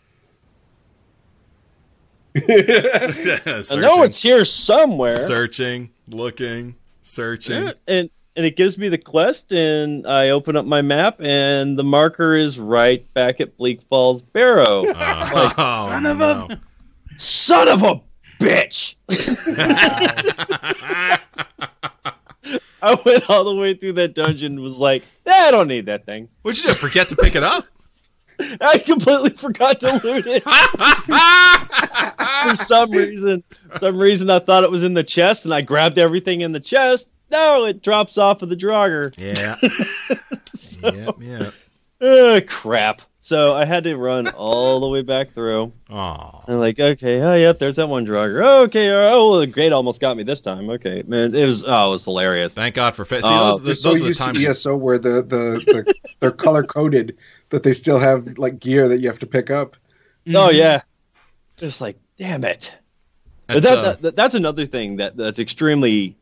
I 2.47 3.75
know 3.75 4.03
it's 4.03 4.21
here 4.21 4.45
somewhere. 4.45 5.17
searching, 5.25 5.89
looking, 6.07 6.75
searching. 7.01 7.63
Yeah, 7.65 7.71
and 7.87 8.09
and 8.37 8.45
it 8.45 8.55
gives 8.55 8.77
me 8.77 8.87
the 8.87 8.97
quest, 8.97 9.51
and 9.51 10.07
I 10.07 10.29
open 10.29 10.55
up 10.55 10.65
my 10.65 10.81
map, 10.81 11.17
and 11.19 11.77
the 11.77 11.83
marker 11.83 12.33
is 12.33 12.57
right 12.57 13.05
back 13.13 13.41
at 13.41 13.57
Bleak 13.57 13.81
Falls 13.89 14.21
Barrow. 14.21 14.85
Oh, 15.33 15.87
son 15.87 16.05
of 16.05 16.21
a- 16.21 16.59
Son 17.17 17.67
of 17.67 17.83
a 17.83 18.01
bitch! 18.39 18.95
I 22.83 22.97
went 23.05 23.29
all 23.29 23.43
the 23.43 23.55
way 23.55 23.73
through 23.75 23.93
that 23.93 24.15
dungeon, 24.15 24.53
and 24.53 24.59
was 24.61 24.77
like, 24.77 25.03
"Eh, 25.25 25.31
I 25.31 25.51
don't 25.51 25.67
need 25.67 25.85
that 25.85 26.05
thing. 26.05 26.29
What'd 26.41 26.63
you 26.63 26.69
do? 26.69 26.75
Forget 26.75 27.09
to 27.09 27.15
pick 27.15 27.35
it 27.35 27.43
up? 27.43 27.65
I 28.61 28.77
completely 28.79 29.31
forgot 29.31 29.79
to 29.81 29.99
loot 30.03 30.25
it 30.27 30.43
for 32.49 32.55
some 32.55 32.91
reason. 32.91 33.43
Some 33.79 33.97
reason 33.97 34.29
I 34.29 34.39
thought 34.39 34.63
it 34.63 34.71
was 34.71 34.83
in 34.83 34.93
the 34.93 35.03
chest, 35.03 35.45
and 35.45 35.53
I 35.53 35.61
grabbed 35.61 35.97
everything 35.97 36.41
in 36.41 36.51
the 36.51 36.59
chest. 36.59 37.07
No, 37.31 37.65
it 37.65 37.81
drops 37.81 38.17
off 38.17 38.41
of 38.41 38.49
the 38.49 38.55
Draugr. 38.55 39.13
yeah. 39.17 39.55
So- 40.53 40.91
Yep. 40.93 41.15
Yep. 41.21 41.53
Ugh, 42.01 42.47
crap. 42.47 43.01
So 43.23 43.53
I 43.53 43.65
had 43.65 43.83
to 43.83 43.95
run 43.95 44.27
all 44.29 44.79
the 44.79 44.87
way 44.87 45.01
back 45.03 45.33
through. 45.33 45.71
Oh. 45.91 46.41
And 46.47 46.59
like, 46.59 46.79
okay, 46.79 47.21
oh 47.21 47.35
yeah, 47.35 47.53
there's 47.53 47.75
that 47.75 47.87
one 47.87 48.05
Draugr. 48.05 48.41
Oh, 48.43 48.63
okay, 48.63 48.89
oh, 48.89 49.29
well, 49.29 49.39
the 49.39 49.47
grade 49.47 49.71
almost 49.71 50.01
got 50.01 50.17
me 50.17 50.23
this 50.23 50.41
time. 50.41 50.69
Okay, 50.71 51.03
man, 51.05 51.35
it 51.35 51.45
was 51.45 51.63
oh, 51.65 51.89
it 51.89 51.91
was 51.91 52.03
hilarious. 52.05 52.55
Thank 52.55 52.73
God 52.75 52.95
for 52.95 53.05
fa- 53.05 53.21
See, 53.21 53.27
Oh, 53.31 53.57
those, 53.59 53.83
They're 53.83 53.91
those, 53.91 53.99
so 53.99 54.05
are 54.05 54.09
the 54.09 54.15
times. 54.15 54.43
ESO 54.43 54.75
where 54.75 54.97
the, 54.97 55.21
the, 55.21 55.63
the 55.67 55.93
they're 56.19 56.31
color 56.31 56.63
coded 56.63 57.15
that 57.51 57.63
they 57.63 57.73
still 57.73 57.99
have 57.99 58.37
like 58.37 58.59
gear 58.59 58.87
that 58.89 58.99
you 58.99 59.07
have 59.07 59.19
to 59.19 59.27
pick 59.27 59.49
up. 59.51 59.77
Oh 60.33 60.49
yeah, 60.49 60.81
it's 61.59 61.79
like, 61.79 61.97
damn 62.17 62.43
it. 62.43 62.73
But 63.47 63.63
that, 63.63 63.77
uh, 63.77 63.81
that, 63.83 64.01
that- 64.01 64.15
that's 64.15 64.35
another 64.35 64.65
thing 64.65 64.95
that 64.97 65.15
that's 65.15 65.39
extremely 65.39 66.15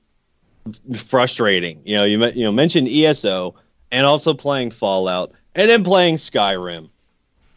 frustrating. 1.05 1.81
You 1.85 1.97
know, 1.97 2.03
you 2.03 2.23
you 2.27 2.43
know 2.43 2.51
mentioned 2.51 2.87
ESO 2.89 3.55
and 3.91 4.05
also 4.05 4.33
playing 4.33 4.71
Fallout 4.71 5.31
and 5.55 5.69
then 5.69 5.83
playing 5.83 6.17
Skyrim. 6.17 6.89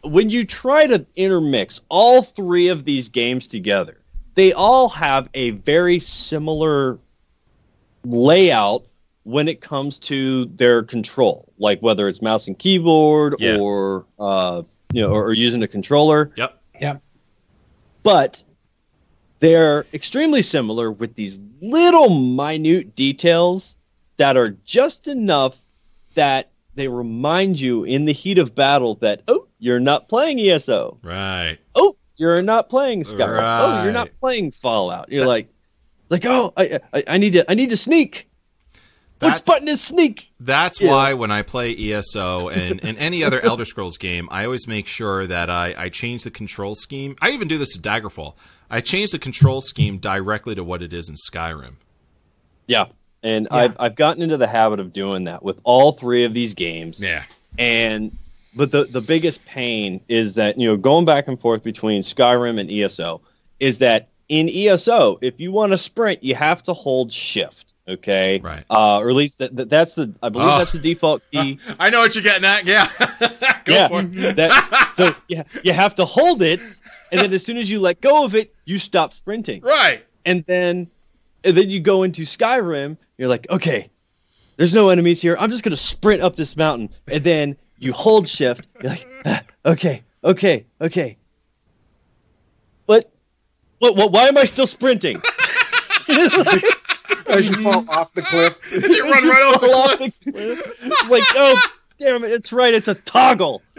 When 0.03 0.29
you 0.29 0.43
try 0.45 0.85
to 0.87 1.05
intermix 1.15 1.79
all 1.89 2.23
three 2.23 2.67
of 2.67 2.83
these 2.85 3.07
games 3.07 3.47
together, 3.47 3.97
they 4.35 4.51
all 4.53 4.89
have 4.89 5.29
a 5.33 5.51
very 5.51 5.99
similar 5.99 6.99
layout 8.05 8.83
when 9.23 9.47
it 9.47 9.61
comes 9.61 9.99
to 9.99 10.45
their 10.45 10.83
control, 10.83 11.51
like 11.57 11.79
whether 11.81 12.07
it's 12.07 12.21
mouse 12.21 12.47
and 12.47 12.57
keyboard 12.59 13.35
Yeah. 13.39 13.57
or 13.57 14.05
uh, 14.19 14.63
you 14.91 15.01
know, 15.01 15.11
or, 15.11 15.25
or 15.27 15.33
using 15.33 15.63
a 15.63 15.67
controller 15.67 16.31
Yep. 16.35 16.61
Yep. 16.81 17.01
But 18.03 18.43
they're 19.39 19.85
extremely 19.93 20.41
similar 20.41 20.91
with 20.91 21.15
these 21.15 21.39
little 21.61 22.09
minute 22.09 22.95
details 22.95 23.77
that 24.17 24.37
are 24.37 24.51
just 24.65 25.07
enough 25.07 25.57
that 26.15 26.49
they 26.75 26.87
remind 26.87 27.59
you 27.59 27.83
in 27.83 28.05
the 28.05 28.11
heat 28.13 28.37
of 28.37 28.53
battle 28.55 28.95
that 28.95 29.21
oh 29.27 29.47
you're 29.59 29.79
not 29.79 30.09
playing 30.09 30.39
ESO 30.39 30.97
Right. 31.03 31.57
oh 31.75 31.95
you're 32.17 32.41
not 32.41 32.69
playing 32.69 33.03
Skyrim 33.03 33.59
oh 33.61 33.83
you're 33.83 33.93
not 33.93 34.09
playing 34.19 34.51
Fallout 34.51 35.11
you're 35.11 35.25
like 35.25 35.47
like 36.09 36.25
oh 36.25 36.53
I, 36.57 36.79
I 36.93 37.03
I 37.07 37.17
need 37.17 37.33
to 37.33 37.49
I 37.49 37.53
need 37.53 37.69
to 37.69 37.77
sneak 37.77 38.29
which 39.23 39.33
That- 39.33 39.45
button 39.45 39.67
is 39.67 39.81
sneak 39.81 40.27
That's 40.39 40.79
Yeah. 40.81 40.89
why 40.91 40.93
why 40.93 41.13
when 41.15 41.31
I 41.31 41.41
play 41.41 41.75
ESO 41.75 42.49
and, 42.49 42.83
and 42.83 42.97
any 42.97 43.23
other 43.23 43.39
Elder 43.41 43.65
Scrolls 43.65 43.97
game, 43.97 44.27
I 44.31 44.45
always 44.45 44.67
make 44.67 44.87
sure 44.87 45.25
that 45.27 45.49
I, 45.49 45.73
I 45.77 45.89
change 45.89 46.23
the 46.23 46.31
control 46.31 46.75
scheme. 46.75 47.15
I 47.21 47.31
even 47.31 47.47
do 47.47 47.57
this 47.57 47.73
to 47.73 47.79
Daggerfall. 47.79 48.33
I 48.69 48.79
change 48.81 49.11
the 49.11 49.19
control 49.19 49.61
scheme 49.61 49.97
directly 49.97 50.55
to 50.55 50.63
what 50.63 50.81
it 50.81 50.93
is 50.93 51.09
in 51.09 51.15
Skyrim. 51.15 51.73
yeah 52.67 52.85
and 53.23 53.47
Yeah. 53.51 53.57
I've 53.57 53.75
I've 53.79 53.95
gotten 53.95 54.21
into 54.21 54.37
the 54.37 54.47
habit 54.47 54.79
of 54.79 54.93
doing 54.93 55.23
that 55.25 55.43
with 55.43 55.59
all 55.63 55.91
three 55.93 56.23
of 56.25 56.33
these 56.33 56.53
games 56.53 56.99
Yeah. 56.99 57.23
and 57.57 58.15
but 58.55 58.71
the 58.71 58.83
the 58.85 59.01
biggest 59.01 59.43
pain 59.45 59.99
is 60.07 60.35
that 60.35 60.59
you 60.59 60.67
know 60.67 60.77
going 60.77 61.05
back 61.05 61.27
and 61.27 61.39
forth 61.39 61.63
between 61.63 62.01
Skyrim 62.01 62.59
and 62.59 62.69
ESO 62.69 63.19
is 63.59 63.79
that 63.79 64.09
in 64.29 64.47
ESO, 64.49 65.17
if 65.21 65.39
you 65.39 65.51
want 65.51 65.71
to 65.73 65.77
sprint, 65.77 66.23
you 66.23 66.33
have 66.35 66.63
to 66.63 66.73
hold 66.73 67.11
shift. 67.11 67.72
Okay. 67.87 68.39
Right. 68.41 68.63
Uh, 68.69 68.99
or 68.99 69.09
at 69.09 69.15
least 69.15 69.39
that, 69.39 69.55
that, 69.57 69.69
that's 69.69 69.95
the 69.95 70.13
I 70.23 70.29
believe 70.29 70.47
Oh. 70.47 70.57
that's 70.57 70.71
the 70.71 70.79
default 70.79 71.21
key. 71.31 71.59
I 71.79 71.89
know 71.89 71.99
what 71.99 72.15
you're 72.15 72.23
getting 72.23 72.45
at. 72.45 72.65
Yeah. 72.65 72.87
Go 73.65 73.73
yeah. 73.73 73.87
for 73.89 73.99
it. 74.01 74.35
That, 74.37 74.93
so 74.95 75.13
yeah, 75.27 75.43
you 75.63 75.73
have 75.73 75.93
to 75.95 76.05
hold 76.05 76.41
it, 76.41 76.61
and 77.11 77.19
then 77.21 77.33
as 77.33 77.43
soon 77.45 77.57
as 77.57 77.69
you 77.69 77.79
let 77.79 77.99
go 78.01 78.23
of 78.23 78.35
it, 78.35 78.53
you 78.65 78.79
stop 78.79 79.11
sprinting. 79.13 79.61
Right. 79.61 80.05
and 80.25 80.45
then 80.45 80.89
and 81.43 81.57
then 81.57 81.69
you 81.69 81.79
go 81.81 82.03
into 82.03 82.21
Skyrim. 82.23 82.95
You're 83.17 83.27
like, 83.27 83.47
okay, 83.49 83.89
there's 84.57 84.73
no 84.73 84.89
enemies 84.89 85.21
here. 85.21 85.35
I'm 85.39 85.49
just 85.49 85.63
gonna 85.63 85.75
sprint 85.77 86.21
up 86.21 86.35
this 86.37 86.55
mountain, 86.55 86.89
and 87.07 87.23
then 87.23 87.57
you 87.79 87.91
hold 87.91 88.27
shift. 88.29 88.65
You're 88.81 88.91
like, 88.91 89.07
ah, 89.25 89.43
okay, 89.65 90.03
okay, 90.23 90.65
okay. 90.79 91.17
But 92.87 93.11
what? 93.79 93.95
What? 93.97 94.11
Why 94.13 94.27
am 94.27 94.37
I 94.37 94.45
still 94.45 94.67
sprinting? 94.67 95.21
As 97.37 97.47
you 97.49 97.61
fall 97.63 97.85
off 97.89 98.13
the 98.13 98.21
cliff. 98.21 98.59
You 98.71 99.03
run 99.11 99.27
right 99.27 99.53
off 99.53 99.61
the 99.61 99.67
Fall 99.67 99.97
cliff. 99.97 100.19
the 100.21 100.31
cliff. 100.31 100.77
It's 100.81 101.09
like, 101.09 101.23
oh, 101.35 101.61
damn 101.99 102.23
it! 102.23 102.31
It's 102.31 102.53
right. 102.53 102.73
It's 102.73 102.87
a 102.87 102.95
toggle. 102.95 103.61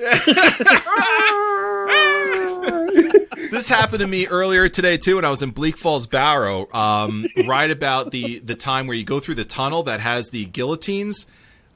This 3.50 3.68
happened 3.68 4.00
to 4.00 4.06
me 4.08 4.26
earlier 4.26 4.68
today 4.68 4.96
too 4.96 5.16
when 5.16 5.24
I 5.24 5.30
was 5.30 5.40
in 5.42 5.50
Bleak 5.50 5.76
Falls 5.76 6.06
Barrow. 6.08 6.66
Um, 6.72 7.24
right 7.46 7.70
about 7.70 8.10
the 8.10 8.40
the 8.40 8.56
time 8.56 8.88
where 8.88 8.96
you 8.96 9.04
go 9.04 9.20
through 9.20 9.36
the 9.36 9.44
tunnel 9.44 9.84
that 9.84 10.00
has 10.00 10.30
the 10.30 10.44
guillotines 10.46 11.26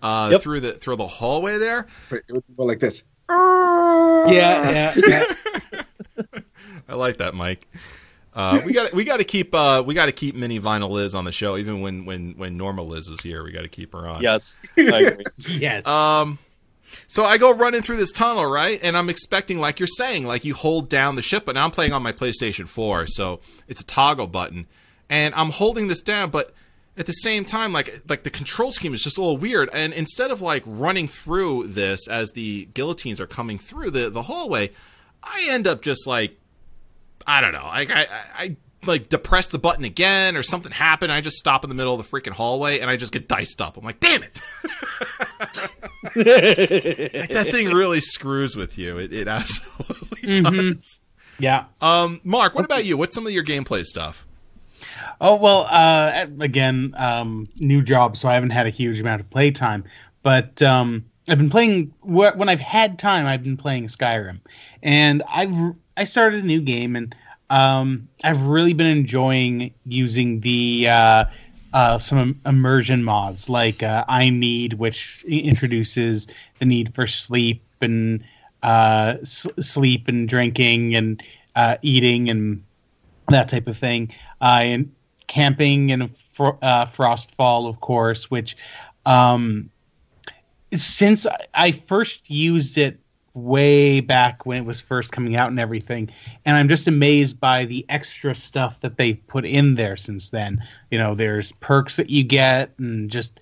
uh, 0.03 0.29
Yep. 0.33 0.43
through 0.43 0.61
the 0.61 0.73
through 0.73 0.97
the 0.97 1.07
hallway 1.07 1.59
there. 1.59 1.87
But 2.11 2.23
it 2.27 2.33
would 2.33 2.43
go 2.57 2.65
like 2.65 2.81
this. 2.81 3.05
Yeah, 3.31 4.29
yeah, 4.29 4.93
yeah. 4.97 5.25
I 6.89 6.95
like 6.95 7.19
that, 7.19 7.35
Mike. 7.35 7.69
Uh, 8.39 8.61
we 8.65 8.73
got 8.73 8.93
we 8.93 9.03
got 9.03 9.17
to 9.17 9.25
keep 9.25 9.53
uh, 9.53 9.83
we 9.85 9.95
got 9.95 10.07
to 10.07 10.13
keep 10.13 10.37
Mini 10.37 10.61
Vinyl 10.61 10.91
Liz 10.91 11.13
on 11.13 11.25
the 11.25 11.33
show, 11.33 11.57
even 11.57 11.81
when 11.81 12.05
when 12.05 12.35
when 12.37 12.57
normal 12.57 12.87
Liz 12.87 13.09
is 13.09 13.21
here. 13.21 13.43
We 13.43 13.51
got 13.51 13.63
to 13.63 13.69
keep 13.69 13.93
her 13.93 14.07
on. 14.07 14.23
Yes, 14.23 14.61
I 14.77 14.83
agree. 15.03 15.25
yes. 15.49 15.85
Um, 15.89 16.39
so 17.09 17.25
I 17.25 17.37
go 17.37 17.57
running 17.57 17.83
through 17.83 17.97
this 17.97 18.13
tunnel, 18.13 18.47
right? 18.47 18.79
And 18.81 18.97
I'm 18.97 19.11
expecting, 19.11 19.59
like 19.59 19.81
you're 19.81 19.89
saying, 19.89 20.25
like 20.25 20.45
you 20.45 20.55
hold 20.55 20.89
down 20.89 21.17
the 21.17 21.23
shift, 21.23 21.47
but 21.47 21.57
now 21.57 21.65
I'm 21.65 21.73
playing 21.73 21.93
on 21.93 22.01
my 22.03 22.13
PlayStation 22.13 22.69
4, 22.69 23.09
so 23.09 23.41
it's 23.67 23.81
a 23.81 23.85
toggle 23.85 24.29
button, 24.29 24.69
and 25.11 25.35
I'm 25.35 25.51
holding 25.51 25.89
this 25.89 26.01
down, 26.01 26.31
but 26.31 26.55
at 26.97 27.07
the 27.07 27.13
same 27.13 27.45
time, 27.45 27.73
like 27.73 28.03
like 28.09 28.23
the 28.23 28.31
control 28.31 28.71
scheme 28.71 28.95
is 28.95 29.03
just 29.03 29.19
a 29.19 29.21
little 29.21 29.37
weird. 29.37 29.69
And 29.73 29.93
instead 29.93 30.31
of 30.31 30.41
like 30.41 30.63
running 30.65 31.09
through 31.09 31.67
this 31.67 32.07
as 32.07 32.31
the 32.31 32.67
guillotines 32.73 33.21
are 33.21 33.27
coming 33.27 33.59
through 33.59 33.91
the 33.91 34.11
the 34.11 34.23
hallway, 34.23 34.71
I 35.25 35.49
end 35.51 35.67
up 35.67 35.83
just 35.83 36.07
like 36.07 36.39
I 37.29 37.41
don't 37.41 37.53
know, 37.53 37.67
like 37.67 37.91
I, 37.91 38.03
I, 38.03 38.07
I 38.35 38.57
like 38.87 39.09
depress 39.09 39.49
the 39.49 39.59
button 39.59 39.85
again 39.85 40.37
or 40.37 40.43
something 40.43 40.73
happened. 40.73 41.13
I 41.13 41.21
just 41.21 41.37
stop 41.37 41.65
in 41.65 41.69
the 41.69 41.75
middle 41.75 41.95
of 41.95 42.11
the 42.11 42.21
freaking 42.21 42.33
hallway 42.33 42.81
and 42.81 42.91
I 42.91 42.97
just 42.97 43.13
get 43.13 43.29
diced 43.29 43.61
up. 43.61 43.77
I'm 43.77 43.85
like, 43.85 44.01
damn 44.01 44.23
it. 44.23 44.41
Like, 46.03 46.15
that 46.15 47.49
thing 47.51 47.69
really 47.69 48.01
screws 48.01 48.57
with 48.57 48.79
you. 48.79 48.99
It, 48.99 49.13
it 49.13 49.29
absolutely 49.29 50.43
does. 50.43 51.01
yeah. 51.39 51.67
Um, 51.81 52.21
Mark, 52.25 52.55
what 52.55 52.65
about 52.65 52.85
you? 52.85 52.97
What's 52.97 53.15
some 53.15 53.27
of 53.27 53.33
your 53.33 53.45
gameplay 53.45 53.85
stuff? 53.85 54.27
Oh 55.21 55.35
well, 55.35 55.67
uh, 55.69 56.27
again, 56.41 56.95
um, 56.97 57.49
new 57.57 57.83
job, 57.83 58.17
so 58.17 58.29
I 58.29 58.35
haven't 58.35 58.51
had 58.51 58.67
a 58.67 58.71
huge 58.71 59.01
amount 59.01 59.21
of 59.21 59.29
playtime. 59.29 59.85
But 60.23 60.63
um, 60.63 61.05
I've 61.29 61.39
been 61.39 61.51
playing 61.51 61.93
when 62.03 62.49
I've 62.49 62.61
had 62.61 62.99
time. 62.99 63.27
I've 63.27 63.43
been 63.43 63.57
playing 63.57 63.87
Skyrim, 63.87 64.41
and 64.83 65.23
I 65.27 65.73
I 65.99 66.05
started 66.05 66.45
a 66.45 66.47
new 66.47 66.61
game, 66.63 66.97
and 66.97 67.15
um, 67.51 68.09
I've 68.25 68.43
really 68.43 68.75
been 68.75 68.87
enjoying 68.87 69.75
using 69.85 70.41
the 70.41 70.89
uh, 70.89 71.25
uh, 71.73 71.99
some 71.99 72.41
immersion 72.47 73.05
mods 73.05 73.49
like 73.49 73.83
uh, 73.83 74.05
I 74.09 74.31
Need, 74.31 74.75
which 74.75 75.25
introduces 75.29 76.29
the 76.61 76.67
need 76.67 76.95
for 76.95 77.07
sleep 77.07 77.65
and 77.83 78.25
uh, 78.63 79.17
s- 79.23 79.47
sleep 79.61 80.09
and 80.09 80.29
drinking 80.29 80.95
and 80.95 81.23
uh, 81.57 81.77
eating 81.83 82.31
and 82.31 82.65
that 83.29 83.49
type 83.49 83.67
of 83.69 83.77
thing. 83.77 84.13
Uh, 84.41 84.61
and 84.63 84.93
camping 85.27 85.93
and 85.93 86.11
fro- 86.33 86.59
uh, 86.63 86.87
Frostfall, 86.87 87.69
of 87.69 87.81
course, 87.81 88.31
which 88.31 88.57
um, 89.07 89.71
since 90.73 91.27
I 91.55 91.73
first 91.73 92.31
used 92.31 92.79
it 92.79 92.99
way 93.45 94.01
back 94.01 94.45
when 94.47 94.59
it 94.59 94.67
was 94.67 94.81
first 94.81 95.13
coming 95.13 95.37
out 95.37 95.49
and 95.49 95.61
everything, 95.61 96.11
and 96.45 96.57
I'm 96.57 96.69
just 96.69 96.87
amazed 96.87 97.41
by 97.41 97.65
the 97.65 97.85
extra 97.89 98.35
stuff 98.35 98.81
that 98.81 98.97
they've 98.97 99.19
put 99.29 99.45
in 99.45 99.75
there 99.77 99.97
since 99.97 100.31
then. 100.31 100.63
You 100.91 100.99
know, 100.99 101.15
there's 101.15 101.53
perks 101.53 101.97
that 101.97 102.11
you 102.11 102.23
get, 102.25 102.71
and 102.79 103.11
just 103.11 103.41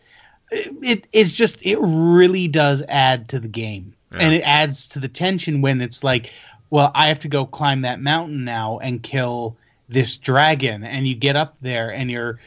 it, 0.51 0.73
it 0.82 1.06
it's 1.12 1.32
just 1.32 1.64
it 1.64 1.78
really 1.81 2.48
does 2.48 2.82
add 2.89 3.28
to 3.28 3.40
the 3.40 3.48
game, 3.48 3.94
Yeah. 4.12 4.18
and 4.20 4.35
it 4.35 4.43
adds 4.43 4.86
to 4.89 4.98
the 5.01 5.09
tension 5.09 5.62
when 5.62 5.81
it's 5.81 6.05
like, 6.05 6.32
well, 6.70 6.90
I 6.94 7.09
have 7.09 7.20
to 7.20 7.28
go 7.28 7.47
climb 7.47 7.82
that 7.82 8.01
mountain 8.01 8.44
now 8.44 8.78
and 8.78 9.02
kill 9.02 9.56
this 9.89 10.16
dragon, 10.16 10.85
and 10.85 11.06
you 11.06 11.14
get 11.14 11.36
up 11.36 11.59
there 11.60 11.93
and 11.93 12.10
you're 12.10 12.39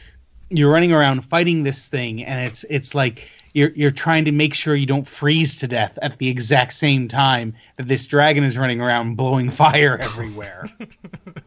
you're 0.50 0.70
running 0.70 0.92
around 0.92 1.22
fighting 1.24 1.62
this 1.62 1.88
thing, 1.88 2.24
and 2.24 2.46
it's 2.46 2.64
it's 2.70 2.94
like 2.94 3.30
you're 3.54 3.70
you're 3.70 3.90
trying 3.90 4.24
to 4.24 4.32
make 4.32 4.54
sure 4.54 4.74
you 4.74 4.86
don't 4.86 5.08
freeze 5.08 5.56
to 5.56 5.66
death 5.66 5.98
at 6.02 6.18
the 6.18 6.28
exact 6.28 6.72
same 6.72 7.08
time 7.08 7.54
that 7.76 7.88
this 7.88 8.06
dragon 8.06 8.44
is 8.44 8.56
running 8.56 8.80
around 8.80 9.16
blowing 9.16 9.50
fire 9.62 9.98
everywhere. 9.98 10.66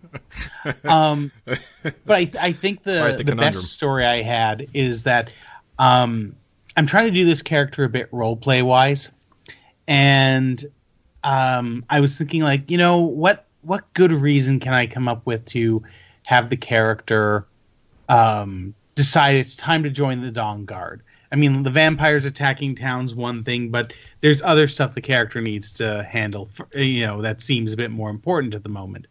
um, 0.83 1.31
but 1.45 2.17
I 2.17 2.31
I 2.39 2.51
think 2.51 2.83
the 2.83 3.01
Right, 3.01 3.17
the 3.17 3.23
the, 3.23 3.35
best 3.35 3.65
story 3.67 4.05
I 4.05 4.21
had 4.21 4.67
is 4.73 5.03
that 5.03 5.29
um, 5.79 6.35
I'm 6.75 6.85
trying 6.85 7.05
to 7.05 7.11
do 7.11 7.25
this 7.25 7.41
character 7.41 7.83
a 7.83 7.89
bit 7.89 8.09
role 8.11 8.35
play 8.35 8.61
wise, 8.61 9.11
and 9.87 10.63
um, 11.23 11.85
I 11.89 12.01
was 12.01 12.17
thinking 12.17 12.43
like 12.43 12.69
you 12.69 12.77
know 12.77 12.97
what 12.97 13.45
what 13.61 13.91
good 13.93 14.11
reason 14.11 14.59
can 14.59 14.73
I 14.73 14.87
come 14.87 15.07
up 15.07 15.25
with 15.25 15.45
to 15.47 15.81
have 16.25 16.49
the 16.49 16.57
character 16.57 17.45
um, 18.09 18.73
decide 18.95 19.35
it's 19.35 19.55
time 19.55 19.83
to 19.83 19.89
join 19.89 20.21
the 20.21 20.31
Dawn 20.31 20.65
Guard. 20.65 21.01
I 21.33 21.35
mean, 21.35 21.63
the 21.63 21.71
vampires 21.71 22.25
attacking 22.25 22.75
town's 22.75 23.15
one 23.15 23.43
thing, 23.43 23.69
but 23.69 23.91
there's 24.21 24.43
other 24.43 24.67
stuff 24.67 24.93
the 24.93 25.01
character 25.01 25.41
needs 25.41 25.73
to 25.73 26.03
handle. 26.03 26.47
For, 26.53 26.67
you 26.77 27.07
know, 27.07 27.23
that 27.23 27.41
seems 27.41 27.73
a 27.73 27.77
bit 27.77 27.89
more 27.89 28.11
important 28.11 28.53
at 28.53 28.61
the 28.61 28.69
moment. 28.69 29.07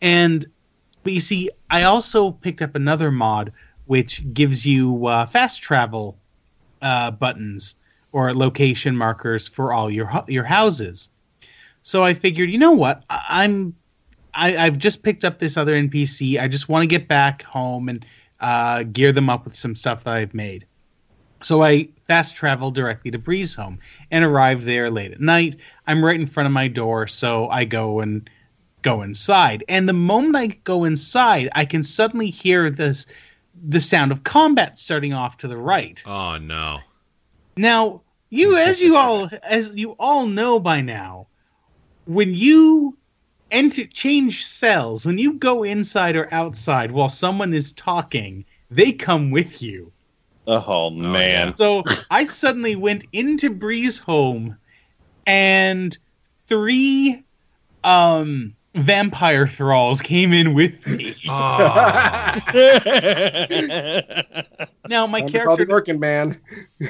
And 0.00 0.46
but 1.02 1.12
you 1.12 1.18
see, 1.20 1.50
I 1.70 1.82
also 1.82 2.30
picked 2.30 2.62
up 2.62 2.76
another 2.76 3.10
mod 3.10 3.52
which 3.86 4.22
gives 4.32 4.64
you 4.64 5.06
uh, 5.08 5.26
fast 5.26 5.60
travel 5.60 6.16
uh, 6.82 7.10
buttons 7.10 7.74
or 8.12 8.32
location 8.32 8.96
markers 8.96 9.48
for 9.48 9.72
all 9.72 9.90
your 9.90 10.08
your 10.28 10.44
houses. 10.44 11.10
So 11.82 12.04
I 12.04 12.14
figured, 12.14 12.50
you 12.50 12.58
know 12.58 12.70
what, 12.70 13.02
I- 13.10 13.24
I'm 13.28 13.74
I, 14.34 14.56
I've 14.56 14.78
just 14.78 15.02
picked 15.02 15.24
up 15.24 15.40
this 15.40 15.56
other 15.56 15.74
NPC. 15.74 16.38
I 16.38 16.46
just 16.46 16.68
want 16.68 16.84
to 16.84 16.86
get 16.86 17.08
back 17.08 17.42
home 17.42 17.88
and 17.88 18.06
uh, 18.38 18.84
gear 18.84 19.10
them 19.10 19.28
up 19.28 19.44
with 19.44 19.56
some 19.56 19.74
stuff 19.74 20.04
that 20.04 20.14
I've 20.14 20.34
made. 20.34 20.64
So 21.42 21.62
I 21.62 21.88
fast 22.06 22.36
travel 22.36 22.70
directly 22.70 23.10
to 23.10 23.18
Breeze 23.18 23.54
Home 23.54 23.78
and 24.10 24.24
arrive 24.24 24.64
there 24.64 24.90
late 24.90 25.12
at 25.12 25.20
night. 25.20 25.56
I'm 25.86 26.04
right 26.04 26.18
in 26.18 26.26
front 26.26 26.46
of 26.46 26.52
my 26.52 26.68
door, 26.68 27.06
so 27.06 27.48
I 27.48 27.64
go 27.64 28.00
and 28.00 28.28
go 28.82 29.02
inside. 29.02 29.64
And 29.68 29.88
the 29.88 29.94
moment 29.94 30.36
I 30.36 30.46
go 30.64 30.84
inside, 30.84 31.48
I 31.54 31.64
can 31.64 31.82
suddenly 31.82 32.30
hear 32.30 32.70
this 32.70 33.06
the 33.68 33.80
sound 33.80 34.12
of 34.12 34.24
combat 34.24 34.78
starting 34.78 35.12
off 35.12 35.36
to 35.38 35.48
the 35.48 35.56
right. 35.56 36.02
Oh 36.06 36.38
no. 36.38 36.78
Now, 37.56 38.02
you 38.30 38.56
as 38.68 38.80
you 38.82 38.96
all 38.96 39.28
as 39.42 39.74
you 39.74 39.92
all 39.98 40.26
know 40.26 40.60
by 40.60 40.80
now, 40.80 41.26
when 42.06 42.34
you 42.34 42.96
enter 43.50 43.84
change 43.86 44.46
cells, 44.46 45.04
when 45.04 45.18
you 45.18 45.34
go 45.34 45.62
inside 45.62 46.16
or 46.16 46.32
outside 46.32 46.92
while 46.92 47.08
someone 47.08 47.52
is 47.52 47.72
talking, 47.72 48.44
they 48.70 48.92
come 48.92 49.30
with 49.30 49.60
you. 49.60 49.92
Oh 50.50 50.90
man. 50.90 51.48
yeah. 51.48 51.54
So 51.54 51.84
I 52.10 52.24
suddenly 52.24 52.76
went 52.76 53.04
into 53.12 53.50
Breeze 53.50 53.98
home 53.98 54.56
and 55.26 55.96
three 56.46 57.22
um 57.84 58.54
vampire 58.74 59.46
thralls 59.46 60.00
came 60.00 60.32
in 60.32 60.54
with 60.54 60.86
me. 60.86 61.14
Oh. 61.28 62.36
Now 64.88 65.06
my 65.06 65.20
Time 65.20 65.28
to 65.28 65.32
character 65.32 65.66
working 65.68 66.00
man. 66.00 66.40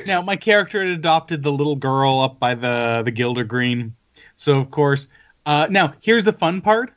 Now, 0.07 0.23
my 0.23 0.35
character 0.35 0.81
had 0.83 0.91
adopted 0.91 1.43
the 1.43 1.53
little 1.53 1.77
girl 1.77 2.21
up 2.21 2.39
by 2.39 2.55
the 2.55 3.03
the 3.05 3.11
Gilder 3.11 3.45
Green, 3.45 3.95
so 4.37 4.59
of 4.59 4.71
course. 4.71 5.07
Uh, 5.45 5.67
now, 5.69 5.93
here's 6.01 6.25
the 6.25 6.33
fun 6.33 6.63
part. 6.63 6.95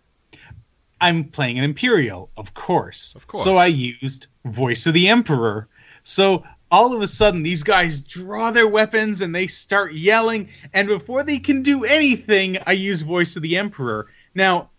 I'm 1.02 1.26
playing 1.26 1.58
an 1.58 1.66
Imperial, 1.66 2.30
of 2.38 2.54
course. 2.54 3.16
Of 3.16 3.28
course. 3.28 3.44
So 3.44 3.58
I 3.58 3.66
used 3.66 4.28
Voice 4.46 4.86
of 4.86 4.94
the 4.94 5.10
Emperor. 5.10 5.68
So 6.04 6.46
all 6.74 6.92
of 6.92 7.04
a 7.04 7.08
sudden, 7.08 7.44
these 7.44 7.62
guys 7.62 8.02
draw 8.02 8.50
their 8.50 8.68
weapons 8.68 9.22
and 9.22 9.34
they 9.34 9.46
start 9.46 9.94
yelling. 9.94 10.50
And 10.74 10.88
before 10.88 11.22
they 11.22 11.38
can 11.38 11.62
do 11.62 11.86
anything, 11.86 12.58
I 12.66 12.72
use 12.72 13.04
Voice 13.04 13.36
of 13.36 13.44
the 13.44 13.56
Emperor. 13.58 14.08
Now, 14.34 14.72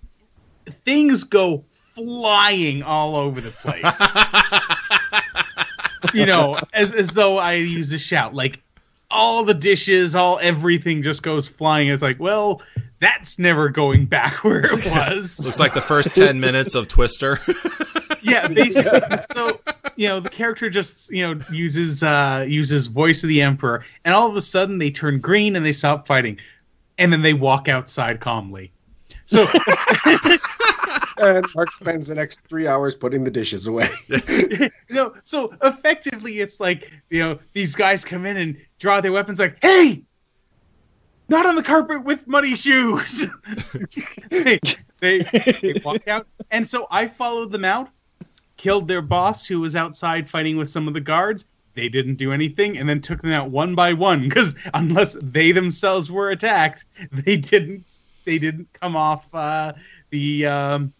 things 0.85 1.23
go 1.23 1.65
flying 1.95 2.83
all 2.83 3.15
over 3.15 3.41
the 3.41 3.53
place. 3.53 4.01
you 6.15 6.27
know, 6.27 6.59
as 6.73 6.93
as 6.93 7.11
though 7.11 7.39
I 7.39 7.53
used 7.53 7.95
a 7.95 7.99
shout. 7.99 8.35
Like 8.35 8.61
all 9.09 9.45
the 9.45 9.55
dishes, 9.55 10.17
all 10.17 10.41
everything 10.43 11.01
just 11.01 11.23
goes 11.23 11.49
flying. 11.49 11.87
It's 11.87 12.03
like, 12.03 12.19
well, 12.19 12.61
that's 12.99 13.39
never 13.39 13.69
going 13.69 14.07
back 14.07 14.33
where 14.43 14.67
it 14.67 14.85
was. 14.91 15.45
Looks 15.45 15.61
like 15.61 15.75
the 15.75 15.81
first 15.81 16.17
10 16.17 16.41
minutes 16.41 16.75
of 16.75 16.89
Twister. 16.89 17.39
Yeah, 18.25 18.49
basically. 18.49 19.01
So 19.33 19.61
you 19.97 20.09
know, 20.09 20.21
the 20.21 20.29
character 20.29 20.71
just 20.71 21.11
you 21.11 21.23
know 21.23 21.41
uses 21.53 22.03
uh 22.03 22.45
uses 22.49 22.89
voice 22.89 23.23
of 23.23 23.29
the 23.29 23.43
emperor, 23.43 23.85
and 24.05 24.15
all 24.15 24.29
of 24.29 24.37
a 24.37 24.41
sudden 24.41 24.79
they 24.79 24.91
turn 24.91 25.21
green 25.21 25.57
and 25.57 25.65
they 25.65 25.73
stop 25.73 26.07
fighting, 26.07 26.39
and 26.99 27.13
then 27.13 27.23
they 27.23 27.35
walk 27.35 27.69
outside 27.69 28.21
calmly. 28.21 28.73
So 29.27 29.47
and 31.19 31.47
Mark 31.55 31.73
spends 31.73 32.07
the 32.07 32.15
next 32.15 32.41
three 32.49 32.67
hours 32.67 32.95
putting 32.95 33.25
the 33.25 33.31
dishes 33.31 33.67
away. 33.67 33.89
you 34.09 34.71
know, 34.91 35.15
so 35.25 35.55
effectively, 35.63 36.41
it's 36.41 36.61
like 36.61 36.91
you 37.11 37.21
know 37.21 37.39
these 37.53 37.75
guys 37.75 38.05
come 38.05 38.27
in 38.27 38.37
and 38.37 38.57
draw 38.79 39.01
their 39.01 39.13
weapons, 39.13 39.39
like, 39.39 39.59
"Hey, 39.63 40.05
not 41.29 41.47
on 41.47 41.55
the 41.55 41.63
carpet 41.63 42.05
with 42.05 42.27
muddy 42.27 42.57
shoes." 42.57 43.27
they, 44.31 44.59
they 45.01 45.19
they 45.21 45.81
walk 45.85 46.07
out, 46.09 46.27
and 46.51 46.67
so 46.67 46.87
I 46.91 47.07
followed 47.09 47.53
them 47.53 47.65
out, 47.65 47.89
killed 48.57 48.89
their 48.89 49.03
boss 49.03 49.47
who 49.47 49.61
was 49.61 49.75
outside 49.77 50.29
fighting 50.31 50.57
with 50.57 50.69
some 50.69 50.89
of 50.89 50.95
the 50.95 51.01
guards. 51.01 51.47
They 51.75 51.89
didn't 51.89 52.15
do 52.17 52.33
anything, 52.33 52.79
and 52.79 52.89
then 52.89 53.01
took 53.01 53.21
them 53.21 53.33
out 53.33 53.51
one 53.51 53.75
by 53.75 53.93
one 53.95 54.29
because 54.29 54.55
unless 54.75 55.17
they 55.21 55.51
themselves 55.53 56.11
were 56.11 56.31
attacked, 56.31 56.85
they 57.13 57.37
didn't. 57.37 57.99
They 58.25 58.39
didn't 58.39 58.73
come 58.73 58.97
off 58.97 59.27
uh, 59.35 59.73
the 60.11 60.47
um, 60.47 60.93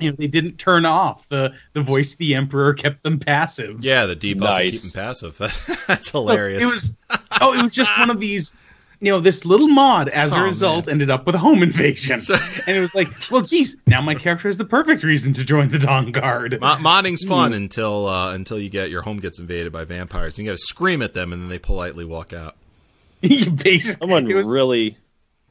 you 0.00 0.10
know 0.10 0.16
they 0.18 0.26
didn't 0.26 0.58
turn 0.58 0.84
off 0.84 1.26
the 1.28 1.54
the 1.72 1.82
voice 1.82 2.12
of 2.12 2.18
the 2.18 2.34
emperor 2.34 2.74
kept 2.74 3.02
them 3.04 3.18
passive 3.18 3.82
yeah, 3.82 4.04
the 4.06 4.16
debuff 4.16 4.40
Nice. 4.40 4.72
nice. 4.72 4.82
keep 4.82 4.92
them 4.92 5.02
passive. 5.04 5.84
That's 5.86 6.10
So 6.10 6.20
hilarious. 6.20 6.62
it 6.62 6.66
was 6.66 6.92
oh 7.40 7.58
it 7.58 7.62
was 7.62 7.72
just 7.72 7.96
one 7.98 8.10
of 8.10 8.20
these 8.20 8.52
you 9.00 9.12
know 9.12 9.20
this 9.20 9.44
little 9.44 9.68
mod 9.68 10.08
as 10.08 10.32
a 10.32 10.36
Oh, 10.36 10.42
result 10.42 10.88
ended 10.88 11.10
up 11.10 11.24
with 11.26 11.34
a 11.34 11.38
home 11.38 11.62
invasion 11.62 12.20
and 12.66 12.76
it 12.76 12.80
was 12.80 12.94
like 12.94 13.08
well 13.30 13.42
geez 13.42 13.76
now 13.86 14.00
my 14.00 14.14
character 14.14 14.48
has 14.48 14.56
the 14.56 14.64
perfect 14.64 15.02
reason 15.04 15.32
to 15.34 15.44
join 15.44 15.68
the 15.68 15.78
dawn 15.78 16.10
guard 16.10 16.58
Mo- 16.60 16.76
modding's 16.78 17.24
fun 17.24 17.52
until 17.54 18.06
uh, 18.08 18.32
until 18.32 18.58
you 18.58 18.68
get 18.68 18.90
your 18.90 19.02
home 19.02 19.18
gets 19.20 19.38
invaded 19.38 19.72
by 19.72 19.84
vampires. 19.84 20.38
You 20.38 20.44
got 20.46 20.52
to 20.52 20.58
scream 20.58 21.00
at 21.02 21.14
them, 21.14 21.32
and 21.32 21.40
then 21.42 21.48
they 21.48 21.58
politely 21.58 22.04
walk 22.04 22.32
out. 22.32 22.56
basically 23.20 23.78
Someone 23.80 24.30
it 24.30 24.34
was, 24.34 24.46
really, 24.46 24.96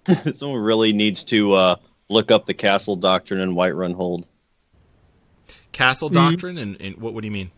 someone 0.34 0.60
really 0.62 0.92
needs 0.94 1.24
to 1.26 1.54
uh, 1.54 1.76
look 2.10 2.32
up 2.32 2.46
the 2.46 2.54
castle 2.54 2.96
doctrine 2.96 3.40
and 3.40 3.54
Whiterun 3.54 3.94
Hold. 3.96 4.26
Castle 5.72 6.10
doctrine, 6.10 6.58
and, 6.58 6.80
and 6.82 6.98
what? 6.98 7.14
What 7.14 7.22
do 7.22 7.28
you 7.28 7.32
mean? 7.32 7.52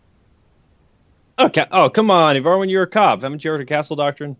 Okay. 1.38 1.66
Oh, 1.72 1.88
come 1.88 2.10
on, 2.10 2.36
Yvonne, 2.36 2.68
you're 2.68 2.82
a 2.82 2.86
cop. 2.86 3.22
Haven't 3.22 3.42
you 3.44 3.50
heard 3.50 3.60
of 3.60 3.66
castle 3.66 3.96
doctrine? 3.96 4.36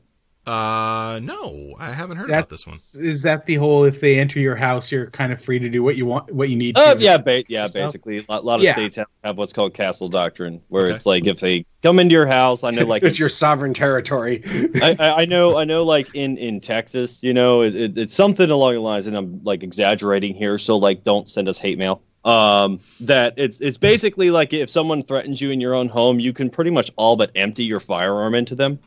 Uh, 0.51 1.21
no, 1.21 1.77
I 1.79 1.93
haven't 1.93 2.17
heard 2.17 2.29
about 2.29 2.49
this 2.49 2.67
one. 2.67 2.75
is 2.75 3.23
that 3.23 3.47
the 3.47 3.55
whole 3.55 3.85
if 3.85 4.01
they 4.01 4.19
enter 4.19 4.41
your 4.41 4.57
house 4.57 4.91
you're 4.91 5.09
kind 5.11 5.33
of 5.33 5.41
free 5.41 5.61
to 5.61 5.69
do 5.69 5.83
what 5.85 5.95
you 5.95 6.07
want 6.07 6.33
what 6.35 6.49
you 6.49 6.57
need 6.57 6.77
Oh, 6.77 6.95
to 6.95 7.01
yeah, 7.01 7.19
ba- 7.19 7.45
yeah. 7.47 7.63
yourself? 7.65 7.93
Basically, 7.93 8.19
a 8.19 8.25
lot, 8.29 8.45
lot 8.45 8.55
of 8.59 8.63
Yeah. 8.65 8.73
states 8.73 8.97
have, 8.97 9.07
have 9.23 9.39
what's 9.39 9.53
called 9.53 9.75
castle 9.75 10.09
doctrine, 10.09 10.61
where 10.69 10.87
Okay. 10.87 10.97
it's 10.97 11.07
like 11.07 11.27
if 11.29 11.39
they 11.39 11.65
come 11.85 12.01
into 12.01 12.15
your 12.15 12.27
house, 12.27 12.65
I 12.65 12.71
know, 12.73 12.85
like 12.85 13.03
it's 13.05 13.19
your 13.19 13.29
sovereign 13.29 13.73
territory. 13.75 14.43
I, 14.83 14.97
I 14.99 15.11
I 15.23 15.25
know, 15.25 15.57
I 15.57 15.63
know, 15.65 15.85
like 15.85 16.11
in 16.15 16.37
in 16.37 16.61
Texas, 16.61 17.23
you 17.23 17.33
know, 17.33 17.63
it, 17.63 17.77
it, 17.77 17.97
it's 17.97 18.15
something 18.15 18.51
along 18.51 18.75
the 18.75 18.81
lines, 18.81 19.07
and 19.07 19.17
I'm 19.17 19.41
like 19.45 19.63
exaggerating 19.63 20.35
here, 20.35 20.59
so 20.59 20.77
like, 20.77 21.05
don't 21.05 21.29
send 21.29 21.49
us 21.49 21.59
hate 21.59 21.79
mail. 21.79 22.03
Um, 22.25 22.81
that 22.99 23.35
it's 23.37 23.59
it's 23.61 23.79
basically 23.79 24.33
like 24.33 24.53
if 24.53 24.69
someone 24.69 25.05
threatens 25.05 25.41
you 25.41 25.53
in 25.53 25.61
your 25.61 25.75
own 25.75 25.89
home, 25.89 26.19
you 26.19 26.33
can 26.33 26.51
pretty 26.51 26.73
much 26.73 26.91
all 26.97 27.15
but 27.15 27.31
empty 27.37 27.63
your 27.65 27.79
firearm 27.81 28.35
into 28.35 28.57
them. 28.57 28.81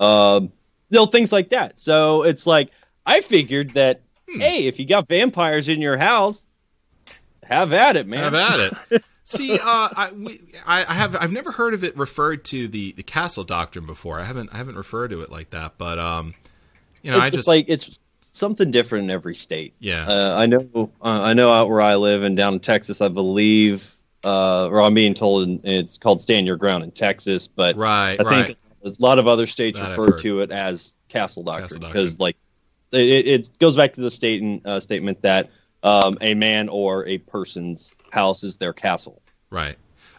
Um, 0.00 0.50
you 0.90 0.96
know, 0.96 1.06
things 1.06 1.32
like 1.32 1.50
that. 1.50 1.78
So 1.78 2.22
it's 2.22 2.46
like 2.46 2.70
I 3.06 3.20
figured 3.20 3.70
that, 3.70 4.00
Hmm. 4.30 4.40
hey, 4.40 4.66
if 4.66 4.78
you 4.78 4.86
got 4.86 5.06
vampires 5.06 5.68
in 5.68 5.80
your 5.82 5.96
house, 5.98 6.48
have 7.44 7.72
at 7.72 7.96
it, 7.96 8.06
man. 8.06 8.32
Have 8.32 8.34
at 8.34 8.72
it. 8.90 9.04
See, 9.26 9.52
uh, 9.54 9.58
I, 9.64 10.10
we, 10.14 10.40
I, 10.66 10.84
I 10.84 10.94
have 10.94 11.16
I've 11.16 11.32
never 11.32 11.52
heard 11.52 11.72
of 11.74 11.82
it 11.84 11.96
referred 11.96 12.44
to 12.46 12.68
the, 12.68 12.92
the 12.92 13.02
castle 13.02 13.44
doctrine 13.44 13.86
before. 13.86 14.20
I 14.20 14.24
haven't 14.24 14.50
I 14.52 14.56
haven't 14.58 14.76
referred 14.76 15.08
to 15.08 15.20
it 15.22 15.30
like 15.30 15.50
that, 15.50 15.74
but 15.78 15.98
um, 15.98 16.34
you 17.02 17.10
know, 17.10 17.16
it's 17.18 17.24
I 17.24 17.30
just 17.30 17.48
like 17.48 17.66
it's 17.68 17.98
something 18.32 18.70
different 18.70 19.04
in 19.04 19.10
every 19.10 19.34
state. 19.34 19.72
yeah. 19.78 20.06
Uh, 20.06 20.34
I 20.38 20.46
know. 20.46 20.90
Uh, 21.02 21.22
I 21.22 21.32
know 21.34 21.52
out 21.52 21.68
where 21.70 21.80
I 21.80 21.94
live 21.96 22.22
and 22.22 22.36
down 22.36 22.54
in 22.54 22.60
Texas, 22.60 23.00
I 23.00 23.08
believe, 23.08 23.94
uh, 24.24 24.68
or 24.68 24.82
I'm 24.82 24.92
being 24.94 25.14
told 25.14 25.60
it's 25.64 25.96
called 25.98 26.20
"Stand 26.20 26.46
Your 26.46 26.56
Ground" 26.56 26.84
in 26.84 26.90
Texas, 26.90 27.46
but 27.46 27.76
right, 27.76 28.18
I 28.20 28.22
right. 28.24 28.56
A 28.84 28.94
lot 28.98 29.18
of 29.18 29.26
other 29.26 29.46
states 29.46 29.78
That 29.78 29.98
refer 29.98 30.18
to 30.18 30.40
it 30.40 30.50
as 30.50 30.94
Castle 31.08 31.42
Doctrine 31.42 31.80
because, 31.80 32.18
like, 32.18 32.36
it, 32.92 33.26
it 33.26 33.58
goes 33.58 33.76
back 33.76 33.94
to 33.94 34.00
the 34.00 34.10
state 34.10 34.62
uh, 34.64 34.80
statement 34.80 35.22
that 35.22 35.50
um, 35.82 36.16
a 36.20 36.34
man 36.34 36.68
or 36.68 37.06
a 37.06 37.18
person's 37.18 37.90
house 38.10 38.42
is 38.42 38.56
their 38.56 38.72
castle. 38.72 39.20
Right. 39.50 39.76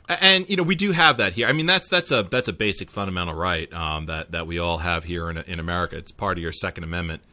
And 0.08 0.48
you 0.48 0.56
know 0.56 0.64
we 0.64 0.76
do 0.76 0.92
have 0.92 1.18
that 1.18 1.34
here. 1.34 1.48
I 1.48 1.52
mean 1.52 1.66
that's 1.66 1.90
that's 1.90 2.12
a 2.12 2.22
that's 2.22 2.48
a 2.48 2.54
basic 2.54 2.92
fundamental 2.92 3.34
right 3.34 3.72
um, 3.74 4.06
that 4.06 4.32
that 4.34 4.46
we 4.46 4.60
all 4.60 4.78
have 4.78 5.04
here 5.04 5.32
in 5.32 5.38
in 5.38 5.60
America. 5.60 5.98
It's 5.98 6.12
part 6.12 6.38
of 6.38 6.44
your 6.44 6.52
Second 6.52 6.84
Amendment, 6.84 7.24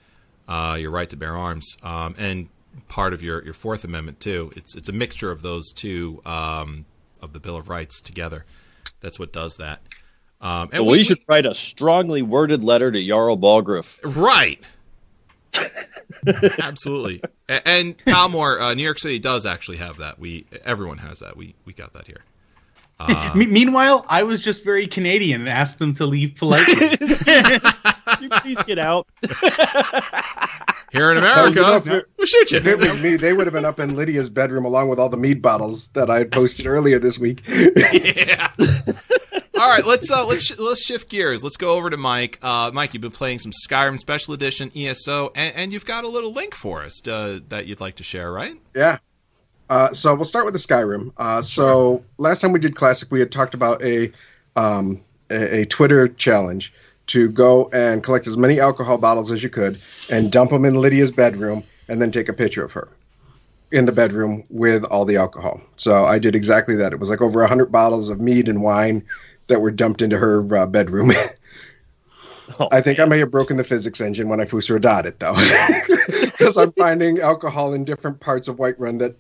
uh, 0.49 0.79
your 0.81 0.91
right 0.91 1.09
to 1.11 1.17
bear 1.17 1.37
arms, 1.37 1.77
um, 1.83 2.15
and 2.17 2.49
part 2.89 3.13
of 3.13 3.23
your, 3.23 3.45
your 3.45 3.53
Fourth 3.53 3.85
Amendment 3.85 4.21
too. 4.21 4.53
It's 4.57 4.75
it's 4.75 4.89
a 4.89 4.93
mixture 4.93 5.31
of 5.31 5.43
those 5.43 5.71
two 5.73 6.23
um, 6.25 6.87
of 7.21 7.35
the 7.35 7.41
Bill 7.41 7.57
of 7.57 7.69
Rights 7.69 8.01
together. 8.01 8.47
That's 9.03 9.19
what 9.19 9.35
does 9.35 9.57
that. 9.59 9.83
Um, 10.43 10.63
and 10.63 10.71
But 10.73 10.85
we, 10.85 11.05
should 11.05 11.21
write 11.29 11.47
a 11.47 11.55
strongly 11.55 12.21
worded 12.21 12.65
letter 12.65 12.91
to 12.91 13.03
Jarl 13.07 13.39
Balgruuf. 13.39 13.87
Right. 14.03 14.61
Absolutely. 16.59 17.23
A- 17.49 17.67
And 17.69 17.97
Palmore, 17.99 18.61
uh, 18.61 18.75
New 18.75 18.83
York 18.83 18.99
City 18.99 19.19
does 19.19 19.47
actually 19.47 19.77
have 19.79 19.99
that. 19.99 20.19
We 20.19 20.47
everyone 20.65 20.99
has 20.99 21.21
that. 21.21 21.37
We 21.37 21.55
we 21.65 21.73
got 21.73 21.93
that 21.95 22.07
here. 22.07 22.23
Uh, 23.01 23.33
Me- 23.37 23.47
meanwhile 23.47 24.05
i 24.09 24.23
was 24.23 24.41
just 24.45 24.63
very 24.65 24.87
canadian 24.87 25.41
and 25.41 25.49
asked 25.51 25.79
them 25.81 25.93
to 25.95 26.07
leave 26.07 26.37
politely 26.37 26.75
you 28.21 28.29
please 28.29 28.63
get 28.65 28.79
out. 28.79 29.09
here 30.93 31.11
in 31.11 31.17
America, 31.19 31.55
know, 31.61 31.77
if 31.77 31.87
it- 31.89 32.07
we'll 32.17 32.27
shoot 32.27 32.53
If 32.53 32.65
you. 32.65 32.71
it 32.73 32.79
was 32.79 33.03
me, 33.03 33.17
they 33.17 33.33
would 33.33 33.47
have 33.47 33.55
been 33.55 33.65
up 33.65 33.81
in 33.81 33.97
Lydia's 33.97 34.29
bedroom 34.31 34.65
along 34.67 34.89
with 34.89 34.99
all 35.01 35.09
the 35.09 35.17
mead 35.17 35.41
bottles 35.43 35.89
that 35.89 36.11
I 36.11 36.19
had 36.19 36.31
posted 36.31 36.67
earlier 36.67 36.99
this 37.01 37.19
week. 37.19 37.43
yeah. 37.49 38.51
All 39.55 39.69
right, 39.69 39.85
let's 39.85 40.11
uh, 40.11 40.25
let's 40.25 40.45
sh- 40.45 40.59
let's 40.59 40.83
shift 40.83 41.11
gears. 41.11 41.45
Let's 41.45 41.59
go 41.59 41.73
over 41.77 41.91
to 41.91 41.97
Mike. 41.99 42.39
Uh, 42.43 42.71
Mike, 42.73 42.95
you've 42.95 43.03
been 43.03 43.11
playing 43.11 43.39
some 43.39 43.53
Skyrim 43.53 43.99
Special 43.99 44.33
Edition 44.33 44.73
ESO, 44.75 45.31
and, 45.35 45.55
and 45.55 45.73
you've 45.73 45.85
got 45.85 46.05
a 46.05 46.09
little 46.09 46.33
link 46.33 46.55
for 46.55 46.83
us 46.83 47.07
uh, 47.07 47.41
that 47.49 47.67
you'd 47.67 47.81
like 47.81 47.97
to 47.97 48.03
share, 48.03 48.33
right? 48.33 48.55
Yeah. 48.75 48.99
Uh, 49.69 49.93
so 49.93 50.15
we'll 50.15 50.25
start 50.25 50.47
with 50.47 50.55
the 50.55 50.59
Skyrim. 50.59 51.13
Uh, 51.19 51.43
so 51.43 52.03
last 52.19 52.41
time 52.41 52.53
we 52.53 52.61
did 52.61 52.77
Classic, 52.77 53.11
we 53.11 53.21
had 53.21 53.31
talked 53.31 53.53
about 53.55 53.83
a, 53.83 54.11
um, 54.57 55.01
a 55.31 55.61
a 55.61 55.67
Twitter 55.67 56.09
challenge 56.09 56.73
to 57.09 57.29
go 57.29 57.69
and 57.75 58.03
collect 58.03 58.27
as 58.27 58.39
many 58.39 58.59
alcohol 58.59 58.97
bottles 58.97 59.31
as 59.31 59.43
you 59.43 59.51
could 59.51 59.79
and 60.09 60.33
dump 60.33 60.51
them 60.51 60.65
in 60.65 60.77
Lydia's 60.77 61.11
bedroom, 61.11 61.63
and 61.89 62.01
then 62.01 62.11
take 62.11 62.29
a 62.29 62.33
picture 62.33 62.65
of 62.65 62.73
her 62.73 62.89
in 63.71 63.85
the 63.85 63.93
bedroom 63.93 64.45
with 64.49 64.85
all 64.85 65.05
the 65.05 65.17
alcohol. 65.17 65.61
So 65.77 66.05
I 66.05 66.19
did 66.19 66.35
exactly 66.35 66.75
that. 66.77 66.93
It 66.93 67.01
was 67.01 67.11
like 67.11 67.21
over 67.21 67.47
hundred 67.47 67.71
bottles 67.71 68.09
of 68.09 68.19
mead 68.21 68.49
and 68.49 68.63
wine 68.63 69.05
that 69.49 69.61
were 69.61 69.71
dumped 69.71 70.03
into 70.03 70.19
her 70.19 70.57
uh, 70.57 70.67
bedroom. 70.67 71.13
Oh, 72.59 72.69
I 72.71 72.81
think 72.81 72.99
I 72.99 73.05
may 73.05 73.19
have 73.19 73.31
broken 73.31 73.57
the 73.57 73.65
physics 73.65 74.01
engine 74.01 74.29
when 74.29 74.41
I 74.41 74.45
Fusura 74.45 75.07
it 75.07 75.21
though, 75.21 75.35
because 76.23 76.57
I'm 76.57 76.73
finding 76.73 77.21
alcohol 77.21 77.73
in 77.73 77.85
different 77.85 78.21
parts 78.21 78.49
of 78.49 78.57
Whiterun 78.57 78.99
that 78.99 79.17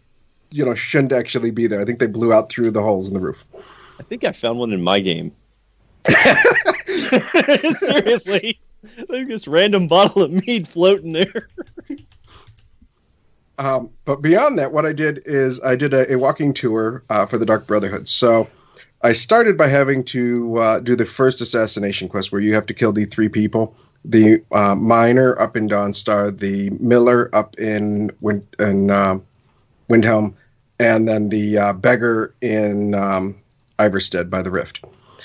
you 0.50 0.64
know 0.64 0.74
shouldn't 0.74 1.12
actually 1.12 1.50
be 1.50 1.66
there. 1.66 1.80
I 1.80 1.84
think 1.84 1.98
they 1.98 2.08
blew 2.08 2.32
out 2.32 2.50
through 2.50 2.72
the 2.72 2.82
holes 2.82 3.08
in 3.08 3.14
the 3.14 3.20
roof. 3.20 3.42
I 3.98 4.02
think 4.02 4.24
I 4.24 4.32
found 4.32 4.58
one 4.58 4.72
in 4.72 4.82
my 4.82 5.00
game. 5.00 5.32
Seriously, 7.78 8.60
there's 9.08 9.28
this 9.28 9.46
random 9.46 9.88
bottle 9.88 10.22
of 10.22 10.32
mead 10.32 10.68
floating 10.68 11.12
there. 11.12 11.48
Um, 13.58 13.90
but 14.04 14.22
beyond 14.22 14.58
that, 14.58 14.72
what 14.72 14.84
I 14.86 14.92
did 14.92 15.22
is 15.24 15.60
I 15.62 15.76
did 15.76 15.94
a, 15.94 16.12
a 16.12 16.16
walking 16.16 16.52
tour 16.52 17.04
uh, 17.08 17.26
for 17.26 17.38
the 17.38 17.46
Dark 17.46 17.66
Brotherhood. 17.66 18.08
So 18.08 18.48
I 19.04 19.12
started 19.12 19.58
by 19.58 19.66
having 19.66 20.04
to 20.04 20.58
uh, 20.58 20.78
do 20.78 20.94
the 20.94 21.04
first 21.04 21.40
assassination 21.40 22.08
quest, 22.08 22.30
where 22.30 22.40
you 22.40 22.54
have 22.54 22.66
to 22.66 22.74
kill 22.74 22.92
the 22.92 23.04
three 23.04 23.28
people: 23.28 23.74
the 24.04 24.42
uh, 24.52 24.76
miner 24.76 25.38
up 25.40 25.56
in 25.56 25.68
Dawnstar, 25.68 26.38
the 26.38 26.70
miller 26.78 27.28
up 27.34 27.58
in 27.58 28.10
Win- 28.20 28.46
in 28.60 28.90
uh, 28.90 29.18
Windhelm, 29.90 30.34
and 30.78 31.08
then 31.08 31.30
the 31.30 31.58
uh, 31.58 31.72
beggar 31.72 32.32
in 32.40 32.94
um, 32.94 33.34
Ivarstead 33.78 34.30
by 34.30 34.40
the 34.40 34.50
Rift. 34.50 34.84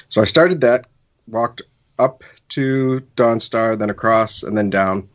So 0.10 0.22
I 0.22 0.26
started 0.26 0.62
that, 0.62 0.88
walked 1.28 1.62
up 2.00 2.24
to 2.50 3.02
Dawnstar, 3.16 3.78
then 3.78 3.90
across, 3.90 4.42
and 4.42 4.58
then 4.58 4.70
down. 4.70 5.08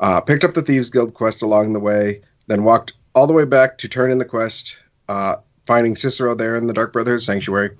Uh, 0.00 0.20
picked 0.20 0.44
up 0.44 0.52
the 0.52 0.62
Thieves 0.62 0.90
Guild 0.90 1.14
quest 1.14 1.40
along 1.40 1.72
the 1.72 1.80
way, 1.80 2.20
then 2.46 2.64
walked 2.64 2.92
all 3.14 3.26
the 3.26 3.32
way 3.32 3.46
back 3.46 3.78
to 3.78 3.88
turn 3.88 4.10
in 4.10 4.18
the 4.18 4.24
quest, 4.26 4.76
uh, 5.08 5.36
finding 5.66 5.96
Cicero 5.96 6.34
there 6.34 6.56
in 6.56 6.66
the 6.66 6.74
Dark 6.74 6.92
Brotherhood 6.92 7.22
Sanctuary. 7.22 7.70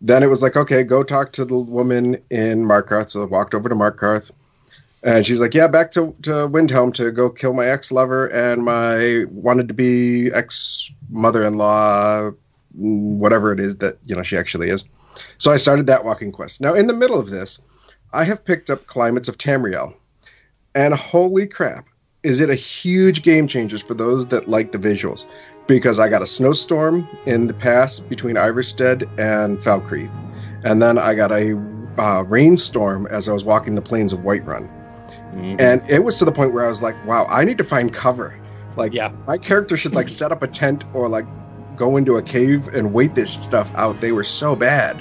Then 0.00 0.22
it 0.22 0.28
was 0.28 0.42
like, 0.42 0.56
okay, 0.56 0.82
go 0.82 1.02
talk 1.02 1.32
to 1.32 1.44
the 1.44 1.58
woman 1.58 2.22
in 2.30 2.64
Markarth. 2.64 3.10
So 3.10 3.22
I 3.22 3.26
walked 3.26 3.54
over 3.54 3.68
to 3.68 3.74
Markarth. 3.74 4.30
And 5.02 5.26
she's 5.26 5.40
like, 5.40 5.52
yeah, 5.52 5.68
back 5.68 5.92
to, 5.92 6.14
to 6.22 6.48
Windhelm 6.48 6.92
to 6.94 7.10
go 7.10 7.28
kill 7.28 7.52
my 7.52 7.66
ex 7.66 7.92
lover 7.92 8.26
and 8.28 8.64
my 8.64 9.24
wanted 9.30 9.68
to 9.68 9.74
be 9.74 10.30
ex 10.32 10.90
mother 11.10 11.44
in 11.44 11.58
law, 11.58 12.30
whatever 12.74 13.52
it 13.52 13.60
is 13.60 13.76
that, 13.76 13.98
you 14.06 14.14
know, 14.14 14.22
she 14.22 14.36
actually 14.36 14.70
is. 14.70 14.84
So 15.38 15.50
I 15.50 15.58
started 15.58 15.86
that 15.86 16.04
walking 16.04 16.32
quest. 16.32 16.60
Now, 16.60 16.74
in 16.74 16.86
the 16.86 16.94
middle 16.94 17.20
of 17.20 17.30
this, 17.30 17.58
I 18.14 18.24
have 18.24 18.44
picked 18.44 18.70
up 18.70 18.86
Climates 18.86 19.28
of 19.28 19.36
Tamriel. 19.36 19.94
And 20.74 20.94
holy 20.94 21.46
crap, 21.46 21.86
is 22.22 22.40
it 22.40 22.48
a 22.48 22.54
huge 22.54 23.22
game 23.22 23.46
changer 23.46 23.78
for 23.78 23.94
those 23.94 24.26
that 24.28 24.48
like 24.48 24.72
the 24.72 24.78
visuals? 24.78 25.26
Because 25.66 25.98
I 25.98 26.08
got 26.08 26.20
a 26.22 26.26
snowstorm 26.26 27.08
in 27.26 27.46
the 27.46 27.54
pass 27.54 27.98
between 28.00 28.36
Ivarstead 28.36 29.02
and 29.18 29.58
Falkreath. 29.58 30.10
And 30.62 30.80
then 30.82 30.98
I 30.98 31.14
got 31.14 31.32
a 31.32 31.52
uh, 31.98 32.22
rainstorm 32.24 33.06
as 33.06 33.28
I 33.28 33.32
was 33.32 33.44
walking 33.44 33.74
the 33.74 33.82
plains 33.82 34.12
of 34.12 34.20
Whiterun. 34.20 34.68
Mhm. 35.34 35.60
And 35.60 35.82
it 35.90 36.04
was 36.04 36.16
to 36.16 36.24
the 36.24 36.32
point 36.32 36.52
where 36.52 36.64
I 36.64 36.68
was 36.68 36.82
like, 36.82 36.94
wow, 37.06 37.26
I 37.28 37.44
need 37.44 37.58
to 37.58 37.64
find 37.64 37.92
cover. 37.92 38.34
Like, 38.76 38.92
Yeah. 38.92 39.10
my 39.26 39.38
character 39.38 39.76
should 39.76 39.94
like 39.94 40.08
set 40.08 40.32
up 40.32 40.42
a 40.42 40.46
tent 40.48 40.84
or 40.92 41.08
like 41.08 41.26
go 41.76 41.96
into 41.96 42.16
a 42.16 42.22
cave 42.22 42.68
and 42.68 42.92
wait 42.92 43.14
this 43.14 43.30
stuff 43.32 43.70
out. 43.74 44.00
They 44.00 44.12
were 44.12 44.24
so 44.24 44.54
bad. 44.54 44.96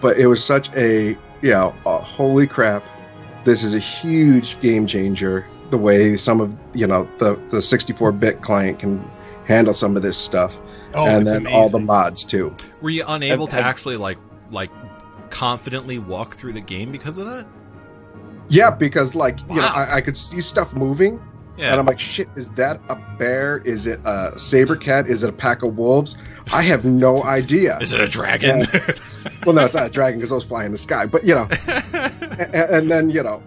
But 0.00 0.16
it 0.18 0.26
was 0.26 0.42
such 0.44 0.70
a, 0.74 1.16
you 1.42 1.50
know, 1.50 1.70
holy 1.84 2.46
crap. 2.46 2.82
This 3.44 3.62
is 3.62 3.74
a 3.74 3.78
huge 3.78 4.58
game 4.60 4.86
changer. 4.86 5.44
The 5.70 5.78
way 5.78 6.16
some 6.16 6.40
of, 6.40 6.54
you 6.74 6.86
know, 6.86 7.08
the, 7.18 7.34
the 7.50 7.62
64 7.62 8.12
bit 8.12 8.42
client 8.42 8.78
can 8.78 9.02
handle 9.44 9.74
some 9.74 9.96
of 9.96 10.02
this 10.02 10.16
stuff. 10.16 10.58
Oh, 10.94 11.06
and 11.06 11.26
then 11.26 11.46
all 11.46 11.68
the 11.68 11.78
mods 11.78 12.24
too. 12.24 12.54
Were 12.80 12.90
you 12.90 13.04
unable 13.06 13.46
Have- 13.46 13.50
to 13.50 13.56
have- 13.56 13.64
actually 13.70 13.96
like 13.96 14.18
like 14.50 14.70
confidently 15.30 15.98
walk 15.98 16.36
through 16.36 16.52
the 16.52 16.60
game 16.60 16.92
because 16.92 17.18
of 17.18 17.26
that? 17.26 17.46
Yeah, 18.48 18.70
because 18.70 19.14
like, 19.14 19.40
you 19.48 19.56
know, 19.56 19.62
I, 19.62 19.96
I 19.96 20.00
could 20.02 20.16
see 20.18 20.40
stuff 20.42 20.74
moving. 20.74 21.20
Yeah. 21.56 21.70
And 21.70 21.80
I'm 21.80 21.86
like, 21.86 21.98
shit, 21.98 22.28
is 22.34 22.48
that 22.50 22.80
a 22.88 22.96
bear? 23.18 23.58
Is 23.58 23.86
it 23.86 24.00
a 24.04 24.38
saber 24.38 24.74
cat? 24.76 25.06
Is 25.08 25.22
it 25.22 25.30
a 25.30 25.32
pack 25.34 25.62
of 25.62 25.76
wolves? 25.76 26.16
I 26.50 26.62
have 26.62 26.84
no 26.84 27.22
idea. 27.24 27.78
Is 27.78 27.92
it 27.92 28.00
a 28.00 28.06
dragon? 28.06 28.66
well, 29.46 29.54
no, 29.54 29.64
it's 29.64 29.74
not 29.74 29.86
a 29.86 29.90
dragon 29.90 30.18
because 30.18 30.30
those 30.30 30.44
fly 30.44 30.64
in 30.64 30.72
the 30.72 30.78
sky. 30.78 31.04
But, 31.06 31.24
you 31.24 31.34
know, 31.34 31.48
and, 31.68 32.54
and 32.54 32.90
then, 32.90 33.10
you 33.10 33.22
know, 33.22 33.42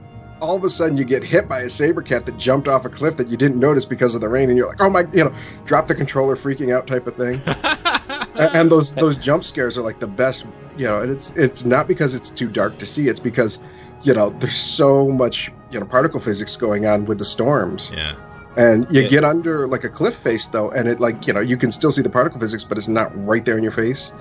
all 0.46 0.56
of 0.56 0.64
a 0.64 0.70
sudden 0.70 0.96
you 0.98 1.04
get 1.04 1.24
hit 1.24 1.48
by 1.50 1.62
a 1.62 1.70
saber 1.70 2.02
cat 2.02 2.26
that 2.26 2.38
jumped 2.38 2.68
off 2.68 2.86
a 2.86 2.90
cliff 2.90 3.18
that 3.18 3.28
you 3.28 3.36
didn't 3.38 3.60
notice 3.60 3.86
because 3.86 4.16
of 4.16 4.22
the 4.22 4.30
rain. 4.30 4.50
And 4.50 4.58
you're 4.58 4.68
like, 4.68 4.80
oh 4.82 4.90
my, 4.90 5.08
you 5.12 5.24
know, 5.24 5.34
drop 5.66 5.88
the 5.88 5.96
controller 5.96 6.36
freaking 6.36 6.74
out 6.74 6.88
type 6.88 7.08
of 7.08 7.16
thing. 7.16 7.42
and, 8.36 8.56
and 8.56 8.72
those, 8.72 8.94
those 8.94 9.18
jump 9.18 9.44
scares 9.44 9.78
are 9.78 9.82
like 9.82 10.00
the 10.00 10.08
best, 10.08 10.46
you 10.78 10.86
know, 10.86 11.02
and 11.02 11.12
it's, 11.12 11.32
it's 11.32 11.66
not 11.66 11.88
because 11.88 12.14
it's 12.16 12.30
too 12.30 12.48
dark 12.48 12.78
to 12.80 12.86
see. 12.86 13.08
It's 13.08 13.20
because, 13.20 13.60
you 14.04 14.14
know, 14.14 14.30
there's 14.40 14.56
so 14.58 15.08
much, 15.10 15.52
you 15.72 15.80
know, 15.80 15.86
particle 15.86 16.20
physics 16.20 16.56
going 16.56 16.86
on 16.86 17.06
with 17.06 17.18
the 17.18 17.26
storms 17.26 17.90
yeah. 17.94 18.16
and 18.56 18.86
you 18.96 19.02
Yeah. 19.02 19.08
get 19.10 19.24
under 19.26 19.68
like 19.68 19.84
a 19.84 19.90
cliff 19.90 20.16
face 20.16 20.48
though 20.48 20.70
and 20.72 20.88
it 20.88 21.00
like 21.00 21.28
you 21.28 21.34
know 21.34 21.40
you 21.42 21.58
can 21.58 21.72
still 21.72 21.92
see 21.92 22.02
the 22.02 22.10
particle 22.10 22.40
physics 22.40 22.64
but 22.64 22.78
it's 22.78 22.88
not 22.88 23.12
right 23.26 23.44
there 23.44 23.58
in 23.58 23.64
your 23.64 23.72
face 23.74 24.14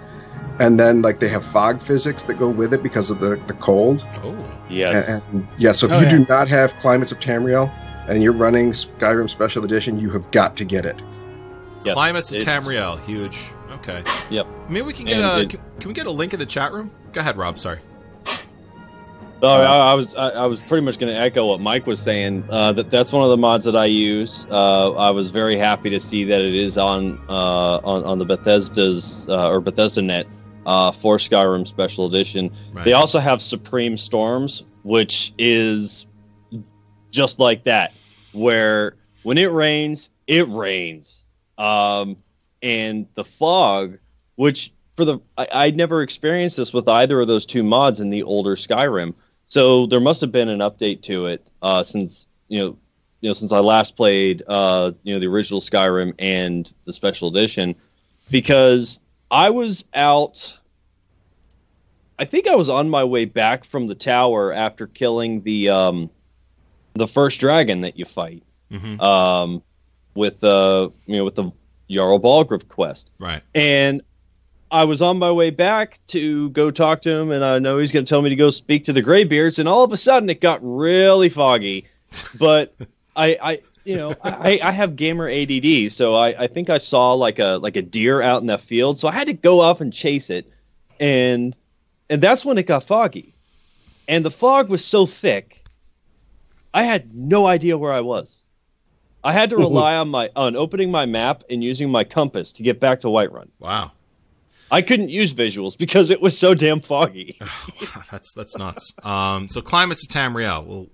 and 0.58 0.80
then 0.80 1.02
like 1.02 1.18
they 1.20 1.28
have 1.28 1.44
fog 1.44 1.80
physics 1.82 2.22
that 2.24 2.34
go 2.34 2.48
with 2.48 2.72
it 2.72 2.82
because 2.82 3.10
of 3.10 3.20
the 3.20 3.36
the 3.46 3.52
cold 3.54 4.04
Oh. 4.24 4.34
Yes. 4.70 5.08
and, 5.08 5.22
and 5.32 5.48
yeah 5.58 5.72
so 5.72 5.86
if 5.86 5.92
Oh, 5.92 6.00
you 6.00 6.08
do 6.08 6.26
not 6.28 6.48
have 6.48 6.74
climates 6.80 7.12
of 7.12 7.20
tamriel 7.20 7.70
and 8.08 8.22
you're 8.22 8.32
running 8.32 8.72
skyrim 8.72 9.28
special 9.28 9.64
edition 9.64 9.98
you 10.00 10.10
have 10.10 10.30
got 10.30 10.56
to 10.56 10.64
get 10.64 10.84
it 10.86 10.96
Yep. 11.84 11.94
Climates 11.96 12.32
of 12.32 12.40
Tamriel, 12.40 12.98
huge. 13.04 13.50
Okay. 13.72 14.02
Yep. 14.30 14.46
Maybe 14.70 14.86
we 14.86 14.94
can 14.94 15.04
get 15.04 15.18
And 15.18 15.24
a 15.26 15.40
it- 15.42 15.50
can, 15.50 15.60
can 15.80 15.88
we 15.88 15.92
get 15.92 16.06
a 16.06 16.10
link 16.10 16.32
in 16.32 16.38
the 16.38 16.46
chat 16.46 16.72
room? 16.72 16.90
Go 17.12 17.20
ahead, 17.20 17.36
Rob. 17.36 17.58
Sorry. 17.58 17.78
Oh, 19.42 19.48
I, 19.48 19.90
I 19.90 19.94
was 19.94 20.16
I, 20.16 20.30
I 20.30 20.46
was 20.46 20.62
pretty 20.62 20.82
much 20.86 20.98
going 20.98 21.12
to 21.12 21.20
echo 21.20 21.46
what 21.46 21.60
Mike 21.60 21.86
was 21.86 22.00
saying. 22.00 22.44
Uh, 22.48 22.72
that 22.72 22.90
that's 22.90 23.12
one 23.12 23.22
of 23.24 23.28
the 23.28 23.36
mods 23.36 23.66
that 23.66 23.76
I 23.76 23.84
use. 23.84 24.46
Uh, 24.50 24.92
I 24.92 25.10
was 25.10 25.28
very 25.28 25.58
happy 25.58 25.90
to 25.90 26.00
see 26.00 26.24
that 26.24 26.40
it 26.40 26.54
is 26.54 26.78
on 26.78 27.20
uh, 27.28 27.80
on 27.84 28.02
on 28.04 28.18
the 28.18 28.24
Bethesda's 28.24 29.26
uh, 29.28 29.50
or 29.50 29.60
Bethesda 29.60 30.00
Net 30.00 30.26
uh, 30.66 30.92
for 30.92 31.18
Skyrim 31.18 31.66
Special 31.66 32.06
Edition. 32.06 32.50
Right. 32.72 32.84
They 32.84 32.92
also 32.92 33.18
have 33.18 33.42
Supreme 33.42 33.96
Storms, 33.96 34.64
which 34.82 35.32
is 35.38 36.06
just 37.10 37.38
like 37.38 37.64
that, 37.64 37.92
where 38.32 38.96
when 39.22 39.38
it 39.38 39.52
rains, 39.52 40.10
it 40.26 40.48
rains. 40.48 41.22
Um, 41.58 42.16
and 42.62 43.06
the 43.14 43.24
fog, 43.24 43.98
which 44.36 44.72
for 44.96 45.04
the 45.04 45.18
I, 45.36 45.48
I'd 45.52 45.76
never 45.76 46.02
experienced 46.02 46.56
this 46.56 46.72
with 46.72 46.88
either 46.88 47.20
of 47.20 47.28
those 47.28 47.46
two 47.46 47.62
mods 47.62 48.00
in 48.00 48.10
the 48.10 48.22
older 48.22 48.56
Skyrim. 48.56 49.14
So 49.46 49.86
there 49.86 50.00
must 50.00 50.20
have 50.20 50.32
been 50.32 50.48
an 50.48 50.60
update 50.60 51.02
to 51.02 51.26
it 51.26 51.46
uh, 51.62 51.82
since 51.82 52.26
you 52.48 52.58
know 52.58 52.76
you 53.20 53.30
know 53.30 53.34
since 53.34 53.52
I 53.52 53.60
last 53.60 53.96
played 53.96 54.42
uh, 54.46 54.92
you 55.02 55.14
know 55.14 55.20
the 55.20 55.26
original 55.26 55.60
Skyrim 55.60 56.14
and 56.18 56.72
the 56.86 56.92
special 56.92 57.28
edition 57.28 57.74
because 58.30 59.00
I 59.34 59.50
was 59.50 59.84
out 59.94 60.58
I 62.18 62.24
think 62.24 62.46
I 62.46 62.54
was 62.54 62.68
on 62.68 62.88
my 62.88 63.02
way 63.02 63.24
back 63.24 63.64
from 63.64 63.88
the 63.88 63.94
tower 63.96 64.52
after 64.52 64.86
killing 64.86 65.42
the 65.42 65.68
um, 65.68 66.08
the 66.94 67.08
first 67.08 67.40
dragon 67.40 67.80
that 67.80 67.98
you 67.98 68.04
fight 68.04 68.44
Mhm. 68.70 69.00
um, 69.02 69.62
with 70.14 70.38
the 70.40 70.92
you 71.06 71.16
know 71.16 71.24
with 71.24 71.34
the 71.34 71.50
Jarl 71.90 72.20
Balgruuf 72.20 72.66
quest, 72.68 73.10
Right. 73.18 73.42
and 73.54 74.00
I 74.70 74.84
was 74.84 75.02
on 75.02 75.18
my 75.18 75.30
way 75.30 75.50
back 75.50 75.98
to 76.08 76.48
go 76.50 76.70
talk 76.70 77.02
to 77.02 77.10
him, 77.10 77.30
and 77.32 77.44
I 77.44 77.58
know 77.58 77.78
he's 77.78 77.92
going 77.92 78.04
to 78.04 78.08
tell 78.08 78.22
me 78.22 78.30
to 78.30 78.36
go 78.36 78.48
speak 78.50 78.84
to 78.84 78.92
the 78.92 79.02
Greybeards, 79.02 79.58
and 79.58 79.68
all 79.68 79.82
of 79.84 79.92
a 79.92 79.96
sudden 79.96 80.30
it 80.30 80.40
got 80.40 80.60
really 80.62 81.28
foggy, 81.28 81.84
but 82.38 82.74
I, 83.16 83.36
I 83.42 83.60
you 83.84 83.96
know 83.96 84.14
I, 84.22 84.60
I 84.62 84.70
have 84.70 84.96
gamer 84.96 85.28
ADD, 85.28 85.92
so 85.92 86.14
I, 86.14 86.44
I 86.44 86.46
think 86.46 86.70
I 86.70 86.78
saw 86.78 87.12
like 87.12 87.38
a 87.38 87.58
like 87.62 87.76
a 87.76 87.82
deer 87.82 88.22
out 88.22 88.40
in 88.40 88.46
the 88.46 88.58
field, 88.58 88.98
so 88.98 89.08
I 89.08 89.12
had 89.12 89.26
to 89.26 89.32
go 89.32 89.60
off 89.60 89.80
and 89.80 89.92
chase 89.92 90.30
it, 90.30 90.50
and 91.00 91.56
and 92.10 92.22
that's 92.22 92.44
when 92.44 92.58
it 92.58 92.66
got 92.66 92.84
foggy, 92.84 93.34
and 94.08 94.24
the 94.24 94.30
fog 94.30 94.68
was 94.68 94.84
so 94.84 95.06
thick, 95.06 95.64
I 96.72 96.84
had 96.84 97.14
no 97.14 97.46
idea 97.46 97.78
where 97.78 97.92
I 97.92 98.00
was. 98.00 98.42
I 99.22 99.32
had 99.32 99.48
to 99.50 99.56
rely 99.56 99.96
on 99.96 100.10
my 100.10 100.30
on 100.36 100.54
opening 100.54 100.90
my 100.90 101.06
map 101.06 101.44
and 101.48 101.64
using 101.64 101.90
my 101.90 102.04
compass 102.04 102.52
to 102.54 102.62
get 102.62 102.78
back 102.78 103.00
to 103.00 103.06
Whiterun. 103.06 103.48
Wow. 103.58 103.92
I 104.70 104.82
couldn't 104.82 105.08
use 105.08 105.32
visuals 105.32 105.76
because 105.76 106.10
it 106.10 106.20
was 106.20 106.36
so 106.36 106.54
damn 106.54 106.80
foggy. 106.80 107.38
that's 108.10 108.32
that's 108.34 108.56
nuts. 108.58 108.92
Um, 109.02 109.48
so 109.48 109.62
Climates 109.62 110.06
of 110.06 110.14
Tamriel. 110.14 110.66
Well, 110.66 110.88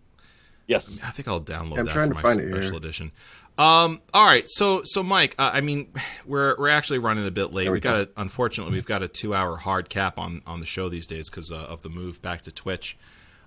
Yes. 0.70 1.00
I 1.04 1.10
think 1.10 1.26
I'll 1.26 1.40
download 1.40 1.80
I'm 1.80 1.86
that 1.86 1.92
trying 1.94 2.08
for 2.10 2.14
to 2.14 2.14
my 2.14 2.22
find 2.22 2.38
special 2.38 2.60
here. 2.70 2.74
edition. 2.74 3.12
Um, 3.58 4.00
all 4.14 4.24
right, 4.24 4.44
so 4.48 4.82
so 4.84 5.02
Mike, 5.02 5.34
uh, 5.38 5.50
I 5.52 5.60
mean, 5.60 5.92
we're 6.24 6.56
we're 6.58 6.68
actually 6.68 7.00
running 7.00 7.26
a 7.26 7.30
bit 7.30 7.52
late. 7.52 7.64
There 7.64 7.72
we 7.72 7.76
We 7.76 7.80
got 7.80 7.96
a, 7.96 8.08
unfortunately 8.16 8.72
we've 8.72 8.86
got 8.86 9.02
a 9.02 9.08
two 9.08 9.34
hour 9.34 9.56
hard 9.56 9.90
cap 9.90 10.18
on 10.18 10.40
on 10.46 10.60
the 10.60 10.66
show 10.66 10.88
these 10.88 11.06
days 11.06 11.28
because 11.28 11.50
uh, 11.52 11.56
of 11.56 11.82
the 11.82 11.88
move 11.90 12.22
back 12.22 12.42
to 12.42 12.52
Twitch. 12.52 12.96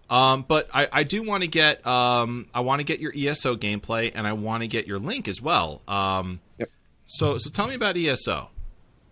Um, 0.10 0.46
but 0.48 0.70
I, 0.74 0.90
I 0.92 1.04
do 1.04 1.24
want 1.24 1.42
to 1.44 1.48
get 1.48 1.88
um, 1.88 2.48
I 2.54 2.60
want 2.60 2.82
to 2.82 2.84
get 2.84 3.00
your 3.00 3.14
ESO 3.16 3.56
gameplay 3.56 4.12
and 4.14 4.28
I 4.28 4.34
want 4.34 4.62
to 4.62 4.68
get 4.68 4.86
your 4.86 5.00
link 5.00 5.28
as 5.28 5.42
well. 5.42 5.82
Um, 5.88 6.42
Yep. 6.60 6.70
So 7.06 7.38
so 7.38 7.50
tell 7.50 7.68
me 7.68 7.74
about 7.76 7.98
ESO. 7.98 8.50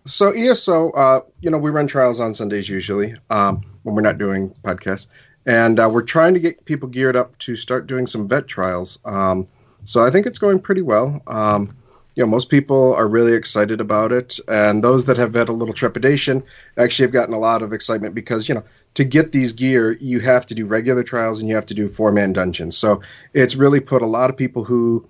So 0.06 0.32
ESO, 0.32 0.92
uh, 0.92 1.22
you 1.40 1.50
know, 1.50 1.58
we 1.58 1.72
run 1.72 1.88
trials 1.88 2.20
on 2.20 2.34
Sundays 2.34 2.68
usually 2.68 3.16
um, 3.30 3.62
when 3.84 3.96
we're 3.96 4.02
not 4.02 4.18
doing 4.18 4.54
podcasts, 4.64 5.08
and 5.46 5.80
uh, 5.80 5.90
we're 5.92 6.02
trying 6.02 6.34
to 6.34 6.40
get 6.40 6.64
people 6.66 6.88
geared 6.88 7.16
up 7.16 7.38
to 7.40 7.56
start 7.56 7.88
doing 7.88 8.08
some 8.08 8.28
vet 8.28 8.48
trials. 8.48 9.00
Um, 9.06 9.48
so 9.86 10.02
I 10.02 10.12
think 10.12 10.26
it's 10.26 10.40
going 10.40 10.60
pretty 10.60 10.82
well. 10.82 11.22
Um, 11.28 11.76
you 12.16 12.24
know, 12.24 12.28
most 12.28 12.50
people 12.50 12.94
are 12.96 13.08
really 13.08 13.34
excited 13.34 13.80
about 13.80 14.12
it, 14.12 14.40
and 14.48 14.84
those 14.84 15.06
that 15.06 15.18
have 15.18 15.34
had 15.34 15.50
a 15.50 15.54
little 15.54 15.74
trepidation 15.74 16.44
actually 16.78 17.06
have 17.06 17.14
gotten 17.14 17.34
a 17.34 17.40
lot 17.40 17.62
of 17.62 17.72
excitement 17.72 18.14
because 18.14 18.50
you 18.50 18.56
know 18.56 18.64
to 18.96 19.04
get 19.06 19.32
these 19.32 19.54
gear, 19.54 19.94
you 20.02 20.20
have 20.20 20.46
to 20.48 20.56
do 20.56 20.66
regular 20.66 21.04
trials 21.04 21.40
and 21.40 21.48
you 21.48 21.56
have 21.56 21.66
to 21.68 21.74
do 21.74 21.88
four 21.88 22.12
man 22.12 22.34
dungeons. 22.34 22.78
So 22.78 23.02
it's 23.34 23.56
really 23.56 23.80
put 23.80 24.02
a 24.02 24.08
lot 24.08 24.30
of 24.30 24.36
people 24.36 24.66
who 24.66 25.08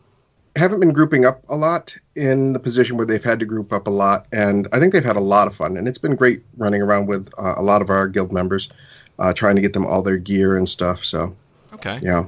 haven't 0.56 0.80
been 0.80 0.92
grouping 0.92 1.26
up 1.26 1.44
a 1.50 1.56
lot 1.56 1.96
in 2.16 2.54
the 2.54 2.60
position 2.60 2.98
where 2.98 3.06
they've 3.06 3.24
had 3.24 3.40
to 3.40 3.46
group 3.46 3.72
up 3.74 3.88
a 3.88 3.92
lot, 3.92 4.28
and 4.32 4.68
I 4.72 4.80
think 4.80 4.94
they've 4.94 5.04
had 5.04 5.16
a 5.16 5.22
lot 5.22 5.48
of 5.48 5.56
fun. 5.56 5.78
And 5.78 5.88
it's 5.88 5.98
been 5.98 6.16
great 6.16 6.44
running 6.58 6.82
around 6.82 7.08
with 7.08 7.30
uh, 7.38 7.56
a 7.58 7.64
lot 7.64 7.82
of 7.82 7.90
our 7.90 8.08
guild 8.08 8.32
members, 8.32 8.70
uh, 9.22 9.32
trying 9.32 9.56
to 9.56 9.62
get 9.62 9.72
them 9.72 9.86
all 9.86 10.02
their 10.02 10.18
gear 10.18 10.58
and 10.58 10.68
stuff. 10.68 11.06
So 11.06 11.34
Okay. 11.74 12.00
yeah, 12.04 12.26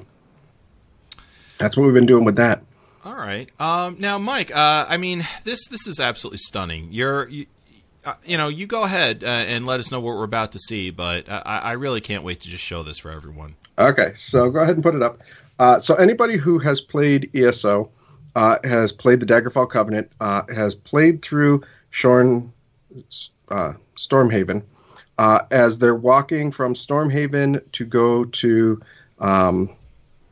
that's 1.58 1.76
what 1.76 1.84
we've 1.84 1.94
been 1.94 2.06
doing 2.06 2.24
with 2.24 2.38
that. 2.38 2.64
All 3.06 3.16
right. 3.16 3.50
Um, 3.60 3.98
now, 4.00 4.18
Mike, 4.18 4.56
uh, 4.56 4.86
I 4.88 4.96
mean, 4.98 5.28
this 5.44 5.68
this 5.68 5.88
is 5.88 6.00
absolutely 6.00 6.38
stunning. 6.38 6.88
You're, 6.92 7.28
you, 7.28 7.46
uh, 8.06 8.14
you 8.26 8.38
know, 8.38 8.48
you 8.48 8.66
go 8.68 8.84
ahead 8.84 9.24
uh, 9.24 9.28
and 9.28 9.66
let 9.66 9.80
us 9.82 9.92
know 9.92 10.00
what 10.00 10.16
we're 10.16 10.24
about 10.24 10.54
to 10.54 10.60
see, 10.60 10.90
but 10.90 11.30
I, 11.30 11.42
I 11.60 11.72
really 11.74 12.00
can't 12.02 12.24
wait 12.24 12.40
to 12.42 12.48
just 12.50 12.64
show 12.64 12.82
this 12.84 12.98
for 12.98 13.12
everyone. 13.12 13.56
Okay, 13.78 14.14
so 14.16 14.50
go 14.50 14.60
ahead 14.60 14.76
and 14.76 14.84
put 14.84 14.96
it 14.96 15.02
up. 15.04 15.20
Uh, 15.60 15.80
so 15.80 15.96
anybody 15.96 16.38
who 16.38 16.60
has 16.60 16.80
played 16.80 17.30
ESO, 17.36 17.90
uh, 18.36 18.58
has 18.64 18.92
played 18.92 19.20
the 19.20 19.26
Daggerfall 19.26 19.70
Covenant, 19.70 20.10
uh, 20.22 20.44
has 20.54 20.74
played 20.74 21.22
through 21.22 21.62
Shorn 21.92 22.52
uh, 23.50 23.74
Stormhaven. 23.98 24.64
Uh, 25.18 25.42
as 25.52 25.80
they're 25.80 25.96
walking 25.96 26.52
from 26.52 26.74
Stormhaven 26.74 27.62
to 27.74 27.86
go 27.86 28.26
to 28.26 28.82
um, 29.20 29.70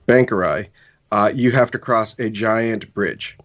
Bangkorai, 0.07 0.67
uh, 1.11 1.31
you 1.33 1.51
have 1.51 1.71
to 1.71 1.79
cross 1.79 2.17
a 2.19 2.29
giant 2.29 2.91
bridge. 2.93 3.37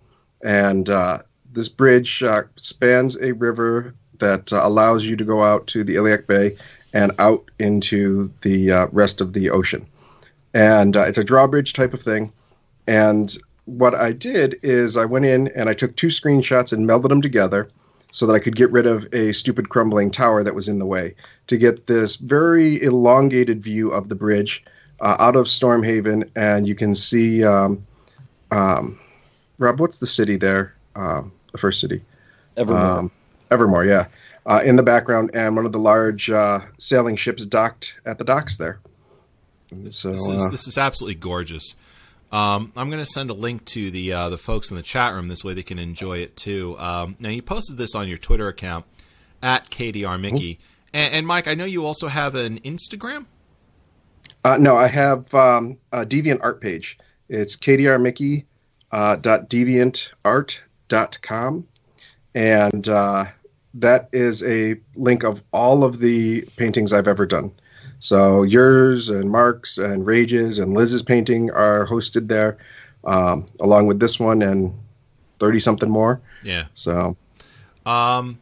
And 0.42 0.88
uh, 0.88 1.22
this 1.52 1.68
bridge 1.68 2.22
uh, 2.22 2.44
spans 2.56 3.16
a 3.18 3.32
river 3.32 3.94
that 4.18 4.52
uh, 4.52 4.60
allows 4.62 5.04
you 5.04 5.16
to 5.16 5.24
go 5.24 5.42
out 5.42 5.66
to 5.68 5.84
the 5.84 5.96
Iliac 5.96 6.26
Bay 6.26 6.56
and 6.92 7.12
out 7.18 7.50
into 7.58 8.32
the 8.42 8.72
uh, 8.72 8.86
rest 8.92 9.20
of 9.20 9.34
the 9.34 9.50
ocean. 9.50 9.86
And 10.54 10.96
it's 10.96 11.18
a 11.18 11.24
drawbridge 11.24 11.74
type 11.74 11.92
of 11.92 12.00
thing. 12.00 12.32
And 12.86 13.36
what 13.66 13.94
I 13.94 14.12
did 14.12 14.58
is 14.62 14.96
I 14.96 15.04
went 15.04 15.26
in 15.26 15.48
and 15.48 15.68
I 15.68 15.74
took 15.74 15.96
two 15.96 16.06
screenshots 16.06 16.72
and 16.72 16.88
melded 16.88 17.10
them 17.10 17.20
together 17.20 17.68
so 18.10 18.26
that 18.26 18.34
I 18.34 18.38
could 18.38 18.56
get 18.56 18.70
rid 18.70 18.86
of 18.86 19.06
a 19.12 19.32
stupid 19.32 19.68
crumbling 19.68 20.10
tower 20.10 20.42
that 20.42 20.54
was 20.54 20.68
in 20.68 20.78
the 20.78 20.86
way 20.86 21.14
to 21.48 21.56
get 21.56 21.86
this 21.86 22.16
very 22.16 22.82
elongated 22.82 23.62
view 23.62 23.90
of 23.90 24.08
the 24.08 24.14
bridge 24.14 24.64
uh, 25.00 25.16
out 25.18 25.36
of 25.36 25.46
Stormhaven. 25.46 26.28
And 26.34 26.66
you 26.66 26.74
can 26.74 26.94
see, 26.94 27.44
um, 27.44 27.80
um, 28.50 28.98
Rob, 29.58 29.80
what's 29.80 29.98
the 29.98 30.06
city 30.06 30.36
there? 30.36 30.74
Um, 30.94 31.32
the 31.52 31.58
first 31.58 31.80
city? 31.80 32.02
Evermore. 32.56 32.98
Um, 32.98 33.10
Evermore, 33.50 33.84
yeah. 33.84 34.06
Uh, 34.46 34.62
in 34.64 34.76
the 34.76 34.82
background, 34.82 35.30
and 35.34 35.56
one 35.56 35.66
of 35.66 35.72
the 35.72 35.78
large 35.78 36.30
uh, 36.30 36.60
sailing 36.78 37.16
ships 37.16 37.44
docked 37.44 37.98
at 38.06 38.16
the 38.16 38.24
docks 38.24 38.56
there. 38.56 38.78
So 39.70 39.76
This 39.76 40.04
is 40.04 40.28
uh, 40.28 40.48
this 40.48 40.68
is 40.68 40.78
absolutely 40.78 41.16
gorgeous. 41.16 41.74
Um, 42.32 42.72
I'm 42.76 42.90
going 42.90 43.02
to 43.02 43.10
send 43.10 43.30
a 43.30 43.34
link 43.34 43.64
to 43.66 43.90
the 43.90 44.12
uh, 44.12 44.28
the 44.28 44.38
folks 44.38 44.70
in 44.70 44.76
the 44.76 44.82
chat 44.82 45.14
room. 45.14 45.28
This 45.28 45.44
way 45.44 45.54
they 45.54 45.62
can 45.62 45.78
enjoy 45.78 46.18
it 46.18 46.36
too. 46.36 46.78
Um, 46.78 47.16
now 47.18 47.28
you 47.28 47.42
posted 47.42 47.78
this 47.78 47.94
on 47.94 48.08
your 48.08 48.18
Twitter 48.18 48.48
account 48.48 48.84
at 49.42 49.70
KDR 49.70 50.20
Mickey, 50.20 50.58
and, 50.92 51.14
and 51.14 51.26
Mike, 51.26 51.46
I 51.46 51.54
know 51.54 51.64
you 51.64 51.86
also 51.86 52.08
have 52.08 52.34
an 52.34 52.60
Instagram. 52.60 53.26
Uh, 54.44 54.56
no, 54.58 54.76
I 54.76 54.86
have 54.86 55.32
um, 55.34 55.78
a 55.92 56.06
Deviant 56.06 56.38
art 56.42 56.60
page. 56.60 56.98
It's 57.28 57.56
kdrmickey 57.56 58.44
uh, 58.92 59.16
dot 59.16 59.50
deviantart.com. 59.50 61.66
And 62.34 62.88
uh, 62.88 63.24
that 63.74 64.08
is 64.12 64.42
a 64.42 64.76
link 64.94 65.24
of 65.24 65.42
all 65.52 65.84
of 65.84 65.98
the 65.98 66.42
paintings 66.56 66.92
I've 66.92 67.08
ever 67.08 67.24
done. 67.26 67.50
So 67.98 68.42
yours 68.42 69.08
and 69.08 69.30
Mark's 69.30 69.78
and 69.78 70.06
Rage's 70.06 70.58
and 70.58 70.74
Liz's 70.74 71.02
painting 71.02 71.50
are 71.50 71.86
hosted 71.86 72.28
there, 72.28 72.58
um, 73.04 73.46
along 73.60 73.86
with 73.86 74.00
this 74.00 74.20
one 74.20 74.42
and 74.42 74.74
30 75.38 75.60
something 75.60 75.90
more. 75.90 76.20
Yeah. 76.42 76.66
So 76.74 77.16
Um, 77.84 78.38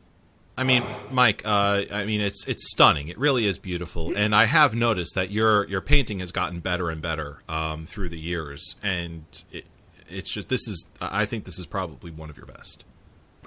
I 0.57 0.63
mean, 0.63 0.83
Mike. 1.11 1.43
Uh, 1.45 1.83
I 1.91 2.05
mean, 2.05 2.21
it's 2.21 2.47
it's 2.47 2.71
stunning. 2.71 3.09
It 3.09 3.19
really 3.19 3.47
is 3.47 3.59
beautiful, 3.59 4.13
and 4.17 4.35
I 4.35 4.45
have 4.45 4.75
noticed 4.75 5.17
that 5.17 5.31
your 5.31 5.67
your 5.67 5.81
painting 5.81 6.21
has 6.21 6.31
gotten 6.31 6.61
better 6.61 6.91
and 6.91 7.03
better 7.03 7.43
um, 7.49 7.87
through 7.87 8.09
the 8.11 8.19
years, 8.19 8.77
and 8.83 9.25
it, 9.51 9.67
it's 10.09 10.33
just 10.33 10.49
this 10.49 10.69
is. 10.69 10.87
I 11.01 11.27
think 11.27 11.45
this 11.45 11.59
is 11.59 11.67
probably 11.67 12.13
one 12.13 12.31
of 12.31 12.37
your 12.37 12.47
best. 12.47 12.85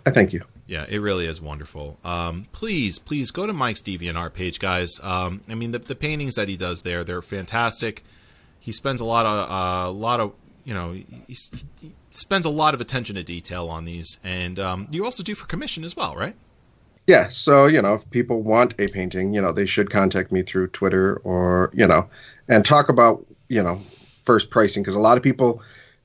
I 0.06 0.12
thank 0.12 0.34
you. 0.34 0.44
Yeah, 0.68 0.86
it 0.88 1.00
really 1.00 1.26
is 1.26 1.40
wonderful. 1.40 1.98
Um, 2.04 2.48
please, 2.52 3.00
please 3.00 3.32
go 3.32 3.48
to 3.48 3.54
Mike's 3.54 3.82
DeviantArt 3.82 4.34
page, 4.34 4.60
guys. 4.60 5.00
Um, 5.02 5.42
I 5.48 5.56
mean, 5.56 5.72
the, 5.72 5.80
the 5.80 5.96
paintings 5.96 6.36
that 6.36 6.50
he 6.50 6.58
does 6.58 6.82
there, 6.82 7.06
they're 7.06 7.22
fantastic. 7.22 8.04
He 8.60 8.74
spends 8.74 9.00
a 9.00 9.06
lot 9.06 9.26
of 9.26 9.50
a 9.50 9.98
lot 9.98 10.20
of 10.20 10.34
you 10.66 10.74
know 10.74 10.92
he, 10.92 11.06
he 11.26 11.94
spends 12.12 12.46
a 12.46 12.50
lot 12.50 12.74
of 12.74 12.82
attention 12.82 13.16
to 13.16 13.24
detail 13.24 13.70
on 13.70 13.86
these, 13.86 14.18
and 14.26 14.60
um, 14.60 14.88
you 14.92 15.06
also 15.06 15.24
do 15.24 15.36
for 15.36 15.46
commission 15.46 15.86
as 15.86 15.96
well, 15.96 16.16
right? 16.16 16.36
Yeah, 17.08 17.30
so 17.30 17.68
you 17.68 17.82
know, 17.82 17.94
if 17.96 18.10
people 18.12 18.42
want 18.42 18.74
a 18.78 18.88
painting, 18.88 19.34
you 19.34 19.42
know, 19.42 19.54
they 19.54 19.66
should 19.66 19.90
contact 19.90 20.34
me 20.34 20.42
through 20.42 20.68
Twitter 20.68 21.16
or 21.24 21.72
you 21.74 21.88
know, 21.88 22.10
and 22.50 22.66
talk 22.66 22.90
about 22.90 23.26
you 23.48 23.64
know 23.64 23.82
first 24.26 24.50
pricing 24.50 24.84
because 24.84 24.96
a 24.96 25.00
lot 25.00 25.16
of 25.16 25.24
people 25.24 25.62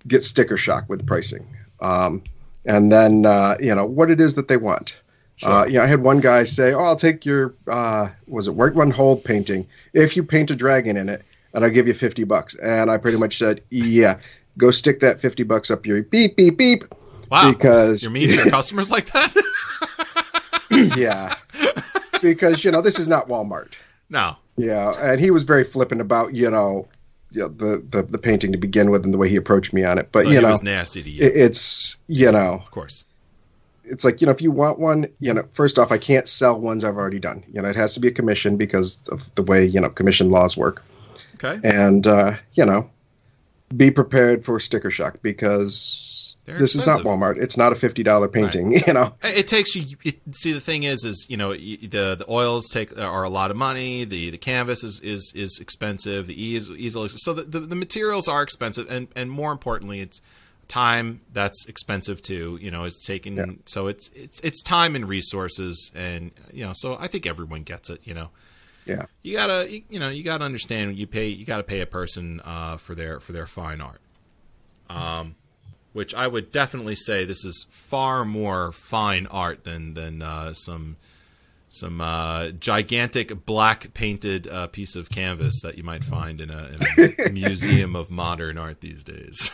get 0.06 0.22
sticker 0.22 0.56
shock 0.56 0.88
with 0.88 1.04
pricing, 1.04 1.44
um, 1.80 2.22
and 2.64 2.90
then 2.92 3.26
uh, 3.26 3.56
you 3.60 3.74
know 3.74 3.84
what 3.86 4.10
it 4.10 4.20
is 4.20 4.34
that 4.36 4.48
they 4.48 4.56
want. 4.56 4.96
Uh, 5.44 5.64
you 5.66 5.72
know, 5.74 5.82
I 5.82 5.86
had 5.86 6.02
one 6.02 6.20
guy 6.20 6.44
say, 6.44 6.72
"Oh, 6.72 6.80
I'll 6.84 6.94
take 6.96 7.24
your 7.26 7.54
uh, 7.66 8.08
was 8.28 8.46
it 8.46 8.54
work 8.54 8.74
one 8.76 8.90
Hold 8.92 9.24
painting 9.24 9.66
if 9.92 10.16
you 10.16 10.22
paint 10.22 10.50
a 10.52 10.56
dragon 10.56 10.96
in 10.96 11.08
it, 11.08 11.22
and 11.52 11.64
I'll 11.64 11.70
give 11.70 11.88
you 11.88 11.94
fifty 11.94 12.22
bucks." 12.24 12.54
And 12.56 12.90
I 12.90 12.96
pretty 12.96 13.18
much 13.18 13.38
said, 13.38 13.60
"Yeah, 13.70 14.18
go 14.56 14.70
stick 14.70 15.00
that 15.00 15.20
fifty 15.20 15.42
bucks 15.42 15.70
up 15.70 15.84
your 15.84 16.02
beep 16.04 16.36
beep 16.36 16.58
beep." 16.58 16.84
Wow, 17.30 17.50
Because- 17.50 18.02
you're 18.02 18.10
meeting 18.12 18.36
your 18.36 18.50
customers 18.50 18.90
like 18.90 19.10
that? 19.12 19.34
yeah, 20.96 21.34
because 22.20 22.64
you 22.64 22.70
know 22.70 22.80
this 22.82 22.98
is 22.98 23.08
not 23.08 23.26
Walmart. 23.28 23.72
no, 24.10 24.36
Yeah, 24.56 24.92
and 25.00 25.18
he 25.20 25.30
was 25.30 25.42
very 25.42 25.64
flippant 25.64 26.00
about 26.00 26.34
you 26.34 26.50
know, 26.50 26.86
you 27.32 27.42
know, 27.42 27.48
the, 27.48 27.84
the 27.90 28.02
the 28.02 28.18
painting 28.18 28.52
to 28.52 28.58
begin 28.58 28.90
with 28.90 29.04
and 29.04 29.12
the 29.12 29.18
way 29.18 29.28
he 29.28 29.36
approached 29.36 29.72
me 29.72 29.84
on 29.84 29.98
it. 29.98 30.10
But 30.12 30.24
so 30.24 30.30
you 30.30 30.40
know, 30.40 30.50
was 30.50 30.62
nasty 30.62 31.02
to 31.02 31.10
you, 31.10 31.24
it, 31.24 31.32
it's 31.34 31.96
you 32.06 32.30
know, 32.30 32.54
of 32.54 32.70
course. 32.70 33.04
it's 33.84 34.04
like 34.04 34.20
you 34.20 34.26
know, 34.26 34.32
if 34.32 34.42
you 34.42 34.50
want 34.50 34.78
one, 34.78 35.08
you 35.20 35.32
know, 35.32 35.44
first 35.52 35.78
off, 35.78 35.92
I 35.92 35.98
can't 35.98 36.28
sell 36.28 36.60
ones 36.60 36.84
I've 36.84 36.96
already 36.96 37.18
done. 37.18 37.44
You 37.52 37.62
know, 37.62 37.68
it 37.68 37.76
has 37.76 37.94
to 37.94 38.00
be 38.00 38.08
a 38.08 38.12
commission 38.12 38.56
because 38.56 38.98
of 39.08 39.34
the 39.34 39.42
way 39.42 39.64
you 39.64 39.80
know 39.80 39.88
commission 39.90 40.30
laws 40.30 40.56
work. 40.56 40.84
Okay, 41.42 41.58
And 41.64 42.06
uh, 42.06 42.36
you 42.54 42.64
know, 42.64 42.88
be 43.76 43.90
prepared 43.90 44.44
for 44.44 44.60
sticker 44.60 44.90
shock 44.90 45.18
because 45.22 46.21
They're 46.52 46.60
this 46.60 46.74
expensive. 46.74 47.00
is 47.00 47.04
not 47.04 47.18
Walmart. 47.18 47.36
It's 47.38 47.56
not 47.56 47.72
a 47.72 47.74
fifty 47.74 48.02
dollar 48.02 48.28
painting. 48.28 48.72
You 48.86 48.92
know, 48.92 49.14
It 49.22 49.48
takes 49.48 49.74
you. 49.74 49.96
It, 50.04 50.20
see, 50.32 50.52
the 50.52 50.60
thing 50.60 50.84
is, 50.84 51.04
is 51.04 51.26
you 51.28 51.36
know, 51.36 51.52
the 51.54 52.14
the 52.16 52.24
oils 52.28 52.68
take 52.68 52.96
are 52.98 53.22
a 53.22 53.28
lot 53.30 53.50
of 53.50 53.56
money. 53.56 54.04
The 54.04 54.30
the 54.30 54.38
canvas 54.38 54.82
is 54.84 55.00
is, 55.00 55.32
is 55.34 55.58
expensive. 55.60 56.26
The 56.26 56.42
eas 56.42 56.68
easel, 56.70 57.08
so 57.08 57.32
the, 57.32 57.42
the 57.42 57.60
the 57.60 57.76
materials 57.76 58.28
are 58.28 58.42
expensive, 58.42 58.86
and 58.90 59.08
and 59.16 59.30
more 59.30 59.52
importantly, 59.52 60.00
it's 60.00 60.20
time 60.68 61.20
that's 61.32 61.66
expensive 61.66 62.22
too. 62.22 62.58
You 62.60 62.70
know, 62.70 62.84
it's 62.84 63.04
taking 63.04 63.36
Yeah. 63.36 63.46
so 63.66 63.88
it's 63.88 64.10
it's 64.14 64.40
it's 64.40 64.62
time 64.62 64.96
and 64.96 65.08
resources, 65.08 65.90
and 65.94 66.30
you 66.52 66.64
know, 66.64 66.72
so 66.74 66.96
I 66.98 67.08
think 67.08 67.26
everyone 67.26 67.62
gets 67.62 67.90
it. 67.90 68.00
You 68.04 68.14
know, 68.14 68.28
yeah. 68.86 69.06
you 69.22 69.36
gotta 69.36 69.70
you, 69.70 69.82
you 69.90 70.00
know 70.00 70.08
you 70.08 70.22
gotta 70.24 70.44
understand 70.44 70.98
you 70.98 71.06
pay 71.06 71.28
you 71.28 71.44
gotta 71.44 71.62
pay 71.62 71.80
a 71.80 71.86
person 71.86 72.40
uh, 72.44 72.76
for 72.78 72.94
their 72.94 73.20
for 73.20 73.32
their 73.32 73.46
fine 73.46 73.80
art 73.80 74.00
um 74.90 75.34
which 75.92 76.14
i 76.14 76.26
would 76.26 76.50
definitely 76.52 76.94
say 76.94 77.24
this 77.24 77.44
is 77.44 77.66
far 77.70 78.24
more 78.24 78.72
fine 78.72 79.26
art 79.28 79.64
than 79.64 79.94
than 79.94 80.22
uh, 80.22 80.52
some 80.52 80.96
some 81.70 82.02
uh, 82.02 82.48
gigantic 82.50 83.46
black 83.46 83.94
painted 83.94 84.46
uh, 84.46 84.66
piece 84.66 84.94
of 84.94 85.08
canvas 85.08 85.62
that 85.62 85.78
you 85.78 85.82
might 85.82 86.04
find 86.04 86.38
in 86.38 86.50
a, 86.50 86.76
in 86.98 87.14
a 87.26 87.30
museum 87.32 87.96
of 87.96 88.10
modern 88.10 88.58
art 88.58 88.80
these 88.80 89.02
days 89.02 89.50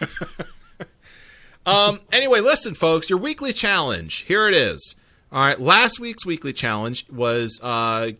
um 1.66 2.00
anyway 2.12 2.40
listen 2.40 2.74
folks 2.74 3.08
your 3.08 3.18
weekly 3.18 3.52
challenge 3.52 4.18
here 4.22 4.48
it 4.48 4.54
is 4.54 4.94
all 5.30 5.40
right 5.40 5.60
last 5.60 5.98
week's 5.98 6.26
weekly 6.26 6.52
challenge 6.52 7.06
was 7.08 7.60
uh 7.62 8.10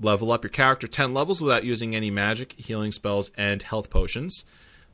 level 0.00 0.30
up 0.30 0.44
your 0.44 0.50
character 0.50 0.86
10 0.86 1.14
levels 1.14 1.40
without 1.40 1.64
using 1.64 1.94
any 1.94 2.10
magic, 2.10 2.52
healing 2.52 2.92
spells, 2.92 3.30
and 3.36 3.62
health 3.62 3.90
potions. 3.90 4.44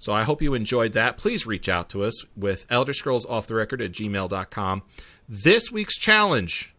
So 0.02 0.12
I 0.12 0.24
hope 0.24 0.42
you 0.42 0.54
enjoyed 0.54 0.94
that. 0.94 1.16
Please 1.16 1.46
reach 1.46 1.68
out 1.68 1.88
to 1.90 2.02
us 2.02 2.24
with 2.36 2.66
Elder 2.68 2.92
Scrolls 2.92 3.24
Off 3.24 3.46
the 3.46 3.54
Record 3.54 3.80
at 3.80 3.92
gmail.com. 3.92 4.82
This 5.28 5.70
week's 5.70 5.96
challenge 5.96 6.74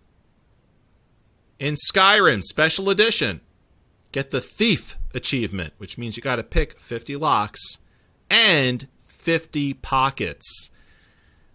in 1.58 1.76
Skyrim 1.90 2.44
Special 2.44 2.90
Edition 2.90 3.40
get 4.12 4.32
the 4.32 4.42
Thief 4.42 4.98
achievement, 5.14 5.72
which 5.78 5.98
means 5.98 6.18
you 6.18 6.22
got 6.22 6.36
to 6.36 6.44
pick 6.44 6.82
50 6.82 7.16
locks 7.16 7.62
and 8.30 8.90
50 9.06 9.76
pockets. 9.76 10.70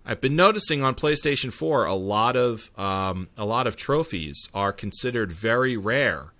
I've 0.07 0.23
been 0.23 0.37
noticing 0.37 0.83
on 0.83 0.95
PlayStation 0.95 1.53
4 1.53 1.85
a 1.85 1.95
lot 1.95 2.35
of 2.35 2.71
um, 2.79 3.29
a 3.37 3.45
lot 3.45 3.67
of 3.67 3.77
trophies 3.77 4.49
are 4.55 4.73
considered 4.73 5.33
very 5.33 5.77
rare 5.77 6.33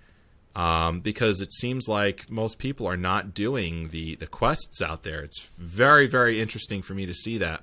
um, 0.55 0.99
because 1.01 1.41
it 1.41 1.53
seems 1.53 1.87
like 1.87 2.29
most 2.29 2.59
people 2.59 2.87
are 2.87 2.97
not 2.97 3.33
doing 3.33 3.89
the 3.89 4.15
the 4.15 4.27
quests 4.27 4.81
out 4.81 5.03
there. 5.03 5.21
It's 5.21 5.41
very 5.57 6.07
very 6.07 6.41
interesting 6.41 6.81
for 6.81 6.93
me 6.93 7.05
to 7.05 7.13
see 7.13 7.37
that. 7.37 7.61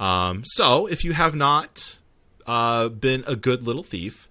Um, 0.00 0.42
so 0.44 0.86
if 0.86 1.04
you 1.04 1.12
have 1.12 1.34
not 1.34 1.98
uh, 2.46 2.88
been 2.88 3.24
a 3.26 3.36
good 3.36 3.62
little 3.62 3.82
thief, 3.82 4.28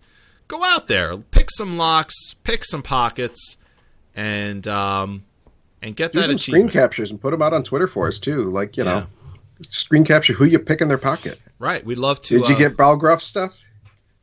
go 0.47 0.64
out 0.64 0.88
there, 0.88 1.18
pick 1.18 1.49
some 1.51 1.77
locks, 1.77 2.15
pick 2.43 2.65
some 2.65 2.84
pockets, 2.84 3.57
and 4.15 4.68
um, 4.68 5.23
and 5.81 5.95
get 5.95 6.14
Do 6.14 6.22
that 6.22 6.27
some 6.27 6.38
screen 6.38 6.69
captures 6.69 7.11
and 7.11 7.19
put 7.19 7.31
them 7.31 7.41
out 7.41 7.53
on 7.53 7.64
Twitter 7.64 7.88
for 7.88 8.07
us 8.07 8.19
too. 8.19 8.49
Like 8.49 8.77
you 8.77 8.84
know, 8.84 9.07
screen 9.61 10.05
capture 10.05 10.34
who 10.34 10.45
you 10.45 10.60
pick 10.60 10.81
in 10.81 10.88
their 10.88 10.97
pocket. 10.97 11.39
Right, 11.60 11.85
we'd 11.85 11.97
love 11.97 12.22
to. 12.23 12.39
Did 12.39 12.49
you 12.49 12.55
uh, 12.55 12.60
get 12.60 12.77
Balgruuf 12.77 13.22
stuff? 13.22 13.60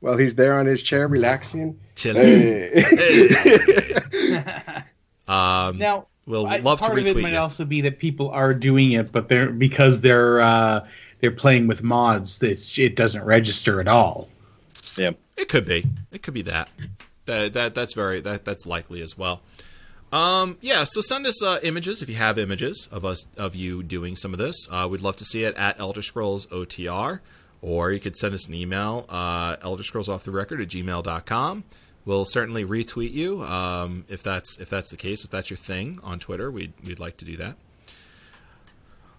While 0.01 0.17
he's 0.17 0.35
there 0.35 0.55
on 0.55 0.67
his 0.67 0.83
chair 0.83 1.07
relaxing. 1.09 1.79
Chilling. 1.95 2.23
Hey. 2.25 3.95
Um, 5.29 5.79
Now, 5.79 6.09
we'll 6.27 6.47
I- 6.49 6.57
love 6.57 6.81
to 6.81 6.87
part 6.87 6.99
of 6.99 7.07
it 7.07 7.17
might 7.17 7.35
you. 7.35 7.39
also 7.39 7.65
be 7.65 7.83
that 7.83 8.01
people 8.01 8.31
are 8.31 8.53
doing 8.53 8.93
it, 8.93 9.13
but 9.13 9.29
they're 9.29 9.51
because 9.51 10.01
they're 10.01 10.41
uh, 10.41 10.89
they're 11.21 11.31
playing 11.31 11.69
with 11.69 11.85
mods. 11.85 12.39
That 12.41 12.79
it 12.79 12.97
doesn't 12.97 13.23
register 13.25 13.81
at 13.81 13.87
all. 13.87 14.29
Yeah. 14.97 15.13
It 15.37 15.49
could 15.49 15.67
be. 15.67 15.87
It 16.11 16.23
could 16.25 16.35
be 16.35 16.43
that. 16.43 16.69
That 17.27 17.53
that 17.53 17.75
that's 17.77 17.95
very 17.95 18.21
that 18.23 18.45
that's 18.45 18.67
likely 18.67 19.03
as 19.03 19.17
well. 19.17 19.41
Um, 20.13 20.59
yeah, 20.61 20.83
so 20.83 21.01
send 21.01 21.25
us 21.29 21.41
uh, 21.41 21.61
images 21.63 22.03
if 22.03 22.09
you 22.09 22.17
have 22.17 22.37
images 22.37 22.89
of 22.91 23.05
us 23.05 23.25
of 23.37 23.55
you 23.55 23.85
doing 23.85 24.17
some 24.17 24.33
of 24.33 24.39
this. 24.41 24.67
Uh, 24.69 24.89
we'd 24.91 25.01
love 25.03 25.15
to 25.19 25.25
see 25.25 25.45
it 25.45 25.55
at 25.55 25.79
Elder 25.79 26.03
Scrolls 26.03 26.47
OTR, 26.47 27.21
or 27.63 27.93
you 27.93 28.01
could 28.01 28.17
send 28.17 28.35
us 28.35 28.49
an 28.49 28.55
email, 28.55 29.07
uh, 29.09 29.57
Elder 29.63 29.83
Scrolls 29.83 30.09
Off 30.09 30.25
the 30.25 30.31
Record 30.31 30.61
at 30.61 30.69
gmail.com. 30.69 31.65
We'll 32.05 32.25
certainly 32.25 32.65
retweet 32.65 33.13
you 33.13 33.43
um, 33.45 34.05
if 34.09 34.23
that's 34.23 34.59
if 34.59 34.71
that's 34.71 34.91
the 34.91 34.97
case. 34.97 35.23
If 35.25 35.31
that's 35.31 35.51
your 35.51 35.59
thing 35.59 36.01
on 36.03 36.19
Twitter, 36.19 36.51
we'd 36.51 36.73
we'd 36.85 36.99
like 36.99 37.19
to 37.19 37.25
do 37.25 37.37
that. 37.37 37.57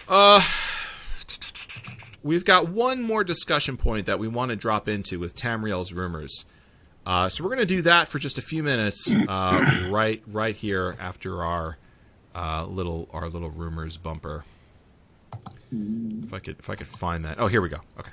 Uh, 0.07 0.41
we've 2.23 2.43
got 2.43 2.67
one 2.69 3.01
more 3.03 3.23
discussion 3.23 3.77
point 3.77 4.07
that 4.07 4.17
we 4.19 4.27
want 4.27 4.49
to 4.49 4.55
drop 4.55 4.89
into 4.89 5.19
with 5.19 5.35
Tamriel's 5.35 5.93
rumors. 5.93 6.43
Uh, 7.05 7.29
so 7.29 7.43
we're 7.43 7.49
going 7.49 7.59
to 7.59 7.65
do 7.65 7.81
that 7.83 8.07
for 8.07 8.19
just 8.19 8.37
a 8.37 8.41
few 8.41 8.61
minutes, 8.63 9.11
uh, 9.11 9.87
right 9.89 10.21
right 10.27 10.55
here 10.55 10.95
after 10.99 11.43
our 11.43 11.77
uh, 12.35 12.65
little 12.65 13.07
our 13.13 13.29
little 13.29 13.49
rumors 13.51 13.97
bumper. 13.97 14.43
If 15.71 16.33
I 16.33 16.39
could 16.39 16.59
if 16.59 16.69
I 16.69 16.75
could 16.75 16.87
find 16.87 17.25
that. 17.25 17.39
Oh, 17.39 17.47
here 17.47 17.61
we 17.61 17.69
go. 17.69 17.79
Okay. 17.99 18.11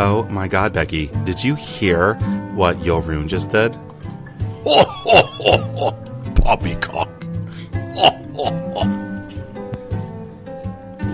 Oh 0.00 0.22
my 0.30 0.46
God, 0.46 0.72
Becky! 0.72 1.08
Did 1.24 1.42
you 1.42 1.56
hear 1.56 2.14
what 2.54 2.78
Yorun 2.78 3.26
just 3.26 3.50
did? 3.50 3.74
Ho. 4.62 4.84
Poppycock. 6.36 7.24
Ho, 7.96 8.10
ho. 8.36 8.84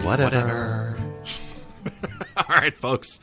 Whatever. 0.06 0.98
All 2.36 2.44
right, 2.46 2.76
folks. 2.76 3.20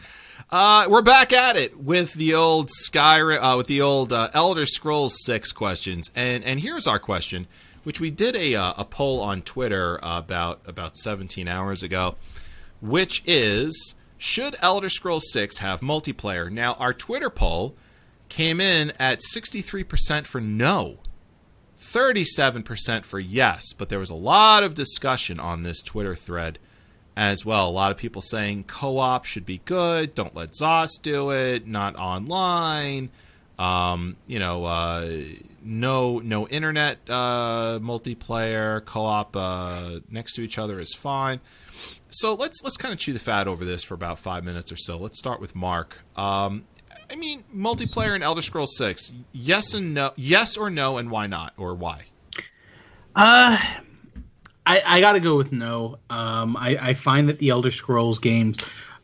Uh, 0.49 0.87
we're 0.89 1.03
back 1.03 1.31
at 1.31 1.55
it 1.57 1.79
with 1.79 2.11
the 2.13 2.33
old 2.33 2.71
Skyrim, 2.83 3.37
uh, 3.39 3.55
with 3.55 3.67
the 3.67 3.81
old 3.81 4.11
uh, 4.11 4.29
Elder 4.33 4.65
Scrolls 4.65 5.15
Six 5.23 5.51
questions, 5.51 6.09
and 6.15 6.43
and 6.43 6.59
here's 6.59 6.87
our 6.87 6.97
question, 6.97 7.45
which 7.83 7.99
we 7.99 8.09
did 8.09 8.35
a 8.35 8.55
uh, 8.55 8.73
a 8.77 8.83
poll 8.83 9.21
on 9.21 9.43
Twitter 9.43 9.99
about 10.01 10.61
about 10.65 10.97
17 10.97 11.47
hours 11.47 11.83
ago, 11.83 12.15
which 12.81 13.21
is 13.27 13.93
should 14.23 14.55
Elder 14.59 14.87
Scrolls 14.87 15.31
Six 15.31 15.57
have 15.57 15.81
multiplayer? 15.81 16.51
Now, 16.51 16.75
our 16.75 16.93
Twitter 16.93 17.31
poll 17.31 17.75
came 18.29 18.61
in 18.61 18.91
at 18.99 19.19
63% 19.35 20.27
for 20.27 20.39
no, 20.39 20.99
37% 21.81 23.03
for 23.03 23.19
yes, 23.19 23.73
but 23.73 23.89
there 23.89 23.97
was 23.97 24.11
a 24.11 24.15
lot 24.15 24.61
of 24.61 24.75
discussion 24.75 25.39
on 25.39 25.63
this 25.63 25.81
Twitter 25.81 26.13
thread 26.13 26.59
as 27.17 27.43
well. 27.43 27.67
A 27.67 27.71
lot 27.71 27.89
of 27.89 27.97
people 27.97 28.21
saying 28.21 28.65
co-op 28.65 29.25
should 29.25 29.43
be 29.43 29.61
good. 29.65 30.13
Don't 30.13 30.35
let 30.35 30.51
ZOS 30.51 31.01
do 31.01 31.31
it. 31.31 31.65
Not 31.65 31.95
online. 31.95 33.09
Um, 33.57 34.17
you 34.27 34.37
know, 34.37 34.65
uh, 34.65 35.09
no 35.63 36.19
no 36.19 36.47
internet 36.47 36.99
uh, 37.09 37.79
multiplayer. 37.81 38.85
Co-op 38.85 39.35
uh, 39.35 39.99
next 40.11 40.35
to 40.35 40.43
each 40.43 40.59
other 40.59 40.79
is 40.79 40.93
fine. 40.93 41.39
So 42.11 42.33
let's 42.33 42.61
let's 42.63 42.75
kind 42.77 42.93
of 42.93 42.99
chew 42.99 43.13
the 43.13 43.19
fat 43.19 43.47
over 43.47 43.63
this 43.63 43.83
for 43.83 43.93
about 43.93 44.19
five 44.19 44.43
minutes 44.43 44.71
or 44.71 44.77
so. 44.77 44.97
Let's 44.97 45.17
start 45.17 45.39
with 45.39 45.55
Mark. 45.55 45.97
Um, 46.17 46.65
I 47.09 47.15
mean, 47.15 47.45
multiplayer 47.55 48.15
in 48.15 48.21
Elder 48.21 48.41
Scrolls 48.41 48.75
Six. 48.75 49.13
Yes 49.31 49.73
and 49.73 49.93
no. 49.93 50.11
Yes 50.17 50.57
or 50.57 50.69
no, 50.69 50.97
and 50.97 51.09
why 51.09 51.27
not, 51.27 51.53
or 51.57 51.73
why? 51.73 52.03
Uh, 53.15 53.57
I, 54.65 54.81
I 54.85 54.99
got 54.99 55.13
to 55.13 55.19
go 55.21 55.37
with 55.37 55.51
no. 55.53 55.99
Um, 56.09 56.57
I, 56.57 56.77
I 56.81 56.93
find 56.93 57.29
that 57.29 57.39
the 57.39 57.49
Elder 57.49 57.71
Scrolls 57.71 58.19
games 58.19 58.57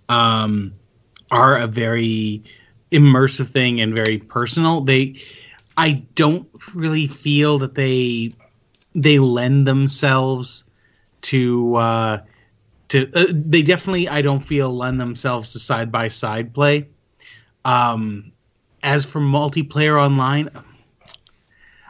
um, 0.09 0.73
are 1.31 1.57
a 1.57 1.67
very 1.67 2.43
immersive 2.91 3.47
thing 3.47 3.81
and 3.81 3.93
very 3.93 4.17
personal. 4.17 4.81
They, 4.81 5.21
I 5.77 6.03
don't 6.15 6.47
really 6.73 7.07
feel 7.07 7.57
that 7.59 7.75
they 7.75 8.33
they 8.95 9.19
lend 9.19 9.67
themselves 9.67 10.63
to 11.21 11.75
uh, 11.75 12.21
to. 12.89 13.11
Uh, 13.13 13.31
they 13.31 13.61
definitely, 13.61 14.07
I 14.07 14.21
don't 14.21 14.39
feel 14.39 14.75
lend 14.75 14.99
themselves 14.99 15.53
to 15.53 15.59
side 15.59 15.91
by 15.91 16.07
side 16.07 16.53
play. 16.53 16.87
Um, 17.65 18.31
as 18.83 19.05
for 19.05 19.19
multiplayer 19.19 19.99
online, 19.99 20.49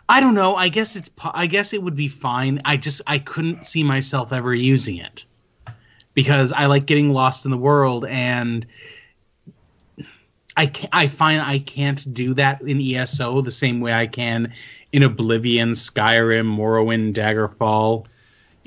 I 0.10 0.20
don't 0.20 0.34
know. 0.34 0.56
I 0.56 0.70
guess 0.70 0.96
it's. 0.96 1.10
I 1.22 1.48
guess 1.48 1.74
it 1.74 1.84
would 1.84 1.96
be 1.96 2.08
fine. 2.08 2.60
I 2.66 2.78
just 2.78 3.02
I 3.08 3.20
couldn't 3.20 3.66
see 3.66 3.84
myself 3.84 4.32
ever 4.32 4.56
using 4.56 4.98
it 4.98 5.26
because 6.14 6.52
I 6.54 6.66
like 6.66 6.86
getting 6.86 7.10
lost 7.10 7.46
in 7.46 7.52
the 7.52 7.58
world, 7.58 8.06
and 8.06 8.66
I 10.56 10.66
can 10.66 10.90
I 10.94 11.08
find 11.08 11.42
I 11.42 11.60
can't 11.60 12.14
do 12.14 12.34
that 12.34 12.62
in 12.62 12.82
ESO 12.82 13.42
the 13.42 13.52
same 13.52 13.82
way 13.82 13.94
I 13.94 14.08
can 14.08 14.54
in 14.94 15.04
Oblivion, 15.04 15.72
Skyrim, 15.72 16.58
Morrowind, 16.58 17.14
Daggerfall, 17.14 18.08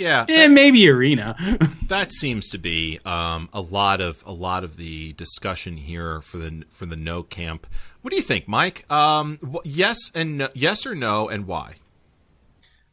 Yeah, 0.01 0.25
and 0.29 0.55
maybe 0.55 0.89
Arena. 0.89 1.37
that 1.89 2.11
seems 2.11 2.49
to 2.51 2.59
be 2.59 2.99
um, 3.05 3.51
a 3.53 3.61
lot 3.61 4.01
of 4.01 4.23
a 4.25 4.33
lot 4.33 4.65
of 4.65 4.79
the 4.79 5.13
discussion 5.13 5.77
here 5.77 6.23
for 6.23 6.39
the 6.39 6.65
for 6.71 6.87
the 6.87 6.97
no 6.97 7.23
camp. 7.23 7.67
What 8.01 8.11
do 8.11 8.17
you 8.17 8.23
think, 8.23 8.49
Mike? 8.49 8.91
Um, 8.91 9.39
wh- 9.45 9.65
yes 9.65 9.99
and 10.15 10.39
no, 10.39 10.49
yes 10.55 10.87
or 10.87 10.95
no, 10.95 11.29
and 11.29 11.47
why? 11.47 11.75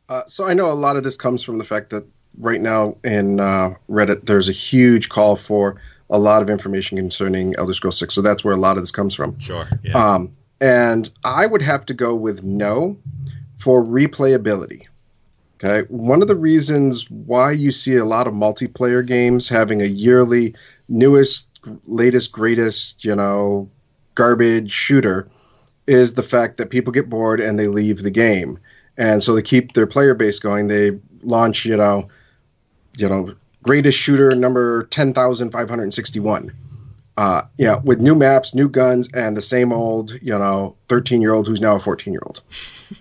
Uh, 0.10 0.24
so 0.28 0.46
I 0.48 0.54
know 0.54 0.70
a 0.70 0.74
lot 0.74 0.98
of 0.98 1.04
this 1.04 1.16
comes 1.16 1.44
from 1.44 1.60
the 1.60 1.66
fact 1.66 1.92
that 1.92 2.06
right 2.40 2.60
now 2.60 2.98
in 3.06 3.40
uh, 3.40 3.76
Reddit 3.90 4.26
there's 4.26 4.50
a 4.50 4.54
huge 4.54 5.08
call 5.08 5.38
for 5.38 5.80
a 6.10 6.20
lot 6.20 6.42
of 6.42 6.50
information 6.50 6.98
concerning 6.98 7.56
Elder 7.58 7.74
Scrolls 7.74 7.98
Six. 7.98 8.16
So 8.16 8.22
that's 8.22 8.44
where 8.44 8.54
a 8.54 8.58
lot 8.58 8.76
of 8.76 8.84
this 8.84 8.92
comes 8.92 9.16
from. 9.16 9.40
Sure. 9.40 9.66
Yeah. 9.82 9.98
Um, 9.98 10.34
and 10.60 11.10
I 11.24 11.46
would 11.46 11.62
have 11.62 11.86
to 11.86 11.94
go 11.94 12.14
with 12.16 12.44
no 12.44 12.98
for 13.60 13.82
replayability. 13.82 14.88
Okay. 15.64 15.88
One 15.90 16.22
of 16.22 16.28
the 16.28 16.36
reasons 16.36 17.10
why 17.10 17.52
you 17.52 17.72
see 17.72 17.96
a 17.96 18.06
lot 18.06 18.28
of 18.28 18.34
multiplayer 18.34 19.06
games 19.06 19.50
having 19.50 19.82
a 19.82 19.86
yearly 19.86 20.54
newest, 20.88 21.50
latest, 21.88 22.32
greatest, 22.32 23.04
you 23.04 23.16
know, 23.16 23.70
garbage 24.14 24.72
shooter 24.72 25.28
is 25.88 26.14
the 26.14 26.24
fact 26.24 26.58
that 26.58 26.70
people 26.70 26.94
get 26.94 27.10
bored 27.10 27.40
and 27.40 27.58
they 27.58 27.68
leave 27.68 28.04
the 28.04 28.12
game. 28.12 28.60
And 28.98 29.24
so 29.24 29.36
to 29.36 29.42
keep 29.42 29.74
their 29.74 29.88
player 29.88 30.14
base 30.14 30.40
going, 30.40 30.68
they 30.68 30.92
launch, 31.24 31.66
you 31.66 31.78
know, 31.78 32.08
you 32.96 33.10
know, 33.10 33.34
greatest 33.64 33.98
shooter 33.98 34.36
number 34.36 34.84
10,561 34.86 36.52
uh, 37.18 37.42
yeah, 37.58 37.80
with 37.84 38.00
new 38.00 38.14
maps, 38.14 38.54
new 38.54 38.70
guns, 38.70 39.10
and 39.14 39.36
the 39.36 39.42
same 39.42 39.74
old, 39.74 40.14
you 40.22 40.38
know, 40.38 40.76
thirteen-year-old 40.88 41.48
who's 41.48 41.60
now 41.60 41.76
a 41.76 41.80
fourteen-year-old, 41.80 42.42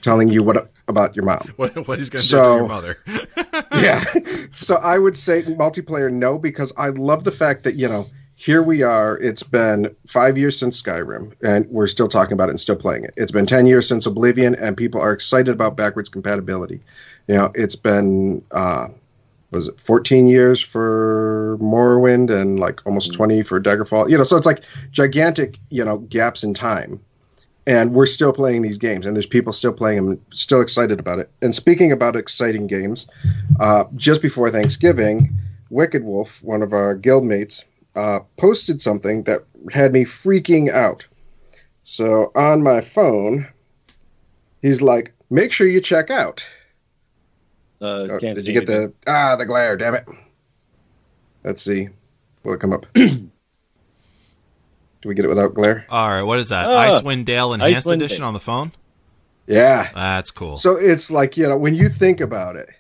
telling 0.01 0.29
you 0.29 0.43
what 0.43 0.71
about 0.89 1.17
your 1.17 1.25
mom. 1.25 1.41
what, 1.57 1.89
what 1.89 1.99
he's 1.99 2.11
going 2.11 2.23
to 2.23 2.27
so- 2.27 2.43
do 2.43 2.49
to 2.49 2.57
your 2.57 2.69
mother? 2.69 2.99
yeah, 3.73 4.05
so 4.53 4.77
I 4.77 4.99
would 4.99 5.17
say 5.17 5.43
multiplayer 5.43 6.11
no 6.11 6.39
because 6.39 6.73
I 6.77 6.89
love 6.89 7.25
the 7.25 7.33
fact 7.33 7.65
that 7.65 7.77
you 7.77 7.89
know 7.89 8.09
here 8.37 8.63
we 8.63 8.83
are. 8.83 9.19
It's 9.19 9.43
been 9.43 9.95
five 10.07 10.37
years 10.37 10.59
since 10.59 10.81
Skyrim, 10.81 11.33
and 11.43 11.67
we're 11.71 11.87
still 11.87 12.09
talking 12.09 12.35
about 12.35 12.49
it 12.49 12.53
and 12.53 12.61
still 12.61 12.77
playing 12.77 13.05
it. 13.05 13.15
It's 13.17 13.33
been 13.33 13.47
ten 13.47 13.67
years 13.67 13.89
since 13.89 14.07
Oblivion, 14.07 14.55
and 14.57 14.77
people 14.77 15.01
are 15.01 15.13
excited 15.13 15.53
about 15.53 15.77
backwards 15.77 16.09
compatibility. 16.09 16.81
You 17.29 17.35
know, 17.35 17.53
it's 17.55 17.77
been 17.77 18.45
uh, 18.53 18.89
was 19.51 19.69
it 19.69 19.81
14 19.81 20.27
years 20.27 20.61
for 20.61 21.57
Morrowind 21.61 22.31
and 22.31 22.61
like 22.61 22.85
almost 22.85 23.13
20 23.15 23.43
for 23.43 23.61
Daggerfall. 23.61 24.11
You 24.11 24.19
know, 24.19 24.25
so 24.25 24.37
it's 24.37 24.47
like 24.47 24.65
gigantic, 24.91 25.59
you 25.71 25.85
know, 25.85 25.99
gaps 25.99 26.45
in 26.45 26.55
time. 26.55 27.01
And 27.69 27.93
we're 27.95 28.07
still 28.07 28.33
playing 28.33 28.63
these 28.63 28.79
games, 28.79 29.07
and 29.07 29.17
there's 29.17 29.27
people 29.27 29.53
still 29.53 29.73
playing 29.73 30.07
them, 30.07 30.21
still 30.31 30.61
excited 30.61 31.01
about 31.01 31.19
it. 31.19 31.31
And 31.43 31.53
speaking 31.55 31.91
about 31.91 32.15
exciting 32.15 32.69
games, 32.69 33.09
uh, 33.59 33.85
just 33.97 34.23
before 34.23 34.51
Thanksgiving, 34.51 35.35
Wicked 35.71 36.05
Wolf, 36.05 36.41
one 36.45 36.63
of 36.63 36.73
our 36.73 36.97
guildmates, 36.97 37.65
uh, 37.97 38.21
posted 38.37 38.81
something 38.81 39.25
that 39.25 39.41
had 39.73 39.93
me 39.93 40.05
freaking 40.05 40.71
out. 40.71 41.05
So 41.83 42.31
on 42.37 42.63
my 42.63 42.81
phone, 42.83 43.49
he's 44.63 44.81
like, 44.81 45.13
"Make 45.31 45.51
sure 45.51 45.67
you 45.67 45.81
check 45.81 46.09
out." 46.11 46.47
Uh, 47.81 48.07
Oh, 48.11 48.19
did 48.19 48.47
you 48.47 48.53
get 48.53 48.69
anything. 48.69 48.93
the 49.05 49.13
ah 49.13 49.35
the 49.37 49.45
glare? 49.45 49.77
Damn 49.77 49.95
it! 49.97 50.07
Let's 51.43 51.63
see. 51.63 51.89
Will 52.45 52.55
it 52.55 52.61
come 52.61 52.73
up? 52.73 52.87
Do 55.07 55.11
we 55.11 55.15
get 55.15 55.25
it 55.25 55.29
without 55.29 55.55
glare? 55.55 55.87
All 55.89 56.11
right, 56.11 56.25
what 56.25 56.41
is 56.41 56.49
that? 56.49 56.67
Ah, 56.67 57.01
Icewind 57.01 57.27
Dale 57.27 57.53
Enhanced 57.53 57.87
Icewind 57.87 57.95
Edition 57.95 58.19
Dale. 58.19 58.27
on 58.27 58.35
the 58.35 58.41
phone. 58.41 58.73
Yeah. 59.47 59.89
That's 59.95 60.33
cool. 60.33 60.57
So 60.57 60.75
it's 60.75 61.13
like 61.13 61.37
you 61.37 61.47
know 61.47 61.57
when 61.57 61.77
you 61.77 61.89
think 61.89 62.21
about 62.21 62.57
it, 62.57 62.71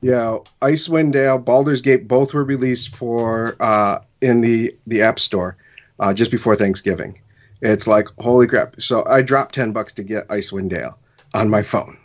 you 0.00 0.12
know, 0.12 0.44
Icewind 0.62 1.10
Dale, 1.10 1.36
Baldur's 1.36 1.80
Gate, 1.80 2.06
both 2.06 2.32
were 2.32 2.44
released 2.44 2.94
for 2.94 3.56
uh, 3.58 3.98
in 4.20 4.40
the 4.40 4.72
the 4.86 5.02
App 5.02 5.18
Store 5.18 5.56
uh, 5.98 6.14
just 6.14 6.30
before 6.30 6.54
Thanksgiving. 6.54 7.18
It's 7.60 7.88
like 7.88 8.06
holy 8.20 8.46
crap! 8.46 8.80
So 8.80 9.04
I 9.06 9.20
dropped 9.20 9.56
ten 9.56 9.72
bucks 9.72 9.92
to 9.94 10.04
get 10.04 10.28
Icewind 10.28 10.68
Dale 10.68 10.96
on 11.34 11.50
my 11.50 11.64
phone. 11.64 11.98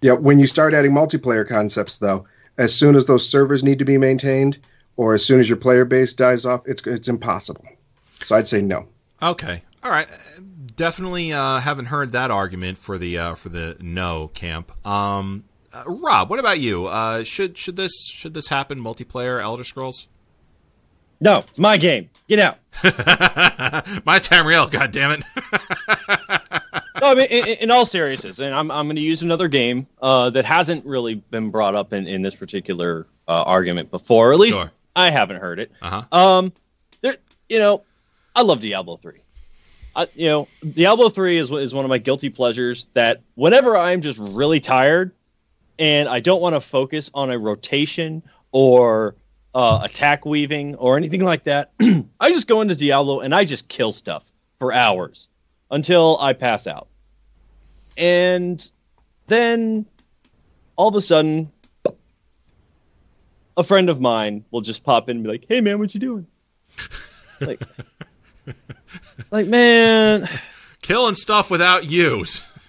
Yeah, 0.00 0.12
when 0.12 0.38
you 0.38 0.46
start 0.46 0.72
adding 0.72 0.92
multiplayer 0.92 1.46
concepts, 1.46 1.98
though, 1.98 2.26
as 2.56 2.74
soon 2.74 2.96
as 2.96 3.04
those 3.04 3.28
servers 3.28 3.62
need 3.62 3.80
to 3.80 3.84
be 3.84 3.98
maintained, 3.98 4.56
or 4.96 5.12
as 5.12 5.22
soon 5.22 5.40
as 5.40 5.48
your 5.50 5.58
player 5.58 5.84
base 5.84 6.14
dies 6.14 6.46
off, 6.46 6.62
it's 6.64 6.86
it's 6.86 7.08
impossible. 7.08 7.66
So 8.24 8.36
I'd 8.36 8.48
say 8.48 8.60
no. 8.62 8.88
Okay. 9.22 9.62
All 9.82 9.90
right. 9.90 10.08
Definitely 10.76 11.32
uh, 11.32 11.58
haven't 11.60 11.86
heard 11.86 12.12
that 12.12 12.30
argument 12.30 12.78
for 12.78 12.98
the 12.98 13.18
uh, 13.18 13.34
for 13.34 13.48
the 13.48 13.76
no 13.80 14.28
camp. 14.28 14.70
Um, 14.86 15.44
uh, 15.72 15.84
Rob, 15.86 16.30
what 16.30 16.38
about 16.38 16.60
you? 16.60 16.86
Uh, 16.86 17.24
should 17.24 17.58
should 17.58 17.76
this 17.76 17.92
should 18.06 18.34
this 18.34 18.48
happen 18.48 18.80
multiplayer 18.80 19.42
Elder 19.42 19.64
Scrolls? 19.64 20.06
No, 21.20 21.38
it's 21.38 21.58
my 21.58 21.76
game. 21.76 22.10
Get 22.28 22.38
out. 22.38 22.58
My 24.04 24.20
Tamriel, 24.20 24.70
God 24.70 24.92
damn 24.92 25.10
it! 25.10 25.22
no, 27.00 27.10
I 27.10 27.14
mean, 27.16 27.26
in, 27.26 27.44
in 27.44 27.70
all 27.72 27.84
seriousness, 27.84 28.38
and 28.38 28.54
I'm, 28.54 28.70
I'm 28.70 28.86
going 28.86 28.94
to 28.94 29.02
use 29.02 29.22
another 29.22 29.48
game 29.48 29.88
uh, 30.00 30.30
that 30.30 30.44
hasn't 30.44 30.86
really 30.86 31.16
been 31.16 31.50
brought 31.50 31.74
up 31.74 31.92
in, 31.92 32.06
in 32.06 32.22
this 32.22 32.36
particular 32.36 33.08
uh, 33.26 33.42
argument 33.42 33.90
before. 33.90 34.30
Or 34.30 34.32
at 34.32 34.38
least 34.38 34.58
Sure. 34.58 34.70
I 34.94 35.10
haven't 35.10 35.40
heard 35.40 35.58
it. 35.58 35.72
Uh-huh. 35.82 36.16
Um, 36.16 36.52
there, 37.00 37.16
you 37.48 37.58
know, 37.58 37.82
I 38.34 38.42
love 38.42 38.60
Diablo 38.60 38.96
three. 38.96 39.22
I, 39.96 40.06
you 40.14 40.28
know, 40.28 40.48
Diablo 40.72 41.08
three 41.08 41.38
is 41.38 41.50
is 41.50 41.74
one 41.74 41.84
of 41.84 41.88
my 41.88 41.98
guilty 41.98 42.28
pleasures. 42.28 42.88
That 42.94 43.22
whenever 43.34 43.76
I'm 43.76 44.00
just 44.00 44.18
really 44.18 44.60
tired 44.60 45.12
and 45.78 46.08
I 46.08 46.20
don't 46.20 46.40
want 46.40 46.54
to 46.54 46.60
focus 46.60 47.10
on 47.14 47.30
a 47.30 47.38
rotation 47.38 48.22
or 48.52 49.16
uh, 49.54 49.80
attack 49.82 50.24
weaving 50.24 50.76
or 50.76 50.96
anything 50.96 51.22
like 51.22 51.44
that, 51.44 51.72
I 52.20 52.30
just 52.30 52.46
go 52.46 52.60
into 52.60 52.76
Diablo 52.76 53.20
and 53.20 53.34
I 53.34 53.44
just 53.44 53.68
kill 53.68 53.92
stuff 53.92 54.24
for 54.58 54.72
hours 54.72 55.28
until 55.70 56.16
I 56.20 56.32
pass 56.32 56.66
out. 56.66 56.88
And 57.96 58.70
then 59.26 59.86
all 60.76 60.88
of 60.88 60.94
a 60.94 61.00
sudden, 61.00 61.50
a 63.56 63.64
friend 63.64 63.88
of 63.88 64.00
mine 64.00 64.44
will 64.52 64.60
just 64.60 64.84
pop 64.84 65.08
in 65.08 65.16
and 65.16 65.24
be 65.24 65.30
like, 65.30 65.44
"Hey 65.48 65.60
man, 65.60 65.80
what 65.80 65.92
you 65.92 66.00
doing?" 66.00 66.26
like, 67.40 67.60
like 69.30 69.46
man, 69.46 70.28
Killing 70.82 71.14
stuff 71.14 71.50
without 71.50 71.84
you. 71.84 72.24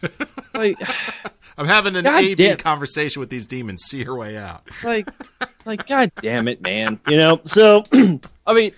like, 0.53 0.77
I'm 1.57 1.65
having 1.65 1.95
an 1.95 2.03
God 2.03 2.23
A 2.23 2.35
B 2.35 2.35
damn- 2.35 2.57
conversation 2.57 3.19
with 3.19 3.29
these 3.29 3.45
demons. 3.45 3.83
See 3.83 4.03
your 4.03 4.15
way 4.15 4.35
out. 4.35 4.67
like, 4.83 5.07
like, 5.65 5.87
god 5.87 6.11
damn 6.21 6.47
it, 6.47 6.61
man. 6.61 6.99
You 7.07 7.17
know. 7.17 7.41
So, 7.45 7.83
I 8.47 8.53
mean, 8.53 8.71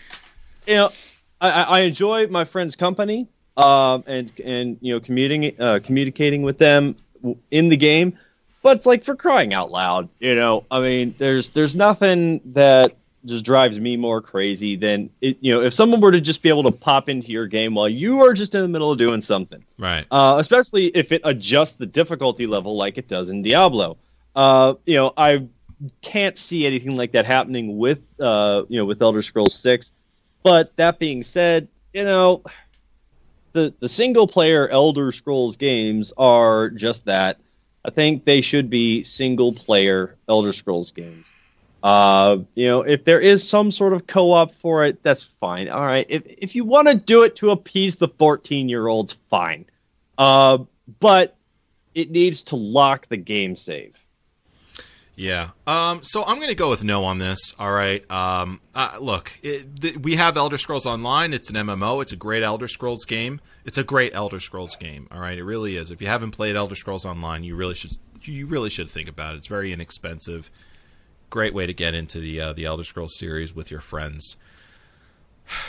you 0.68 0.76
know, 0.76 0.92
I, 1.40 1.50
I 1.50 1.62
I 1.62 1.80
enjoy 1.82 2.28
my 2.28 2.46
friends' 2.46 2.76
company, 2.76 3.28
um, 3.58 4.04
and 4.06 4.32
and 4.44 4.78
you 4.82 4.94
know, 4.94 5.00
commuting, 5.00 5.60
uh, 5.60 5.80
communicating 5.84 6.44
with 6.44 6.58
them 6.58 6.96
in 7.50 7.70
the 7.70 7.78
game. 7.78 8.18
But 8.62 8.78
it's 8.78 8.86
like 8.86 9.04
for 9.04 9.16
crying 9.16 9.56
out 9.56 9.72
loud, 9.72 10.08
you 10.20 10.36
know. 10.36 10.66
I 10.70 10.82
mean, 10.82 11.16
there's 11.18 11.50
there's 11.50 11.76
nothing 11.76 12.42
that 12.54 12.96
just 13.26 13.46
drives 13.46 13.80
me 13.80 13.96
more 13.98 14.22
crazy 14.22 14.76
than 14.76 15.10
it. 15.22 15.38
You 15.42 15.54
know, 15.54 15.62
if 15.62 15.74
someone 15.74 16.02
were 16.02 16.12
to 16.12 16.22
just 16.22 16.42
be 16.42 16.50
able 16.50 16.64
to 16.64 16.72
pop 16.72 17.10
into 17.10 17.28
your 17.32 17.48
game 17.48 17.74
while 17.76 17.90
you 17.90 18.22
are 18.22 18.34
just 18.34 18.56
in 18.56 18.62
the 18.62 18.68
middle 18.68 18.92
of 18.92 18.98
doing 18.98 19.22
something 19.22 19.64
Right. 19.78 20.06
uh, 20.12 20.38
especially 20.40 20.88
if 20.88 21.12
it 21.12 21.22
adjusts 21.24 21.74
the 21.74 21.86
difficulty 21.86 22.48
level 22.48 22.76
like 22.76 22.98
it 22.98 23.08
does 23.08 23.30
in 23.30 23.42
Diablo. 23.42 23.98
Uh, 24.36 24.76
you 24.86 24.96
know, 24.96 25.14
I 25.18 25.48
can't 26.02 26.38
see 26.38 26.66
anything 26.66 26.96
like 26.96 27.12
that 27.14 27.26
happening 27.26 27.78
with 27.78 28.00
uh, 28.20 28.64
you 28.70 28.78
know 28.80 28.86
with 28.86 29.02
Elder 29.02 29.22
Scrolls 29.22 29.56
Six. 29.56 29.92
But 30.44 30.76
that 30.78 30.98
being 31.00 31.22
said, 31.22 31.68
you 31.94 32.04
know, 32.04 32.42
the 33.54 33.74
the 33.80 33.90
single 33.90 34.28
player 34.28 34.68
Elder 34.70 35.12
Scrolls 35.12 35.56
games 35.56 36.14
are 36.18 36.70
just 36.70 37.06
that. 37.06 37.40
I 37.84 37.90
think 37.90 38.26
they 38.26 38.42
should 38.42 38.70
be 38.70 39.04
single 39.04 39.54
player 39.54 40.16
Elder 40.30 40.54
Scrolls 40.54 40.92
games. 40.92 41.26
Uh, 41.84 42.38
you 42.54 42.68
know, 42.68 42.82
if 42.82 43.06
there 43.06 43.20
is 43.20 43.48
some 43.48 43.72
sort 43.72 43.94
of 43.94 44.06
co-op 44.08 44.54
for 44.56 44.84
it, 44.86 45.02
that's 45.04 45.24
fine. 45.40 45.68
All 45.68 45.86
right. 45.86 46.06
If 46.10 46.24
if 46.28 46.56
you 46.56 46.64
want 46.64 46.88
to 46.88 46.96
do 46.96 47.24
it 47.24 47.36
to 47.38 47.50
appease 47.50 47.96
the 47.96 48.08
14-year-olds, 48.08 49.18
fine. 49.30 49.66
Uh, 50.18 50.60
but 51.00 51.36
it 51.96 52.12
needs 52.12 52.42
to 52.44 52.56
lock 52.56 53.08
the 53.08 53.18
game 53.18 53.56
save. 53.56 53.96
Yeah. 55.16 55.50
Um, 55.68 56.04
so 56.04 56.24
I'm 56.24 56.38
going 56.38 56.48
to 56.48 56.56
go 56.56 56.70
with 56.70 56.84
no 56.84 57.04
on 57.04 57.18
this. 57.18 57.54
All 57.60 57.72
right. 57.72 58.10
Um, 58.10 58.62
uh, 58.74 58.98
look, 59.00 59.38
it, 59.44 59.82
th- 59.82 59.98
we 59.98 60.16
have 60.16 60.38
Elder 60.38 60.58
Scrolls 60.58 60.86
Online. 60.86 61.34
It's 61.34 61.50
an 61.50 61.56
MMO. 61.56 62.02
It's 62.02 62.12
a 62.12 62.16
great 62.16 62.44
Elder 62.44 62.68
Scrolls 62.68 63.06
game. 63.06 63.42
It's 63.66 63.78
a 63.78 63.84
great 63.84 64.14
Elder 64.16 64.40
Scrolls 64.40 64.76
game. 64.76 65.08
All 65.12 65.20
right. 65.20 65.38
It 65.38 65.44
really 65.44 65.76
is. 65.76 65.92
If 65.92 66.02
you 66.02 66.08
haven't 66.08 66.32
played 66.32 66.56
Elder 66.56 66.76
Scrolls 66.76 67.06
Online, 67.06 67.44
you 67.44 67.56
really 67.56 67.76
should. 67.76 67.92
You 68.24 68.46
really 68.46 68.70
should 68.70 68.90
think 68.90 69.10
about 69.10 69.34
it. 69.34 69.40
It's 69.40 69.48
very 69.48 69.74
inexpensive. 69.74 70.50
Great 71.32 71.54
way 71.56 71.66
to 71.66 71.74
get 71.74 71.96
into 71.96 72.20
the 72.20 72.40
uh, 72.40 72.54
the 72.54 72.66
Elder 72.66 72.84
Scrolls 72.84 73.18
series 73.18 73.56
with 73.56 73.72
your 73.72 73.80
friends. 73.80 74.36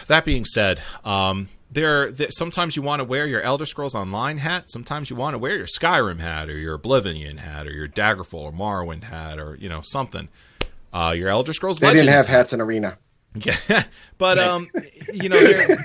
That 0.08 0.24
being 0.24 0.44
said, 0.44 0.80
um, 1.04 1.48
there, 1.70 2.10
there 2.12 2.30
sometimes 2.30 2.76
you 2.76 2.82
want 2.82 3.00
to 3.00 3.04
wear 3.04 3.26
your 3.26 3.40
Elder 3.40 3.64
Scrolls 3.64 3.94
Online 3.94 4.38
hat. 4.38 4.64
Sometimes 4.70 5.08
you 5.08 5.16
want 5.16 5.34
to 5.34 5.38
wear 5.38 5.56
your 5.56 5.66
Skyrim 5.66 6.20
hat 6.20 6.48
or 6.50 6.58
your 6.58 6.74
Oblivion 6.74 7.38
hat 7.38 7.66
or 7.66 7.72
your 7.72 7.88
Daggerfall 7.88 8.34
or 8.34 8.52
Morrowind 8.52 9.04
hat 9.04 9.38
or 9.38 9.56
you 9.56 9.68
know 9.68 9.80
something. 9.82 10.28
Uh, 10.92 11.14
your 11.16 11.28
Elder 11.30 11.52
Scrolls 11.52 11.78
They 11.78 11.86
Legends. 11.86 12.02
didn't 12.02 12.16
have 12.16 12.26
hats 12.26 12.52
in 12.52 12.60
Arena. 12.60 12.98
Yeah, 13.34 13.84
but 14.18 14.38
um, 14.38 14.68
you 15.14 15.28
know, 15.30 15.38
they're, 15.40 15.76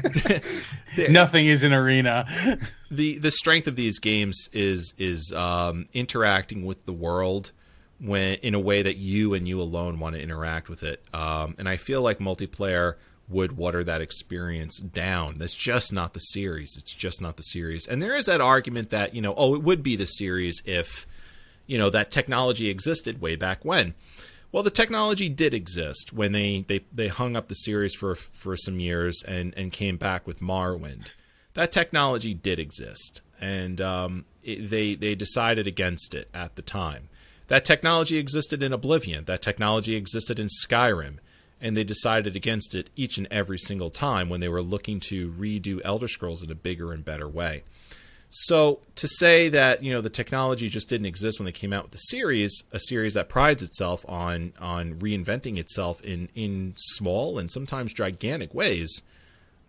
they're- 0.97 1.09
Nothing 1.09 1.45
is 1.45 1.63
an 1.63 1.71
arena. 1.73 2.57
the 2.91 3.19
the 3.19 3.31
strength 3.31 3.67
of 3.67 3.75
these 3.75 3.99
games 3.99 4.49
is 4.51 4.93
is 4.97 5.31
um, 5.33 5.87
interacting 5.93 6.65
with 6.65 6.85
the 6.85 6.93
world 6.93 7.51
when 7.99 8.35
in 8.35 8.53
a 8.53 8.59
way 8.59 8.81
that 8.81 8.97
you 8.97 9.33
and 9.33 9.47
you 9.47 9.59
alone 9.61 9.99
want 9.99 10.15
to 10.15 10.21
interact 10.21 10.69
with 10.69 10.83
it. 10.83 11.03
Um, 11.13 11.55
and 11.57 11.67
I 11.67 11.77
feel 11.77 12.01
like 12.01 12.19
multiplayer 12.19 12.95
would 13.29 13.57
water 13.57 13.83
that 13.83 14.01
experience 14.01 14.79
down. 14.79 15.37
That's 15.37 15.55
just 15.55 15.91
not 15.91 16.13
the 16.13 16.19
series. 16.19 16.75
It's 16.77 16.93
just 16.93 17.21
not 17.21 17.37
the 17.37 17.43
series. 17.43 17.87
And 17.87 18.01
there 18.01 18.15
is 18.15 18.25
that 18.27 18.41
argument 18.41 18.89
that 18.91 19.13
you 19.13 19.21
know, 19.21 19.33
oh, 19.35 19.55
it 19.55 19.63
would 19.63 19.83
be 19.83 19.95
the 19.95 20.05
series 20.05 20.61
if 20.65 21.07
you 21.65 21.77
know 21.77 21.89
that 21.89 22.11
technology 22.11 22.69
existed 22.69 23.21
way 23.21 23.35
back 23.35 23.65
when. 23.65 23.93
Well, 24.51 24.63
the 24.63 24.69
technology 24.69 25.27
did 25.27 25.53
exist 25.53 26.13
when 26.13 26.31
they, 26.31 26.63
they, 26.65 26.79
they 26.93 27.09
hung 27.09 27.35
up 27.35 27.49
the 27.49 27.53
series 27.53 27.93
for 27.93 28.15
for 28.15 28.55
some 28.55 28.79
years 28.79 29.21
and, 29.27 29.53
and 29.57 29.73
came 29.73 29.97
back 29.97 30.25
with 30.25 30.39
Morrowind. 30.39 31.09
That 31.53 31.71
technology 31.71 32.33
did 32.33 32.59
exist, 32.59 33.21
and 33.41 33.81
um, 33.81 34.25
it, 34.43 34.69
they 34.69 34.95
they 34.95 35.15
decided 35.15 35.67
against 35.67 36.13
it 36.13 36.29
at 36.33 36.55
the 36.55 36.61
time. 36.61 37.09
That 37.47 37.65
technology 37.65 38.17
existed 38.17 38.61
in 38.61 38.73
Oblivion. 38.73 39.25
That 39.25 39.41
technology 39.41 39.95
existed 39.95 40.39
in 40.39 40.47
Skyrim, 40.47 41.17
and 41.61 41.75
they 41.75 41.83
decided 41.83 42.35
against 42.35 42.75
it 42.75 42.89
each 42.95 43.17
and 43.17 43.27
every 43.31 43.57
single 43.57 43.89
time 43.89 44.29
when 44.29 44.39
they 44.41 44.49
were 44.49 44.61
looking 44.61 44.99
to 45.01 45.31
redo 45.31 45.79
Elder 45.83 46.07
Scrolls 46.07 46.43
in 46.43 46.51
a 46.51 46.55
bigger 46.55 46.91
and 46.91 47.05
better 47.05 47.27
way. 47.27 47.63
So 48.29 48.81
to 48.95 49.07
say 49.07 49.47
that 49.49 49.83
you 49.83 49.93
know 49.93 50.01
the 50.01 50.09
technology 50.09 50.67
just 50.67 50.89
didn't 50.89 51.05
exist 51.05 51.39
when 51.39 51.45
they 51.45 51.51
came 51.53 51.71
out 51.71 51.83
with 51.83 51.91
the 51.91 51.97
series, 51.97 52.63
a 52.73 52.79
series 52.79 53.13
that 53.13 53.29
prides 53.29 53.63
itself 53.63 54.05
on 54.07 54.53
on 54.59 54.95
reinventing 54.95 55.57
itself 55.57 56.01
in 56.01 56.27
in 56.35 56.73
small 56.77 57.39
and 57.39 57.49
sometimes 57.49 57.93
gigantic 57.93 58.53
ways, 58.53 59.01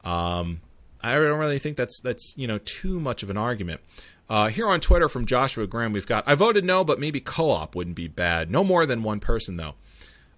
um, 0.05 0.61
I 1.01 1.15
don't 1.15 1.39
really 1.39 1.61
think 1.61 1.77
that's 1.77 2.01
that's 2.01 2.35
you 2.37 2.49
know 2.49 2.59
too 2.59 2.99
much 2.99 3.23
of 3.23 3.31
an 3.31 3.37
argument. 3.37 3.81
Uh, 4.29 4.49
here 4.49 4.69
on 4.69 4.81
Twitter 4.81 5.09
from 5.09 5.25
Joshua 5.25 5.67
Graham, 5.67 5.93
we've 5.93 6.07
got 6.07 6.25
I 6.27 6.35
voted 6.35 6.65
no, 6.65 6.85
but 6.85 7.01
maybe 7.01 7.21
co-op 7.21 7.75
wouldn't 7.75 7.97
be 7.97 8.09
bad. 8.09 8.51
No 8.51 8.63
more 8.63 8.85
than 8.85 9.03
one 9.03 9.21
person 9.21 9.57
though. 9.57 9.75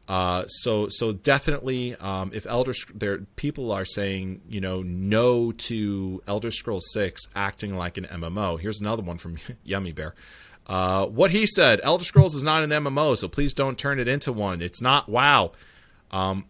Uh, 0.09 0.45
so 0.49 0.89
so 0.89 1.13
definitely, 1.13 1.95
um, 1.97 2.33
if 2.35 2.45
Elder 2.47 2.75
there 2.95 3.19
people 3.37 3.71
are 3.71 3.85
saying 3.85 4.41
you 4.49 4.61
know 4.61 4.83
no 4.83 5.53
to 5.53 6.23
Elder 6.27 6.51
Scrolls 6.51 6.91
Six 6.93 7.29
acting 7.37 7.77
like 7.77 7.97
an 7.97 8.07
MMO. 8.07 8.61
Here's 8.61 8.81
another 8.81 9.03
one 9.03 9.19
from 9.19 9.39
Yummy 9.65 9.93
Bear. 9.93 10.15
Uh, 10.67 11.07
what 11.07 11.31
he 11.31 11.47
said: 11.47 11.81
Elder 11.83 12.05
Scrolls 12.05 12.35
is 12.35 12.43
not 12.43 12.63
an 12.63 12.71
MMO, 12.71 13.17
so 13.17 13.29
please 13.29 13.55
don't 13.55 13.79
turn 13.79 13.99
it 14.01 14.09
into 14.09 14.33
one. 14.33 14.63
It's 14.63 14.83
not. 14.83 15.09
Wow. 15.09 15.53
Um, 16.11 16.47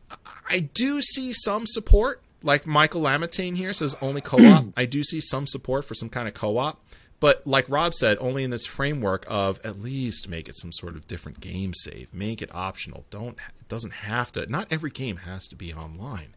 I 0.49 0.61
do 0.61 1.03
see 1.03 1.35
some 1.35 1.67
support, 1.67 2.23
like 2.43 2.67
Michael 2.67 3.03
Lamatane 3.03 3.57
here 3.57 3.75
says 3.75 3.95
only 4.01 4.23
co-op. 4.23 4.67
I 4.77 4.87
do 4.87 5.03
see 5.03 5.21
some 5.21 5.47
support 5.47 5.85
for 5.85 5.95
some 5.95 6.09
kind 6.09 6.27
of 6.29 6.35
co-op, 6.35 6.83
but 7.20 7.47
like 7.47 7.68
Rob 7.68 7.94
said, 7.94 8.16
only 8.20 8.42
in 8.42 8.51
this 8.51 8.66
framework 8.66 9.24
of 9.28 9.60
at 9.62 9.80
least 9.80 10.28
make 10.28 10.48
it 10.48 10.56
some 10.56 10.72
sort 10.72 10.97
of 10.97 11.06
different 11.06 11.40
game 11.40 11.74
save, 11.74 12.12
make 12.12 12.42
it 12.42 12.55
optional. 12.55 13.05
Don't 13.10 13.36
it 13.60 13.68
doesn't 13.68 13.92
have 13.92 14.32
to. 14.32 14.47
Not 14.47 14.66
every 14.70 14.90
game 14.90 15.18
has 15.18 15.47
to 15.48 15.56
be 15.56 15.72
online. 15.72 16.34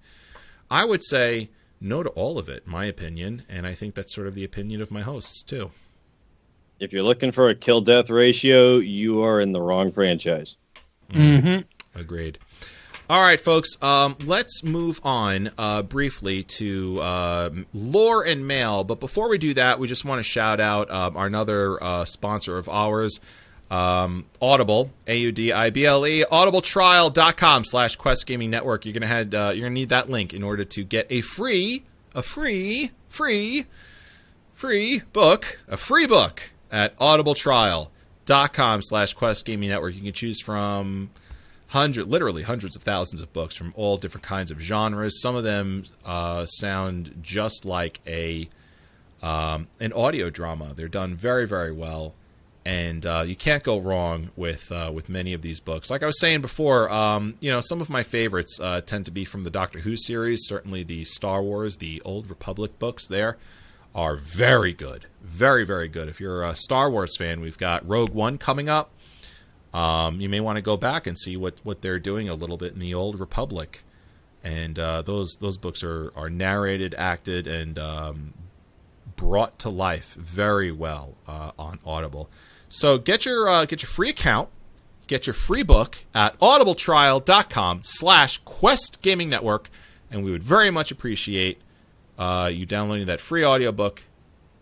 I 0.70 0.86
would 0.86 1.04
say 1.04 1.50
no 1.80 2.04
to 2.04 2.10
all 2.10 2.38
of 2.38 2.50
it, 2.50 2.68
my 2.68 2.86
opinion, 2.86 3.44
and 3.50 3.66
I 3.66 3.74
think 3.74 3.96
that's 3.96 4.14
sort 4.14 4.28
of 4.28 4.36
the 4.36 4.44
opinion 4.44 4.82
of 4.82 4.92
my 4.92 5.02
hosts 5.02 5.42
too. 5.44 5.72
If 6.80 6.92
you're 6.92 7.04
looking 7.04 7.32
for 7.32 7.50
a 7.50 7.56
kill 7.56 7.82
death 7.82 8.10
ratio, 8.10 8.78
you 8.78 9.24
are 9.24 9.40
in 9.40 9.52
the 9.52 9.62
wrong 9.62 9.92
franchise. 9.92 10.56
hmm 11.12 11.60
Agreed. 11.96 12.40
All 13.10 13.22
right, 13.22 13.40
folks. 13.40 13.82
Um, 13.84 14.16
let's 14.26 14.64
move 14.64 15.02
on 15.04 15.52
uh, 15.58 15.82
briefly 15.82 16.44
to 16.44 17.02
uh, 17.02 17.50
lore 17.74 18.24
and 18.24 18.48
mail. 18.48 18.86
But 18.86 19.02
before 19.02 19.30
we 19.30 19.38
do 19.38 19.54
that, 19.56 19.78
we 19.78 19.90
just 19.90 20.06
want 20.06 20.20
to 20.20 20.24
shout 20.24 20.62
out 20.62 20.90
um, 20.90 21.18
our 21.18 21.28
another 21.28 21.84
uh, 21.84 22.06
sponsor 22.06 22.58
of 22.58 22.70
ours, 22.70 23.20
um, 23.70 24.26
Audible, 24.42 24.90
A 25.06 25.18
U 25.18 25.34
D 25.34 25.52
I 25.52 25.70
B 25.70 25.86
L 25.86 26.08
E, 26.08 26.24
audibletrial.com 26.24 27.66
slash 27.66 27.98
Quest 27.98 28.26
Gaming 28.26 28.50
Network. 28.50 28.86
You're 28.86 28.94
gonna 28.94 29.08
head, 29.08 29.36
uh, 29.36 29.52
you're 29.54 29.66
gonna 29.66 29.74
need 29.74 29.90
that 29.90 30.10
link 30.10 30.34
in 30.34 30.42
order 30.42 30.64
to 30.64 30.84
get 30.86 31.06
a 31.10 31.20
free, 31.20 31.84
a 32.16 32.22
free, 32.22 32.92
free, 33.10 33.66
free 34.54 35.02
book, 35.12 35.60
a 35.68 35.76
free 35.76 36.08
book 36.08 36.52
at 36.72 36.98
audibletrial.com 37.00 38.82
slash 38.82 39.14
Quest 39.14 39.44
Gaming 39.44 39.70
Network. 39.70 39.94
You 39.94 40.04
can 40.04 40.14
choose 40.14 40.40
from 40.40 41.10
hundred, 41.74 42.08
literally 42.08 42.44
hundreds 42.44 42.76
of 42.76 42.84
thousands 42.84 43.20
of 43.20 43.34
books 43.34 43.56
from 43.56 43.74
all 43.76 43.98
different 43.98 44.24
kinds 44.24 44.52
of 44.52 44.60
genres. 44.60 45.20
Some 45.20 45.36
of 45.36 45.44
them 45.44 45.86
uh, 46.06 46.46
sound 46.46 47.18
just 47.22 47.66
like 47.66 48.00
a 48.06 48.48
um, 49.24 49.68
an 49.80 49.92
audio 49.94 50.30
drama. 50.30 50.74
They're 50.76 50.88
done 50.88 51.16
very, 51.16 51.48
very 51.48 51.72
well, 51.72 52.14
and 52.64 53.04
uh, 53.06 53.24
you 53.26 53.36
can't 53.36 53.64
go 53.64 53.80
wrong 53.80 54.30
with 54.36 54.72
uh, 54.72 54.92
with 54.94 55.10
many 55.10 55.34
of 55.34 55.42
these 55.42 55.60
books. 55.60 55.90
Like 55.90 56.04
I 56.04 56.06
was 56.06 56.20
saying 56.20 56.42
before, 56.42 56.92
um, 56.92 57.36
you 57.40 57.50
know, 57.50 57.60
some 57.60 57.82
of 57.82 57.90
my 57.90 58.04
favorites 58.04 58.60
uh, 58.62 58.82
tend 58.82 59.06
to 59.06 59.12
be 59.12 59.26
from 59.26 59.42
the 59.44 59.50
Doctor 59.50 59.80
Who 59.80 59.98
series. 59.98 60.46
Certainly, 60.46 60.84
the 60.84 61.06
Star 61.06 61.42
Wars, 61.42 61.78
the 61.78 62.02
Old 62.06 62.30
Republic 62.30 62.78
books 62.78 63.08
there 63.08 63.38
are 63.96 64.16
very 64.16 64.74
good, 64.74 65.08
very, 65.24 65.66
very 65.66 65.88
good. 65.88 66.08
If 66.08 66.20
you're 66.20 66.44
a 66.44 66.56
Star 66.56 66.92
Wars 66.92 67.18
fan, 67.18 67.42
we've 67.42 67.58
got 67.58 67.88
Rogue 67.88 68.14
One 68.14 68.38
coming 68.38 68.70
up. 68.70 68.92
Um, 69.74 70.22
you 70.22 70.30
may 70.30 70.40
want 70.40 70.58
to 70.58 70.62
go 70.62 70.78
back 70.78 71.08
and 71.08 71.18
see 71.18 71.36
what, 71.36 71.56
what 71.64 71.82
they're 71.82 72.00
doing 72.00 72.30
a 72.30 72.36
little 72.36 72.58
bit 72.58 72.74
in 72.74 72.80
the 72.80 72.94
Old 72.94 73.20
Republic, 73.20 73.84
and 74.44 74.78
uh, 74.78 75.02
those 75.02 75.38
those 75.40 75.58
books 75.58 75.84
are 75.84 76.12
are 76.16 76.30
narrated, 76.30 76.94
acted, 76.98 77.48
and 77.48 77.80
um, 77.80 78.34
brought 79.16 79.58
to 79.60 79.70
life 79.70 80.14
very 80.14 80.72
well 80.72 81.16
uh, 81.28 81.52
on 81.58 81.80
Audible. 81.86 82.30
So 82.70 82.98
get 82.98 83.26
your 83.26 83.48
uh, 83.48 83.66
get 83.66 83.82
your 83.82 83.90
free 83.90 84.10
account, 84.10 84.50
get 85.08 85.26
your 85.26 85.34
free 85.34 85.64
book 85.64 85.98
at 86.14 86.38
audibletrial.com 86.40 87.82
slash 87.84 88.40
Quest 88.46 89.02
Gaming 89.02 89.30
Network, 89.30 89.70
and 90.12 90.24
we 90.24 90.32
would 90.32 90.44
very 90.44 90.70
much 90.70 90.92
appreciate 90.92 91.60
uh, 92.18 92.50
you 92.54 92.66
downloading 92.66 93.08
that 93.08 93.22
free 93.22 93.44
audiobook 93.44 94.04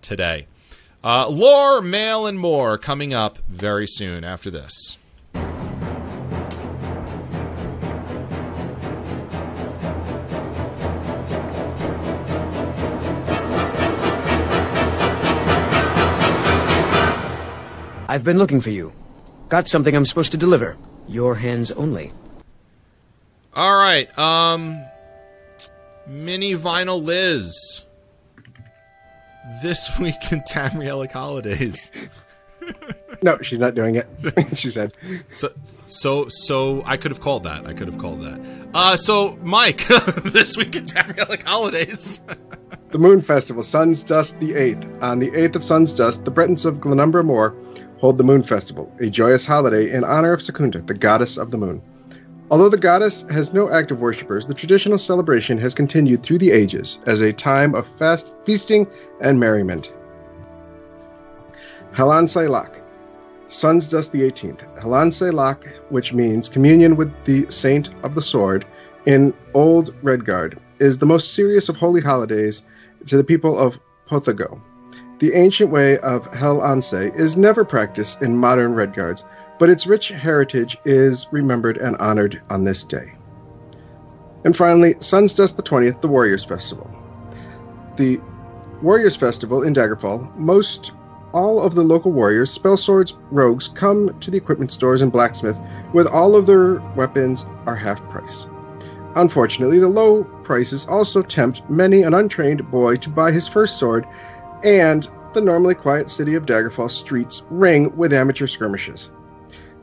today. 0.02 0.48
Uh, 1.04 1.28
lore, 1.28 1.82
mail, 1.82 2.28
and 2.28 2.40
more 2.40 2.78
coming 2.78 3.14
up 3.14 3.40
very 3.50 3.88
soon 3.88 4.24
after 4.24 4.52
this. 4.52 4.98
I've 18.12 18.26
been 18.26 18.38
looking 18.38 18.60
for 18.60 18.72
you. 18.72 18.92
Got 19.48 19.70
something 19.70 19.96
I'm 19.96 20.06
supposed 20.06 20.34
to 20.34 20.38
deliver. 20.38 20.76
Your 21.08 21.34
hands 21.34 21.72
only. 21.72 22.12
All 23.54 23.74
right, 23.74 24.06
um, 24.20 24.84
mini 26.06 26.56
vinyl 26.56 27.02
Liz. 27.02 27.86
This 29.64 29.90
week 30.00 30.30
in 30.30 30.42
Tamrielic 30.42 31.14
Holidays. 31.14 31.90
No, 33.24 33.38
she's 33.44 33.60
not 33.60 33.76
doing 33.76 33.96
it. 33.96 34.08
she 34.58 34.72
said. 34.72 34.94
So, 35.34 35.50
so, 35.86 36.26
so 36.28 36.82
I 36.88 36.98
could 36.98 37.12
have 37.12 37.20
called 37.22 37.44
that. 37.44 37.68
I 37.68 37.74
could 37.74 37.88
have 37.88 38.00
called 38.00 38.22
that. 38.24 38.70
Uh, 38.74 38.98
so 38.98 39.38
Mike, 39.44 39.86
this 40.24 40.58
week 40.58 40.76
in 40.76 40.86
Tamrielic 40.86 41.44
Holidays. 41.44 42.20
The 42.90 42.98
Moon 42.98 43.22
Festival, 43.22 43.62
Sun's 43.62 44.04
Dusk 44.04 44.40
the 44.40 44.54
8th. 44.54 45.04
On 45.04 45.20
the 45.20 45.30
8th 45.32 45.58
of 45.58 45.64
Sun's 45.64 45.96
Dusk, 45.96 46.24
the 46.24 46.32
Bretons 46.32 46.66
of 46.66 46.78
Glenumbra 46.78 47.24
Moor 47.24 47.56
hold 48.02 48.18
the 48.18 48.24
Moon 48.24 48.42
Festival, 48.42 48.92
a 49.00 49.12
joyous 49.12 49.46
holiday 49.46 49.92
in 49.92 50.04
honor 50.04 50.34
of 50.34 50.42
Secunda, 50.42 50.82
the 50.82 50.94
goddess 50.94 51.38
of 51.38 51.52
the 51.52 51.58
moon. 51.58 51.80
Although 52.50 52.70
the 52.70 52.78
goddess 52.78 53.22
has 53.30 53.54
no 53.54 53.70
active 53.70 54.02
worshippers, 54.02 54.48
the 54.48 54.56
traditional 54.56 54.98
celebration 54.98 55.60
has 55.60 55.76
continued 55.76 56.24
through 56.24 56.40
the 56.40 56.50
ages 56.50 57.00
as 57.06 57.22
a 57.22 57.32
time 57.32 57.76
of 57.76 57.88
fast 58.00 58.32
feasting 58.44 58.88
and 59.22 59.40
merriment. 59.40 59.94
HelAnseilak, 61.94 62.82
Sun's 63.46 63.88
Dusk 63.88 64.12
the 64.12 64.22
18th. 64.22 64.82
HelAnseilak, 64.82 65.68
which 65.90 66.12
means 66.12 66.50
communion 66.50 66.96
with 66.96 67.14
the 67.26 67.46
Saint 67.52 67.92
of 68.04 68.16
the 68.16 68.24
Sword 68.24 68.66
in 69.06 69.32
Old 69.54 69.94
Redguard, 70.02 70.58
is 70.80 70.98
the 70.98 71.06
most 71.06 71.36
serious 71.36 71.70
of 71.70 71.78
holy 71.78 72.02
holidays 72.02 72.64
to 73.06 73.16
the 73.16 73.24
people 73.24 73.60
of 73.60 73.80
Pothago. 74.10 74.60
The 75.22 75.36
ancient 75.36 75.70
way 75.70 76.00
of 76.00 76.34
Hel 76.34 76.64
Anse 76.64 76.94
is 76.94 77.38
never 77.38 77.64
practiced 77.64 78.24
in 78.24 78.36
modern 78.36 78.74
Redguards, 78.74 79.24
but 79.60 79.70
its 79.70 79.86
rich 79.86 80.10
heritage 80.10 80.80
is 80.84 81.28
remembered 81.30 81.78
and 81.78 81.96
honored 81.98 82.42
on 82.50 82.64
this 82.64 82.84
day. 82.84 83.14
And 84.46 84.58
finally, 84.58 84.96
Sun's 84.98 85.36
Dusk 85.36 85.58
the 85.58 85.62
20th, 85.62 86.02
the 86.02 86.08
Warriors 86.08 86.44
Festival. 86.44 86.90
The 87.98 88.20
Warriors 88.82 89.16
Festival 89.16 89.62
in 89.62 89.76
Daggerfall, 89.76 90.36
most 90.38 90.92
all 91.36 91.62
of 91.62 91.76
the 91.76 91.84
local 91.84 92.12
warriors, 92.12 92.50
spell 92.50 92.76
swords, 92.76 93.16
rogues 93.30 93.68
come 93.68 94.20
to 94.22 94.32
the 94.32 94.38
equipment 94.38 94.72
stores 94.72 95.04
and 95.04 95.12
blacksmith 95.12 95.60
with 95.94 96.08
all 96.08 96.36
of 96.36 96.48
their 96.48 96.82
weapons 96.96 97.46
are 97.68 97.76
half 97.76 98.02
price. 98.10 98.48
Unfortunately, 99.16 99.78
the 99.78 99.88
low 99.88 100.24
prices 100.42 100.88
also 100.88 101.22
tempt 101.22 101.70
many 101.70 102.02
an 102.02 102.16
untrained 102.16 102.72
boy 102.72 102.96
to 102.96 103.10
buy 103.10 103.32
his 103.32 103.48
first 103.48 103.78
sword, 103.78 104.08
and 104.64 105.10
the 105.34 105.42
normally 105.42 105.76
quiet 105.76 106.10
city 106.10 106.36
of 106.36 106.46
Daggerfall 106.46 106.92
streets 106.92 107.44
ring 107.50 107.96
with 107.96 108.14
amateur 108.14 108.48
skirmishes. 108.48 109.10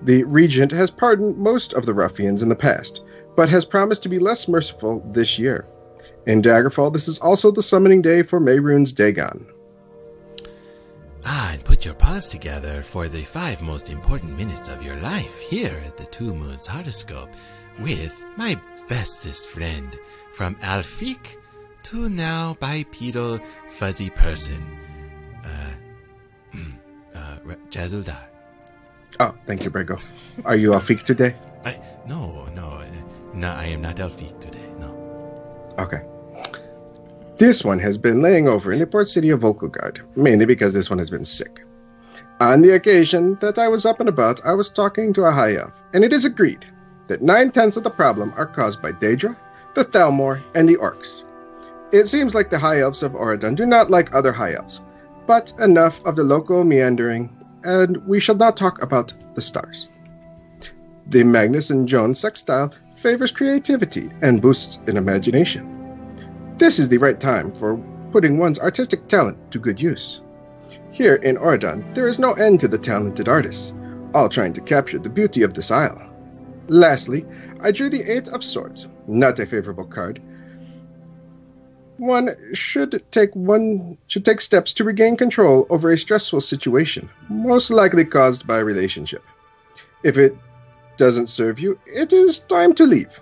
The 0.03 0.25
Regent 0.25 0.73
has 0.73 0.91
pardoned 0.91 1.39
most 1.39 1.73
of 1.73 1.87
the 1.87 1.95
ruffians 1.95 2.43
in 2.43 2.49
the 2.49 2.55
past, 2.55 3.03
but 3.37 3.49
has 3.49 3.65
promised 3.65 4.03
to 4.05 4.09
be 4.09 4.19
less 4.19 4.49
merciful 4.49 5.03
this 5.13 5.39
year. 5.39 5.67
In 6.27 6.43
Daggerfall, 6.43 6.93
this 6.93 7.09
is 7.09 7.19
also 7.19 7.51
the 7.51 7.63
summoning 7.63 8.03
day 8.03 8.23
for 8.23 8.41
Mehrunes 8.41 8.95
Dagon. 8.95 9.47
Ah, 11.25 11.53
and 11.53 11.65
put 11.65 11.85
your 11.85 11.95
paws 11.95 12.29
together 12.29 12.83
for 12.83 13.09
the 13.09 13.23
five 13.23 13.61
most 13.61 13.91
important 13.91 14.37
minutes 14.37 14.69
of 14.69 14.83
your 14.83 14.97
life 14.97 15.41
here 15.41 15.83
at 15.85 15.97
the 15.97 16.07
Two 16.07 16.35
Moons 16.35 16.67
Horoscope 16.67 17.31
with 17.81 18.13
my 18.37 18.61
bestest 18.89 19.49
friend 19.49 19.99
from 20.33 20.55
Alfiq 20.57 21.19
to 21.89 22.11
now 22.11 22.55
bipedal 22.61 23.41
fuzzy 23.79 24.11
person, 24.11 24.63
uh, 25.43 26.59
uh, 27.15 27.39
Jazuldar. 27.71 28.25
Oh, 29.21 29.35
thank 29.47 29.65
you, 29.65 29.71
Brego. 29.71 29.99
Are 30.45 30.57
you 30.57 30.71
Alfiq 30.73 31.03
today? 31.03 31.35
I, 31.65 31.81
no, 32.07 32.45
no, 32.55 32.85
no, 33.33 33.49
I 33.49 33.65
am 33.65 33.81
not 33.81 33.97
Alfiq 33.97 34.39
today, 34.39 34.69
no. 34.79 35.75
Okay. 35.79 36.03
This 37.39 37.65
one 37.65 37.79
has 37.79 37.97
been 37.97 38.21
laying 38.21 38.49
over 38.49 38.71
in 38.71 38.81
the 38.81 38.87
port 38.87 39.09
city 39.09 39.31
of 39.31 39.41
Vulkhel 39.41 39.73
Guard, 39.73 40.03
mainly 40.15 40.45
because 40.45 40.75
this 40.75 40.91
one 40.91 40.99
has 40.99 41.09
been 41.09 41.25
sick. 41.25 41.65
On 42.41 42.61
the 42.61 42.75
occasion 42.75 43.39
that 43.41 43.59
I 43.59 43.69
was 43.69 43.87
up 43.87 43.99
and 43.99 44.11
about, 44.11 44.45
I 44.45 44.53
was 44.53 44.69
talking 44.69 45.15
to 45.15 45.25
a 45.25 45.33
high 45.33 45.55
elf, 45.55 45.73
and 45.95 46.05
it 46.05 46.13
is 46.13 46.27
agreed 46.27 46.67
that 47.07 47.23
nine 47.23 47.51
tenths 47.51 47.79
of 47.79 47.85
the 47.85 47.91
problem 47.91 48.35
are 48.37 48.47
caused 48.47 48.83
by 48.83 48.93
Daedra, 48.93 49.35
the 49.75 49.87
Thalmor, 49.87 50.43
and 50.55 50.69
the 50.69 50.77
orcs. 50.77 51.23
It 51.91 52.07
seems 52.07 52.35
like 52.35 52.51
the 52.51 52.59
high 52.59 52.81
elves 52.81 53.03
of 53.03 53.13
Auridon 53.13 53.55
do 53.55 53.65
not 53.65 53.91
like 53.91 54.15
other 54.15 54.33
high 54.33 54.53
elves, 54.53 54.83
but 55.27 55.55
enough 55.59 56.05
of 56.05 56.17
the 56.17 56.23
local 56.23 56.63
meandering, 56.63 57.35
and 57.65 57.97
we 58.07 58.21
shall 58.21 58.35
now 58.35 58.51
talk 58.51 58.83
about 58.83 59.15
the 59.35 59.41
stars. 59.41 59.89
The 61.07 61.25
Magnus 61.25 61.71
and 61.71 61.89
Jones 61.89 62.21
sextile 62.21 62.75
favors 62.97 63.31
creativity 63.31 64.11
and 64.21 64.43
boosts 64.43 64.79
in 64.87 64.99
imagination. 64.99 65.67
This 66.59 66.79
is 66.79 66.91
the 66.91 66.99
right 66.99 67.19
time 67.19 67.53
for 67.53 67.79
putting 68.13 68.37
one's 68.37 68.59
artistic 68.59 69.09
talent 69.09 69.39
to 69.53 69.59
good 69.59 69.81
use. 69.81 70.21
Here 70.91 71.15
in 71.15 71.37
Auridon, 71.37 71.95
there 71.95 72.09
is 72.09 72.19
no 72.19 72.33
end 72.33 72.61
to 72.61 72.69
the 72.69 72.77
talented 72.77 73.29
artists, 73.29 73.73
all 74.13 74.29
trying 74.29 74.53
to 74.55 74.61
capture 74.61 74.99
the 74.99 75.09
beauty 75.09 75.43
of 75.43 75.55
this 75.55 75.71
isle. 75.71 76.03
Lastly, 76.69 77.25
I 77.61 77.71
drew 77.71 77.89
the 77.89 78.03
Eight 78.03 78.29
of 78.29 78.45
Swords, 78.45 78.89
not 79.07 79.39
a 79.39 79.47
favorable 79.47 79.87
card. 79.87 80.21
One 81.99 82.31
should 82.55 83.03
take 83.11 83.35
one 83.35 83.99
should 84.07 84.25
take 84.25 84.41
steps 84.41 84.73
to 84.75 84.85
regain 84.85 85.17
control 85.17 85.67
over 85.69 85.91
a 85.91 85.99
stressful 85.99 86.41
situation, 86.41 87.11
most 87.29 87.71
likely 87.71 88.05
caused 88.05 88.47
by 88.47 88.59
a 88.59 88.65
relationship. 88.65 89.25
If 90.05 90.17
it 90.17 90.37
doesn't 90.97 91.29
serve 91.29 91.59
you, 91.59 91.79
it 91.87 92.13
is 92.13 92.39
time 92.39 92.75
to 92.75 92.85
leave. 92.85 93.21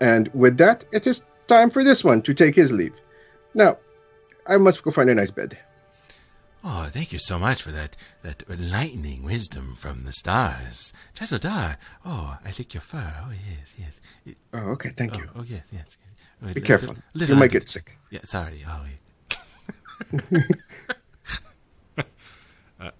And 0.00 0.28
with 0.34 0.56
that, 0.58 0.84
it 0.92 1.06
is 1.06 1.24
time 1.48 1.70
for 1.70 1.82
this 1.82 2.04
one 2.04 2.22
to 2.22 2.34
take 2.34 2.54
his 2.54 2.72
leave. 2.72 2.94
Now, 3.54 3.78
I 4.46 4.56
must 4.56 4.82
go 4.82 4.90
find 4.90 5.10
a 5.10 5.14
nice 5.14 5.30
bed. 5.30 5.58
Oh, 6.64 6.88
thank 6.90 7.12
you 7.12 7.18
so 7.18 7.40
much 7.40 7.62
for 7.62 7.72
that 7.72 7.96
that 8.22 8.44
enlightening 8.48 9.24
wisdom 9.24 9.74
from 9.76 10.04
the 10.04 10.12
stars. 10.12 10.92
Jazzledar, 11.14 11.76
oh, 12.04 12.36
I 12.44 12.48
like 12.48 12.72
your 12.72 12.82
fur. 12.82 13.14
Oh, 13.24 13.32
yes, 13.32 13.74
yes. 13.76 14.36
Oh, 14.54 14.70
okay, 14.74 14.90
thank 14.90 15.14
oh, 15.14 15.18
you. 15.18 15.30
oh, 15.34 15.42
yes, 15.42 15.66
yes. 15.72 15.98
Be 16.42 16.54
li- 16.54 16.60
careful. 16.60 16.96
li- 17.14 17.26
You 17.26 17.34
might 17.36 17.50
get 17.50 17.68
sick. 17.68 17.96
Yeah, 18.10 18.20
sorry. 18.24 18.64
Oh, 18.68 18.80
wait. 20.32 20.44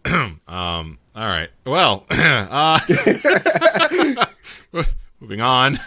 Um, 0.46 0.98
all 1.16 1.26
right. 1.26 1.48
Well, 1.66 2.06
uh, 2.10 2.78
moving 5.20 5.40
on. 5.40 5.78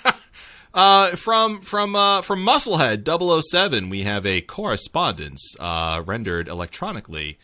uh, 0.74 1.14
from 1.14 1.60
from 1.60 1.94
uh, 1.94 2.22
from 2.22 2.44
Musclehead 2.44 3.04
007, 3.44 3.90
we 3.90 4.02
have 4.02 4.26
a 4.26 4.40
correspondence 4.40 5.54
uh, 5.60 6.02
rendered 6.04 6.48
electronically 6.48 7.38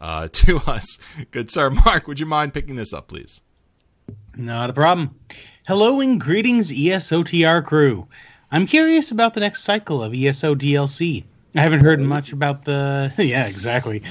uh, 0.00 0.28
to 0.32 0.58
us. 0.66 0.98
Good 1.30 1.50
sir, 1.52 1.70
Mark, 1.70 2.08
would 2.08 2.18
you 2.18 2.26
mind 2.26 2.52
picking 2.52 2.74
this 2.76 2.92
up, 2.92 3.06
please? 3.06 3.40
Not 4.36 4.70
a 4.70 4.72
problem. 4.72 5.14
Hello 5.68 6.00
and 6.00 6.20
greetings, 6.20 6.72
ESOTR 6.72 7.64
crew. 7.64 8.08
I'm 8.52 8.66
curious 8.66 9.10
about 9.10 9.34
the 9.34 9.40
next 9.40 9.64
cycle 9.64 10.02
of 10.02 10.14
ESO 10.14 10.54
DLC. 10.54 11.24
I 11.56 11.60
haven't 11.60 11.80
heard 11.80 12.00
much 12.00 12.32
about 12.32 12.64
the. 12.64 13.12
Yeah, 13.18 13.46
exactly. 13.46 14.02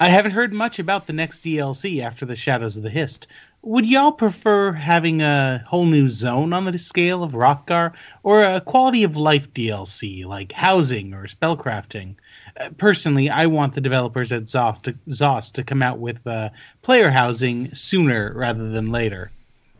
I 0.00 0.08
haven't 0.08 0.32
heard 0.32 0.52
much 0.52 0.80
about 0.80 1.06
the 1.06 1.12
next 1.12 1.44
DLC 1.44 2.02
after 2.02 2.26
the 2.26 2.34
Shadows 2.34 2.76
of 2.76 2.82
the 2.82 2.90
Hist. 2.90 3.28
Would 3.62 3.86
y'all 3.86 4.10
prefer 4.10 4.72
having 4.72 5.22
a 5.22 5.62
whole 5.66 5.86
new 5.86 6.08
zone 6.08 6.52
on 6.52 6.64
the 6.64 6.76
scale 6.76 7.22
of 7.22 7.34
Wrothgar, 7.34 7.92
or 8.24 8.42
a 8.42 8.60
quality 8.60 9.04
of 9.04 9.16
life 9.16 9.52
DLC 9.54 10.24
like 10.24 10.52
housing 10.52 11.14
or 11.14 11.26
spellcrafting? 11.26 12.16
Uh, 12.58 12.70
personally, 12.76 13.30
I 13.30 13.46
want 13.46 13.74
the 13.74 13.80
developers 13.80 14.32
at 14.32 14.44
Zoth 14.44 14.82
to, 14.82 14.94
ZOS 15.08 15.52
to 15.52 15.62
come 15.62 15.82
out 15.82 15.98
with 15.98 16.26
uh, 16.26 16.50
player 16.82 17.10
housing 17.10 17.72
sooner 17.74 18.32
rather 18.34 18.70
than 18.70 18.90
later. 18.90 19.30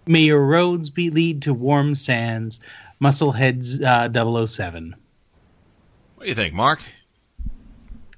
May 0.07 0.21
your 0.21 0.45
roads 0.45 0.91
be 0.91 1.11
lead 1.11 1.43
to 1.43 1.55
warm 1.55 1.95
sands, 1.95 2.61
Muscleheads 3.01 3.83
uh, 3.83 4.47
007. 4.47 4.95
What 6.17 6.25
do 6.25 6.29
you 6.29 6.35
think, 6.35 6.55
Mark? 6.55 6.81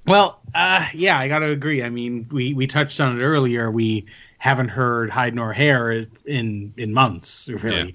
Well, 0.06 0.40
uh, 0.54 0.86
yeah, 0.94 1.18
I 1.18 1.26
got 1.28 1.40
to 1.40 1.50
agree. 1.50 1.82
I 1.82 1.90
mean, 1.90 2.28
we, 2.30 2.54
we 2.54 2.66
touched 2.66 3.00
on 3.00 3.20
it 3.20 3.24
earlier. 3.24 3.70
We 3.70 4.06
haven't 4.38 4.68
heard 4.68 5.10
hide 5.10 5.34
nor 5.34 5.52
hair 5.52 6.04
in 6.24 6.72
in 6.76 6.92
months, 6.92 7.48
really. 7.48 7.94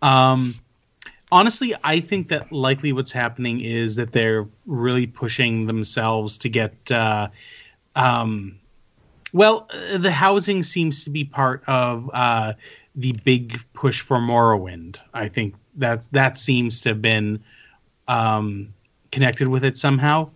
Um, 0.00 0.56
honestly, 1.30 1.74
I 1.84 2.00
think 2.00 2.28
that 2.28 2.50
likely 2.50 2.92
what's 2.92 3.12
happening 3.12 3.60
is 3.60 3.96
that 3.96 4.12
they're 4.12 4.46
really 4.66 5.06
pushing 5.06 5.66
themselves 5.66 6.38
to 6.38 6.48
get. 6.48 6.90
Uh, 6.90 7.28
um, 7.94 8.58
well, 9.32 9.68
uh, 9.70 9.98
the 9.98 10.10
housing 10.10 10.62
seems 10.62 11.04
to 11.04 11.10
be 11.10 11.24
part 11.24 11.62
of 11.66 12.10
uh, 12.12 12.52
the 12.94 13.12
big 13.12 13.60
push 13.72 14.00
for 14.00 14.18
Morrowind. 14.18 15.00
I 15.14 15.28
think 15.28 15.54
that 15.76 16.08
that 16.12 16.36
seems 16.36 16.80
to 16.82 16.90
have 16.90 17.02
been 17.02 17.42
um, 18.08 18.72
connected 19.10 19.48
with 19.48 19.64
it 19.64 19.76
somehow. 19.76 20.28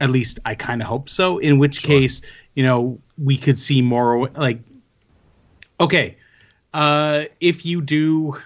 At 0.00 0.10
least 0.10 0.38
I 0.44 0.54
kind 0.54 0.82
of 0.82 0.88
hope 0.88 1.08
so. 1.08 1.38
In 1.38 1.58
which 1.58 1.82
case, 1.82 2.20
you 2.54 2.62
know, 2.62 2.98
we 3.22 3.36
could 3.36 3.58
see 3.58 3.80
more 3.80 4.28
like 4.30 4.58
okay, 5.80 6.16
uh, 6.74 7.24
if 7.40 7.64
you 7.64 7.80
do 7.80 8.36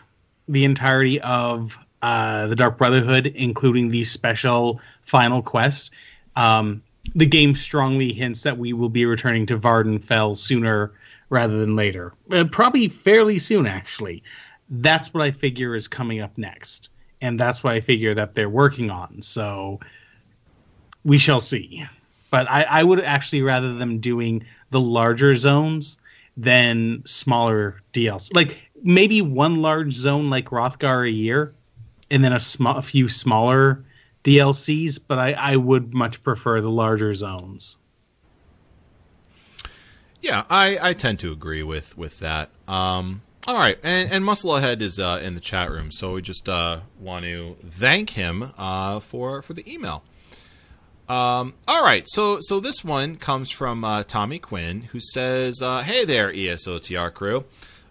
the 0.49 0.65
entirety 0.65 1.21
of 1.21 1.79
uh, 2.03 2.47
the 2.47 2.57
Dark 2.57 2.79
Brotherhood, 2.79 3.29
including 3.29 3.89
the 3.89 4.05
special 4.05 4.81
final 5.03 5.43
quest, 5.43 5.91
um, 6.37 6.83
the 7.15 7.27
game 7.27 7.55
strongly 7.55 8.13
hints 8.13 8.43
that 8.43 8.59
we 8.59 8.73
will 8.73 8.89
be 8.89 9.05
returning 9.07 9.47
to 9.47 9.59
Vvardenfell 9.59 10.37
sooner 10.37 10.93
rather 11.29 11.59
than 11.61 11.77
later. 11.77 12.13
Uh, 12.31 12.45
probably 12.45 12.89
fairly 12.89 13.39
soon, 13.39 13.67
actually. 13.67 14.23
That's 14.71 15.13
what 15.13 15.23
I 15.23 15.31
figure 15.31 15.75
is 15.75 15.89
coming 15.89 16.21
up 16.21 16.37
next, 16.39 16.91
and 17.21 17.39
that's 17.39 17.65
what 17.65 17.75
I 17.75 17.81
figure 17.81 18.15
that 18.15 18.35
they're 18.35 18.49
working 18.49 18.91
on. 18.91 19.21
So 19.23 19.81
we 21.05 21.19
shall 21.19 21.41
see. 21.41 21.87
But 22.31 22.49
I, 22.49 22.63
I 22.63 22.85
would 22.85 23.01
actually 23.01 23.43
rather 23.43 23.75
them 23.75 23.99
doing 23.99 24.45
the 24.71 24.81
larger 24.81 25.35
zones 25.35 25.99
than 26.37 27.03
smaller 27.05 27.83
DLC. 27.93 28.35
Like 28.35 28.71
maybe 28.83 29.21
one 29.21 29.57
large 29.57 29.93
zone 29.93 30.31
like 30.31 30.47
Wrothgar 30.47 31.07
a 31.07 31.11
year, 31.11 31.53
and 32.11 32.23
then 32.23 32.33
a, 32.33 32.41
sm- 32.41 32.67
a 32.67 32.83
few 32.83 33.09
smaller 33.09 33.85
DLCs. 34.25 35.01
But 35.07 35.19
I, 35.19 35.33
I 35.33 35.57
would 35.57 35.93
much 35.93 36.23
prefer 36.23 36.61
the 36.61 36.71
larger 36.71 37.13
zones. 37.15 37.77
Yeah, 40.23 40.45
I, 40.51 40.79
I 40.91 40.93
tend 40.93 41.19
to 41.21 41.33
agree 41.33 41.63
with 41.63 41.97
with 41.97 42.19
that. 42.21 42.51
Um, 42.69 43.23
all 43.47 43.57
right, 43.57 43.79
and, 43.83 44.13
and 44.13 44.25
Musclehead 44.25 44.83
is 44.83 44.99
uh, 44.99 45.21
in 45.23 45.35
the 45.35 45.41
chat 45.41 45.71
room, 45.71 45.91
so 45.91 46.15
we 46.15 46.23
just 46.23 46.49
uh, 46.49 46.81
want 46.99 47.25
to 47.25 47.57
thank 47.69 48.11
him 48.11 48.53
uh, 48.59 49.01
for 49.01 49.41
for 49.43 49.55
the 49.55 49.71
email. 49.73 50.03
Um, 51.09 51.55
all 51.67 51.83
right, 51.83 52.05
so 52.07 52.39
so 52.41 52.61
this 52.61 52.85
one 52.85 53.17
comes 53.17 53.51
from 53.51 53.83
uh, 53.83 54.03
Tommy 54.03 54.39
Quinn, 54.39 54.83
who 54.93 55.01
says, 55.01 55.63
uh, 55.63 55.83
"Hey 55.83 56.05
there, 56.05 56.31
ESOTR 56.33 57.13
crew. 57.15 57.45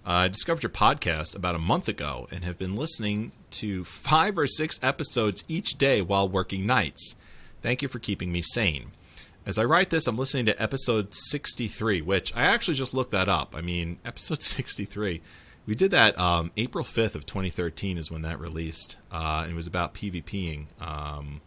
Uh, 0.05 0.11
I 0.11 0.27
discovered 0.27 0.63
your 0.63 0.69
podcast 0.69 1.35
about 1.35 1.55
a 1.55 1.59
month 1.59 1.87
ago 1.87 2.27
and 2.31 2.43
have 2.45 2.57
been 2.57 2.75
listening 2.75 3.31
to 3.51 3.83
five 3.83 4.37
or 4.37 4.47
six 4.47 4.79
episodes 4.81 5.43
each 5.47 5.77
day 5.77 6.01
while 6.01 6.29
working 6.29 6.65
nights. 6.65 7.15
Thank 7.61 7.81
you 7.81 7.87
for 7.87 7.99
keeping 7.99 8.31
me 8.31 8.41
sane." 8.41 8.91
As 9.45 9.57
I 9.57 9.63
write 9.63 9.89
this, 9.89 10.07
I'm 10.07 10.17
listening 10.17 10.45
to 10.47 10.61
episode 10.61 11.13
63, 11.15 12.01
which 12.01 12.35
I 12.35 12.43
actually 12.43 12.75
just 12.75 12.93
looked 12.93 13.11
that 13.11 13.29
up. 13.29 13.55
I 13.55 13.61
mean, 13.61 13.99
episode 14.05 14.41
63. 14.41 15.21
We 15.65 15.75
did 15.75 15.91
that 15.91 16.19
um, 16.19 16.51
April 16.57 16.83
5th 16.83 17.15
of 17.15 17.25
2013 17.25 17.97
is 17.97 18.09
when 18.09 18.23
that 18.23 18.39
released. 18.39 18.97
Uh, 19.11 19.45
it 19.49 19.53
was 19.53 19.67
about 19.67 19.93
PvPing. 19.93 20.65
Um, 20.81 21.41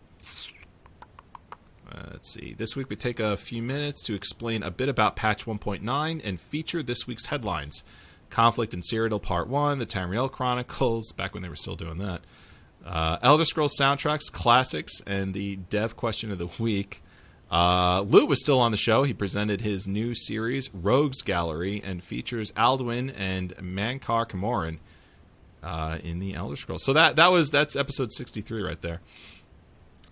let's 2.10 2.32
see. 2.32 2.54
This 2.54 2.76
week 2.76 2.88
we 2.88 2.96
take 2.96 3.20
a 3.20 3.36
few 3.36 3.62
minutes 3.62 4.02
to 4.04 4.14
explain 4.14 4.62
a 4.62 4.70
bit 4.70 4.88
about 4.88 5.16
patch 5.16 5.44
1.9 5.44 6.20
and 6.24 6.40
feature 6.40 6.82
this 6.82 7.06
week's 7.06 7.26
headlines. 7.26 7.82
Conflict 8.30 8.72
in 8.72 8.80
Cyrodiil 8.80 9.20
Part 9.20 9.48
1, 9.48 9.78
the 9.78 9.86
Tamriel 9.86 10.30
Chronicles, 10.30 11.12
back 11.16 11.34
when 11.34 11.42
they 11.42 11.48
were 11.48 11.56
still 11.56 11.76
doing 11.76 11.98
that. 11.98 12.22
Uh, 12.84 13.18
Elder 13.22 13.44
Scrolls 13.44 13.76
soundtracks, 13.78 14.30
classics, 14.32 15.00
and 15.06 15.34
the 15.34 15.56
dev 15.56 15.96
question 15.96 16.30
of 16.32 16.38
the 16.38 16.48
week. 16.58 17.02
Uh, 17.52 18.00
Lou 18.00 18.24
was 18.24 18.40
still 18.40 18.60
on 18.60 18.70
the 18.70 18.78
show. 18.78 19.02
He 19.02 19.12
presented 19.12 19.60
his 19.60 19.86
new 19.86 20.14
series, 20.14 20.72
Rogues 20.72 21.20
Gallery, 21.20 21.82
and 21.84 22.02
features 22.02 22.50
Alduin 22.52 23.14
and 23.14 23.54
Mankar 23.58 24.26
Camoran 24.26 24.78
uh, 25.62 25.98
in 26.02 26.18
the 26.18 26.34
Elder 26.34 26.56
Scrolls. 26.56 26.82
So 26.82 26.94
that 26.94 27.16
that 27.16 27.30
was 27.30 27.50
that's 27.50 27.76
episode 27.76 28.10
sixty 28.10 28.40
three 28.40 28.62
right 28.62 28.80
there. 28.80 29.02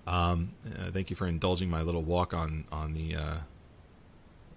Um, 0.06 0.52
uh, 0.66 0.90
thank 0.90 1.08
you 1.08 1.16
for 1.16 1.26
indulging 1.26 1.70
my 1.70 1.80
little 1.80 2.02
walk 2.02 2.34
on 2.34 2.64
on 2.70 2.92
the 2.92 3.16
uh, 3.16 3.38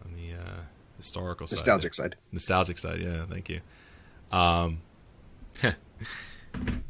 on 0.04 0.14
the 0.18 0.34
uh, 0.38 0.62
historical 0.98 1.48
side. 1.48 1.56
Nostalgic 1.56 1.94
side. 1.94 2.16
Nostalgic 2.34 2.78
side, 2.78 3.00
yeah. 3.00 3.26
Thank 3.30 3.48
you. 3.50 3.62
Um, 4.30 4.82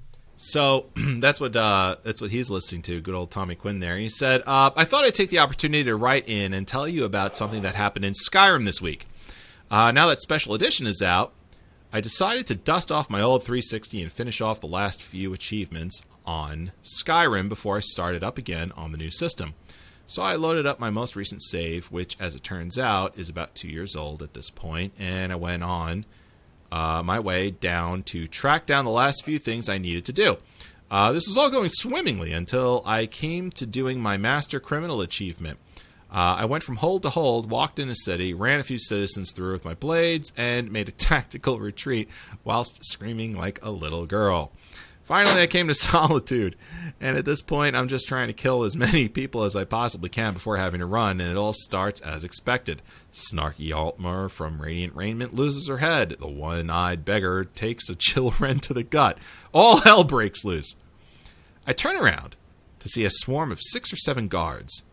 so 0.43 0.87
that's 0.95 1.39
what 1.39 1.55
uh, 1.55 1.95
that's 2.03 2.21
what 2.21 2.29
he's 2.29 2.49
listening 2.49 2.81
to. 2.83 2.99
Good 2.99 3.15
old 3.15 3.31
Tommy 3.31 3.55
Quinn 3.55 3.79
there. 3.79 3.97
He 3.97 4.09
said, 4.09 4.41
uh, 4.45 4.71
"I 4.75 4.83
thought 4.83 5.05
I'd 5.05 5.15
take 5.15 5.29
the 5.29 5.39
opportunity 5.39 5.85
to 5.85 5.95
write 5.95 6.27
in 6.27 6.53
and 6.53 6.67
tell 6.67 6.87
you 6.87 7.05
about 7.05 7.37
something 7.37 7.61
that 7.61 7.75
happened 7.75 8.03
in 8.03 8.13
Skyrim 8.13 8.65
this 8.65 8.81
week. 8.81 9.07
Uh, 9.71 9.91
now 9.91 10.07
that 10.07 10.21
Special 10.21 10.53
Edition 10.53 10.85
is 10.85 11.01
out, 11.01 11.31
I 11.93 12.01
decided 12.01 12.45
to 12.47 12.55
dust 12.55 12.91
off 12.91 13.09
my 13.09 13.21
old 13.21 13.43
360 13.43 14.01
and 14.01 14.11
finish 14.11 14.41
off 14.41 14.59
the 14.59 14.67
last 14.67 15.01
few 15.01 15.33
achievements 15.33 16.01
on 16.25 16.73
Skyrim 16.83 17.47
before 17.47 17.77
I 17.77 17.81
started 17.81 18.23
up 18.23 18.37
again 18.37 18.71
on 18.75 18.91
the 18.91 18.97
new 18.97 19.11
system." 19.11 19.53
So 20.05 20.21
I 20.21 20.35
loaded 20.35 20.65
up 20.65 20.79
my 20.79 20.89
most 20.89 21.15
recent 21.15 21.41
save, 21.41 21.85
which, 21.85 22.17
as 22.19 22.35
it 22.35 22.43
turns 22.43 22.77
out, 22.77 23.17
is 23.17 23.29
about 23.29 23.55
two 23.55 23.69
years 23.69 23.95
old 23.95 24.21
at 24.21 24.33
this 24.33 24.49
point, 24.49 24.93
and 24.99 25.31
I 25.31 25.37
went 25.37 25.63
on 25.63 26.05
uh, 26.73 27.03
my 27.03 27.19
way 27.19 27.51
down 27.51 28.01
to 28.01 28.27
track 28.27 28.65
down 28.65 28.83
the 28.83 28.89
last 28.89 29.23
few 29.23 29.37
things 29.37 29.69
I 29.69 29.77
needed 29.77 30.05
to 30.05 30.13
do. 30.13 30.37
Uh, 30.89 31.11
this 31.11 31.27
was 31.27 31.37
all 31.37 31.51
going 31.51 31.69
swimmingly 31.71 32.33
until 32.33 32.81
I 32.83 33.05
came 33.05 33.51
to 33.51 33.67
doing 33.67 33.99
my 33.99 34.17
Master 34.17 34.59
Criminal 34.59 34.99
achievement. 34.99 35.59
Uh, 36.11 36.37
I 36.39 36.45
went 36.45 36.63
from 36.63 36.77
hold 36.77 37.03
to 37.03 37.11
hold, 37.11 37.51
walked 37.51 37.77
in 37.77 37.89
a 37.89 37.95
city, 37.95 38.33
ran 38.33 38.59
a 38.59 38.63
few 38.63 38.79
citizens 38.79 39.31
through 39.35 39.53
with 39.53 39.65
my 39.65 39.75
blades, 39.75 40.31
and 40.35 40.71
made 40.71 40.87
a 40.87 40.91
tactical 41.09 41.59
retreat 41.59 42.09
whilst 42.43 42.83
screaming 42.83 43.37
like 43.37 43.63
a 43.63 43.69
little 43.69 44.07
girl. 44.07 44.51
Finally, 45.03 45.41
I 45.41 45.47
came 45.47 45.67
to 45.67 45.73
Solitude, 45.73 46.55
and 47.01 47.17
at 47.17 47.25
this 47.25 47.41
point, 47.41 47.75
I'm 47.75 47.89
just 47.89 48.07
trying 48.07 48.27
to 48.27 48.34
kill 48.34 48.63
as 48.63 48.75
many 48.75 49.09
people 49.09 49.43
as 49.43 49.55
I 49.55 49.65
possibly 49.65 50.09
can 50.09 50.34
before 50.34 50.57
having 50.57 50.80
to 50.80 50.85
run, 50.85 51.19
and 51.19 51.30
it 51.30 51.38
all 51.38 51.53
starts 51.53 51.99
as 52.01 52.23
expected. 52.23 52.81
Snarky 53.13 53.69
Altmer 53.69 54.31
from 54.31 54.61
Radiant 54.61 54.95
Raiment 54.95 55.34
loses 55.34 55.67
her 55.67 55.80
head. 55.80 56.15
The 56.19 56.27
one 56.27 56.69
eyed 56.69 57.03
beggar 57.03 57.43
takes 57.43 57.89
a 57.89 57.95
Chillrend 57.95 58.61
to 58.61 58.73
the 58.73 58.84
gut. 58.84 59.17
All 59.53 59.81
hell 59.81 60.03
breaks 60.03 60.45
loose. 60.45 60.75
I 61.67 61.73
turn 61.73 61.97
around 61.97 62.35
to 62.80 62.89
see 62.89 63.03
a 63.05 63.09
swarm 63.09 63.51
of 63.51 63.59
six 63.61 63.91
or 63.91 63.97
seven 63.97 64.27
guards, 64.27 64.84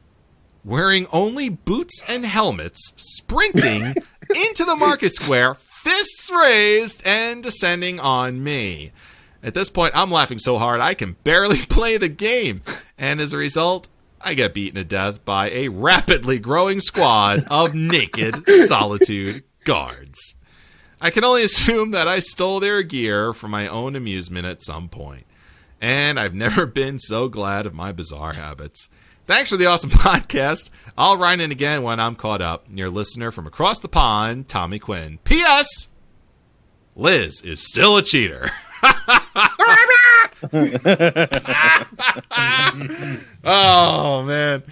wearing 0.64 1.06
only 1.12 1.48
boots 1.48 2.02
and 2.08 2.26
helmets, 2.26 2.92
sprinting 2.96 3.94
into 4.46 4.64
the 4.64 4.76
market 4.76 5.10
square, 5.10 5.54
fists 5.54 6.30
raised, 6.30 7.02
and 7.06 7.42
descending 7.42 7.98
on 8.00 8.42
me. 8.42 8.92
At 9.42 9.54
this 9.54 9.70
point, 9.70 9.96
I'm 9.96 10.10
laughing 10.10 10.38
so 10.38 10.58
hard 10.58 10.80
I 10.80 10.94
can 10.94 11.16
barely 11.24 11.64
play 11.66 11.96
the 11.96 12.08
game. 12.08 12.62
And 12.98 13.20
as 13.20 13.32
a 13.32 13.38
result, 13.38 13.88
I 14.20 14.34
get 14.34 14.54
beaten 14.54 14.74
to 14.76 14.84
death 14.84 15.24
by 15.24 15.50
a 15.50 15.68
rapidly 15.68 16.38
growing 16.38 16.80
squad 16.80 17.46
of 17.50 17.74
naked 17.74 18.46
solitude 18.66 19.44
guards. 19.64 20.34
I 21.00 21.10
can 21.10 21.24
only 21.24 21.42
assume 21.42 21.92
that 21.92 22.06
I 22.06 22.18
stole 22.18 22.60
their 22.60 22.82
gear 22.82 23.32
for 23.32 23.48
my 23.48 23.66
own 23.66 23.96
amusement 23.96 24.46
at 24.46 24.62
some 24.62 24.90
point. 24.90 25.24
And 25.80 26.20
I've 26.20 26.34
never 26.34 26.66
been 26.66 26.98
so 26.98 27.28
glad 27.28 27.64
of 27.64 27.72
my 27.72 27.92
bizarre 27.92 28.34
habits. 28.34 28.90
Thanks 29.26 29.48
for 29.48 29.56
the 29.56 29.66
awesome 29.66 29.90
podcast. 29.90 30.68
I'll 30.98 31.16
write 31.16 31.40
in 31.40 31.50
again 31.50 31.82
when 31.82 31.98
I'm 31.98 32.16
caught 32.16 32.42
up. 32.42 32.66
Your 32.70 32.90
listener 32.90 33.30
from 33.30 33.46
across 33.46 33.78
the 33.78 33.88
pond, 33.88 34.48
Tommy 34.48 34.78
Quinn. 34.78 35.18
P.S. 35.24 35.88
Liz 36.94 37.40
is 37.40 37.66
still 37.66 37.96
a 37.96 38.02
cheater. 38.02 38.50
Oh 43.44 44.22
man. 44.26 44.62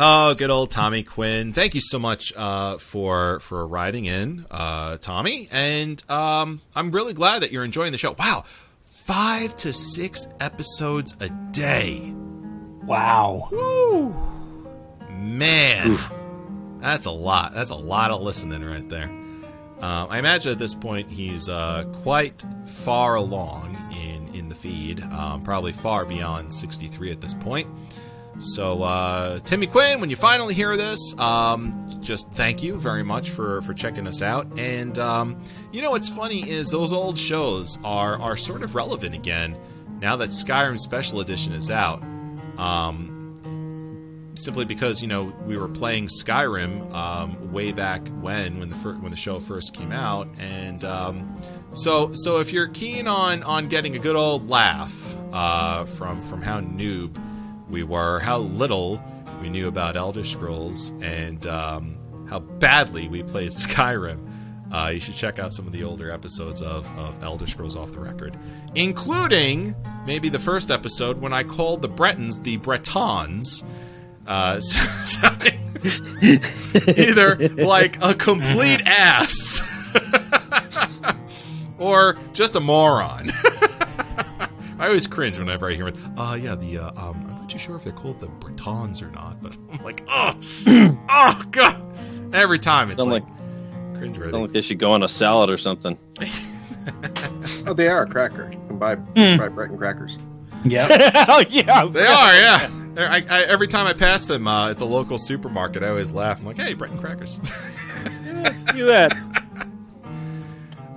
Oh, 0.00 0.34
good 0.34 0.50
old 0.50 0.70
Tommy 0.70 1.02
Quinn. 1.02 1.52
Thank 1.52 1.74
you 1.74 1.80
so 1.80 1.98
much 1.98 2.32
uh, 2.36 2.78
for 2.78 3.40
for 3.40 3.66
riding 3.66 4.04
in, 4.04 4.46
uh, 4.48 4.98
Tommy. 4.98 5.48
And 5.50 6.00
um, 6.08 6.60
I'm 6.76 6.92
really 6.92 7.14
glad 7.14 7.42
that 7.42 7.50
you're 7.50 7.64
enjoying 7.64 7.90
the 7.90 7.98
show. 7.98 8.14
Wow, 8.16 8.44
five 8.86 9.56
to 9.56 9.72
six 9.72 10.28
episodes 10.38 11.16
a 11.18 11.28
day. 11.50 12.12
Wow. 12.84 13.48
Woo. 13.50 14.14
Man, 15.10 15.98
that's 16.80 17.06
a 17.06 17.10
lot. 17.10 17.54
That's 17.54 17.72
a 17.72 17.76
lot 17.76 18.12
of 18.12 18.22
listening 18.22 18.64
right 18.64 18.88
there. 18.88 19.17
Uh, 19.80 20.06
I 20.08 20.18
imagine 20.18 20.52
at 20.52 20.58
this 20.58 20.74
point 20.74 21.10
he's 21.10 21.48
uh, 21.48 21.84
quite 22.02 22.44
far 22.66 23.14
along 23.14 23.76
in 23.92 24.34
in 24.34 24.48
the 24.48 24.54
feed, 24.54 25.00
um, 25.02 25.42
probably 25.42 25.72
far 25.72 26.04
beyond 26.04 26.52
63 26.52 27.12
at 27.12 27.20
this 27.20 27.34
point. 27.34 27.68
So, 28.40 28.84
uh, 28.84 29.40
Timmy 29.40 29.66
Quinn, 29.66 30.00
when 30.00 30.10
you 30.10 30.16
finally 30.16 30.54
hear 30.54 30.76
this, 30.76 31.12
um, 31.18 31.98
just 32.00 32.30
thank 32.32 32.62
you 32.62 32.78
very 32.78 33.02
much 33.02 33.30
for, 33.30 33.62
for 33.62 33.74
checking 33.74 34.06
us 34.06 34.22
out. 34.22 34.46
And 34.56 34.96
um, 34.98 35.42
you 35.72 35.82
know 35.82 35.90
what's 35.90 36.08
funny 36.08 36.48
is 36.48 36.68
those 36.68 36.92
old 36.92 37.18
shows 37.18 37.78
are 37.82 38.20
are 38.20 38.36
sort 38.36 38.62
of 38.62 38.74
relevant 38.76 39.14
again 39.14 39.56
now 40.00 40.16
that 40.16 40.30
Skyrim 40.30 40.78
Special 40.78 41.20
Edition 41.20 41.52
is 41.52 41.70
out. 41.70 42.02
Um, 42.56 43.17
simply 44.38 44.64
because 44.64 45.02
you 45.02 45.08
know 45.08 45.32
we 45.46 45.56
were 45.56 45.68
playing 45.68 46.08
Skyrim 46.08 46.92
um, 46.94 47.52
way 47.52 47.72
back 47.72 48.06
when 48.20 48.58
when 48.58 48.70
the 48.70 48.76
fir- 48.76 48.94
when 48.94 49.10
the 49.10 49.16
show 49.16 49.40
first 49.40 49.74
came 49.74 49.92
out, 49.92 50.28
and 50.38 50.84
um, 50.84 51.40
so 51.72 52.12
so 52.14 52.38
if 52.38 52.52
you're 52.52 52.68
keen 52.68 53.06
on 53.06 53.42
on 53.42 53.68
getting 53.68 53.96
a 53.96 53.98
good 53.98 54.16
old 54.16 54.48
laugh 54.48 54.92
uh, 55.32 55.84
from 55.84 56.22
from 56.28 56.42
how 56.42 56.60
noob 56.60 57.20
we 57.68 57.82
were, 57.82 58.18
how 58.20 58.38
little 58.38 59.02
we 59.40 59.48
knew 59.48 59.68
about 59.68 59.96
Elder 59.96 60.24
Scrolls, 60.24 60.90
and 61.00 61.46
um, 61.46 61.96
how 62.28 62.38
badly 62.38 63.08
we 63.08 63.22
played 63.22 63.50
Skyrim. 63.52 64.24
Uh, 64.72 64.90
you 64.92 65.00
should 65.00 65.14
check 65.14 65.38
out 65.38 65.54
some 65.54 65.66
of 65.66 65.72
the 65.72 65.82
older 65.82 66.10
episodes 66.10 66.60
of, 66.60 66.86
of 66.98 67.22
Elder 67.22 67.46
Scrolls 67.46 67.74
Off 67.74 67.92
the 67.92 68.00
Record, 68.00 68.36
including 68.74 69.74
maybe 70.04 70.28
the 70.28 70.38
first 70.38 70.70
episode 70.70 71.20
when 71.22 71.32
I 71.32 71.42
called 71.42 71.80
the 71.80 71.88
Bretons 71.88 72.40
the 72.40 72.58
Bretons, 72.58 73.64
uh, 74.28 74.60
sounding 74.60 75.58
either 76.86 77.36
like 77.48 78.02
a 78.02 78.14
complete 78.14 78.80
ass 78.86 79.60
or 81.78 82.16
just 82.32 82.54
a 82.56 82.60
moron. 82.60 83.30
I 84.80 84.86
always 84.86 85.06
cringe 85.08 85.38
whenever 85.38 85.68
I 85.70 85.74
hear 85.74 85.88
it. 85.88 85.96
Uh, 86.16 86.38
yeah, 86.40 86.54
the 86.54 86.78
uh, 86.78 86.88
um, 86.90 87.16
I'm 87.24 87.26
not 87.30 87.50
too 87.50 87.58
sure 87.58 87.74
if 87.76 87.82
they're 87.84 87.92
called 87.92 88.20
the 88.20 88.26
Bretons 88.28 89.02
or 89.02 89.10
not, 89.10 89.42
but 89.42 89.56
I'm 89.72 89.82
like, 89.82 90.04
oh, 90.08 90.34
oh 91.08 91.42
god, 91.50 91.82
every 92.34 92.58
time 92.60 92.90
it's 92.90 93.00
like, 93.00 93.24
like- 93.24 93.38
cringe 93.98 94.16
Sound 94.16 94.26
ready. 94.32 94.38
like 94.38 94.52
they 94.52 94.62
should 94.62 94.78
go 94.78 94.92
on 94.92 95.02
a 95.02 95.08
salad 95.08 95.50
or 95.50 95.58
something. 95.58 95.98
Oh, 97.66 97.74
they 97.74 97.88
are 97.88 98.02
a 98.04 98.06
cracker. 98.06 98.50
You 98.52 98.58
can 98.68 98.78
buy, 98.78 98.94
buy 98.94 99.48
Breton 99.48 99.76
crackers. 99.78 100.16
Yeah. 100.64 100.86
oh 101.28 101.42
yeah, 101.50 101.84
They 101.86 102.06
are, 102.06 102.34
yeah. 102.34 102.70
I, 102.98 103.24
I, 103.28 103.42
every 103.44 103.68
time 103.68 103.86
I 103.86 103.92
pass 103.92 104.26
them 104.26 104.48
uh, 104.48 104.70
at 104.70 104.78
the 104.78 104.86
local 104.86 105.18
supermarket, 105.18 105.82
I 105.82 105.88
always 105.88 106.12
laugh. 106.12 106.40
I'm 106.40 106.46
like, 106.46 106.58
hey, 106.58 106.74
Breton 106.74 106.98
crackers. 106.98 107.36
Do 108.74 108.86
that. 108.86 109.16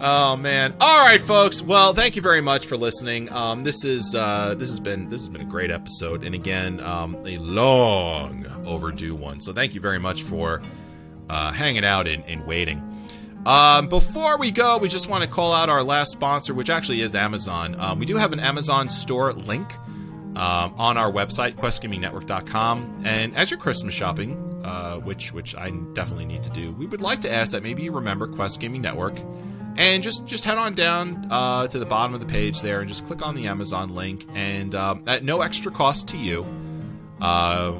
Oh 0.03 0.35
man! 0.35 0.73
All 0.81 1.05
right, 1.05 1.21
folks. 1.21 1.61
Well, 1.61 1.93
thank 1.93 2.15
you 2.15 2.23
very 2.23 2.41
much 2.41 2.65
for 2.65 2.75
listening. 2.75 3.31
Um, 3.31 3.63
this 3.63 3.83
is 3.85 4.15
uh, 4.15 4.55
this 4.57 4.67
has 4.69 4.79
been 4.79 5.09
this 5.09 5.21
has 5.21 5.29
been 5.29 5.41
a 5.41 5.45
great 5.45 5.69
episode, 5.69 6.23
and 6.23 6.33
again, 6.33 6.79
um, 6.79 7.15
a 7.23 7.37
long 7.37 8.47
overdue 8.65 9.13
one. 9.13 9.39
So 9.41 9.53
thank 9.53 9.75
you 9.75 9.81
very 9.81 9.99
much 9.99 10.23
for 10.23 10.63
uh, 11.29 11.51
hanging 11.51 11.85
out 11.85 12.07
and, 12.07 12.23
and 12.25 12.47
waiting. 12.47 12.87
Um, 13.45 13.89
before 13.89 14.39
we 14.39 14.49
go, 14.49 14.79
we 14.79 14.89
just 14.89 15.07
want 15.07 15.23
to 15.23 15.29
call 15.29 15.53
out 15.53 15.69
our 15.69 15.83
last 15.83 16.11
sponsor, 16.11 16.55
which 16.55 16.71
actually 16.71 17.01
is 17.01 17.13
Amazon. 17.13 17.75
Um, 17.79 17.99
we 17.99 18.07
do 18.07 18.17
have 18.17 18.33
an 18.33 18.39
Amazon 18.39 18.89
store 18.89 19.33
link 19.33 19.71
um, 20.35 20.73
on 20.77 20.97
our 20.97 21.11
website, 21.11 21.55
questgamingnetwork.com. 21.55 23.03
And 23.05 23.35
as 23.35 23.51
you're 23.51 23.59
Christmas 23.59 23.93
shopping, 23.93 24.61
uh, 24.63 24.99
which 24.99 25.33
which 25.33 25.55
I 25.55 25.69
definitely 25.93 26.25
need 26.25 26.43
to 26.43 26.49
do, 26.49 26.71
we 26.71 26.85
would 26.85 27.01
like 27.01 27.21
to 27.21 27.31
ask 27.31 27.51
that 27.51 27.63
maybe 27.63 27.83
you 27.83 27.91
remember 27.91 28.27
Quest 28.27 28.59
Gaming 28.59 28.81
Network, 28.81 29.19
and 29.77 30.03
just 30.03 30.25
just 30.27 30.43
head 30.43 30.57
on 30.57 30.75
down 30.75 31.27
uh, 31.31 31.67
to 31.67 31.79
the 31.79 31.85
bottom 31.85 32.13
of 32.13 32.19
the 32.19 32.25
page 32.25 32.61
there 32.61 32.81
and 32.81 32.89
just 32.89 33.05
click 33.07 33.25
on 33.25 33.35
the 33.35 33.47
Amazon 33.47 33.95
link. 33.95 34.25
And 34.33 34.75
um, 34.75 35.03
at 35.07 35.23
no 35.23 35.41
extra 35.41 35.71
cost 35.71 36.09
to 36.09 36.17
you, 36.17 36.45
uh, 37.19 37.73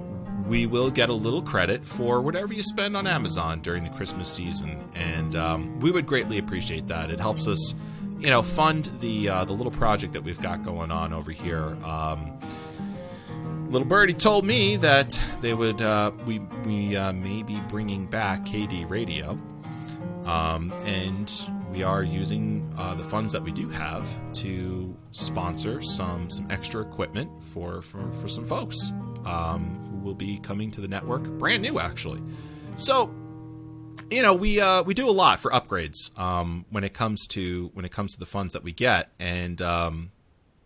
we 0.48 0.66
will 0.66 0.90
get 0.90 1.10
a 1.10 1.14
little 1.14 1.42
credit 1.42 1.86
for 1.86 2.22
whatever 2.22 2.54
you 2.54 2.64
spend 2.64 2.98
on 2.98 3.08
Amazon 3.08 3.62
during 3.62 3.84
the 3.84 3.90
Christmas 3.92 4.32
season, 4.32 4.84
and 4.96 5.36
um, 5.36 5.80
we 5.80 5.92
would 5.92 6.06
greatly 6.06 6.38
appreciate 6.38 6.88
that. 6.88 7.10
It 7.12 7.20
helps 7.20 7.48
us, 7.48 7.74
you 8.22 8.30
know, 8.30 8.44
fund 8.44 8.90
the 9.00 9.30
uh, 9.30 9.46
the 9.46 9.54
little 9.54 9.72
project 9.72 10.14
that 10.14 10.24
we've 10.24 10.42
got 10.42 10.64
going 10.64 10.92
on 10.92 11.12
over 11.12 11.32
here. 11.32 11.76
Um, 11.84 12.40
little 13.70 13.88
birdie 13.88 14.14
told 14.14 14.46
me 14.46 14.76
that 14.78 15.20
they 15.42 15.56
would 15.56 15.82
uh, 15.82 16.12
we 16.26 16.40
we 16.66 16.96
uh, 16.96 17.14
may 17.14 17.42
be 17.42 17.60
bringing 17.68 18.06
back 18.06 18.46
KD 18.46 18.88
Radio, 18.88 19.40
um, 20.26 20.72
and 20.86 21.34
we 21.72 21.82
are 21.82 22.04
using 22.04 22.72
uh, 22.78 22.94
the 22.94 23.04
funds 23.06 23.34
that 23.34 23.42
we 23.42 23.52
do 23.52 23.70
have 23.70 24.08
to 24.34 24.96
sponsor 25.10 25.82
some 25.82 26.30
some 26.30 26.50
extra 26.52 26.82
equipment 26.82 27.44
for 27.44 27.82
for, 27.82 28.12
for 28.12 28.28
some 28.28 28.46
folks 28.46 28.92
um, 29.26 29.90
who 29.90 29.98
will 29.98 30.14
be 30.14 30.38
coming 30.38 30.70
to 30.70 30.82
the 30.82 30.88
network, 30.88 31.24
brand 31.24 31.64
new 31.64 31.80
actually. 31.80 32.22
So 32.78 33.12
you 34.12 34.22
know 34.22 34.34
we 34.34 34.60
uh, 34.60 34.84
we 34.84 34.94
do 34.94 35.10
a 35.10 35.12
lot 35.12 35.40
for 35.40 35.52
upgrades 35.52 36.18
um, 36.20 36.66
when 36.70 36.84
it 36.84 36.94
comes 36.94 37.26
to 37.28 37.72
when 37.74 37.86
it 37.86 37.92
comes 37.92 38.14
to 38.14 38.20
the 38.20 38.26
funds 38.26 38.54
that 38.54 38.64
we 38.64 38.74
get, 38.74 39.10
and 39.20 39.62
um, 39.62 40.12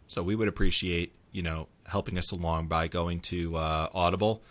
so 0.08 0.24
we 0.24 0.36
would 0.36 0.48
appreciate 0.48 1.14
you 1.32 1.44
know 1.44 1.68
helping 1.86 2.18
us 2.18 2.32
along 2.32 2.68
by 2.68 2.88
going 2.88 3.20
to 3.22 3.56
uh, 3.56 3.90
Audible. 3.94 4.42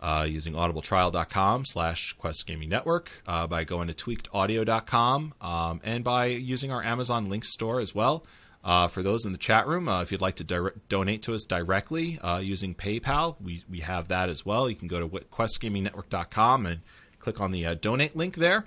Uh, 0.00 0.24
using 0.30 0.52
audibletrial.com 0.52 1.64
slash 1.64 2.12
quest 2.20 2.46
gaming 2.46 2.68
network 2.68 3.10
uh, 3.26 3.48
by 3.48 3.64
going 3.64 3.88
to 3.88 3.94
tweakedaudio.com 3.94 5.34
um, 5.40 5.80
and 5.82 6.04
by 6.04 6.26
using 6.26 6.70
our 6.70 6.84
amazon 6.84 7.28
link 7.28 7.44
store 7.44 7.80
as 7.80 7.96
well 7.96 8.24
uh, 8.62 8.86
for 8.86 9.02
those 9.02 9.26
in 9.26 9.32
the 9.32 9.38
chat 9.38 9.66
room 9.66 9.88
uh, 9.88 10.00
if 10.00 10.12
you'd 10.12 10.20
like 10.20 10.36
to 10.36 10.44
dire- 10.44 10.74
donate 10.88 11.22
to 11.22 11.34
us 11.34 11.44
directly 11.44 12.16
uh, 12.20 12.38
using 12.38 12.76
paypal 12.76 13.34
we, 13.40 13.64
we 13.68 13.80
have 13.80 14.06
that 14.06 14.28
as 14.28 14.46
well 14.46 14.70
you 14.70 14.76
can 14.76 14.86
go 14.86 15.00
to 15.00 15.08
questgamingnetwork.com 15.08 16.66
and 16.66 16.80
click 17.32 17.40
on 17.40 17.50
the 17.50 17.66
uh, 17.66 17.74
donate 17.74 18.16
link 18.16 18.36
there 18.36 18.64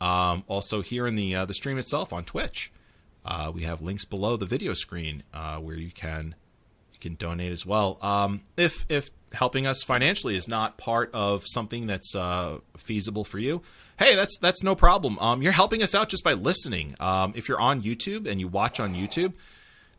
um, 0.00 0.44
also 0.46 0.82
here 0.82 1.06
in 1.06 1.16
the 1.16 1.34
uh, 1.34 1.44
the 1.44 1.54
stream 1.54 1.78
itself 1.78 2.12
on 2.12 2.24
twitch 2.24 2.70
uh, 3.26 3.50
we 3.52 3.62
have 3.62 3.82
links 3.82 4.04
below 4.04 4.36
the 4.36 4.46
video 4.46 4.72
screen 4.72 5.24
uh, 5.34 5.56
where 5.56 5.76
you 5.76 5.90
can 5.90 6.36
you 6.92 7.00
can 7.00 7.14
donate 7.16 7.52
as 7.52 7.66
well. 7.66 7.98
Um, 8.00 8.42
if 8.56 8.86
if 8.88 9.10
helping 9.32 9.66
us 9.66 9.82
financially 9.82 10.36
is 10.36 10.46
not 10.46 10.78
part 10.78 11.10
of 11.12 11.42
something 11.46 11.86
that's 11.86 12.14
uh, 12.14 12.58
feasible 12.76 13.24
for 13.24 13.38
you, 13.38 13.62
hey, 13.98 14.14
that's 14.14 14.38
that's 14.38 14.62
no 14.62 14.76
problem. 14.76 15.18
Um, 15.18 15.42
you're 15.42 15.52
helping 15.52 15.82
us 15.82 15.94
out 15.94 16.08
just 16.08 16.22
by 16.22 16.34
listening. 16.34 16.94
Um, 17.00 17.32
if 17.34 17.48
you're 17.48 17.60
on 17.60 17.82
YouTube 17.82 18.28
and 18.28 18.40
you 18.40 18.46
watch 18.46 18.78
on 18.78 18.94
YouTube, 18.94 19.32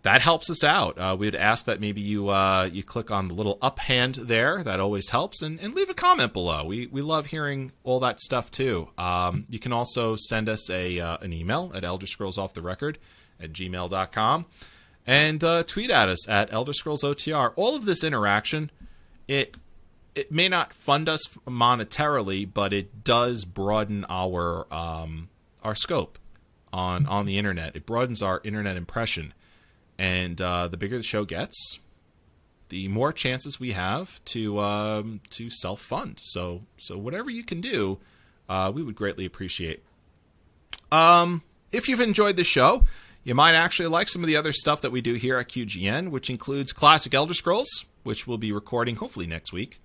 that 0.04 0.22
helps 0.22 0.50
us 0.50 0.64
out. 0.64 0.98
Uh, 0.98 1.16
we'd 1.18 1.36
ask 1.36 1.66
that 1.66 1.82
maybe 1.82 2.02
you 2.02 2.30
uh, 2.30 2.70
you 2.72 2.84
click 2.84 3.12
on 3.12 3.28
the 3.28 3.34
little 3.34 3.58
up 3.62 3.80
hand 3.80 4.16
there. 4.16 4.64
That 4.64 4.80
always 4.80 5.10
helps, 5.10 5.42
and, 5.42 5.60
and 5.60 5.76
leave 5.76 5.90
a 5.90 5.94
comment 5.94 6.34
below. 6.34 6.66
We 6.66 6.88
we 6.88 7.02
love 7.02 7.28
hearing 7.28 7.72
all 7.84 8.00
that 8.02 8.20
stuff 8.20 8.52
too. 8.52 8.90
Um, 8.98 9.46
you 9.50 9.60
can 9.60 9.74
also 9.74 10.16
send 10.16 10.50
us 10.50 10.70
a 10.70 11.00
uh, 11.00 11.18
an 11.22 11.34
email 11.34 11.72
at 11.74 11.84
Elder 11.84 12.08
Scrolls 12.08 12.38
Off 12.38 12.54
the 12.54 12.62
Record 12.62 12.98
at 13.40 13.54
gmail.com 13.54 14.46
and 15.08 15.42
uh, 15.44 15.64
tweet 15.64 15.90
at 15.90 16.10
us 16.10 16.28
at 16.28 16.52
Elder 16.52 16.74
Scrolls 16.74 17.04
OTR. 17.04 17.54
All 17.56 17.76
of 17.76 17.86
this 17.86 18.04
interaction, 18.04 18.70
it 19.28 19.56
it 20.14 20.32
may 20.32 20.50
not 20.50 20.74
fund 20.74 21.08
us 21.08 21.26
monetarily, 21.48 22.48
but 22.52 22.74
it 22.74 23.04
does 23.04 23.46
broaden 23.46 24.06
our 24.10 24.72
um, 24.72 25.30
our 25.64 25.74
scope 25.74 26.20
on 26.74 27.06
on 27.06 27.26
the 27.26 27.38
internet. 27.38 27.76
It 27.76 27.86
broadens 27.86 28.22
our 28.22 28.42
internet 28.44 28.76
impression, 28.76 29.34
and 29.98 30.40
uh, 30.40 30.68
the 30.68 30.78
bigger 30.78 30.98
the 30.98 31.04
show 31.04 31.26
gets, 31.26 31.80
the 32.70 32.88
more 32.88 33.14
chances 33.14 33.60
we 33.60 33.72
have 33.72 34.24
to 34.26 34.60
um, 34.60 35.22
to 35.32 35.50
self 35.50 35.82
fund. 35.82 36.20
So 36.22 36.64
so 36.78 36.98
whatever 36.98 37.30
you 37.30 37.44
can 37.44 37.62
do, 37.62 38.00
uh, 38.50 38.72
we 38.74 38.84
would 38.84 38.96
greatly 38.96 39.26
appreciate. 39.26 39.84
Um, 40.92 41.42
if 41.72 41.88
you've 41.88 42.02
enjoyed 42.02 42.38
the 42.38 42.44
show, 42.44 42.86
you 43.24 43.36
might 43.36 43.56
actually 43.56 43.90
like 43.90 44.08
some 44.08 44.24
of 44.24 44.28
the 44.28 44.38
other 44.38 44.54
stuff 44.54 44.82
that 44.82 44.92
we 44.92 45.02
do 45.02 45.16
here 45.16 45.38
at 45.38 45.50
QGN, 45.50 46.12
which 46.12 46.30
includes 46.30 46.72
classic 46.72 47.14
Elder 47.14 47.34
Scrolls, 47.34 47.86
which 48.04 48.26
we'll 48.26 48.38
be 48.38 48.52
recording 48.52 48.96
hopefully 48.96 49.28
next 49.28 49.52
week. 49.52 49.82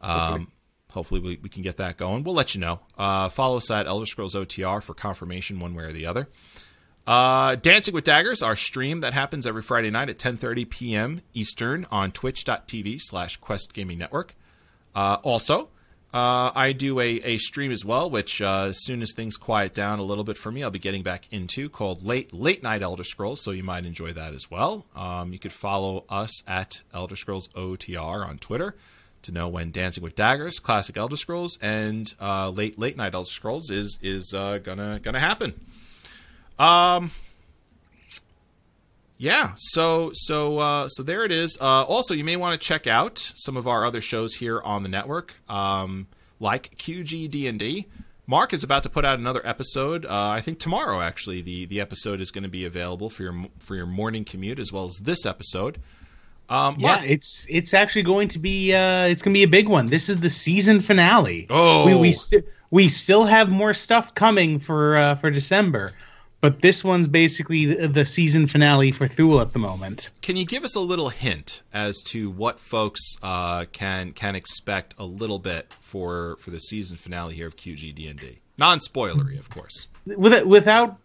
Um, 0.00 0.50
hopefully 0.90 1.20
we, 1.20 1.38
we 1.42 1.48
can 1.48 1.62
get 1.62 1.76
that 1.76 1.96
going. 1.96 2.24
We'll 2.24 2.34
let 2.34 2.54
you 2.54 2.60
know. 2.60 2.80
Uh, 2.96 3.28
follow 3.28 3.58
us 3.58 3.70
at 3.70 3.86
Elder 3.86 4.06
Scrolls 4.06 4.34
OTR 4.34 4.82
for 4.82 4.94
confirmation 4.94 5.60
one 5.60 5.74
way 5.74 5.84
or 5.84 5.92
the 5.92 6.06
other. 6.06 6.28
Uh, 7.06 7.56
Dancing 7.56 7.94
with 7.94 8.04
Daggers, 8.04 8.42
our 8.42 8.54
stream 8.54 9.00
that 9.00 9.12
happens 9.12 9.46
every 9.46 9.62
Friday 9.62 9.90
night 9.90 10.08
at 10.08 10.18
10:30 10.18 10.68
p.m. 10.70 11.22
Eastern 11.34 11.86
on 11.90 12.12
Twitch.tv/slash 12.12 13.38
Quest 13.38 13.74
Gaming 13.74 13.98
Network. 13.98 14.34
Uh, 14.94 15.16
also, 15.24 15.68
uh, 16.14 16.52
I 16.54 16.72
do 16.72 17.00
a, 17.00 17.08
a 17.22 17.38
stream 17.38 17.72
as 17.72 17.84
well, 17.84 18.08
which 18.08 18.40
uh, 18.40 18.64
as 18.68 18.84
soon 18.84 19.02
as 19.02 19.12
things 19.16 19.36
quiet 19.36 19.74
down 19.74 19.98
a 19.98 20.02
little 20.02 20.24
bit 20.24 20.36
for 20.36 20.52
me, 20.52 20.62
I'll 20.62 20.70
be 20.70 20.78
getting 20.78 21.02
back 21.02 21.26
into 21.30 21.68
called 21.68 22.04
Late 22.04 22.32
Late 22.32 22.62
Night 22.62 22.82
Elder 22.82 23.04
Scrolls. 23.04 23.42
So 23.42 23.50
you 23.50 23.64
might 23.64 23.84
enjoy 23.84 24.12
that 24.12 24.34
as 24.34 24.50
well. 24.50 24.86
Um, 24.94 25.32
you 25.32 25.38
could 25.38 25.52
follow 25.52 26.04
us 26.08 26.42
at 26.46 26.82
Elder 26.94 27.16
Scrolls 27.16 27.48
OTR 27.48 28.26
on 28.28 28.38
Twitter 28.38 28.76
to 29.22 29.32
know 29.32 29.48
when 29.48 29.70
Dancing 29.70 30.02
with 30.02 30.14
Daggers, 30.14 30.58
Classic 30.58 30.96
Elder 30.96 31.16
Scrolls, 31.16 31.58
and 31.60 32.12
uh, 32.20 32.50
Late 32.50 32.78
Late 32.78 32.96
Night 32.96 33.14
Elder 33.14 33.28
Scrolls 33.28 33.70
is 33.70 33.98
is 34.02 34.32
uh, 34.34 34.58
gonna 34.58 35.00
gonna 35.02 35.20
happen. 35.20 35.54
Um, 36.58 37.10
yeah, 39.18 39.52
so 39.56 40.10
so 40.14 40.58
uh, 40.58 40.88
so 40.88 41.02
there 41.02 41.24
it 41.24 41.30
is. 41.30 41.56
Uh, 41.60 41.84
also, 41.84 42.12
you 42.14 42.24
may 42.24 42.36
want 42.36 42.60
to 42.60 42.66
check 42.66 42.86
out 42.86 43.18
some 43.36 43.56
of 43.56 43.68
our 43.68 43.84
other 43.84 44.00
shows 44.00 44.34
here 44.34 44.60
on 44.62 44.82
the 44.82 44.88
network, 44.88 45.34
um, 45.48 46.08
like 46.40 46.76
QG 46.76 47.30
D 47.30 47.46
and 47.46 47.58
D. 47.58 47.86
Mark 48.26 48.52
is 48.52 48.62
about 48.64 48.82
to 48.84 48.88
put 48.88 49.04
out 49.04 49.18
another 49.18 49.42
episode. 49.44 50.06
Uh, 50.06 50.30
I 50.30 50.40
think 50.40 50.58
tomorrow, 50.58 51.00
actually, 51.00 51.40
the 51.42 51.66
the 51.66 51.80
episode 51.80 52.20
is 52.20 52.30
going 52.32 52.42
to 52.44 52.48
be 52.48 52.64
available 52.64 53.10
for 53.10 53.22
your 53.22 53.44
for 53.58 53.76
your 53.76 53.86
morning 53.86 54.24
commute 54.24 54.58
as 54.58 54.72
well 54.72 54.86
as 54.86 54.96
this 54.98 55.24
episode. 55.24 55.78
Um, 56.48 56.76
Yeah, 56.78 56.96
Mark- 56.96 57.08
it's 57.08 57.46
it's 57.48 57.74
actually 57.74 58.02
going 58.02 58.26
to 58.28 58.40
be 58.40 58.74
uh, 58.74 59.06
it's 59.06 59.22
going 59.22 59.34
to 59.34 59.38
be 59.38 59.44
a 59.44 59.48
big 59.48 59.68
one. 59.68 59.86
This 59.86 60.08
is 60.08 60.18
the 60.18 60.30
season 60.30 60.80
finale. 60.80 61.46
Oh. 61.48 61.86
we 61.86 61.94
we, 61.94 62.12
st- 62.12 62.44
we 62.72 62.88
still 62.88 63.24
have 63.24 63.48
more 63.50 63.72
stuff 63.72 64.14
coming 64.16 64.58
for 64.58 64.96
uh, 64.96 65.14
for 65.16 65.30
December, 65.30 65.90
but 66.42 66.60
this 66.60 66.82
one's 66.82 67.06
basically 67.06 67.66
the, 67.66 67.88
the 67.88 68.04
season 68.04 68.46
finale 68.46 68.90
for 68.90 69.06
Thule 69.06 69.40
at 69.40 69.52
the 69.52 69.60
moment. 69.60 70.10
Can 70.20 70.36
you 70.36 70.44
give 70.44 70.64
us 70.64 70.74
a 70.74 70.80
little 70.80 71.08
hint 71.08 71.62
as 71.72 72.02
to 72.06 72.30
what 72.30 72.58
folks 72.58 73.00
uh, 73.22 73.64
can 73.72 74.12
can 74.12 74.34
expect 74.34 74.94
a 74.98 75.04
little 75.04 75.38
bit 75.38 75.74
for 75.80 76.36
for 76.40 76.50
the 76.50 76.58
season 76.58 76.98
finale 76.98 77.34
here 77.34 77.46
of 77.46 77.56
QG 77.56 77.94
D 77.94 78.08
and 78.08 78.20
D? 78.20 78.40
Non 78.58 78.80
spoilery, 78.80 79.38
of 79.38 79.48
course. 79.48 79.86
With, 80.04 80.44
without, 80.44 80.98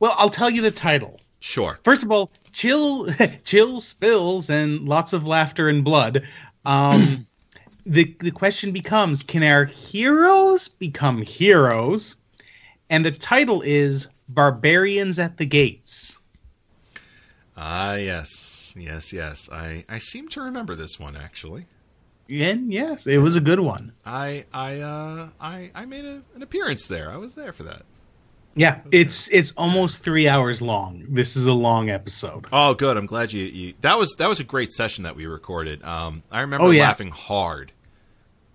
well, 0.00 0.14
I'll 0.18 0.28
tell 0.28 0.50
you 0.50 0.60
the 0.60 0.72
title. 0.72 1.20
Sure. 1.38 1.78
First 1.84 2.02
of 2.02 2.10
all, 2.10 2.30
chill, 2.52 3.08
chill 3.44 3.80
spills 3.80 4.50
and 4.50 4.88
lots 4.88 5.12
of 5.12 5.26
laughter 5.26 5.68
and 5.68 5.84
blood. 5.84 6.26
Um, 6.64 7.26
the 7.86 8.14
the 8.18 8.32
question 8.32 8.72
becomes: 8.72 9.22
Can 9.22 9.44
our 9.44 9.66
heroes 9.66 10.66
become 10.66 11.22
heroes? 11.22 12.16
And 12.90 13.04
the 13.04 13.12
title 13.12 13.62
is 13.62 14.08
"Barbarians 14.34 15.18
at 15.18 15.36
the 15.38 15.46
Gates." 15.46 16.18
Ah, 17.56 17.94
yes, 17.94 18.72
yes, 18.76 19.12
yes. 19.12 19.48
I 19.52 19.84
I 19.88 19.98
seem 19.98 20.28
to 20.30 20.40
remember 20.40 20.74
this 20.74 20.98
one 20.98 21.16
actually. 21.16 21.66
And 22.30 22.72
yes, 22.72 23.06
it 23.06 23.18
was 23.18 23.34
a 23.36 23.40
good 23.40 23.60
one. 23.60 23.92
I 24.06 24.44
I 24.52 24.80
uh 24.80 25.28
I 25.40 25.70
I 25.74 25.84
made 25.84 26.04
a, 26.04 26.22
an 26.34 26.42
appearance 26.42 26.86
there. 26.86 27.10
I 27.10 27.16
was 27.16 27.34
there 27.34 27.52
for 27.52 27.64
that. 27.64 27.82
Yeah, 28.54 28.80
it's 28.90 29.28
it's 29.30 29.52
almost 29.56 30.02
three 30.02 30.26
hours 30.28 30.60
long. 30.62 31.04
This 31.08 31.36
is 31.36 31.46
a 31.46 31.52
long 31.52 31.90
episode. 31.90 32.46
Oh, 32.52 32.74
good. 32.74 32.96
I'm 32.96 33.06
glad 33.06 33.32
you, 33.32 33.44
you. 33.44 33.74
That 33.80 33.98
was 33.98 34.14
that 34.18 34.28
was 34.28 34.40
a 34.40 34.44
great 34.44 34.72
session 34.72 35.04
that 35.04 35.16
we 35.16 35.26
recorded. 35.26 35.82
Um, 35.84 36.22
I 36.30 36.40
remember 36.40 36.66
Oh, 36.66 36.70
yeah. 36.70 36.82
laughing 36.84 37.10
hard, 37.10 37.72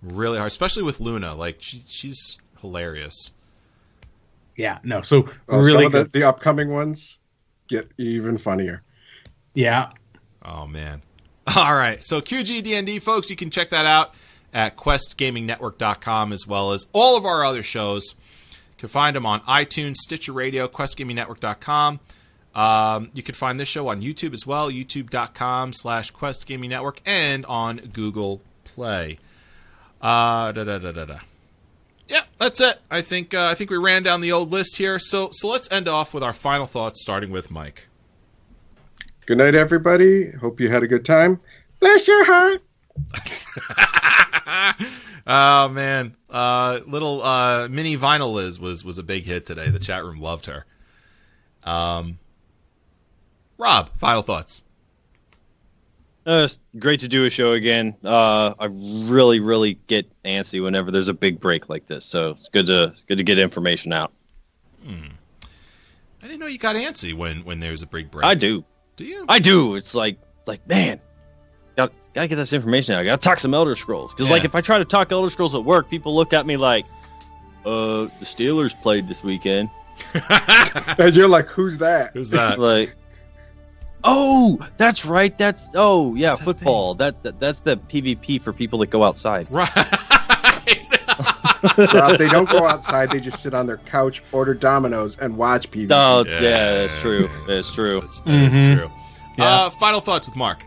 really 0.02 0.38
hard, 0.38 0.48
especially 0.48 0.82
with 0.82 1.00
Luna. 1.00 1.34
Like 1.34 1.58
she, 1.60 1.82
she's 1.86 2.38
hilarious. 2.60 3.30
Yeah, 4.56 4.78
no, 4.82 5.02
so 5.02 5.28
Well, 5.46 5.60
really 5.60 5.84
some 5.84 5.94
of 5.94 6.12
the, 6.12 6.20
the 6.20 6.28
upcoming 6.28 6.72
ones 6.72 7.18
get 7.68 7.90
even 7.98 8.38
funnier. 8.38 8.82
Yeah, 9.54 9.90
Oh 10.46 10.66
man. 10.66 11.02
All 11.56 11.74
right. 11.74 12.02
So 12.02 12.20
QG 12.20 12.62
D&D 12.62 13.00
folks, 13.00 13.28
you 13.28 13.36
can 13.36 13.50
check 13.50 13.70
that 13.70 13.84
out 13.84 14.14
at 14.54 14.76
questgamingnetwork.com 14.76 16.32
as 16.32 16.46
well 16.46 16.72
as 16.72 16.86
all 16.92 17.16
of 17.16 17.26
our 17.26 17.44
other 17.44 17.62
shows. 17.62 18.14
You 18.50 18.78
can 18.78 18.88
find 18.88 19.14
them 19.14 19.26
on 19.26 19.40
iTunes, 19.42 19.96
Stitcher 19.96 20.32
Radio, 20.32 20.68
questgamingnetwork.com. 20.68 22.00
Um, 22.54 23.10
you 23.12 23.22
can 23.22 23.34
find 23.34 23.60
this 23.60 23.68
show 23.68 23.88
on 23.88 24.00
YouTube 24.00 24.32
as 24.32 24.46
well, 24.46 24.70
youtube.com 24.70 25.74
slash 25.74 26.12
questgamingnetwork, 26.12 26.98
and 27.04 27.44
on 27.46 27.90
Google 27.92 28.40
Play. 28.64 29.18
Uh, 30.00 30.52
da, 30.52 30.64
da, 30.64 30.78
da, 30.78 30.92
da, 30.92 31.04
da. 31.04 31.18
Yeah, 32.08 32.22
that's 32.38 32.60
it. 32.60 32.80
I 32.90 33.02
think 33.02 33.34
uh, 33.34 33.46
I 33.46 33.54
think 33.54 33.70
we 33.70 33.76
ran 33.76 34.02
down 34.02 34.20
the 34.20 34.32
old 34.32 34.50
list 34.50 34.76
here. 34.76 34.98
So 34.98 35.30
so 35.32 35.48
let's 35.48 35.70
end 35.70 35.88
off 35.88 36.14
with 36.14 36.22
our 36.22 36.32
final 36.32 36.66
thoughts, 36.66 37.02
starting 37.02 37.30
with 37.30 37.50
Mike. 37.50 37.88
Good 39.26 39.38
night, 39.38 39.56
everybody. 39.56 40.30
Hope 40.30 40.60
you 40.60 40.68
had 40.68 40.84
a 40.84 40.86
good 40.86 41.04
time. 41.04 41.40
Bless 41.80 42.06
your 42.06 42.24
heart. 42.24 42.62
oh 45.26 45.68
man, 45.68 46.16
uh, 46.30 46.80
little 46.86 47.22
uh, 47.22 47.68
mini 47.68 47.96
vinyl 47.96 48.32
Liz 48.32 48.60
was 48.60 48.84
was 48.84 48.98
a 48.98 49.02
big 49.02 49.24
hit 49.24 49.44
today. 49.44 49.68
The 49.68 49.80
chat 49.80 50.04
room 50.04 50.20
loved 50.20 50.46
her. 50.46 50.64
Um, 51.64 52.18
Rob, 53.58 53.90
final 53.98 54.22
thoughts. 54.22 54.62
Uh, 56.26 56.42
it's 56.44 56.58
great 56.78 56.98
to 57.00 57.08
do 57.08 57.24
a 57.24 57.30
show 57.30 57.52
again. 57.52 57.94
Uh, 58.04 58.52
I 58.58 58.64
really, 58.66 59.38
really 59.38 59.74
get 59.86 60.10
antsy 60.24 60.60
whenever 60.62 60.90
there's 60.90 61.06
a 61.06 61.14
big 61.14 61.40
break 61.40 61.68
like 61.68 61.86
this. 61.86 62.04
So 62.04 62.30
it's 62.30 62.48
good 62.48 62.66
to 62.66 62.94
good 63.06 63.18
to 63.18 63.24
get 63.24 63.38
information 63.38 63.92
out. 63.92 64.12
I 64.84 66.28
didn't 66.28 66.40
know 66.40 66.46
you 66.46 66.58
got 66.58 66.74
antsy 66.74 67.14
when 67.14 67.44
when 67.44 67.60
there's 67.60 67.82
a 67.82 67.86
big 67.86 68.10
break. 68.10 68.24
I 68.24 68.34
do, 68.34 68.64
Do 68.96 69.04
you? 69.04 69.24
I 69.28 69.38
do. 69.38 69.76
It's 69.76 69.94
like, 69.94 70.18
it's 70.38 70.48
like 70.48 70.66
man, 70.66 71.00
got 71.76 71.92
gotta 72.14 72.26
get 72.26 72.36
this 72.36 72.52
information 72.52 72.94
out. 72.94 73.00
I 73.02 73.04
gotta 73.04 73.22
talk 73.22 73.38
some 73.38 73.54
Elder 73.54 73.76
Scrolls 73.76 74.12
because, 74.12 74.28
like, 74.28 74.44
if 74.44 74.56
I 74.56 74.60
try 74.60 74.78
to 74.78 74.84
talk 74.84 75.12
Elder 75.12 75.30
Scrolls 75.30 75.54
at 75.54 75.64
work, 75.64 75.88
people 75.88 76.14
look 76.16 76.32
at 76.32 76.44
me 76.44 76.56
like, 76.56 76.86
uh, 77.64 78.08
the 78.18 78.24
Steelers 78.24 78.80
played 78.82 79.06
this 79.06 79.22
weekend. 79.22 79.70
And 80.98 81.14
you're 81.14 81.28
like, 81.28 81.46
who's 81.46 81.78
that? 81.78 82.12
Who's 82.12 82.30
that? 82.30 82.58
like 82.58 82.94
oh 84.06 84.58
that's 84.78 85.04
right 85.04 85.36
that's 85.36 85.64
oh 85.74 86.14
yeah 86.14 86.30
What's 86.30 86.38
that 86.40 86.44
football 86.44 86.94
that, 86.94 87.22
that 87.24 87.38
that's 87.40 87.58
the 87.60 87.76
pvp 87.76 88.40
for 88.42 88.52
people 88.52 88.78
that 88.78 88.86
go 88.90 89.02
outside 89.04 89.46
right. 89.50 89.68
Rob, 91.78 92.18
they 92.18 92.28
don't 92.28 92.48
go 92.48 92.66
outside. 92.66 93.10
They 93.10 93.18
just 93.20 93.42
sit 93.42 93.52
on 93.54 93.66
their 93.66 93.78
couch, 93.78 94.22
order 94.30 94.54
Dominoes, 94.54 95.18
and 95.18 95.36
watch 95.36 95.70
PvP. 95.70 95.88
oh 95.90 96.24
yeah, 96.26 96.86
that's 96.86 97.00
true 97.00 97.28
that's 97.46 97.72
true 97.72 98.00
That's, 98.02 98.20
that's 98.20 98.56
Mhm. 98.56 98.76
true. 98.76 98.90
Yeah. 99.38 99.44
Uh, 99.66 99.70
final 99.70 100.00
thoughts 100.00 100.26
with 100.26 100.36
Mark. 100.36 100.64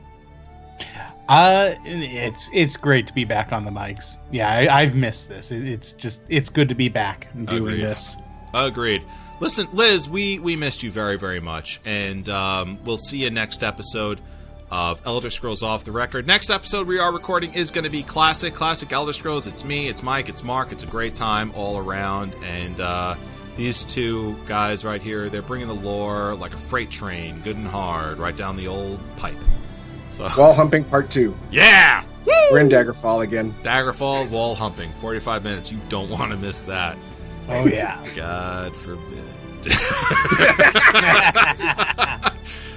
uh, 1.29 1.75
it's 1.85 2.49
it's 2.53 2.75
great 2.77 3.07
to 3.07 3.13
be 3.13 3.23
back 3.23 3.51
on 3.53 3.65
the 3.65 3.71
mics. 3.71 4.17
Yeah, 4.31 4.49
I, 4.49 4.81
I've 4.81 4.95
missed 4.95 5.29
this. 5.29 5.51
It, 5.51 5.67
it's 5.67 5.93
just 5.93 6.21
it's 6.27 6.49
good 6.49 6.69
to 6.69 6.75
be 6.75 6.89
back 6.89 7.27
and 7.33 7.47
doing 7.47 7.63
Agreed. 7.73 7.83
this. 7.83 8.17
Agreed. 8.53 9.03
Listen, 9.39 9.69
Liz, 9.71 10.09
we 10.09 10.37
we 10.39 10.55
missed 10.57 10.83
you 10.83 10.91
very 10.91 11.17
very 11.17 11.39
much, 11.39 11.79
and 11.85 12.27
um, 12.27 12.77
we'll 12.83 12.97
see 12.97 13.19
you 13.23 13.29
next 13.29 13.63
episode 13.63 14.19
of 14.69 15.01
Elder 15.05 15.29
Scrolls 15.29 15.63
Off 15.63 15.85
the 15.85 15.91
Record. 15.93 16.27
Next 16.27 16.49
episode 16.49 16.87
we 16.87 16.99
are 16.99 17.11
recording 17.11 17.53
is 17.53 17.71
going 17.71 17.85
to 17.85 17.89
be 17.89 18.03
classic, 18.03 18.53
classic 18.53 18.91
Elder 18.91 19.13
Scrolls. 19.13 19.47
It's 19.47 19.63
me, 19.63 19.87
it's 19.87 20.03
Mike, 20.03 20.27
it's 20.27 20.43
Mark. 20.43 20.71
It's 20.73 20.83
a 20.83 20.87
great 20.87 21.15
time 21.15 21.53
all 21.55 21.77
around, 21.77 22.33
and 22.43 22.81
uh, 22.81 23.15
these 23.55 23.85
two 23.85 24.35
guys 24.45 24.83
right 24.83 25.01
here, 25.01 25.29
they're 25.29 25.41
bringing 25.41 25.67
the 25.69 25.73
lore 25.75 26.35
like 26.35 26.53
a 26.53 26.57
freight 26.57 26.91
train, 26.91 27.39
good 27.39 27.55
and 27.55 27.67
hard, 27.67 28.17
right 28.17 28.35
down 28.35 28.57
the 28.57 28.67
old 28.67 28.99
pipe. 29.15 29.37
So 30.11 30.27
Wall 30.37 30.53
humping 30.53 30.83
part 30.83 31.09
two. 31.09 31.35
yeah, 31.49 32.03
Woo! 32.25 32.33
We're 32.51 32.59
in 32.59 32.67
Daggerfall 32.67 33.23
again. 33.23 33.53
Daggerfall 33.63 34.29
wall 34.29 34.53
humping, 34.53 34.91
forty-five 34.99 35.45
minutes. 35.45 35.71
You 35.71 35.79
don't 35.87 36.09
want 36.09 36.31
to 36.31 36.37
miss 36.37 36.63
that. 36.63 36.97
Oh 37.47 37.65
yeah. 37.65 38.03
God 38.15 38.75
forbid. 38.75 39.23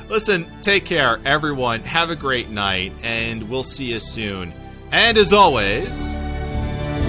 Listen, 0.09 0.46
take 0.62 0.84
care, 0.84 1.20
everyone. 1.24 1.80
Have 1.80 2.10
a 2.10 2.16
great 2.16 2.50
night, 2.50 2.92
and 3.02 3.48
we'll 3.48 3.64
see 3.64 3.92
you 3.92 3.98
soon. 3.98 4.52
And 4.90 5.16
as 5.16 5.32
always, 5.32 6.12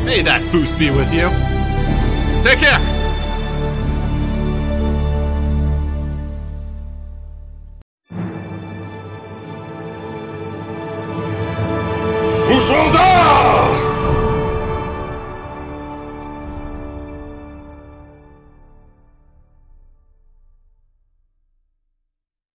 may 0.05 0.21
that 0.21 0.41
foos 0.51 0.77
be 0.77 0.89
with 0.89 1.11
you. 1.13 1.29
Take 2.43 2.59
care. 2.59 2.79
Who 12.47 12.59
shall 12.61 12.93
die? 12.93 13.42